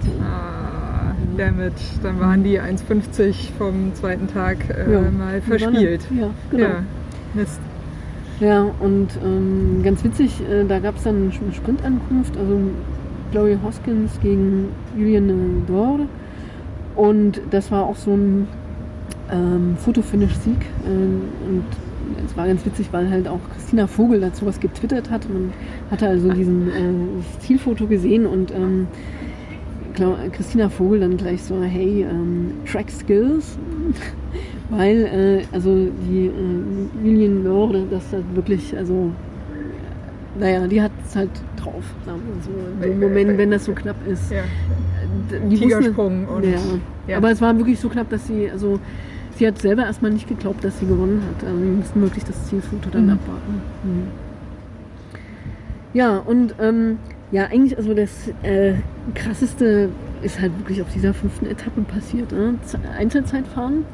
Damit. 1.40 1.74
Dann 2.04 2.20
waren 2.20 2.44
die 2.44 2.60
1,50 2.60 3.54
vom 3.58 3.96
zweiten 3.96 4.28
Tag 4.28 4.58
äh, 4.70 4.92
Ja. 4.92 5.02
mal 5.10 5.42
verspielt. 5.42 6.02
Ja, 6.16 6.30
genau. 6.52 6.64
Ja. 6.64 6.84
Mist. 7.34 7.60
Ja, 8.40 8.68
und 8.80 9.08
ähm, 9.24 9.82
ganz 9.84 10.04
witzig, 10.04 10.42
äh, 10.50 10.64
da 10.66 10.80
gab 10.80 10.98
es 10.98 11.04
dann 11.04 11.32
eine 11.42 11.54
Sprintankunft, 11.54 12.38
also 12.38 12.60
Chloe 13.32 13.58
Hoskins 13.64 14.20
gegen 14.22 14.70
Julian 14.98 15.64
Dore. 15.68 16.08
Und 16.96 17.42
das 17.52 17.72
war 17.72 17.84
auch 17.86 17.96
so 17.96 18.12
ein 18.12 18.48
ähm, 19.32 19.78
Fotofinish-Sieg. 19.78 20.58
Ähm, 20.86 21.22
und 21.48 21.64
es 22.26 22.36
war 22.36 22.48
ganz 22.48 22.66
witzig, 22.66 22.88
weil 22.92 23.10
halt 23.10 23.28
auch 23.28 23.40
Christina 23.54 23.88
Vogel 23.88 24.20
dazu 24.20 24.46
was 24.46 24.60
getwittert 24.60 25.10
hat. 25.10 25.30
Man 25.30 25.54
hatte 25.92 26.08
also 26.08 26.32
diesen 26.34 26.70
äh, 26.70 26.74
das 27.18 27.46
Zielfoto 27.46 27.88
gesehen 27.88 28.26
und 28.26 28.52
ähm, 28.52 28.88
Christina 30.32 30.70
Vogel 30.70 31.00
dann 31.02 31.18
gleich 31.18 31.42
so, 31.44 31.62
hey, 31.62 32.06
ähm, 32.10 32.52
Track 32.66 32.90
Skills. 32.90 33.58
Weil, 34.70 35.06
äh, 35.06 35.44
also 35.56 35.88
die 36.08 36.28
äh, 36.28 37.04
Lilien 37.04 37.44
Lorde, 37.44 37.86
das 37.90 38.04
halt 38.14 38.24
wirklich, 38.36 38.76
also, 38.78 39.12
naja, 40.40 40.68
die 40.68 40.80
hat 40.82 40.92
es 41.06 41.16
halt 41.16 41.32
drauf, 41.58 41.84
sagen 42.06 42.22
wir 42.28 42.44
so. 42.44 42.86
In 42.86 42.92
dem 42.92 43.00
Moment, 43.00 43.38
wenn 43.40 43.50
das 43.52 43.66
so 43.66 43.74
knapp 43.74 43.96
ist. 44.08 44.32
Ja. 44.32 44.44
Die 45.50 45.56
Tigersprung 45.58 46.26
und- 46.28 46.44
ja. 46.44 46.52
ja. 47.08 47.18
Aber 47.18 47.32
es 47.32 47.42
war 47.42 47.58
wirklich 47.58 47.80
so 47.80 47.90
knapp, 47.90 48.10
dass 48.10 48.28
sie, 48.28 48.50
also, 48.52 48.80
sie 49.38 49.48
hat 49.48 49.58
selber 49.60 49.86
erstmal 49.86 50.12
nicht 50.12 50.28
geglaubt, 50.28 50.64
dass 50.64 50.80
sie 50.80 50.86
gewonnen 50.86 51.24
hat. 51.28 51.48
Also, 51.48 51.60
wir 51.62 51.72
mussten 51.72 52.02
wirklich 52.02 52.24
das 52.26 52.46
Zielfoto 52.46 52.90
dann 52.92 53.06
Mhm. 53.06 53.12
abwarten. 53.14 53.62
Mhm. 53.84 54.04
Ja, 55.94 56.18
und 56.18 56.54
ähm, 56.62 57.00
ja, 57.32 57.46
eigentlich, 57.46 57.78
also 57.78 57.94
das 57.94 58.10
äh, 58.44 58.74
krasseste 59.14 59.90
ist 60.22 60.40
halt 60.40 60.58
wirklich 60.60 60.82
auf 60.82 60.92
dieser 60.94 61.14
fünften 61.14 61.46
Etappe 61.46 61.82
passiert. 61.82 62.32
Ne? 62.32 62.56
Einzelzeitfahren. 62.98 63.86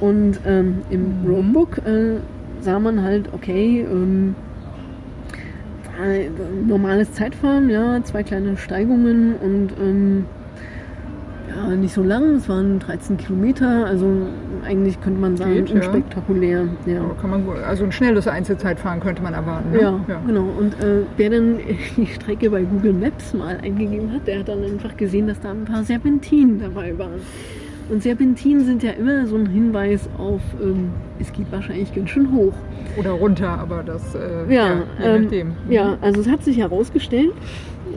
Und 0.00 0.40
ähm, 0.46 0.82
im 0.90 1.22
Mhm. 1.22 1.30
Roambook 1.30 1.78
äh, 1.78 2.16
sah 2.60 2.78
man 2.78 3.02
halt, 3.02 3.28
okay, 3.32 3.86
ähm, 3.88 4.34
äh, 6.02 6.28
normales 6.66 7.12
Zeitfahren, 7.12 7.70
ja, 7.70 8.02
zwei 8.02 8.22
kleine 8.22 8.56
Steigungen 8.56 9.36
und 9.36 9.72
ähm, 9.80 10.26
ja, 11.56 11.76
nicht 11.76 11.94
so 11.94 12.02
lang, 12.02 12.36
es 12.36 12.48
waren 12.48 12.78
13 12.78 13.16
Kilometer, 13.16 13.86
also 13.86 14.06
eigentlich 14.66 15.00
könnte 15.00 15.20
man 15.20 15.36
sagen, 15.36 15.54
Geht, 15.54 15.70
ja. 15.70 15.76
unspektakulär. 15.76 16.68
Ja. 16.86 17.00
Aber 17.00 17.14
Kann 17.14 17.30
man, 17.30 17.44
also 17.66 17.84
ein 17.84 17.92
schnelles 17.92 18.26
Einzelzeitfahren 18.26 19.00
könnte 19.00 19.22
man 19.22 19.34
erwarten. 19.34 19.70
Ne? 19.72 19.80
Ja, 19.80 20.00
genau. 20.26 20.48
Und 20.58 20.74
äh, 20.80 21.02
wer 21.16 21.30
dann 21.30 21.58
die 21.96 22.06
Strecke 22.06 22.50
bei 22.50 22.62
Google 22.62 22.92
Maps 22.92 23.34
mal 23.34 23.58
eingegeben 23.62 24.12
hat, 24.12 24.26
der 24.26 24.40
hat 24.40 24.48
dann 24.48 24.62
einfach 24.64 24.96
gesehen, 24.96 25.26
dass 25.28 25.40
da 25.40 25.50
ein 25.50 25.64
paar 25.64 25.84
Serpentinen 25.84 26.60
dabei 26.60 26.96
waren. 26.98 27.20
Und 27.90 28.02
Serpentinen 28.02 28.64
sind 28.64 28.82
ja 28.82 28.92
immer 28.92 29.26
so 29.26 29.36
ein 29.36 29.46
Hinweis 29.46 30.08
auf, 30.16 30.40
ähm, 30.62 30.90
es 31.18 31.30
geht 31.32 31.52
wahrscheinlich 31.52 31.94
ganz 31.94 32.08
schön 32.10 32.32
hoch. 32.32 32.54
Oder 32.98 33.10
runter, 33.10 33.48
aber 33.48 33.82
das, 33.82 34.14
äh, 34.14 34.52
Ja, 34.52 34.82
je 34.98 35.04
ähm, 35.04 35.22
nachdem. 35.22 35.52
ja, 35.68 35.98
also 36.00 36.20
es 36.22 36.28
hat 36.28 36.42
sich 36.42 36.56
herausgestellt, 36.58 37.32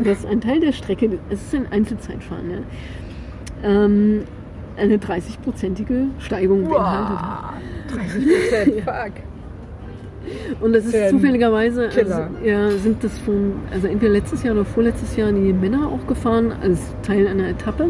dass 0.03 0.25
ein 0.25 0.41
Teil 0.41 0.59
der 0.59 0.73
Strecke, 0.73 1.17
es 1.29 1.41
ist 1.41 1.55
ein 1.55 1.67
Einzelzeitfahren, 1.71 2.51
ja, 2.51 2.57
ähm, 3.63 4.23
eine 4.77 4.97
30-prozentige 4.97 6.07
Steigung 6.19 6.63
beinhaltet 6.69 7.19
hat. 7.19 7.53
Wow, 7.89 7.97
30 7.97 8.25
Prozent, 8.25 8.83
fuck. 8.83 9.23
Und 10.61 10.73
das 10.73 10.85
ist 10.85 10.93
Ähm, 10.93 11.09
zufälligerweise, 11.09 11.85
also, 11.85 12.27
ja, 12.43 12.69
sind 12.71 13.03
das 13.03 13.17
von, 13.19 13.53
also 13.71 13.87
entweder 13.87 14.11
letztes 14.11 14.43
Jahr 14.43 14.55
oder 14.55 14.65
vorletztes 14.65 15.15
Jahr 15.15 15.31
die 15.31 15.53
Männer 15.53 15.87
auch 15.87 16.05
gefahren 16.05 16.53
als 16.61 16.79
Teil 17.01 17.27
einer 17.27 17.47
Etappe. 17.47 17.89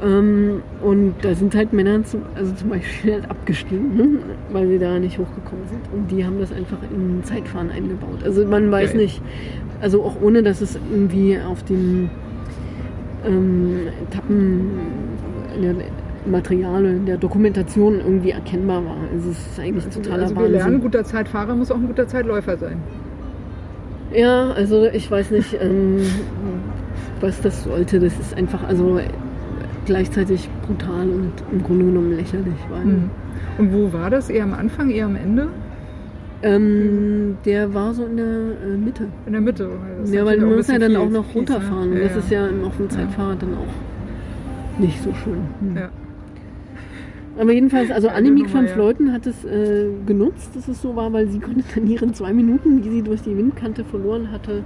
Ähm, 0.00 0.62
und 0.80 1.14
da 1.22 1.34
sind 1.34 1.56
halt 1.56 1.72
Männer 1.72 2.04
zum, 2.04 2.22
also 2.36 2.54
zum 2.54 2.68
Beispiel 2.68 3.14
halt 3.14 3.28
abgestiegen, 3.28 3.96
ne? 3.96 4.08
weil 4.52 4.68
sie 4.68 4.78
da 4.78 4.96
nicht 4.98 5.18
hochgekommen 5.18 5.66
sind. 5.68 5.80
Und 5.92 6.08
die 6.10 6.24
haben 6.24 6.38
das 6.38 6.52
einfach 6.52 6.78
in 6.92 7.24
Zeitfahren 7.24 7.70
eingebaut. 7.70 8.22
Also 8.24 8.44
man 8.46 8.70
weiß 8.70 8.92
Geil. 8.92 9.02
nicht, 9.02 9.20
also 9.80 10.04
auch 10.04 10.20
ohne, 10.22 10.44
dass 10.44 10.60
es 10.60 10.78
irgendwie 10.90 11.38
auf 11.40 11.64
dem 11.64 12.10
ähm, 13.26 13.88
Etappen 14.08 14.70
in 15.56 15.62
der 15.62 15.74
Material, 16.26 16.84
in 16.84 17.06
der 17.06 17.16
Dokumentation 17.16 18.00
irgendwie 18.00 18.30
erkennbar 18.30 18.84
war. 18.84 18.96
Also 19.12 19.30
es 19.30 19.38
ist 19.46 19.60
eigentlich 19.60 19.84
totaler 19.88 20.22
Also 20.24 20.34
wir 20.34 20.42
Wahnsinn. 20.42 20.52
lernen, 20.52 20.74
ein 20.76 20.80
guter 20.80 21.04
Zeitfahrer 21.04 21.54
muss 21.54 21.70
auch 21.70 21.76
ein 21.76 21.86
guter 21.86 22.06
Zeitläufer 22.06 22.56
sein. 22.56 22.76
Ja, 24.14 24.50
also 24.52 24.86
ich 24.86 25.10
weiß 25.10 25.30
nicht, 25.32 25.56
ähm, 25.60 25.98
was 27.20 27.40
das 27.40 27.64
sollte. 27.64 27.98
Das 28.00 28.18
ist 28.18 28.34
einfach 28.36 28.62
also 28.66 29.00
gleichzeitig 29.86 30.48
brutal 30.66 31.08
und 31.08 31.32
im 31.52 31.62
Grunde 31.62 31.84
genommen 31.86 32.12
lächerlich. 32.16 32.54
Weil, 32.70 32.84
Mhm. 32.84 33.10
Und 33.58 33.72
wo 33.72 33.92
war 33.92 34.08
das? 34.10 34.30
Eher 34.30 34.44
am 34.44 34.54
Anfang, 34.54 34.90
eher 34.90 35.06
am 35.06 35.16
Ende? 35.16 35.48
Ähm, 36.42 37.36
der 37.44 37.72
war 37.74 37.92
so 37.94 38.04
in 38.04 38.16
der 38.16 38.26
äh, 38.26 38.76
Mitte. 38.76 39.04
In 39.26 39.32
der 39.32 39.40
Mitte. 39.40 39.68
Das 39.98 40.08
ist 40.08 40.14
Ja, 40.14 40.24
weil 40.24 40.38
man 40.38 40.56
muss 40.56 40.68
ja 40.68 40.78
dann 40.78 40.90
viel- 40.90 40.96
auch 40.98 41.10
noch 41.10 41.34
runterfahren. 41.34 41.92
Ja, 41.94 42.00
das 42.04 42.12
ja. 42.12 42.18
ist 42.18 42.30
ja 42.30 42.46
im- 42.46 42.64
auf 42.64 42.76
dem 42.76 42.88
Zeitfahrrad 42.90 43.42
dann 43.42 43.54
auch 43.54 44.80
nicht 44.80 45.02
so 45.02 45.12
schön. 45.14 45.38
Hm. 45.60 45.76
Ja. 45.76 45.88
Aber 47.40 47.52
jedenfalls, 47.52 47.90
also 47.92 48.08
Annemiek 48.08 48.52
van 48.52 48.66
ja. 48.66 48.72
Vleuten 48.72 49.12
hat 49.12 49.26
es 49.26 49.44
äh, 49.44 49.86
genutzt, 50.06 50.50
dass 50.56 50.66
es 50.68 50.82
so 50.82 50.96
war, 50.96 51.12
weil 51.12 51.28
sie 51.28 51.38
konnte 51.38 51.62
dann 51.74 51.86
ihren 51.86 52.12
zwei 52.14 52.32
Minuten, 52.32 52.82
die 52.82 52.90
sie 52.90 53.02
durch 53.02 53.22
die 53.22 53.36
Windkante 53.36 53.84
verloren 53.84 54.30
hatte, 54.32 54.64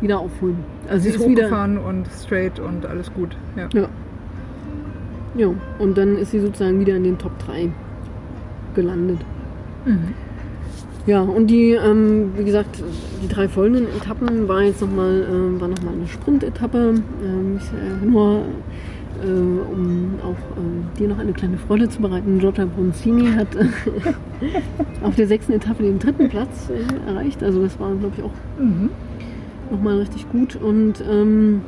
wieder 0.00 0.18
aufholen. 0.18 0.56
Also 0.88 1.04
Sie 1.04 1.10
ist 1.10 1.16
ist 1.16 1.28
wieder 1.28 1.44
hochgefahren 1.44 1.78
und 1.78 2.06
straight 2.08 2.58
und 2.58 2.86
alles 2.86 3.12
gut. 3.14 3.36
Ja. 3.56 3.68
Ja. 3.72 3.88
Ja, 5.36 5.48
und 5.78 5.96
dann 5.96 6.16
ist 6.18 6.32
sie 6.32 6.40
sozusagen 6.40 6.78
wieder 6.80 6.96
in 6.96 7.04
den 7.04 7.18
Top 7.18 7.38
3 7.38 7.70
gelandet. 8.74 9.18
Mhm. 9.86 9.98
Ja, 11.06 11.20
und 11.22 11.48
die, 11.48 11.72
ähm, 11.72 12.32
wie 12.36 12.44
gesagt, 12.44 12.82
die 13.22 13.28
drei 13.28 13.48
folgenden 13.48 13.88
Etappen 13.96 14.46
war 14.46 14.62
jetzt 14.62 14.80
nochmal, 14.80 15.26
ähm, 15.30 15.60
war 15.60 15.68
noch 15.68 15.82
mal 15.82 15.92
eine 15.94 16.06
Sprint-Etappe. 16.06 16.94
Ähm, 17.24 17.58
äh, 17.58 18.06
nur 18.06 18.42
äh, 19.22 19.26
um 19.26 20.14
auch 20.22 20.30
äh, 20.30 20.98
dir 20.98 21.08
noch 21.08 21.18
eine 21.18 21.32
kleine 21.32 21.58
Freude 21.58 21.88
zu 21.88 22.00
bereiten. 22.00 22.38
Giorgia 22.38 22.66
Bronzini 22.66 23.32
hat 23.32 23.48
äh, 23.56 23.66
auf 25.02 25.16
der 25.16 25.26
sechsten 25.26 25.52
Etappe 25.52 25.82
den 25.82 25.98
dritten 25.98 26.28
Platz 26.28 26.70
äh, 26.70 27.10
erreicht. 27.10 27.42
Also 27.42 27.62
das 27.62 27.78
war, 27.80 27.92
glaube 27.96 28.14
ich, 28.18 28.22
auch 28.22 28.30
Mhm. 28.60 28.90
nochmal 29.72 29.98
richtig 29.98 30.30
gut. 30.30 30.54
Und 30.56 31.02
ähm, 31.10 31.62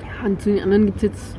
ja, 0.00 0.38
zu 0.38 0.50
den 0.50 0.62
anderen 0.62 0.86
gibt 0.86 0.96
es 0.98 1.02
jetzt 1.02 1.36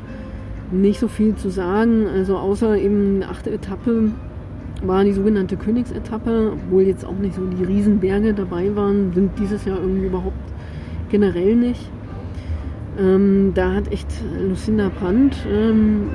nicht 0.72 1.00
so 1.00 1.08
viel 1.08 1.36
zu 1.36 1.50
sagen. 1.50 2.06
Also 2.08 2.38
außer 2.38 2.78
eben 2.78 3.16
eine 3.16 3.30
achte 3.30 3.52
Etappe 3.52 4.12
war 4.84 5.04
die 5.04 5.14
sogenannte 5.14 5.58
Königsetappe, 5.58 6.54
obwohl 6.54 6.84
jetzt 6.84 7.06
auch 7.06 7.18
nicht 7.18 7.36
so 7.36 7.46
die 7.46 7.64
Riesenberge 7.64 8.34
dabei 8.34 8.76
waren, 8.76 9.14
sind 9.14 9.32
dieses 9.40 9.66
Jahr 9.66 9.80
irgendwie 9.80 10.08
überhaupt 10.08 10.38
generell 11.10 11.56
nicht. 11.56 11.90
Ähm, 13.00 13.52
da 13.54 13.74
hat 13.74 13.92
echt 13.92 14.08
Lucinda 14.42 14.90
Brandt 14.90 15.36
ähm, 15.52 16.10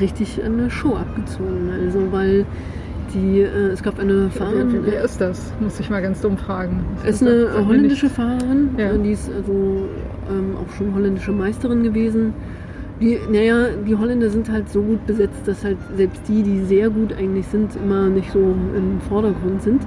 richtig 0.00 0.42
eine 0.42 0.70
Show 0.70 0.94
abgezogen. 0.94 1.70
Also 1.70 2.12
weil 2.12 2.46
die, 3.14 3.40
äh, 3.40 3.70
es 3.72 3.82
gab 3.82 3.98
eine 3.98 4.30
Fahrerin. 4.30 4.84
Wer, 4.84 4.92
wer, 4.92 5.04
ist 5.04 5.20
das? 5.20 5.52
Muss 5.60 5.80
ich 5.80 5.88
mal 5.88 6.02
ganz 6.02 6.20
dumm 6.20 6.36
fragen. 6.36 6.84
Es 7.04 7.22
ist 7.22 7.28
eine 7.28 7.66
holländische 7.66 8.10
Fahrerin, 8.10 8.70
ja. 8.76 8.92
die 8.96 9.12
ist 9.12 9.30
also 9.32 9.88
ähm, 10.30 10.56
auch 10.56 10.72
schon 10.76 10.94
holländische 10.94 11.32
Meisterin 11.32 11.82
gewesen. 11.82 12.34
Die, 13.00 13.18
naja, 13.30 13.68
die 13.86 13.94
Holländer 13.94 14.30
sind 14.30 14.50
halt 14.50 14.70
so 14.70 14.80
gut 14.80 15.06
besetzt, 15.06 15.46
dass 15.46 15.64
halt 15.64 15.76
selbst 15.96 16.22
die, 16.28 16.42
die 16.42 16.64
sehr 16.64 16.88
gut 16.88 17.12
eigentlich 17.12 17.46
sind, 17.46 17.76
immer 17.76 18.08
nicht 18.08 18.32
so 18.32 18.38
im 18.38 19.00
Vordergrund 19.08 19.62
sind. 19.62 19.82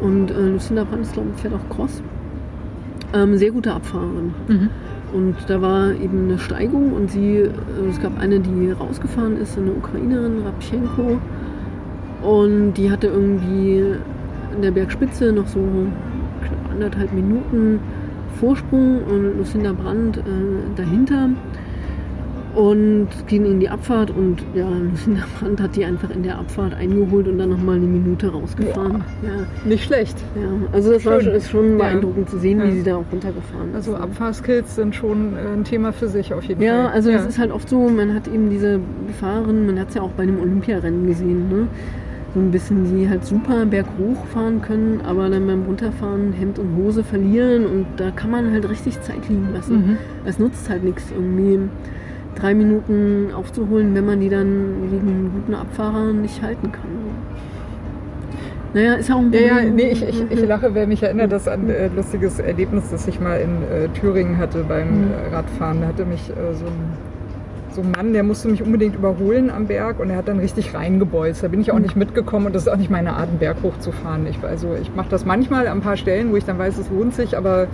Und 0.00 0.30
äh, 0.30 0.50
Lucinda 0.50 0.84
Brandt 0.84 1.02
ist, 1.02 1.14
glaube 1.14 1.30
ich, 1.34 1.40
fährt 1.40 1.54
auch 1.54 1.74
Cross. 1.74 2.02
Ähm, 3.12 3.36
sehr 3.36 3.50
gute 3.50 3.72
Abfahrerin. 3.72 4.34
Mhm. 4.46 4.70
Und 5.12 5.36
da 5.48 5.60
war 5.62 5.92
eben 5.92 6.24
eine 6.24 6.38
Steigung 6.38 6.92
und 6.92 7.10
sie, 7.10 7.38
äh, 7.38 7.50
es 7.90 8.00
gab 8.00 8.18
eine, 8.20 8.38
die 8.38 8.70
rausgefahren 8.70 9.36
ist, 9.38 9.56
eine 9.56 9.72
Ukrainerin, 9.72 10.42
Rapchenko. 10.44 11.18
Und 12.22 12.74
die 12.74 12.90
hatte 12.90 13.08
irgendwie 13.08 13.82
in 14.54 14.62
der 14.62 14.70
Bergspitze 14.70 15.32
noch 15.32 15.46
so 15.46 15.60
anderthalb 16.70 17.12
Minuten 17.12 17.80
Vorsprung 18.38 19.02
und 19.04 19.38
Lucinda 19.38 19.72
Brandt 19.72 20.18
äh, 20.18 20.20
dahinter 20.76 21.30
und 22.56 23.08
ging 23.26 23.44
in 23.44 23.60
die 23.60 23.68
Abfahrt 23.68 24.10
und 24.10 24.38
ja, 24.54 24.68
Lucinda 24.90 25.24
Brandt 25.38 25.60
hat 25.60 25.76
die 25.76 25.84
einfach 25.84 26.10
in 26.10 26.22
der 26.22 26.38
Abfahrt 26.38 26.74
eingeholt 26.74 27.28
und 27.28 27.38
dann 27.38 27.50
nochmal 27.50 27.76
eine 27.76 27.86
Minute 27.86 28.32
rausgefahren. 28.32 29.04
Ja, 29.22 29.28
ja. 29.28 29.46
Nicht 29.64 29.84
schlecht. 29.84 30.16
Ja, 30.34 30.48
also 30.72 30.92
das 30.92 31.02
Schön. 31.02 31.12
war 31.12 31.20
schon, 31.20 31.32
ist 31.32 31.50
schon 31.50 31.78
beeindruckend 31.78 32.30
zu 32.30 32.38
sehen, 32.38 32.62
wie 32.62 32.72
sie 32.72 32.82
da 32.82 32.96
auch 32.96 33.04
runtergefahren 33.12 33.70
ist. 33.70 33.76
Also 33.76 33.96
Abfahrskills 33.96 34.74
sind 34.74 34.94
schon 34.94 35.36
äh, 35.36 35.52
ein 35.52 35.64
Thema 35.64 35.92
für 35.92 36.08
sich 36.08 36.32
auf 36.32 36.44
jeden 36.44 36.60
Fall. 36.60 36.66
Ja, 36.66 36.88
also 36.88 37.10
es 37.10 37.26
ist 37.26 37.38
halt 37.38 37.52
oft 37.52 37.68
so, 37.68 37.90
man 37.90 38.14
hat 38.14 38.26
eben 38.26 38.48
diese 38.48 38.80
Fahrerin, 39.20 39.66
man 39.66 39.78
hat 39.78 39.90
es 39.90 39.94
ja 39.94 40.02
auch 40.02 40.12
bei 40.12 40.22
einem 40.22 40.40
Olympiarennen 40.40 41.06
gesehen, 41.06 41.48
ne? 41.50 41.68
so 42.34 42.40
ein 42.40 42.50
bisschen, 42.50 42.96
die 42.96 43.08
halt 43.08 43.24
super 43.24 43.64
berghoch 43.64 44.26
fahren 44.26 44.60
können, 44.60 45.00
aber 45.06 45.30
dann 45.30 45.46
beim 45.46 45.62
Runterfahren 45.62 46.34
Hemd 46.34 46.58
und 46.58 46.76
Hose 46.76 47.02
verlieren 47.02 47.64
und 47.64 47.86
da 47.96 48.10
kann 48.10 48.30
man 48.30 48.52
halt 48.52 48.68
richtig 48.68 49.00
Zeit 49.00 49.26
liegen 49.28 49.54
lassen. 49.54 49.74
Mhm. 49.74 49.96
Es 50.26 50.38
nutzt 50.38 50.68
halt 50.68 50.84
nichts 50.84 51.04
irgendwie 51.12 51.60
drei 52.38 52.54
Minuten 52.54 53.32
aufzuholen, 53.34 53.94
wenn 53.94 54.06
man 54.06 54.20
die 54.20 54.28
dann 54.28 54.90
gegen 54.90 55.32
guten 55.34 55.54
Abfahrer 55.54 56.12
nicht 56.12 56.42
halten 56.42 56.70
kann. 56.72 56.90
Naja, 58.74 58.94
ist 58.94 59.08
ja 59.08 59.14
auch 59.14 59.20
ein 59.20 59.30
Problem. 59.30 59.48
Ja, 59.48 59.60
ja, 59.60 59.70
nee, 59.70 59.88
ich, 59.90 60.02
ich, 60.06 60.30
ich 60.30 60.46
lache, 60.46 60.74
wer 60.74 60.86
mich 60.86 61.02
erinnert, 61.02 61.32
das 61.32 61.48
an 61.48 61.62
ein 61.62 61.70
äh, 61.70 61.88
lustiges 61.88 62.38
Erlebnis, 62.38 62.90
das 62.90 63.08
ich 63.08 63.20
mal 63.20 63.40
in 63.40 63.62
äh, 63.62 63.88
Thüringen 63.88 64.36
hatte 64.36 64.64
beim 64.64 65.06
mhm. 65.06 65.12
Radfahren. 65.32 65.80
Da 65.80 65.88
hatte 65.88 66.04
mich 66.04 66.28
äh, 66.30 66.54
so 66.54 66.66
ein 66.66 67.16
so 67.76 67.82
ein 67.82 67.90
Mann, 67.90 68.14
der 68.14 68.22
musste 68.22 68.48
mich 68.48 68.62
unbedingt 68.62 68.96
überholen 68.96 69.50
am 69.50 69.66
Berg 69.66 70.00
und 70.00 70.08
er 70.08 70.16
hat 70.16 70.28
dann 70.28 70.38
richtig 70.38 70.74
reingebolzt. 70.74 71.42
Da 71.42 71.48
bin 71.48 71.60
ich 71.60 71.72
auch 71.72 71.78
nicht 71.78 71.94
mitgekommen 71.94 72.46
und 72.46 72.54
das 72.54 72.62
ist 72.62 72.68
auch 72.68 72.78
nicht 72.78 72.90
meine 72.90 73.12
Art, 73.12 73.28
einen 73.28 73.38
Berg 73.38 73.58
hochzufahren. 73.62 74.26
Ich, 74.26 74.42
also 74.42 74.74
ich 74.80 74.94
mache 74.94 75.10
das 75.10 75.26
manchmal 75.26 75.66
an 75.66 75.78
ein 75.78 75.80
paar 75.82 75.98
Stellen, 75.98 76.32
wo 76.32 76.36
ich 76.36 76.44
dann 76.46 76.58
weiß, 76.58 76.78
es 76.78 76.90
lohnt 76.90 77.14
sich, 77.14 77.36
aber 77.36 77.68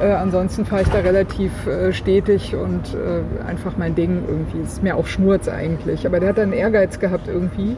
äh, 0.00 0.12
ansonsten 0.12 0.64
fahre 0.64 0.82
ich 0.82 0.88
da 0.88 0.98
relativ 0.98 1.66
äh, 1.66 1.92
stetig 1.92 2.54
und 2.54 2.94
äh, 2.94 3.44
einfach 3.46 3.76
mein 3.76 3.94
Ding 3.94 4.22
irgendwie. 4.28 4.60
Ist 4.60 4.82
mir 4.82 4.96
auch 4.96 5.06
Schnurz 5.06 5.48
eigentlich. 5.48 6.06
Aber 6.06 6.20
der 6.20 6.30
hat 6.30 6.38
dann 6.38 6.52
Ehrgeiz 6.52 6.98
gehabt 6.98 7.28
irgendwie. 7.28 7.76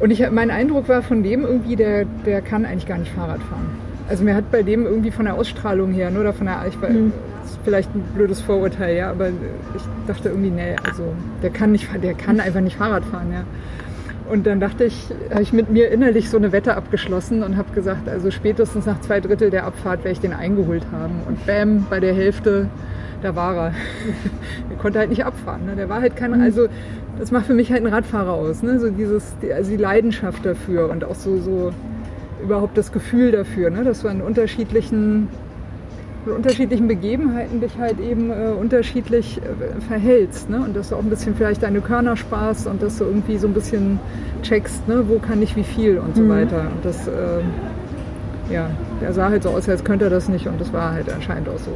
Und 0.00 0.10
ich, 0.10 0.30
mein 0.30 0.50
Eindruck 0.50 0.88
war 0.88 1.02
von 1.02 1.22
dem 1.22 1.44
irgendwie, 1.44 1.76
der, 1.76 2.04
der 2.26 2.40
kann 2.40 2.64
eigentlich 2.64 2.86
gar 2.86 2.98
nicht 2.98 3.12
Fahrrad 3.12 3.42
fahren. 3.42 3.70
Also 4.08 4.24
mir 4.24 4.34
hat 4.34 4.50
bei 4.50 4.62
dem 4.62 4.86
irgendwie 4.86 5.10
von 5.10 5.24
der 5.24 5.34
Ausstrahlung 5.34 5.92
her, 5.92 6.10
nur 6.10 6.22
ne, 6.22 6.32
von 6.32 6.46
der, 6.46 6.64
ich, 6.68 6.76
mhm 6.80 7.12
ist 7.48 7.58
vielleicht 7.64 7.94
ein 7.94 8.02
blödes 8.14 8.40
Vorurteil, 8.40 8.96
ja, 8.96 9.10
aber 9.10 9.28
ich 9.28 9.82
dachte 10.06 10.28
irgendwie, 10.28 10.50
nee, 10.50 10.76
also 10.84 11.14
der 11.42 11.50
kann 11.50 11.72
nicht, 11.72 11.88
der 12.02 12.14
kann 12.14 12.40
einfach 12.40 12.60
nicht 12.60 12.76
Fahrrad 12.76 13.04
fahren, 13.04 13.32
ja. 13.32 13.44
Und 14.30 14.46
dann 14.46 14.60
dachte 14.60 14.84
ich, 14.84 15.08
habe 15.30 15.42
ich 15.42 15.52
mit 15.52 15.70
mir 15.70 15.90
innerlich 15.90 16.28
so 16.28 16.36
eine 16.36 16.52
Wette 16.52 16.76
abgeschlossen 16.76 17.42
und 17.42 17.56
habe 17.56 17.72
gesagt, 17.74 18.08
also 18.08 18.30
spätestens 18.30 18.84
nach 18.84 19.00
zwei 19.00 19.20
Drittel 19.20 19.50
der 19.50 19.64
Abfahrt 19.64 20.00
werde 20.00 20.12
ich 20.12 20.20
den 20.20 20.34
eingeholt 20.34 20.84
haben. 20.92 21.20
Und 21.26 21.46
bam, 21.46 21.86
bei 21.88 21.98
der 21.98 22.14
Hälfte, 22.14 22.68
da 23.22 23.34
war 23.34 23.56
er. 23.56 23.66
er 24.70 24.76
konnte 24.76 24.98
halt 24.98 25.08
nicht 25.08 25.24
abfahren. 25.24 25.66
Ne? 25.66 25.76
Der 25.76 25.88
war 25.88 26.00
halt 26.00 26.14
kein, 26.16 26.32
mhm. 26.32 26.42
also 26.42 26.68
das 27.18 27.30
macht 27.30 27.46
für 27.46 27.54
mich 27.54 27.70
halt 27.72 27.84
einen 27.84 27.92
Radfahrer 27.92 28.32
aus. 28.32 28.62
Ne? 28.62 28.78
So 28.78 28.90
dieses, 28.90 29.34
also 29.54 29.70
die 29.70 29.76
Leidenschaft 29.76 30.44
dafür 30.44 30.90
und 30.90 31.04
auch 31.04 31.14
so, 31.14 31.38
so 31.38 31.72
überhaupt 32.42 32.76
das 32.76 32.92
Gefühl 32.92 33.32
dafür, 33.32 33.70
ne? 33.70 33.82
dass 33.82 34.02
du 34.02 34.08
an 34.08 34.20
unterschiedlichen 34.20 35.28
mit 36.28 36.36
unterschiedlichen 36.36 36.88
Begebenheiten 36.88 37.60
dich 37.60 37.76
halt 37.78 37.98
eben 38.00 38.30
äh, 38.30 38.48
unterschiedlich 38.48 39.38
äh, 39.38 39.80
verhältst. 39.80 40.50
Ne? 40.50 40.58
Und 40.58 40.76
dass 40.76 40.90
du 40.90 40.96
auch 40.96 41.02
ein 41.02 41.10
bisschen 41.10 41.34
vielleicht 41.34 41.62
deine 41.62 41.80
Körner 41.80 42.16
sparst 42.16 42.66
und 42.66 42.82
dass 42.82 42.98
du 42.98 43.04
irgendwie 43.04 43.38
so 43.38 43.46
ein 43.46 43.54
bisschen 43.54 43.98
checkst, 44.42 44.86
ne? 44.88 45.04
wo 45.08 45.18
kann 45.18 45.42
ich 45.42 45.56
wie 45.56 45.64
viel 45.64 45.98
und 45.98 46.16
so 46.16 46.22
mhm. 46.22 46.28
weiter. 46.28 46.60
Und 46.60 46.84
das, 46.84 47.08
äh, 47.08 48.52
ja, 48.52 48.70
der 49.00 49.12
sah 49.12 49.30
halt 49.30 49.42
so 49.42 49.50
aus, 49.50 49.68
als 49.68 49.82
könnte 49.84 50.04
er 50.04 50.10
das 50.10 50.28
nicht 50.28 50.46
und 50.46 50.60
das 50.60 50.72
war 50.72 50.92
halt 50.92 51.12
anscheinend 51.12 51.48
auch 51.48 51.58
so. 51.58 51.72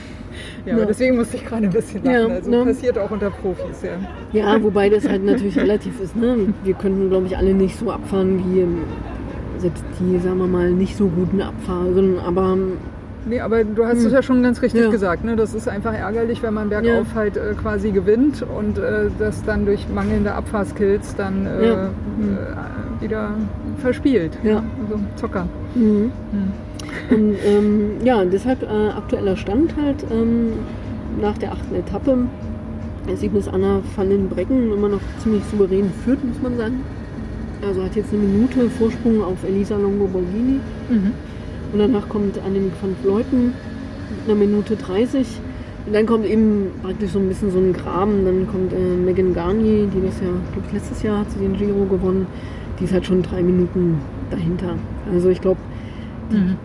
ja, 0.66 0.76
ja. 0.76 0.84
deswegen 0.84 1.16
musste 1.16 1.36
ich 1.36 1.44
gerade 1.44 1.64
ein 1.64 1.72
bisschen 1.72 2.04
lachen. 2.04 2.28
Ja, 2.28 2.34
also 2.34 2.50
ne? 2.50 2.64
passiert 2.64 2.98
auch 2.98 3.10
unter 3.10 3.30
Profis, 3.30 3.82
ja. 3.82 3.98
Ja, 4.32 4.62
wobei 4.62 4.88
das 4.88 5.08
halt 5.08 5.24
natürlich 5.24 5.56
relativ 5.58 6.00
ist. 6.00 6.16
Ne? 6.16 6.52
Wir 6.64 6.74
könnten, 6.74 7.08
glaube 7.08 7.26
ich, 7.26 7.36
alle 7.36 7.54
nicht 7.54 7.78
so 7.78 7.90
abfahren 7.90 8.38
wie 8.38 8.66
selbst 9.60 9.84
die, 9.98 10.18
sagen 10.18 10.38
wir 10.38 10.46
mal, 10.46 10.70
nicht 10.70 10.96
so 10.96 11.08
guten 11.08 11.40
Abfahren, 11.40 12.20
aber 12.20 12.56
Nee, 13.28 13.40
aber 13.40 13.64
du 13.64 13.84
hast 13.84 14.00
hm. 14.00 14.06
es 14.06 14.12
ja 14.12 14.22
schon 14.22 14.42
ganz 14.42 14.62
richtig 14.62 14.82
ja. 14.82 14.90
gesagt. 14.90 15.24
Ne? 15.24 15.36
Das 15.36 15.54
ist 15.54 15.68
einfach 15.68 15.92
ärgerlich, 15.92 16.42
wenn 16.42 16.54
man 16.54 16.70
bergauf 16.70 17.08
ja. 17.10 17.14
halt 17.14 17.36
äh, 17.36 17.54
quasi 17.60 17.90
gewinnt 17.90 18.42
und 18.42 18.78
äh, 18.78 19.10
das 19.18 19.44
dann 19.44 19.66
durch 19.66 19.86
mangelnde 19.88 20.32
Abfahrskills 20.32 21.14
dann 21.16 21.46
äh, 21.46 21.66
ja. 21.66 21.90
hm. 22.18 22.38
wieder 23.00 23.30
verspielt. 23.78 24.38
Ja. 24.42 24.62
Also 24.82 25.00
Zocker. 25.16 25.46
Mhm. 25.74 26.10
Hm. 26.30 26.52
Und 27.10 27.36
ähm, 27.44 27.90
ja, 28.04 28.24
deshalb 28.24 28.62
äh, 28.62 28.90
aktueller 28.96 29.36
Stand 29.36 29.74
halt 29.76 30.04
ähm, 30.10 30.54
nach 31.20 31.36
der 31.38 31.52
achten 31.52 31.74
Etappe. 31.74 32.18
Ergebnis 33.06 33.48
Anna 33.48 33.80
van 33.96 34.10
den 34.10 34.28
Brecken 34.28 34.72
immer 34.72 34.88
noch 34.88 35.00
ziemlich 35.22 35.42
souverän 35.50 35.90
führt, 36.04 36.22
muss 36.24 36.40
man 36.42 36.56
sagen. 36.56 36.84
Also 37.66 37.82
hat 37.82 37.96
jetzt 37.96 38.12
eine 38.12 38.22
Minute 38.22 38.68
Vorsprung 38.70 39.22
auf 39.22 39.42
Elisa 39.44 39.76
Longo 39.76 40.06
Borghini. 40.06 40.60
Mhm. 40.88 41.12
Und 41.72 41.78
danach 41.78 42.08
kommt 42.08 42.38
Annemie 42.38 42.72
van 42.80 42.96
Fleuten 43.02 43.52
mit 44.10 44.24
einer 44.26 44.34
Minute 44.34 44.76
30. 44.76 45.26
Und 45.86 45.94
dann 45.94 46.06
kommt 46.06 46.26
eben 46.26 46.70
praktisch 46.82 47.10
so 47.12 47.18
ein 47.18 47.28
bisschen 47.28 47.50
so 47.50 47.58
ein 47.58 47.72
Graben. 47.72 48.24
Dann 48.24 48.46
kommt 48.48 48.72
äh, 48.72 48.76
Megan 48.76 49.34
Garnier, 49.34 49.86
die 49.86 50.04
das 50.04 50.20
ja, 50.20 50.28
glaube 50.52 50.66
ich, 50.66 50.72
letztes 50.72 51.02
Jahr 51.02 51.20
hat 51.20 51.30
sie 51.30 51.38
den 51.38 51.56
Giro 51.56 51.84
gewonnen. 51.84 52.26
Die 52.78 52.84
ist 52.84 52.92
halt 52.92 53.06
schon 53.06 53.22
drei 53.22 53.42
Minuten 53.42 53.98
dahinter. 54.30 54.76
Also 55.12 55.28
ich 55.28 55.40
glaube, 55.40 55.60
mhm. 56.30 56.56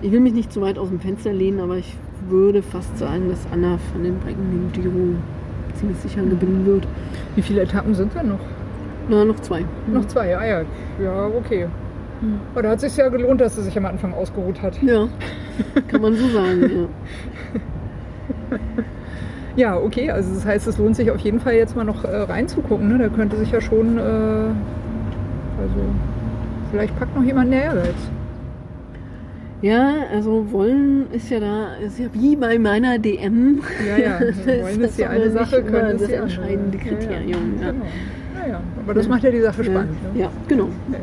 ich, 0.00 0.06
ich 0.06 0.12
will 0.12 0.20
mich 0.20 0.34
nicht 0.34 0.52
zu 0.52 0.60
weit 0.60 0.78
aus 0.78 0.88
dem 0.88 1.00
Fenster 1.00 1.32
lehnen, 1.32 1.60
aber 1.60 1.76
ich 1.76 1.96
würde 2.28 2.62
fast 2.62 2.96
sagen, 2.98 3.28
dass 3.28 3.40
Anna 3.52 3.78
von 3.92 4.02
den 4.02 4.18
Brecken 4.18 4.50
den 4.50 4.72
Giro 4.72 5.16
ziemlich 5.74 5.98
sicher 5.98 6.22
gewinnen 6.22 6.64
wird. 6.66 6.86
Wie 7.34 7.42
viele 7.42 7.62
Etappen 7.62 7.94
sind 7.94 8.12
da 8.14 8.22
noch? 8.22 8.40
Na, 9.08 9.24
noch 9.24 9.40
zwei. 9.40 9.64
Noch 9.92 10.06
zwei, 10.06 10.28
ja, 10.30 10.44
ja. 10.44 10.62
Ja, 11.02 11.26
okay. 11.26 11.66
Hm. 12.20 12.40
Aber 12.52 12.62
da 12.62 12.70
hat 12.70 12.82
es 12.82 12.82
sich 12.82 12.96
ja 12.96 13.08
gelohnt, 13.08 13.40
dass 13.40 13.56
sie 13.56 13.62
sich 13.62 13.76
am 13.76 13.86
Anfang 13.86 14.14
ausgeruht 14.14 14.60
hat. 14.62 14.82
Ja, 14.82 15.08
kann 15.88 16.02
man 16.02 16.14
so 16.14 16.28
sagen, 16.28 16.88
ja. 18.52 18.58
Ja, 19.56 19.76
okay, 19.76 20.10
also 20.10 20.32
das 20.34 20.46
heißt, 20.46 20.66
es 20.68 20.78
lohnt 20.78 20.96
sich 20.96 21.10
auf 21.10 21.20
jeden 21.20 21.40
Fall 21.40 21.54
jetzt 21.54 21.76
mal 21.76 21.84
noch 21.84 22.04
äh, 22.04 22.16
reinzugucken. 22.16 22.88
Ne? 22.88 22.98
Da 22.98 23.08
könnte 23.08 23.36
sich 23.36 23.50
ja 23.50 23.60
schon, 23.60 23.98
äh, 23.98 24.00
also 24.00 24.54
vielleicht 26.70 26.98
packt 26.98 27.16
noch 27.16 27.24
jemand 27.24 27.50
näher 27.50 27.74
jetzt. 27.84 28.10
Ja, 29.62 29.92
also 30.10 30.50
wollen 30.52 31.10
ist 31.12 31.28
ja 31.28 31.40
da, 31.40 31.74
ist 31.84 31.98
ja 31.98 32.06
wie 32.12 32.36
bei 32.36 32.58
meiner 32.58 32.98
DM. 32.98 33.60
Ja, 33.86 33.98
ja, 33.98 34.20
wollen 34.62 34.80
ist 34.80 34.98
ja 34.98 35.10
eine 35.10 35.30
Sache, 35.30 35.62
können 35.62 35.96
ist 35.96 36.04
das 36.04 36.10
entscheidende 36.10 36.78
Kriterium. 36.78 37.56
Ja, 37.60 37.66
ja. 37.66 37.72
Genau. 37.72 37.84
ja, 38.42 38.52
ja. 38.52 38.60
aber 38.82 38.94
das 38.94 39.08
macht 39.08 39.24
ja 39.24 39.30
die 39.30 39.42
Sache 39.42 39.64
spannend. 39.64 39.96
Ja, 40.14 40.26
ne? 40.26 40.32
genau. 40.48 40.68
genau. 40.86 40.98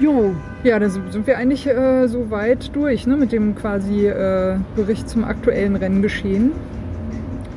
Jo. 0.00 0.34
Ja, 0.64 0.78
dann 0.78 0.90
sind 0.90 1.26
wir 1.26 1.36
eigentlich 1.36 1.66
äh, 1.66 2.06
so 2.08 2.30
weit 2.30 2.74
durch 2.74 3.06
ne, 3.06 3.16
mit 3.18 3.32
dem 3.32 3.54
quasi 3.54 4.06
äh, 4.06 4.56
Bericht 4.74 5.10
zum 5.10 5.24
aktuellen 5.24 5.76
Renngeschehen. 5.76 6.52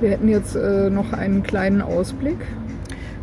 Wir 0.02 0.10
hätten 0.10 0.28
jetzt 0.28 0.56
äh, 0.56 0.90
noch 0.90 1.14
einen 1.14 1.44
kleinen 1.44 1.82
Ausblick. 1.82 2.38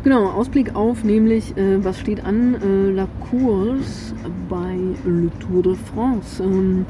Genau, 0.03 0.25
Ausblick 0.25 0.75
auf 0.75 1.03
nämlich, 1.03 1.55
äh, 1.55 1.83
was 1.85 1.99
steht 1.99 2.25
an, 2.25 2.55
äh, 2.55 2.91
La 2.91 3.07
Course 3.29 4.15
bei 4.49 4.75
Le 5.05 5.29
Tour 5.39 5.61
de 5.61 5.75
France. 5.75 6.41
Ähm, 6.41 6.87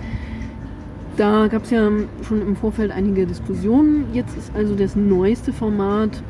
da 1.17 1.47
gab 1.47 1.63
es 1.63 1.71
ja 1.71 1.89
schon 2.25 2.41
im 2.41 2.55
Vorfeld 2.55 2.91
einige 2.91 3.25
Diskussionen. 3.25 4.05
Jetzt 4.13 4.37
ist 4.37 4.55
also 4.55 4.73
das 4.75 4.95
neueste 4.95 5.51
Format, 5.51 6.23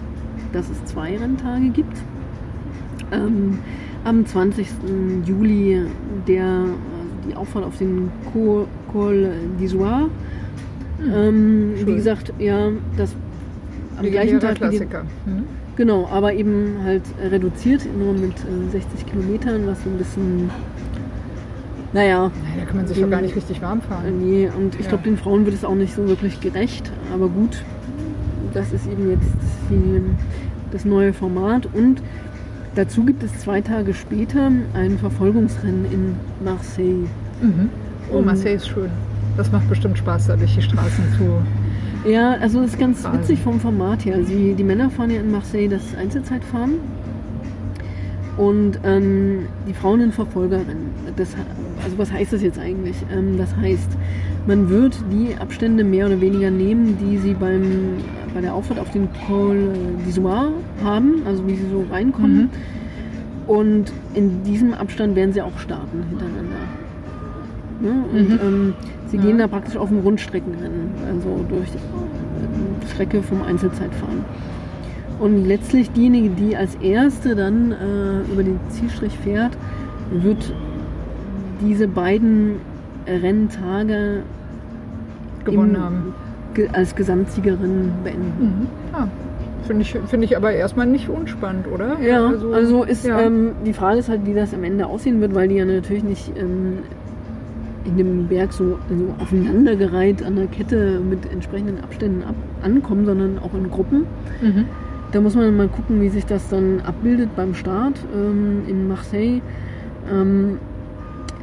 dass 0.51 0.67
es 0.71 0.83
zwei 0.85 1.15
Renntage 1.15 1.69
gibt. 1.69 1.95
Ähm, 3.11 3.59
am 4.03 4.25
20. 4.25 4.67
Juli 5.25 5.81
der, 6.27 6.45
also 6.45 6.69
die 7.29 7.35
Auffahrt 7.35 7.65
auf 7.65 7.77
den 7.77 8.09
Col, 8.33 8.65
Col 8.91 9.31
d'Isoire. 9.59 10.07
Ähm, 11.13 11.73
wie 11.85 11.95
gesagt, 11.95 12.33
ja, 12.39 12.69
das 12.97 13.15
am 13.97 14.03
Legendärer 14.05 14.09
gleichen 14.11 14.39
Tag 14.39 14.55
wie 14.55 14.69
die, 14.71 14.77
Klassiker. 14.77 15.03
Mhm. 15.25 15.43
Genau, 15.75 16.07
aber 16.11 16.33
eben 16.33 16.75
halt 16.83 17.03
äh, 17.23 17.27
reduziert, 17.27 17.81
nur 17.97 18.13
mit 18.13 18.33
äh, 18.33 18.71
60 18.71 19.05
Kilometern, 19.07 19.65
was 19.67 19.83
so 19.83 19.89
ein 19.89 19.97
bisschen, 19.97 20.49
naja, 21.93 22.23
Nein, 22.43 22.53
da 22.59 22.65
kann 22.65 22.77
man 22.77 22.87
sich 22.87 22.97
Den- 22.97 23.03
doch 23.05 23.11
gar 23.11 23.21
nicht 23.21 23.35
richtig 23.35 23.61
warm 23.61 23.79
äh, 23.79 23.81
fahren. 23.81 24.19
nee, 24.19 24.49
und 24.55 24.75
ich 24.75 24.81
Ja. 24.83 24.89
glaube, 24.89 25.03
den 25.05 25.17
Frauen 25.17 25.45
wird 25.45 25.55
es 25.55 25.65
auch 25.65 25.75
nicht 25.75 25.93
so 25.95 26.07
wirklich 26.07 26.39
gerecht, 26.41 26.91
aber 27.13 27.27
gut, 27.29 27.63
das 28.53 28.71
ist 28.73 28.85
eben 28.91 29.09
jetzt 29.09 29.33
die, 29.69 30.01
das 30.71 30.85
neue 30.85 31.13
Format 31.13 31.67
und 31.73 32.01
dazu 32.75 33.03
gibt 33.03 33.23
es 33.23 33.39
zwei 33.39 33.61
Tage 33.61 33.93
später 33.93 34.51
ein 34.73 34.97
Verfolgungsrennen 34.97 35.85
in 35.91 36.15
Marseille. 36.43 37.07
Mhm. 37.41 37.69
Oh, 38.11 38.21
Marseille 38.21 38.55
ist 38.55 38.67
schön. 38.67 38.89
Das 39.37 39.51
macht 39.51 39.67
bestimmt 39.69 39.97
Spaß, 39.97 40.27
da 40.27 40.35
durch 40.35 40.53
die 40.55 40.61
Straßen 40.61 41.03
zu. 41.17 42.09
Ja, 42.09 42.33
also 42.33 42.61
das 42.61 42.71
ist 42.71 42.79
ganz 42.79 43.03
Wahnsinn. 43.03 43.21
witzig 43.21 43.39
vom 43.39 43.59
Format 43.59 44.05
her. 44.05 44.23
Sie, 44.23 44.53
die 44.55 44.63
Männer 44.63 44.89
fahren 44.89 45.11
ja 45.11 45.19
in 45.21 45.31
Marseille 45.31 45.69
das 45.69 45.95
Einzelzeitfahren 45.95 46.75
und 48.41 48.79
ähm, 48.83 49.45
die 49.67 49.73
Frauen 49.73 50.01
in 50.01 50.11
Verfolgerrennen. 50.11 50.89
Das, 51.15 51.29
also 51.83 51.97
was 51.99 52.11
heißt 52.11 52.33
das 52.33 52.41
jetzt 52.41 52.57
eigentlich? 52.57 52.95
Ähm, 53.15 53.37
das 53.37 53.55
heißt, 53.55 53.89
man 54.47 54.67
wird 54.67 54.95
die 55.11 55.35
Abstände 55.39 55.83
mehr 55.83 56.07
oder 56.07 56.19
weniger 56.19 56.49
nehmen, 56.49 56.97
die 56.97 57.19
sie 57.19 57.35
beim, 57.35 57.97
bei 58.33 58.41
der 58.41 58.55
Auffahrt 58.55 58.79
auf 58.79 58.89
den 58.89 59.09
Col 59.27 59.69
d'Isoire 60.07 60.49
haben, 60.83 61.21
also 61.27 61.45
wie 61.47 61.55
sie 61.55 61.69
so 61.69 61.85
reinkommen. 61.91 62.37
Mhm. 62.41 62.49
Und 63.45 63.93
in 64.15 64.41
diesem 64.43 64.73
Abstand 64.73 65.15
werden 65.15 65.33
sie 65.33 65.41
auch 65.43 65.59
starten 65.59 66.03
hintereinander. 66.09 66.61
Ne? 67.79 67.89
Und 68.11 68.29
Mhm. 68.29 68.39
ähm, 68.41 68.73
sie 69.07 69.17
Ja. 69.17 69.23
gehen 69.23 69.37
da 69.37 69.47
praktisch 69.47 69.77
auf 69.77 69.91
ein 69.91 69.99
Rundstreckenrennen, 69.99 70.89
also 71.07 71.45
durch 71.47 71.69
die 71.69 71.77
äh, 71.77 72.89
Strecke 72.91 73.21
vom 73.21 73.43
Einzelzeitfahren. 73.43 74.25
Und 75.21 75.45
letztlich 75.45 75.91
diejenige, 75.91 76.29
die 76.29 76.57
als 76.57 76.75
erste 76.81 77.35
dann 77.35 77.71
äh, 77.71 78.31
über 78.33 78.43
den 78.43 78.59
Zielstrich 78.69 79.17
fährt, 79.19 79.51
wird 80.11 80.51
diese 81.61 81.87
beiden 81.87 82.55
Renntage 83.07 84.23
Gewonnen 85.45 85.75
im- 85.75 85.81
haben. 85.81 86.13
ge 86.55 86.67
als 86.73 86.95
Gesamtsiegerin 86.95 87.91
beenden. 88.03 88.33
Mhm. 88.39 88.67
Ja. 88.93 89.07
Finde 89.67 89.83
ich, 89.83 89.91
finde 90.07 90.25
ich 90.25 90.35
aber 90.35 90.51
erstmal 90.53 90.87
nicht 90.87 91.07
unspannend, 91.07 91.67
oder? 91.71 91.99
Ja, 92.01 92.31
also, 92.53 92.83
ist 92.83 93.05
ja. 93.05 93.21
ähm, 93.21 93.51
die 93.63 93.73
Frage 93.73 93.99
ist 93.99 94.09
halt, 94.09 94.25
wie 94.25 94.33
das 94.33 94.53
am 94.55 94.63
Ende 94.63 94.87
aussehen 94.87 95.21
wird, 95.21 95.35
weil 95.35 95.47
die 95.47 95.55
ja 95.55 95.65
natürlich 95.65 96.03
nicht 96.03 96.31
ähm, 96.35 96.79
in 97.85 97.95
dem 97.95 98.27
Berg 98.27 98.53
so, 98.53 98.79
so 98.89 99.13
aufeinandergereiht 99.21 100.23
an 100.25 100.35
der 100.35 100.47
Kette 100.47 100.99
mit 101.07 101.31
entsprechenden 101.31 101.79
Abständen 101.83 102.23
ab, 102.23 102.35
ankommen, 102.63 103.05
sondern 103.05 103.37
auch 103.39 103.53
in 103.53 103.69
Gruppen. 103.69 104.05
Mhm. 104.41 104.65
Da 105.11 105.19
muss 105.19 105.35
man 105.35 105.55
mal 105.57 105.67
gucken, 105.67 106.01
wie 106.01 106.09
sich 106.09 106.25
das 106.25 106.47
dann 106.49 106.81
abbildet 106.85 107.35
beim 107.35 107.53
Start 107.53 107.95
ähm, 108.15 108.63
in 108.67 108.87
Marseille. 108.87 109.41
Ähm, 110.11 110.57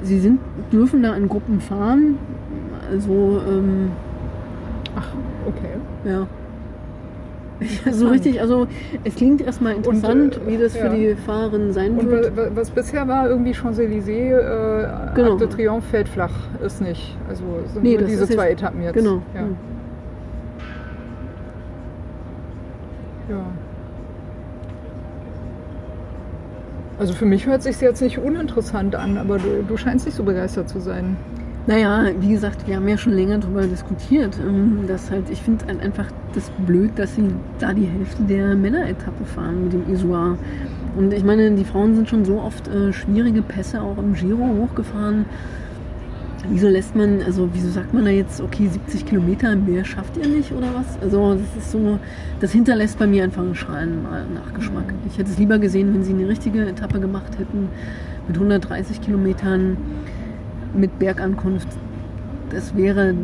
sie 0.02 0.18
sind, 0.18 0.40
dürfen 0.72 1.02
da 1.02 1.14
in 1.14 1.28
Gruppen 1.28 1.60
fahren. 1.60 2.16
Also, 2.90 3.40
ähm, 3.46 3.90
Ach, 4.96 5.08
okay. 5.46 5.74
ja. 6.04 6.26
so 7.92 8.06
richtig, 8.08 8.40
also 8.40 8.68
es 9.02 9.16
klingt 9.16 9.40
erstmal 9.40 9.74
interessant, 9.74 10.36
äh, 10.46 10.50
wie 10.50 10.56
das 10.58 10.74
ja. 10.76 10.88
für 10.88 10.96
die 10.96 11.14
Fahrerinnen 11.26 11.72
sein 11.72 11.98
Und 11.98 12.08
wird. 12.08 12.36
wa- 12.36 12.42
wa- 12.44 12.50
was 12.54 12.70
bisher 12.70 13.06
war, 13.08 13.28
irgendwie 13.28 13.52
Champs-Élysées, 13.52 14.30
äh, 14.38 15.14
Genau. 15.16 15.30
Arc 15.32 15.38
de 15.40 15.48
Triomphe 15.48 15.88
fällt 15.90 16.08
flach, 16.08 16.30
ist 16.64 16.80
nicht. 16.80 17.16
Also 17.28 17.42
sind 17.72 17.82
Nee, 17.82 17.96
nur 17.96 18.04
diese 18.06 18.22
ist 18.22 18.28
jetzt- 18.30 18.38
zwei 18.38 18.50
Etappen 18.52 18.80
jetzt. 18.82 18.94
Genau. 18.94 19.20
Ja. 19.34 19.40
Hm. 19.40 19.56
Ja. 23.28 23.44
Also 26.98 27.12
für 27.12 27.26
mich 27.26 27.46
hört 27.46 27.62
sich 27.62 27.80
jetzt 27.80 28.02
nicht 28.02 28.18
uninteressant 28.18 28.96
an, 28.96 29.18
aber 29.18 29.38
du, 29.38 29.62
du 29.66 29.76
scheinst 29.76 30.04
nicht 30.06 30.16
so 30.16 30.24
begeistert 30.24 30.68
zu 30.68 30.80
sein. 30.80 31.16
Naja, 31.68 32.06
wie 32.18 32.30
gesagt, 32.30 32.66
wir 32.66 32.76
haben 32.76 32.88
ja 32.88 32.96
schon 32.96 33.12
länger 33.12 33.38
darüber 33.38 33.62
diskutiert. 33.62 34.38
ähm, 34.40 34.84
Dass 34.88 35.10
halt, 35.10 35.30
ich 35.30 35.42
finde 35.42 35.66
halt 35.66 35.80
einfach 35.80 36.06
das 36.34 36.50
blöd, 36.66 36.92
dass 36.96 37.14
sie 37.14 37.28
da 37.58 37.74
die 37.74 37.84
Hälfte 37.84 38.22
der 38.22 38.56
Männeretappe 38.56 39.24
fahren 39.26 39.64
mit 39.64 39.74
dem 39.74 39.92
Isoar. 39.92 40.38
Und 40.96 41.12
ich 41.12 41.22
meine, 41.22 41.50
die 41.52 41.64
Frauen 41.64 41.94
sind 41.94 42.08
schon 42.08 42.24
so 42.24 42.40
oft 42.40 42.66
äh, 42.68 42.92
schwierige 42.92 43.42
Pässe 43.42 43.82
auch 43.82 43.98
im 43.98 44.14
Giro 44.14 44.48
hochgefahren. 44.62 45.26
Wieso 46.48 46.68
lässt 46.68 46.94
man, 46.94 47.20
also 47.22 47.48
wieso 47.52 47.68
sagt 47.68 47.92
man 47.92 48.04
da 48.04 48.10
jetzt, 48.10 48.40
okay, 48.40 48.68
70 48.68 49.06
Kilometer 49.06 49.56
mehr 49.56 49.84
schafft 49.84 50.16
ihr 50.16 50.28
nicht 50.28 50.52
oder 50.52 50.68
was? 50.74 51.00
Also 51.02 51.34
das 51.34 51.64
ist 51.64 51.72
so, 51.72 51.98
das 52.40 52.52
hinterlässt 52.52 52.98
bei 52.98 53.06
mir 53.06 53.24
einfach 53.24 53.42
einen 53.42 53.54
schalen 53.54 54.04
Nachgeschmack. 54.34 54.94
Ich 55.08 55.18
hätte 55.18 55.30
es 55.30 55.38
lieber 55.38 55.58
gesehen, 55.58 55.92
wenn 55.92 56.04
sie 56.04 56.12
eine 56.12 56.28
richtige 56.28 56.64
Etappe 56.64 57.00
gemacht 57.00 57.38
hätten 57.38 57.68
mit 58.28 58.36
130 58.36 59.00
Kilometern 59.00 59.76
mit 60.74 60.98
Bergankunft. 60.98 61.68
Das 62.50 62.76
wäre 62.76 63.14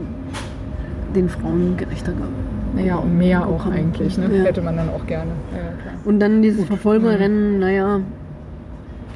den 1.14 1.28
Frauen 1.28 1.76
gerechter 1.76 2.12
geworden. 2.12 2.34
Naja, 2.74 2.96
und 2.96 3.16
mehr 3.16 3.46
auch 3.46 3.66
eigentlich, 3.66 4.18
ne? 4.18 4.28
Ja. 4.36 4.44
Hätte 4.44 4.60
man 4.60 4.76
dann 4.76 4.88
auch 4.88 5.06
gerne. 5.06 5.30
Ja. 5.54 5.92
Und 6.04 6.18
dann 6.18 6.42
dieses 6.42 6.64
Verfolgerrennen, 6.64 7.60
naja, 7.60 8.00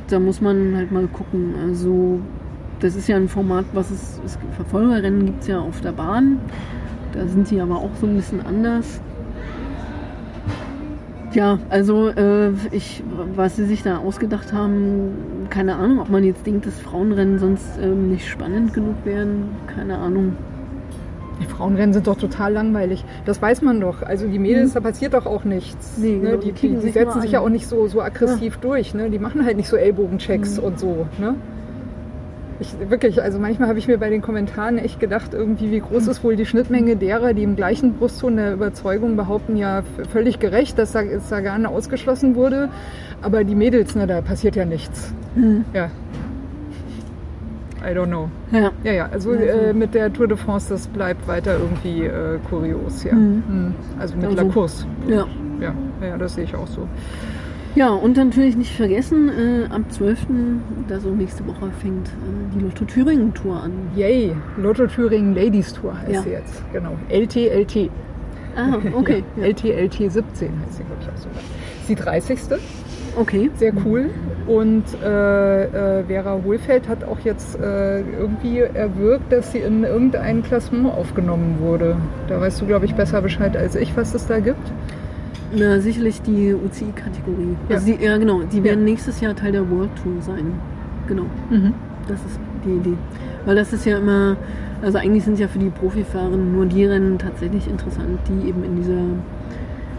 da 0.09 0.21
muss 0.21 0.41
man 0.41 0.77
halt 0.77 0.93
mal 0.93 1.09
gucken. 1.09 1.55
Also, 1.67 2.21
das 2.81 2.95
ist 2.97 3.09
ja 3.09 3.17
ein 3.17 3.29
Format, 3.29 3.65
was 3.73 3.91
es, 3.91 4.21
es 4.25 4.39
Verfolgerrennen 4.57 5.27
gibt 5.27 5.43
es 5.43 5.49
ja 5.49 5.59
auf 5.61 5.81
der 5.81 5.93
Bahn. 5.93 6.39
Da 7.13 7.27
sind 7.27 7.51
die 7.51 7.61
aber 7.61 7.77
auch 7.77 7.91
so 8.01 8.07
ein 8.07 8.15
bisschen 8.17 8.45
anders. 8.45 9.01
Ja, 11.35 11.59
also 11.69 12.09
äh, 12.09 12.51
ich, 12.73 13.03
was 13.35 13.57
sie 13.57 13.67
sich 13.67 13.83
da 13.83 13.99
ausgedacht 13.99 14.53
haben, 14.53 15.11
keine 15.51 15.77
Ahnung, 15.77 16.01
ob 16.01 16.09
man 16.09 16.25
jetzt 16.25 16.47
denkt, 16.47 16.67
dass 16.67 16.79
Frauenrennen 16.81 17.39
sonst 17.39 17.79
ähm, 17.83 18.11
nicht 18.11 18.27
spannend 18.27 18.73
genug 18.73 18.95
wären, 19.05 19.51
keine 19.67 19.99
Ahnung. 19.99 20.37
Die 21.41 21.45
Frauenrennen 21.45 21.93
sind 21.93 22.07
doch 22.07 22.17
total 22.17 22.53
langweilig. 22.55 23.05
Das 23.27 23.41
weiß 23.43 23.63
man 23.63 23.81
doch. 23.81 24.03
Also 24.03 24.27
die 24.27 24.39
Mädels, 24.39 24.73
da 24.73 24.81
passiert 24.81 25.15
doch 25.15 25.27
auch 25.27 25.45
nichts. 25.45 25.99
Mhm. 25.99 26.05
Nee, 26.05 26.19
genau, 26.19 26.31
ne? 26.31 26.39
die 26.39 26.53
Die, 26.53 26.61
die, 26.69 26.69
die 26.75 26.81
sich 26.81 26.95
setzen 26.95 27.21
sich 27.21 27.31
ja 27.33 27.41
auch 27.41 27.49
nicht 27.51 27.67
so, 27.69 27.87
so 27.89 28.01
aggressiv 28.01 28.57
durch. 28.57 28.95
Ne? 28.95 29.11
Die 29.11 29.19
machen 29.19 29.45
halt 29.45 29.57
nicht 29.57 29.69
so 29.69 29.77
Ellbogenchecks 29.77 30.59
Mhm. 30.59 30.65
und 30.65 30.81
so. 30.81 31.07
Ne? 31.19 31.35
Ich, 32.61 32.75
wirklich, 32.91 33.23
also 33.23 33.39
manchmal 33.39 33.69
habe 33.69 33.79
ich 33.79 33.87
mir 33.87 33.99
bei 33.99 34.11
den 34.11 34.21
Kommentaren 34.21 34.79
echt 34.79 34.99
gedacht, 34.99 35.33
irgendwie, 35.33 35.71
wie 35.71 35.79
groß 35.79 36.09
ist 36.09 36.25
wohl 36.25 36.35
die 36.35 36.45
Schnittmenge 36.45 36.97
derer, 36.97 37.33
die 37.33 37.45
im 37.45 37.55
gleichen 37.55 37.95
Brustton 37.95 38.37
der 38.37 38.53
Überzeugung 38.53 39.17
behaupten, 39.17 39.57
ja, 39.57 39.83
völlig 40.13 40.41
gerecht, 40.41 40.77
dass 40.79 40.93
da 40.93 41.03
Sagan 41.21 41.67
ausgeschlossen 41.67 42.35
wurde. 42.35 42.69
Aber 43.23 43.45
die 43.45 43.55
Mädels, 43.55 43.95
ne, 43.95 44.07
da 44.09 44.21
passiert 44.23 44.57
ja 44.57 44.65
nichts. 44.65 45.13
Hm. 45.35 45.65
Ja. 45.73 45.91
I 47.81 47.95
don't 47.95 48.07
know. 48.07 48.29
Ja. 48.51 48.73
Ja, 48.83 48.93
ja, 48.93 49.09
also 49.13 49.35
Ja, 49.35 49.41
äh, 49.41 49.73
mit 49.73 49.95
der 49.95 50.13
Tour 50.13 50.27
de 50.27 50.37
France, 50.37 50.69
das 50.69 50.89
bleibt 50.89 51.29
weiter 51.29 51.59
irgendwie 51.59 52.07
äh, 52.07 52.39
kurios, 52.51 53.05
ja. 53.05 53.15
Mhm. 53.15 53.43
Mhm. 53.49 53.75
Also 54.01 54.17
mit 54.17 54.25
Also, 54.27 54.37
La 54.37 54.45
Course. 54.45 54.87
Ja. 55.07 55.27
Ja, 55.61 55.75
ja, 56.05 56.19
das 56.19 56.35
sehe 56.35 56.45
ich 56.45 56.55
auch 56.55 56.67
so. 56.67 56.89
Ja, 57.75 57.91
und 57.91 58.17
natürlich 58.17 58.57
nicht 58.57 58.75
vergessen, 58.75 59.29
äh, 59.29 59.73
am 59.73 59.89
12., 59.89 60.27
also 60.91 61.11
nächste 61.11 61.47
Woche, 61.47 61.71
fängt 61.81 62.09
äh, 62.09 62.11
die 62.55 62.61
Lotto 62.61 62.85
Thüringen 62.85 63.33
Tour 63.35 63.63
an. 63.63 63.73
Yay, 63.95 64.35
Lotto 64.57 64.87
Thüringen 64.87 65.35
Ladies 65.35 65.73
Tour 65.75 65.97
heißt 66.01 66.13
Ja. 66.13 66.23
sie 66.23 66.31
jetzt. 66.31 66.63
Genau. 66.73 66.97
LTLT. 67.09 67.91
Ah, 68.57 68.77
okay. 68.95 69.23
Ja. 69.37 69.43
ja. 69.45 69.49
LTLT 69.51 70.11
17 70.11 70.13
heißt 70.61 70.77
sie, 70.79 70.83
glaube 70.85 71.03
ich, 71.03 71.09
auch 71.09 71.17
sogar. 71.17 71.41
Die 71.89 71.95
30. 71.95 72.39
Okay. 73.17 73.51
Sehr 73.57 73.73
cool. 73.85 74.11
Und 74.47 74.85
äh, 75.05 75.65
äh, 75.65 76.05
Vera 76.05 76.39
Hohlfeld 76.45 76.89
hat 76.89 77.05
auch 77.05 77.19
jetzt 77.21 77.59
äh, 77.61 78.01
irgendwie 78.01 78.59
erwirkt, 78.61 79.33
dass 79.33 79.53
sie 79.53 79.59
in 79.59 79.85
irgendein 79.85 80.43
Klassement 80.43 80.95
aufgenommen 80.95 81.59
wurde. 81.61 81.97
Da 82.29 82.41
weißt 82.41 82.61
du, 82.61 82.67
glaube 82.67 82.87
ich, 82.87 82.95
besser 82.95 83.21
Bescheid 83.23 83.57
als 83.57 83.75
ich, 83.77 83.97
was 83.97 84.15
es 84.15 84.27
da 84.27 84.39
gibt. 84.41 84.73
Na, 85.57 85.81
sicherlich 85.81 86.21
die 86.23 86.55
UCI-Kategorie. 86.55 87.57
Ja. 87.69 87.77
Also 87.77 87.87
die, 87.87 88.05
ja, 88.05 88.17
genau. 88.19 88.43
Die 88.43 88.63
werden 88.63 88.81
Ja. 88.81 88.85
nächstes 88.85 89.21
Jahr 89.21 89.35
Teil 89.35 89.53
der 89.53 89.69
World 89.71 89.91
Tour 90.03 90.21
sein. 90.21 90.53
Genau. 91.07 91.25
Mhm. 91.51 91.75
Das 92.07 92.21
ist 92.25 92.39
die 92.65 92.77
Idee. 92.77 92.97
Weil 93.47 93.57
das 93.57 93.73
ist 93.73 93.87
ja 93.87 93.99
immer, 93.99 94.37
also 94.83 94.99
eigentlich 94.99 95.25
sind 95.25 95.39
ja 95.39 95.49
für 95.49 95.59
die 95.59 95.71
Profifahrerinnen 95.71 96.53
nur 96.53 96.67
die 96.67 96.85
Rennen 96.85 97.19
tatsächlich 97.19 97.67
interessant, 97.69 98.19
die 98.29 98.49
eben 98.49 98.63
in 98.63 98.77
dieser, 98.77 99.03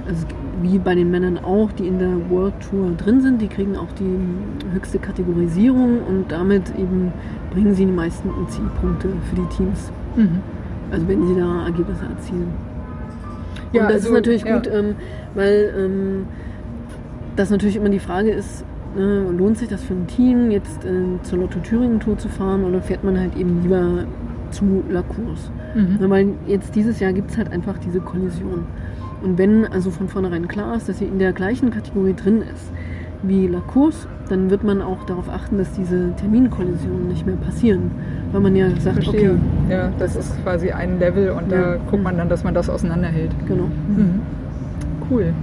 also 0.07 0.25
wie 0.61 0.77
bei 0.77 0.93
den 0.93 1.09
Männern 1.09 1.37
auch, 1.39 1.71
die 1.71 1.87
in 1.87 1.99
der 1.99 2.29
World 2.29 2.53
Tour 2.69 2.91
drin 2.97 3.21
sind, 3.21 3.41
die 3.41 3.47
kriegen 3.47 3.75
auch 3.75 3.91
die 3.97 4.17
höchste 4.73 4.99
Kategorisierung 4.99 6.01
und 6.07 6.25
damit 6.31 6.69
eben 6.77 7.11
bringen 7.51 7.73
sie 7.73 7.85
die 7.85 7.91
meisten 7.91 8.29
UCI-Punkte 8.29 9.09
für 9.29 9.35
die 9.35 9.55
Teams. 9.55 9.91
Mhm. 10.15 10.39
Also 10.91 11.07
wenn 11.07 11.27
sie 11.27 11.35
da 11.35 11.65
Ergebnisse 11.65 12.05
erzielen. 12.05 12.53
Ja, 13.71 13.83
und 13.83 13.87
das 13.89 13.97
also, 13.97 14.07
ist 14.09 14.13
natürlich 14.13 14.43
ja. 14.43 14.55
gut, 14.57 14.67
ähm, 14.67 14.95
weil 15.35 15.73
ähm, 15.77 16.25
das 17.35 17.49
natürlich 17.49 17.75
immer 17.75 17.89
die 17.89 17.99
Frage 17.99 18.31
ist, 18.31 18.63
äh, 18.97 19.01
lohnt 19.01 19.57
sich 19.57 19.69
das 19.69 19.83
für 19.83 19.93
ein 19.93 20.07
Team, 20.07 20.51
jetzt 20.51 20.83
äh, 20.85 21.21
zur 21.23 21.39
Lotto 21.39 21.59
Thüringen 21.59 21.99
Tour 21.99 22.17
zu 22.17 22.27
fahren 22.27 22.63
oder 22.63 22.81
fährt 22.81 23.03
man 23.03 23.19
halt 23.19 23.35
eben 23.37 23.61
lieber 23.61 24.05
zu 24.51 24.83
La 24.89 25.01
Course? 25.03 25.51
Mhm. 25.75 25.97
Na, 26.01 26.09
weil 26.09 26.29
jetzt 26.47 26.75
dieses 26.75 26.99
Jahr 26.99 27.13
gibt 27.13 27.31
es 27.31 27.37
halt 27.37 27.51
einfach 27.51 27.77
diese 27.77 27.99
Kollision. 27.99 28.65
Und 29.21 29.37
wenn 29.37 29.65
also 29.67 29.91
von 29.91 30.07
vornherein 30.07 30.47
klar 30.47 30.75
ist, 30.75 30.89
dass 30.89 30.99
sie 30.99 31.05
in 31.05 31.19
der 31.19 31.33
gleichen 31.33 31.69
Kategorie 31.71 32.13
drin 32.13 32.41
ist 32.41 32.71
wie 33.21 33.47
La 33.47 33.59
Course, 33.59 34.07
dann 34.29 34.49
wird 34.49 34.63
man 34.63 34.81
auch 34.81 35.03
darauf 35.03 35.29
achten, 35.29 35.57
dass 35.57 35.71
diese 35.73 36.13
Terminkollisionen 36.15 37.09
nicht 37.09 37.25
mehr 37.25 37.35
passieren. 37.35 37.91
Weil 38.31 38.41
man 38.41 38.55
ja 38.55 38.69
sagt, 38.79 39.03
Verstehe. 39.03 39.31
okay, 39.31 39.39
Ja, 39.73 39.91
das 39.99 40.15
ist 40.15 40.41
quasi 40.43 40.71
ein 40.71 40.99
Level 40.99 41.31
und 41.31 41.51
da 41.51 41.73
Ja. 41.75 41.77
guckt 41.91 42.01
man 42.03 42.17
dann, 42.17 42.29
dass 42.29 42.43
man 42.43 42.53
das 42.53 42.69
auseinanderhält. 42.69 43.31
genau. 43.47 43.65
Mhm. 43.65 44.21
Cool. 45.09 45.33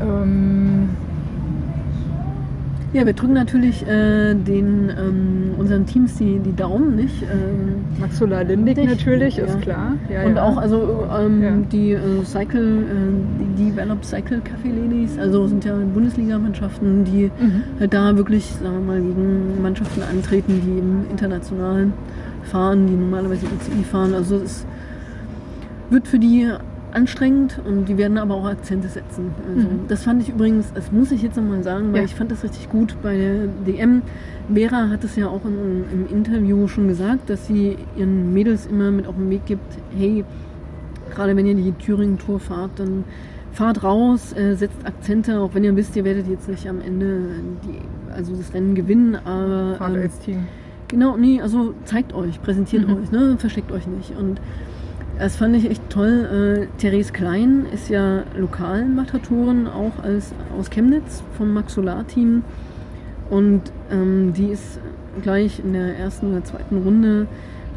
Ähm, 0.00 0.88
Ja, 2.94 3.04
wir 3.04 3.12
drücken 3.12 3.34
natürlich 3.34 3.86
äh, 3.86 4.32
den, 4.34 4.88
ähm, 4.88 5.50
unseren 5.58 5.84
Teams 5.84 6.14
die, 6.16 6.38
die 6.38 6.56
Daumen 6.56 6.96
nicht. 6.96 7.22
Ähm, 7.22 7.84
Maxula 8.00 8.40
Lindig 8.40 8.78
natürlich, 8.82 9.36
ja. 9.36 9.44
ist 9.44 9.60
klar. 9.60 9.92
Ja, 10.10 10.22
und 10.24 10.36
ja. 10.36 10.42
auch 10.42 10.56
also 10.56 11.06
ähm, 11.20 11.66
die 11.70 11.92
äh, 11.92 12.24
Cycle, 12.24 12.78
äh, 12.84 13.54
die 13.58 13.70
Develop 13.70 14.02
Cycle 14.06 14.38
Café 14.38 14.72
Ladies, 14.74 15.18
also 15.18 15.46
sind 15.46 15.66
ja 15.66 15.74
Bundesligamannschaften, 15.92 17.04
die 17.04 17.30
Mhm. 17.38 17.62
halt 17.78 17.92
da 17.92 18.16
wirklich, 18.16 18.46
sagen 18.62 18.76
wir 18.76 18.94
mal, 18.94 19.00
gegen 19.02 19.60
Mannschaften 19.60 20.02
antreten, 20.10 20.62
die 20.64 20.78
im 20.78 21.10
internationalen 21.10 21.92
fahren, 22.44 22.86
die 22.86 22.94
normalerweise 22.94 23.44
UCI 23.46 23.84
fahren. 23.84 24.14
Also 24.14 24.36
es 24.36 24.64
wird 25.90 26.08
für 26.08 26.18
die 26.18 26.48
anstrengend 26.98 27.60
und 27.64 27.88
die 27.88 27.96
werden 27.96 28.18
aber 28.18 28.34
auch 28.34 28.44
Akzente 28.46 28.88
setzen. 28.88 29.30
Also 29.48 29.68
Mhm. 29.68 29.80
das 29.88 30.02
fand 30.04 30.22
ich 30.22 30.28
übrigens, 30.30 30.72
das 30.74 30.90
muss 30.92 31.10
ich 31.12 31.22
jetzt 31.22 31.36
nochmal 31.36 31.62
sagen, 31.62 31.92
weil 31.92 32.00
Ja. 32.00 32.04
ich 32.04 32.14
fand 32.14 32.30
das 32.30 32.42
richtig 32.44 32.68
gut 32.68 32.96
bei 33.02 33.16
der 33.16 33.46
DM. 33.66 34.02
Vera 34.52 34.88
hat 34.90 35.04
es 35.04 35.16
ja 35.16 35.28
auch 35.28 35.44
in, 35.44 35.84
im 35.92 36.06
Interview 36.14 36.66
schon 36.68 36.88
gesagt, 36.88 37.30
dass 37.30 37.46
sie 37.46 37.76
ihren 37.96 38.32
Mädels 38.34 38.66
immer 38.66 38.90
mit 38.90 39.06
auf 39.06 39.14
den 39.16 39.30
Weg 39.30 39.46
gibt, 39.46 39.76
hey, 39.96 40.24
gerade 41.14 41.36
wenn 41.36 41.46
ihr 41.46 41.54
die 41.54 41.72
Thüringen-Tour 41.72 42.40
fahrt, 42.40 42.72
dann 42.76 43.04
fahrt 43.52 43.82
raus, 43.82 44.32
äh, 44.36 44.54
setzt 44.54 44.84
Akzente, 44.86 45.40
auch 45.40 45.50
wenn 45.54 45.64
ihr 45.64 45.74
wisst, 45.76 45.96
ihr 45.96 46.04
werdet 46.04 46.28
jetzt 46.28 46.48
nicht 46.48 46.68
am 46.68 46.80
Ende 46.80 47.30
die, 47.64 48.12
also 48.14 48.34
das 48.36 48.52
Rennen 48.54 48.74
gewinnen, 48.74 49.16
aber 49.24 49.76
Fahrt 49.78 49.94
ähm, 49.96 50.02
als 50.02 50.18
Team. 50.20 50.46
Genau, 50.88 51.16
nee, 51.16 51.40
also 51.42 51.74
zeigt 51.84 52.14
euch, 52.14 52.40
präsentiert 52.40 52.86
Mhm. 52.88 52.96
euch, 52.96 53.10
ne? 53.12 53.36
versteckt 53.38 53.70
euch 53.72 53.86
nicht. 53.86 54.16
Und 54.18 54.40
das 55.18 55.36
fand 55.36 55.56
ich 55.56 55.70
echt 55.70 55.88
toll. 55.90 56.66
Äh, 56.70 56.78
Therese 56.78 57.12
Klein 57.12 57.66
ist 57.72 57.88
ja 57.88 58.22
Lokalmatatorin, 58.36 59.66
auch 59.66 60.02
als, 60.02 60.32
aus 60.58 60.70
Chemnitz 60.70 61.22
vom 61.36 61.52
Max 61.52 61.74
Solar 61.74 62.06
Team. 62.06 62.42
Und 63.30 63.62
ähm, 63.90 64.32
die 64.34 64.46
ist 64.46 64.78
gleich 65.22 65.60
in 65.60 65.72
der 65.72 65.98
ersten 65.98 66.30
oder 66.30 66.44
zweiten 66.44 66.78
Runde, 66.82 67.26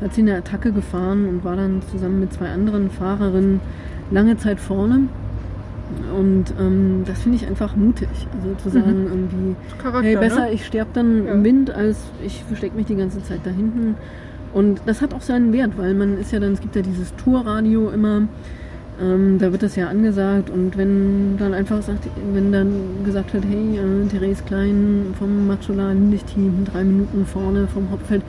hat 0.01 0.13
sie 0.13 0.21
eine 0.21 0.35
Attacke 0.35 0.71
gefahren 0.71 1.27
und 1.27 1.43
war 1.43 1.55
dann 1.55 1.81
zusammen 1.91 2.19
mit 2.21 2.33
zwei 2.33 2.49
anderen 2.49 2.89
Fahrerinnen 2.89 3.59
lange 4.11 4.37
Zeit 4.37 4.59
vorne. 4.59 5.01
Und 6.17 6.45
ähm, 6.59 7.03
das 7.05 7.21
finde 7.21 7.37
ich 7.37 7.45
einfach 7.47 7.75
mutig. 7.75 8.07
Also 8.33 8.55
zu 8.63 8.69
sagen, 8.69 9.07
irgendwie, 9.09 9.55
Charakter, 9.81 10.07
Hey, 10.07 10.15
besser, 10.15 10.45
ne? 10.45 10.51
ich 10.53 10.65
sterbe 10.65 10.91
dann 10.93 11.25
Ja. 11.25 11.33
im 11.33 11.43
Wind, 11.43 11.69
als 11.71 11.97
ich 12.25 12.43
verstecke 12.45 12.75
mich 12.77 12.85
die 12.85 12.95
ganze 12.95 13.21
Zeit 13.23 13.41
da 13.43 13.49
hinten. 13.49 13.95
Und 14.53 14.81
das 14.85 15.01
hat 15.01 15.13
auch 15.13 15.21
seinen 15.21 15.53
Wert, 15.53 15.71
weil 15.77 15.93
man 15.93 16.17
ist 16.17 16.31
ja 16.31 16.39
dann, 16.39 16.53
es 16.53 16.61
gibt 16.61 16.75
ja 16.75 16.81
dieses 16.81 17.15
Tourradio 17.15 17.89
immer, 17.89 18.23
ähm, 19.01 19.37
da 19.39 19.51
wird 19.51 19.63
das 19.63 19.75
ja 19.75 19.87
angesagt 19.87 20.49
und 20.49 20.77
wenn 20.77 21.37
dann 21.37 21.53
einfach 21.53 21.81
sagt, 21.81 22.07
wenn 22.33 22.51
dann 22.51 22.71
gesagt 23.05 23.33
wird, 23.33 23.45
hey, 23.45 23.79
äh, 23.79 24.07
Therese 24.07 24.43
Klein 24.43 25.13
vom 25.17 25.47
Machola 25.47 25.93
Team 26.33 26.65
drei 26.71 26.83
Minuten 26.83 27.25
vorne 27.25 27.67
vom 27.67 27.89
Hauptfeld, 27.89 28.23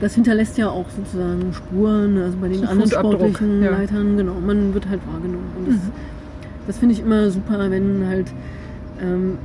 das 0.00 0.14
hinterlässt 0.14 0.56
ja 0.58 0.68
auch 0.68 0.86
sozusagen 0.90 1.52
Spuren, 1.52 2.18
also 2.18 2.36
bei 2.38 2.48
den 2.48 2.64
anderen 2.64 2.90
sportlichen 2.90 3.62
ja. 3.62 3.70
Leitern, 3.70 4.16
genau, 4.16 4.34
man 4.44 4.74
wird 4.74 4.88
halt 4.88 5.00
wahrgenommen. 5.06 5.50
Und 5.58 5.68
das, 5.68 5.76
Mhm. 5.76 5.90
das 6.66 6.78
finde 6.78 6.94
ich 6.94 7.00
immer 7.00 7.30
super, 7.30 7.70
wenn 7.70 8.06
halt 8.06 8.26
ähm, 9.02 9.38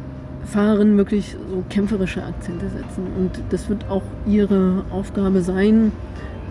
Fahrerinnen 0.46 0.98
wirklich 0.98 1.36
so 1.50 1.64
kämpferische 1.70 2.24
Akzente 2.24 2.70
setzen. 2.70 3.08
Und 3.18 3.32
das 3.50 3.70
wird 3.70 3.90
auch 3.90 4.04
ihre 4.26 4.84
Aufgabe 4.90 5.42
sein 5.42 5.92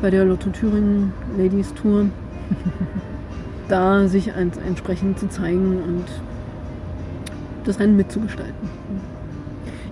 bei 0.00 0.10
der 0.10 0.24
Lotto 0.24 0.50
Thüringen 0.50 1.12
Ladies 1.36 1.74
Tour, 1.74 2.06
da 3.68 4.08
sich 4.08 4.28
entsprechend 4.28 5.18
zu 5.18 5.28
zeigen 5.28 5.82
und 5.82 6.04
das 7.64 7.80
Rennen 7.80 7.96
mitzugestalten. 7.96 8.68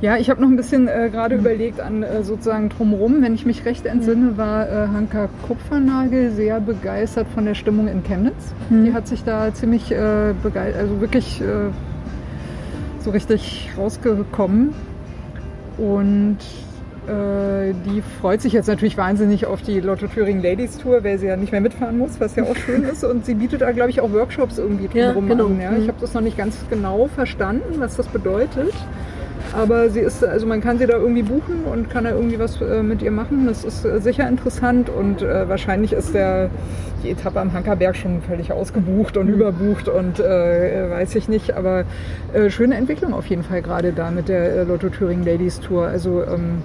Ja, 0.02 0.18
ich 0.18 0.28
habe 0.28 0.42
noch 0.42 0.48
ein 0.48 0.56
bisschen 0.56 0.88
äh, 0.88 1.08
gerade 1.10 1.36
überlegt 1.36 1.80
an 1.80 2.02
äh, 2.02 2.22
sozusagen 2.22 2.68
drumherum. 2.68 3.22
Wenn 3.22 3.34
ich 3.34 3.46
mich 3.46 3.64
recht 3.64 3.86
entsinne, 3.86 4.36
war 4.36 4.68
äh, 4.68 4.88
Hanka 4.88 5.28
Kupfernagel 5.46 6.32
sehr 6.32 6.60
begeistert 6.60 7.26
von 7.34 7.46
der 7.46 7.54
Stimmung 7.54 7.88
in 7.88 8.02
Chemnitz. 8.02 8.52
Mhm. 8.68 8.84
Die 8.84 8.92
hat 8.92 9.08
sich 9.08 9.24
da 9.24 9.52
ziemlich 9.54 9.90
äh, 9.90 10.34
begeistert, 10.42 10.82
also 10.82 11.00
wirklich 11.00 11.40
äh, 11.40 11.70
so 13.06 13.12
richtig 13.12 13.70
rausgekommen. 13.78 14.74
Und 15.78 16.38
äh, 17.06 17.72
die 17.86 18.02
freut 18.20 18.42
sich 18.42 18.52
jetzt 18.52 18.66
natürlich 18.66 18.96
wahnsinnig 18.96 19.46
auf 19.46 19.62
die 19.62 19.78
Lotto 19.80 20.08
Thüringen 20.08 20.42
Ladies 20.42 20.76
Tour, 20.78 21.04
weil 21.04 21.16
sie 21.18 21.26
ja 21.26 21.36
nicht 21.36 21.52
mehr 21.52 21.60
mitfahren 21.60 21.98
muss, 21.98 22.18
was 22.18 22.34
ja 22.34 22.42
auch 22.42 22.56
schön 22.56 22.82
ist. 22.82 23.04
Und 23.04 23.24
sie 23.24 23.34
bietet 23.34 23.60
da, 23.60 23.70
glaube 23.70 23.90
ich, 23.90 24.00
auch 24.00 24.12
Workshops 24.12 24.58
irgendwie 24.58 24.88
Ja, 24.98 25.12
drumherum 25.12 25.28
genau. 25.28 25.46
an. 25.46 25.60
Ja? 25.60 25.70
Mhm. 25.70 25.82
Ich 25.82 25.88
habe 25.88 25.98
das 26.00 26.14
noch 26.14 26.20
nicht 26.20 26.36
ganz 26.36 26.56
genau 26.68 27.06
verstanden, 27.06 27.78
was 27.78 27.96
das 27.96 28.08
bedeutet. 28.08 28.74
Aber 29.52 29.90
sie 29.90 30.00
ist, 30.00 30.24
also 30.24 30.46
man 30.46 30.60
kann 30.60 30.78
sie 30.78 30.86
da 30.86 30.96
irgendwie 30.96 31.22
buchen 31.22 31.64
und 31.64 31.90
kann 31.90 32.04
da 32.04 32.10
irgendwie 32.10 32.38
was 32.38 32.60
äh, 32.60 32.82
mit 32.82 33.02
ihr 33.02 33.10
machen. 33.10 33.46
Das 33.46 33.64
ist 33.64 33.84
äh, 33.84 34.00
sicher 34.00 34.28
interessant 34.28 34.88
und 34.88 35.22
äh, 35.22 35.48
wahrscheinlich 35.48 35.92
ist 35.92 36.14
der, 36.14 36.50
die 37.02 37.10
Etappe 37.10 37.40
am 37.40 37.52
Hankerberg 37.52 37.96
schon 37.96 38.22
völlig 38.22 38.52
ausgebucht 38.52 39.16
und 39.16 39.28
überbucht 39.28 39.88
und 39.88 40.20
äh, 40.20 40.90
weiß 40.90 41.14
ich 41.14 41.28
nicht. 41.28 41.56
Aber 41.56 41.84
äh, 42.32 42.50
schöne 42.50 42.76
Entwicklung 42.76 43.14
auf 43.14 43.26
jeden 43.26 43.42
Fall 43.42 43.62
gerade 43.62 43.92
da 43.92 44.10
mit 44.10 44.28
der 44.28 44.52
äh, 44.52 44.62
Lotto 44.64 44.88
Thüringen 44.88 45.24
Ladies 45.24 45.60
Tour. 45.60 45.86
Also 45.86 46.22
ähm, 46.22 46.62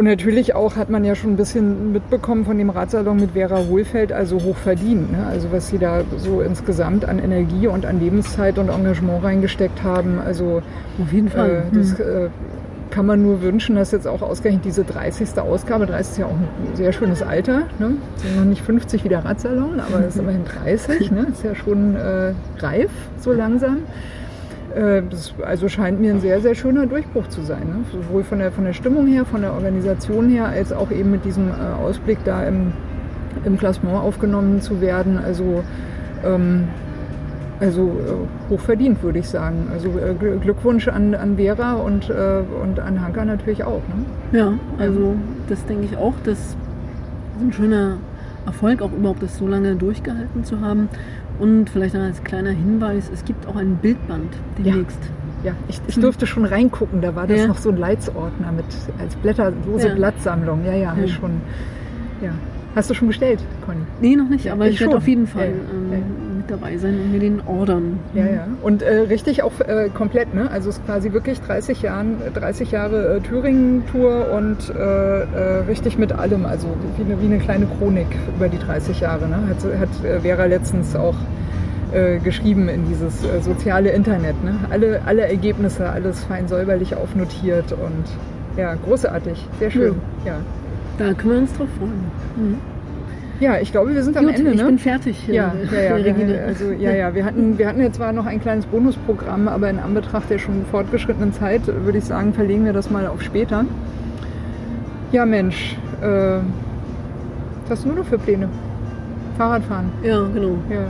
und 0.00 0.06
natürlich 0.06 0.54
auch 0.54 0.76
hat 0.76 0.88
man 0.88 1.04
ja 1.04 1.14
schon 1.14 1.34
ein 1.34 1.36
bisschen 1.36 1.92
mitbekommen 1.92 2.46
von 2.46 2.56
dem 2.56 2.70
Radsalon 2.70 3.20
mit 3.20 3.32
Vera 3.32 3.58
Hohlfeld, 3.68 4.14
also 4.14 4.42
hoch 4.42 4.56
verdient. 4.56 5.12
Ne? 5.12 5.26
Also 5.26 5.52
was 5.52 5.68
sie 5.68 5.76
da 5.76 6.00
so 6.16 6.40
insgesamt 6.40 7.04
an 7.04 7.18
Energie 7.18 7.66
und 7.66 7.84
an 7.84 8.00
Lebenszeit 8.00 8.56
und 8.56 8.70
Engagement 8.70 9.22
reingesteckt 9.22 9.82
haben. 9.82 10.18
Also 10.18 10.62
Auf 11.02 11.12
jeden 11.12 11.28
Fall. 11.28 11.64
äh, 11.70 11.76
das 11.76 11.98
Hm. 11.98 12.06
äh, 12.06 12.28
kann 12.90 13.04
man 13.04 13.20
nur 13.22 13.42
wünschen, 13.42 13.76
dass 13.76 13.92
jetzt 13.92 14.08
auch 14.08 14.22
ausgerechnet 14.22 14.64
diese 14.64 14.84
30. 14.84 15.38
Ausgabe, 15.38 15.84
30 15.84 16.12
ist 16.12 16.18
ja 16.18 16.24
auch 16.24 16.30
ein 16.30 16.48
sehr 16.76 16.92
schönes 16.94 17.22
Alter, 17.22 17.64
ne? 17.78 17.90
sind 18.16 18.36
noch 18.38 18.46
nicht 18.46 18.62
50 18.62 19.04
wie 19.04 19.10
der 19.10 19.26
Radsalon, 19.26 19.80
aber 19.80 20.00
es 20.00 20.14
ist 20.14 20.20
immerhin 20.22 20.46
30, 20.46 21.10
ne? 21.10 21.26
ist 21.30 21.44
ja 21.44 21.54
schon 21.54 21.94
äh, 21.96 22.32
reif 22.58 22.90
so 23.18 23.32
langsam. 23.32 23.80
Äh, 24.74 25.02
Das 25.10 25.34
also 25.44 25.68
scheint 25.68 26.00
mir 26.00 26.12
ein 26.12 26.20
sehr, 26.20 26.40
sehr 26.40 26.54
schöner 26.54 26.86
Durchbruch 26.86 27.28
zu 27.28 27.42
sein. 27.42 27.62
Ne? 27.68 27.76
Sowohl 27.92 28.22
von 28.24 28.38
der, 28.38 28.52
von 28.52 28.64
der 28.64 28.72
Stimmung 28.72 29.06
her, 29.06 29.24
von 29.24 29.40
der 29.42 29.52
Organisation 29.52 30.28
her, 30.28 30.46
als 30.46 30.72
auch 30.72 30.90
eben 30.90 31.10
mit 31.10 31.24
diesem 31.24 31.48
äh, 31.48 31.82
Ausblick 31.82 32.18
da 32.24 32.44
im, 32.44 32.72
im 33.44 33.58
Klassement 33.58 33.96
aufgenommen 33.96 34.60
zu 34.60 34.80
werden. 34.80 35.18
Also, 35.18 35.62
ähm, 36.24 36.64
also 37.58 37.82
äh, 37.88 38.50
hochverdient, 38.52 39.02
würde 39.02 39.18
ich 39.18 39.28
sagen. 39.28 39.68
Also 39.72 39.88
Gl- 39.90 40.38
Glückwunsch 40.38 40.88
an, 40.88 41.14
an 41.14 41.36
Vera 41.36 41.74
und, 41.74 42.08
äh, 42.08 42.40
und 42.62 42.80
an 42.80 43.00
Hanka 43.02 43.24
natürlich 43.24 43.64
auch. 43.64 43.82
Ne? 44.32 44.38
Ja, 44.38 44.52
also 44.78 45.14
das 45.48 45.64
denke 45.66 45.84
ich 45.84 45.96
auch. 45.96 46.14
Das 46.24 46.38
ist 46.38 46.56
ein 47.40 47.52
schöner 47.52 47.96
Erfolg, 48.46 48.80
auch 48.82 48.92
überhaupt 48.92 49.22
das 49.22 49.36
so 49.36 49.46
lange 49.46 49.74
durchgehalten 49.76 50.44
zu 50.44 50.60
haben. 50.60 50.88
Und 51.40 51.70
vielleicht 51.70 51.94
noch 51.94 52.02
als 52.02 52.22
kleiner 52.22 52.50
Hinweis, 52.50 53.10
es 53.12 53.24
gibt 53.24 53.46
auch 53.46 53.56
ein 53.56 53.76
Bildband 53.76 54.28
demnächst. 54.58 54.98
Ja, 55.42 55.52
ich, 55.68 55.80
ich 55.88 55.98
durfte 55.98 56.26
schon 56.26 56.44
reingucken, 56.44 57.00
da 57.00 57.16
war 57.16 57.26
das 57.26 57.40
Ja. 57.40 57.46
noch 57.46 57.56
so 57.56 57.70
ein 57.70 57.78
Leitsordner 57.78 58.52
mit 58.52 58.66
als 59.00 59.16
Blätter, 59.16 59.52
lose 59.66 59.88
Ja. 59.88 59.94
Blattsammlung. 59.94 60.64
Ja, 60.66 60.74
ja, 60.74 60.94
Ja. 60.94 61.08
schon. 61.08 61.30
Ja. 62.20 62.30
Hast 62.76 62.90
du 62.90 62.94
schon 62.94 63.08
bestellt, 63.08 63.42
Conny? 63.64 63.80
Nee, 64.02 64.16
noch 64.16 64.28
nicht, 64.28 64.44
Ja, 64.44 64.52
aber 64.52 64.66
ich 64.68 64.74
ich 64.74 64.80
werde 64.82 64.98
auf 64.98 65.08
jeden 65.08 65.26
Fall 65.26 65.46
Ja, 65.46 65.52
ähm, 65.72 65.92
ja. 65.92 65.98
Dabei 66.50 66.76
sein 66.76 66.94
und 67.00 67.12
mir 67.12 67.20
den 67.20 67.40
ordern. 67.46 68.00
Ja, 68.14 68.26
ja. 68.26 68.46
Und 68.62 68.82
äh, 68.82 69.00
richtig 69.00 69.42
auch 69.42 69.52
äh, 69.60 69.88
komplett, 69.88 70.34
ne? 70.34 70.50
Also 70.50 70.68
es 70.68 70.78
ist 70.78 70.86
quasi 70.86 71.12
wirklich 71.12 71.40
30, 71.40 71.82
Jahren, 71.82 72.16
30 72.34 72.70
Jahre 72.70 73.16
äh, 73.16 73.20
Thüringen-Tour 73.20 74.32
und 74.32 74.70
äh, 74.70 75.20
äh, 75.20 75.24
richtig 75.68 75.98
mit 75.98 76.12
allem. 76.12 76.46
Also 76.46 76.68
wie 76.96 77.04
eine, 77.04 77.20
wie 77.20 77.26
eine 77.26 77.38
kleine 77.38 77.66
Chronik 77.66 78.08
über 78.36 78.48
die 78.48 78.58
30 78.58 79.00
Jahre. 79.00 79.28
Ne? 79.28 79.36
Hat, 79.48 79.80
hat 79.80 80.04
äh, 80.04 80.20
Vera 80.20 80.44
letztens 80.46 80.94
auch 80.96 81.16
äh, 81.92 82.18
geschrieben 82.18 82.68
in 82.68 82.86
dieses 82.88 83.24
äh, 83.24 83.40
soziale 83.40 83.90
Internet. 83.90 84.42
Ne? 84.44 84.54
Alle, 84.70 85.00
alle 85.06 85.22
Ergebnisse, 85.22 85.88
alles 85.88 86.24
fein 86.24 86.48
säuberlich 86.48 86.96
aufnotiert 86.96 87.72
und 87.72 88.04
ja, 88.56 88.74
großartig. 88.74 89.46
Sehr 89.58 89.70
schön. 89.70 89.94
Ja. 90.24 90.40
Da 90.98 91.14
können 91.14 91.32
wir 91.32 91.40
uns 91.40 91.52
drauf 91.54 91.68
freuen. 91.78 92.10
Mhm. 92.36 92.58
Ja, 93.40 93.58
ich 93.58 93.72
glaube, 93.72 93.94
wir 93.94 94.02
sind 94.04 94.16
am 94.18 94.26
Gut, 94.26 94.34
Ende. 94.36 94.50
ich 94.50 94.58
ne? 94.58 94.64
bin 94.66 94.78
fertig, 94.78 95.28
äh, 95.28 95.34
Ja, 95.34 95.54
ja, 95.72 95.80
ja, 95.80 95.94
Regine. 95.94 96.28
wir, 96.28 96.44
also, 96.44 96.72
ja, 96.72 96.90
ja. 96.92 97.14
Wir 97.14 97.24
hatten, 97.24 97.58
wir 97.58 97.66
hatten 97.66 97.80
jetzt 97.80 97.96
zwar 97.96 98.12
noch 98.12 98.26
ein 98.26 98.40
kleines 98.40 98.66
Bonusprogramm, 98.66 99.48
aber 99.48 99.70
in 99.70 99.78
Anbetracht 99.78 100.28
der 100.28 100.38
schon 100.38 100.66
fortgeschrittenen 100.70 101.32
Zeit 101.32 101.62
würde 101.66 101.98
ich 101.98 102.04
sagen, 102.04 102.34
verlegen 102.34 102.66
wir 102.66 102.74
das 102.74 102.90
mal 102.90 103.06
auf 103.06 103.22
später. 103.22 103.64
Ja, 105.12 105.24
Mensch, 105.24 105.76
äh, 106.02 106.06
was 106.06 107.70
hast 107.70 107.84
du 107.84 107.88
nur 107.88 107.98
noch 107.98 108.04
für 108.04 108.18
Pläne? 108.18 108.48
Fahrradfahren. 109.38 109.90
Ja, 110.02 110.22
genau. 110.34 110.58
Ja, 110.68 110.86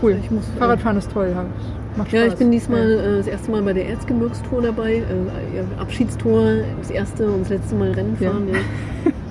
cool. 0.00 0.16
Ich 0.22 0.30
muss, 0.30 0.44
äh, 0.54 0.58
Fahrradfahren 0.60 0.98
ist 0.98 1.10
toll. 1.10 1.32
ja. 1.34 1.44
Macht 1.96 2.08
Spaß. 2.08 2.20
Ja, 2.20 2.26
ich 2.26 2.34
bin 2.36 2.50
diesmal 2.50 2.90
äh, 2.90 3.16
das 3.18 3.26
erste 3.26 3.50
Mal 3.50 3.60
bei 3.62 3.72
der 3.72 3.88
Erzgebirgstour 3.88 4.62
dabei. 4.62 4.98
Äh, 4.98 5.80
Abschiedstour, 5.80 6.58
das 6.78 6.90
erste 6.90 7.26
und 7.28 7.42
das 7.42 7.48
letzte 7.50 7.74
Mal 7.74 7.90
Rennen 7.90 8.16
fahren. 8.16 8.48
Ja. 8.52 9.10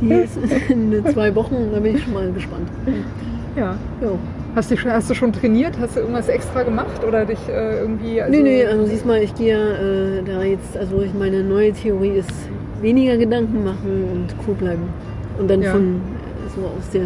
Die 0.00 0.12
ist 0.12 0.38
in 0.70 1.04
zwei 1.12 1.34
Wochen, 1.34 1.56
da 1.72 1.80
bin 1.80 1.96
ich 1.96 2.02
schon 2.04 2.14
mal 2.14 2.30
gespannt. 2.32 2.68
Ja. 3.56 3.76
Ja. 4.00 4.08
Hast 4.54 4.70
du, 4.70 4.76
schon- 4.76 4.90
hast 4.92 5.08
du 5.10 5.14
schon 5.14 5.32
trainiert? 5.32 5.76
Hast 5.80 5.94
du 5.96 6.00
irgendwas 6.00 6.28
extra 6.28 6.62
gemacht 6.62 7.04
oder 7.06 7.24
dich 7.24 7.38
äh, 7.48 7.80
irgendwie? 7.80 8.20
Also, 8.20 8.32
nee, 8.36 8.42
nee, 8.42 8.64
also 8.66 8.84
siehst 8.86 9.06
mal, 9.06 9.22
ich 9.22 9.34
gehe 9.34 9.56
äh, 9.56 10.22
da 10.24 10.42
jetzt, 10.42 10.76
also 10.76 11.02
ich 11.02 11.12
meine 11.14 11.42
neue 11.44 11.72
Theorie 11.72 12.10
ist 12.18 12.30
weniger 12.80 13.16
Gedanken 13.16 13.62
machen 13.62 14.04
und 14.12 14.26
cool 14.46 14.54
bleiben. 14.54 14.82
Und 15.38 15.48
dann 15.50 15.62
Ja. 15.62 15.72
von 15.72 16.00
so 16.56 16.62
aus 16.62 16.90
der 16.92 17.02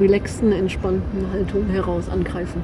relaxten, 0.00 0.50
entspannten 0.52 1.26
Haltung 1.32 1.66
heraus 1.72 2.08
angreifen. 2.08 2.60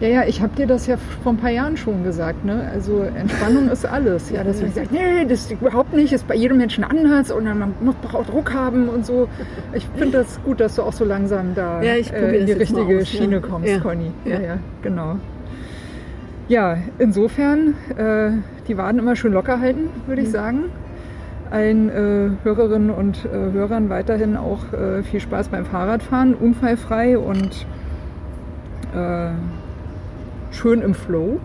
Ja, 0.00 0.08
ja, 0.08 0.24
ich 0.26 0.42
habe 0.42 0.54
dir 0.54 0.66
das 0.66 0.86
ja 0.86 0.96
vor 1.22 1.32
ein 1.32 1.38
paar 1.38 1.50
Jahren 1.50 1.76
schon 1.78 2.04
gesagt. 2.04 2.44
Ne? 2.44 2.68
Also 2.72 3.00
Entspannung 3.18 3.70
ist 3.70 3.86
alles. 3.86 4.30
Ja, 4.30 4.44
dass 4.44 4.60
man 4.60 4.70
sagt, 4.72 4.92
nee, 4.92 5.24
das 5.26 5.40
ist 5.50 5.52
überhaupt 5.52 5.94
nicht, 5.94 6.12
ist 6.12 6.28
bei 6.28 6.34
jedem 6.34 6.58
Menschen 6.58 6.84
anders 6.84 7.30
und 7.30 7.44
man 7.44 7.72
muss 7.80 7.94
braucht 8.02 8.30
Druck 8.30 8.52
haben 8.52 8.90
und 8.90 9.06
so. 9.06 9.26
Ich 9.72 9.86
finde 9.96 10.18
das 10.18 10.38
gut, 10.44 10.60
dass 10.60 10.74
du 10.76 10.82
auch 10.82 10.92
so 10.92 11.06
langsam 11.06 11.54
da 11.54 11.82
Ja, 11.82 11.94
äh, 11.94 12.40
in 12.40 12.46
die 12.46 12.52
richtige 12.52 12.82
aus, 12.82 12.90
ja. 12.90 13.04
Schiene 13.06 13.40
kommst, 13.40 13.70
Ja. 13.70 13.78
Conny. 13.78 14.12
Ja, 14.26 14.34
Ja. 14.34 14.40
ja, 14.40 14.58
genau. 14.82 15.16
Ja, 16.48 16.76
insofern, 16.98 17.74
äh, 17.96 18.30
die 18.68 18.76
Waden 18.76 18.98
immer 19.00 19.16
schön 19.16 19.32
locker 19.32 19.60
halten, 19.60 19.88
würde 20.06 20.20
Mhm. 20.20 20.26
ich 20.26 20.32
sagen. 20.32 20.58
Allen 21.50 21.88
äh, 21.88 22.30
Hörerinnen 22.44 22.90
und 22.90 23.24
äh, 23.24 23.52
Hörern 23.52 23.88
weiterhin 23.88 24.36
auch 24.36 24.72
äh, 24.72 25.02
viel 25.04 25.20
Spaß 25.20 25.48
beim 25.48 25.64
Fahrradfahren, 25.64 26.34
unfallfrei 26.34 27.16
und 27.16 27.66
äh, 28.94 29.30
schön 30.50 30.82
im 30.82 30.94
Flow. 30.94 31.38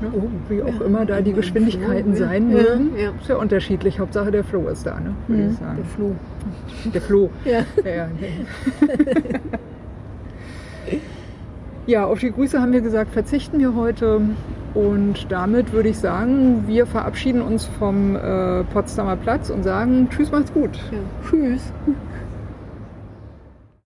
Ne? 0.00 0.12
Wie 0.48 0.62
auch 0.62 0.78
Ja, 0.80 0.86
immer 0.86 1.04
da 1.06 1.20
die 1.20 1.32
Geschwindigkeiten 1.32 2.14
Flow, 2.14 2.26
sein 2.26 2.50
Ja, 2.50 2.56
mögen. 2.62 2.90
ja. 2.96 3.10
Ist 3.20 3.28
ja 3.28 3.36
unterschiedlich. 3.36 3.98
Hauptsache 3.98 4.30
der 4.30 4.44
Flow 4.44 4.68
ist 4.68 4.86
da, 4.86 5.00
ne? 5.00 5.14
würde 5.26 5.42
ich 5.50 5.58
Der 5.58 5.66
sagen. 5.66 5.84
Floh. 5.96 6.14
Der 6.94 7.00
Flow. 7.02 7.30
Ja. 7.44 7.64
Ja, 7.84 7.90
ja. 7.94 8.08
ja, 11.86 12.04
auf 12.06 12.20
die 12.20 12.30
Grüße 12.30 12.60
haben 12.60 12.72
wir 12.72 12.80
gesagt, 12.80 13.12
verzichten 13.12 13.58
wir 13.58 13.74
heute. 13.74 14.20
Und 14.74 15.26
damit 15.32 15.72
würde 15.72 15.88
ich 15.88 15.98
sagen, 15.98 16.64
wir 16.66 16.86
verabschieden 16.86 17.40
uns 17.42 17.64
vom 17.64 18.14
äh, 18.16 18.62
Potsdamer 18.64 19.16
Platz 19.16 19.50
und 19.50 19.64
sagen 19.64 20.08
Tschüss, 20.10 20.30
macht's 20.30 20.52
gut. 20.52 20.76
Ja. 20.92 20.98
Tschüss. 21.28 21.72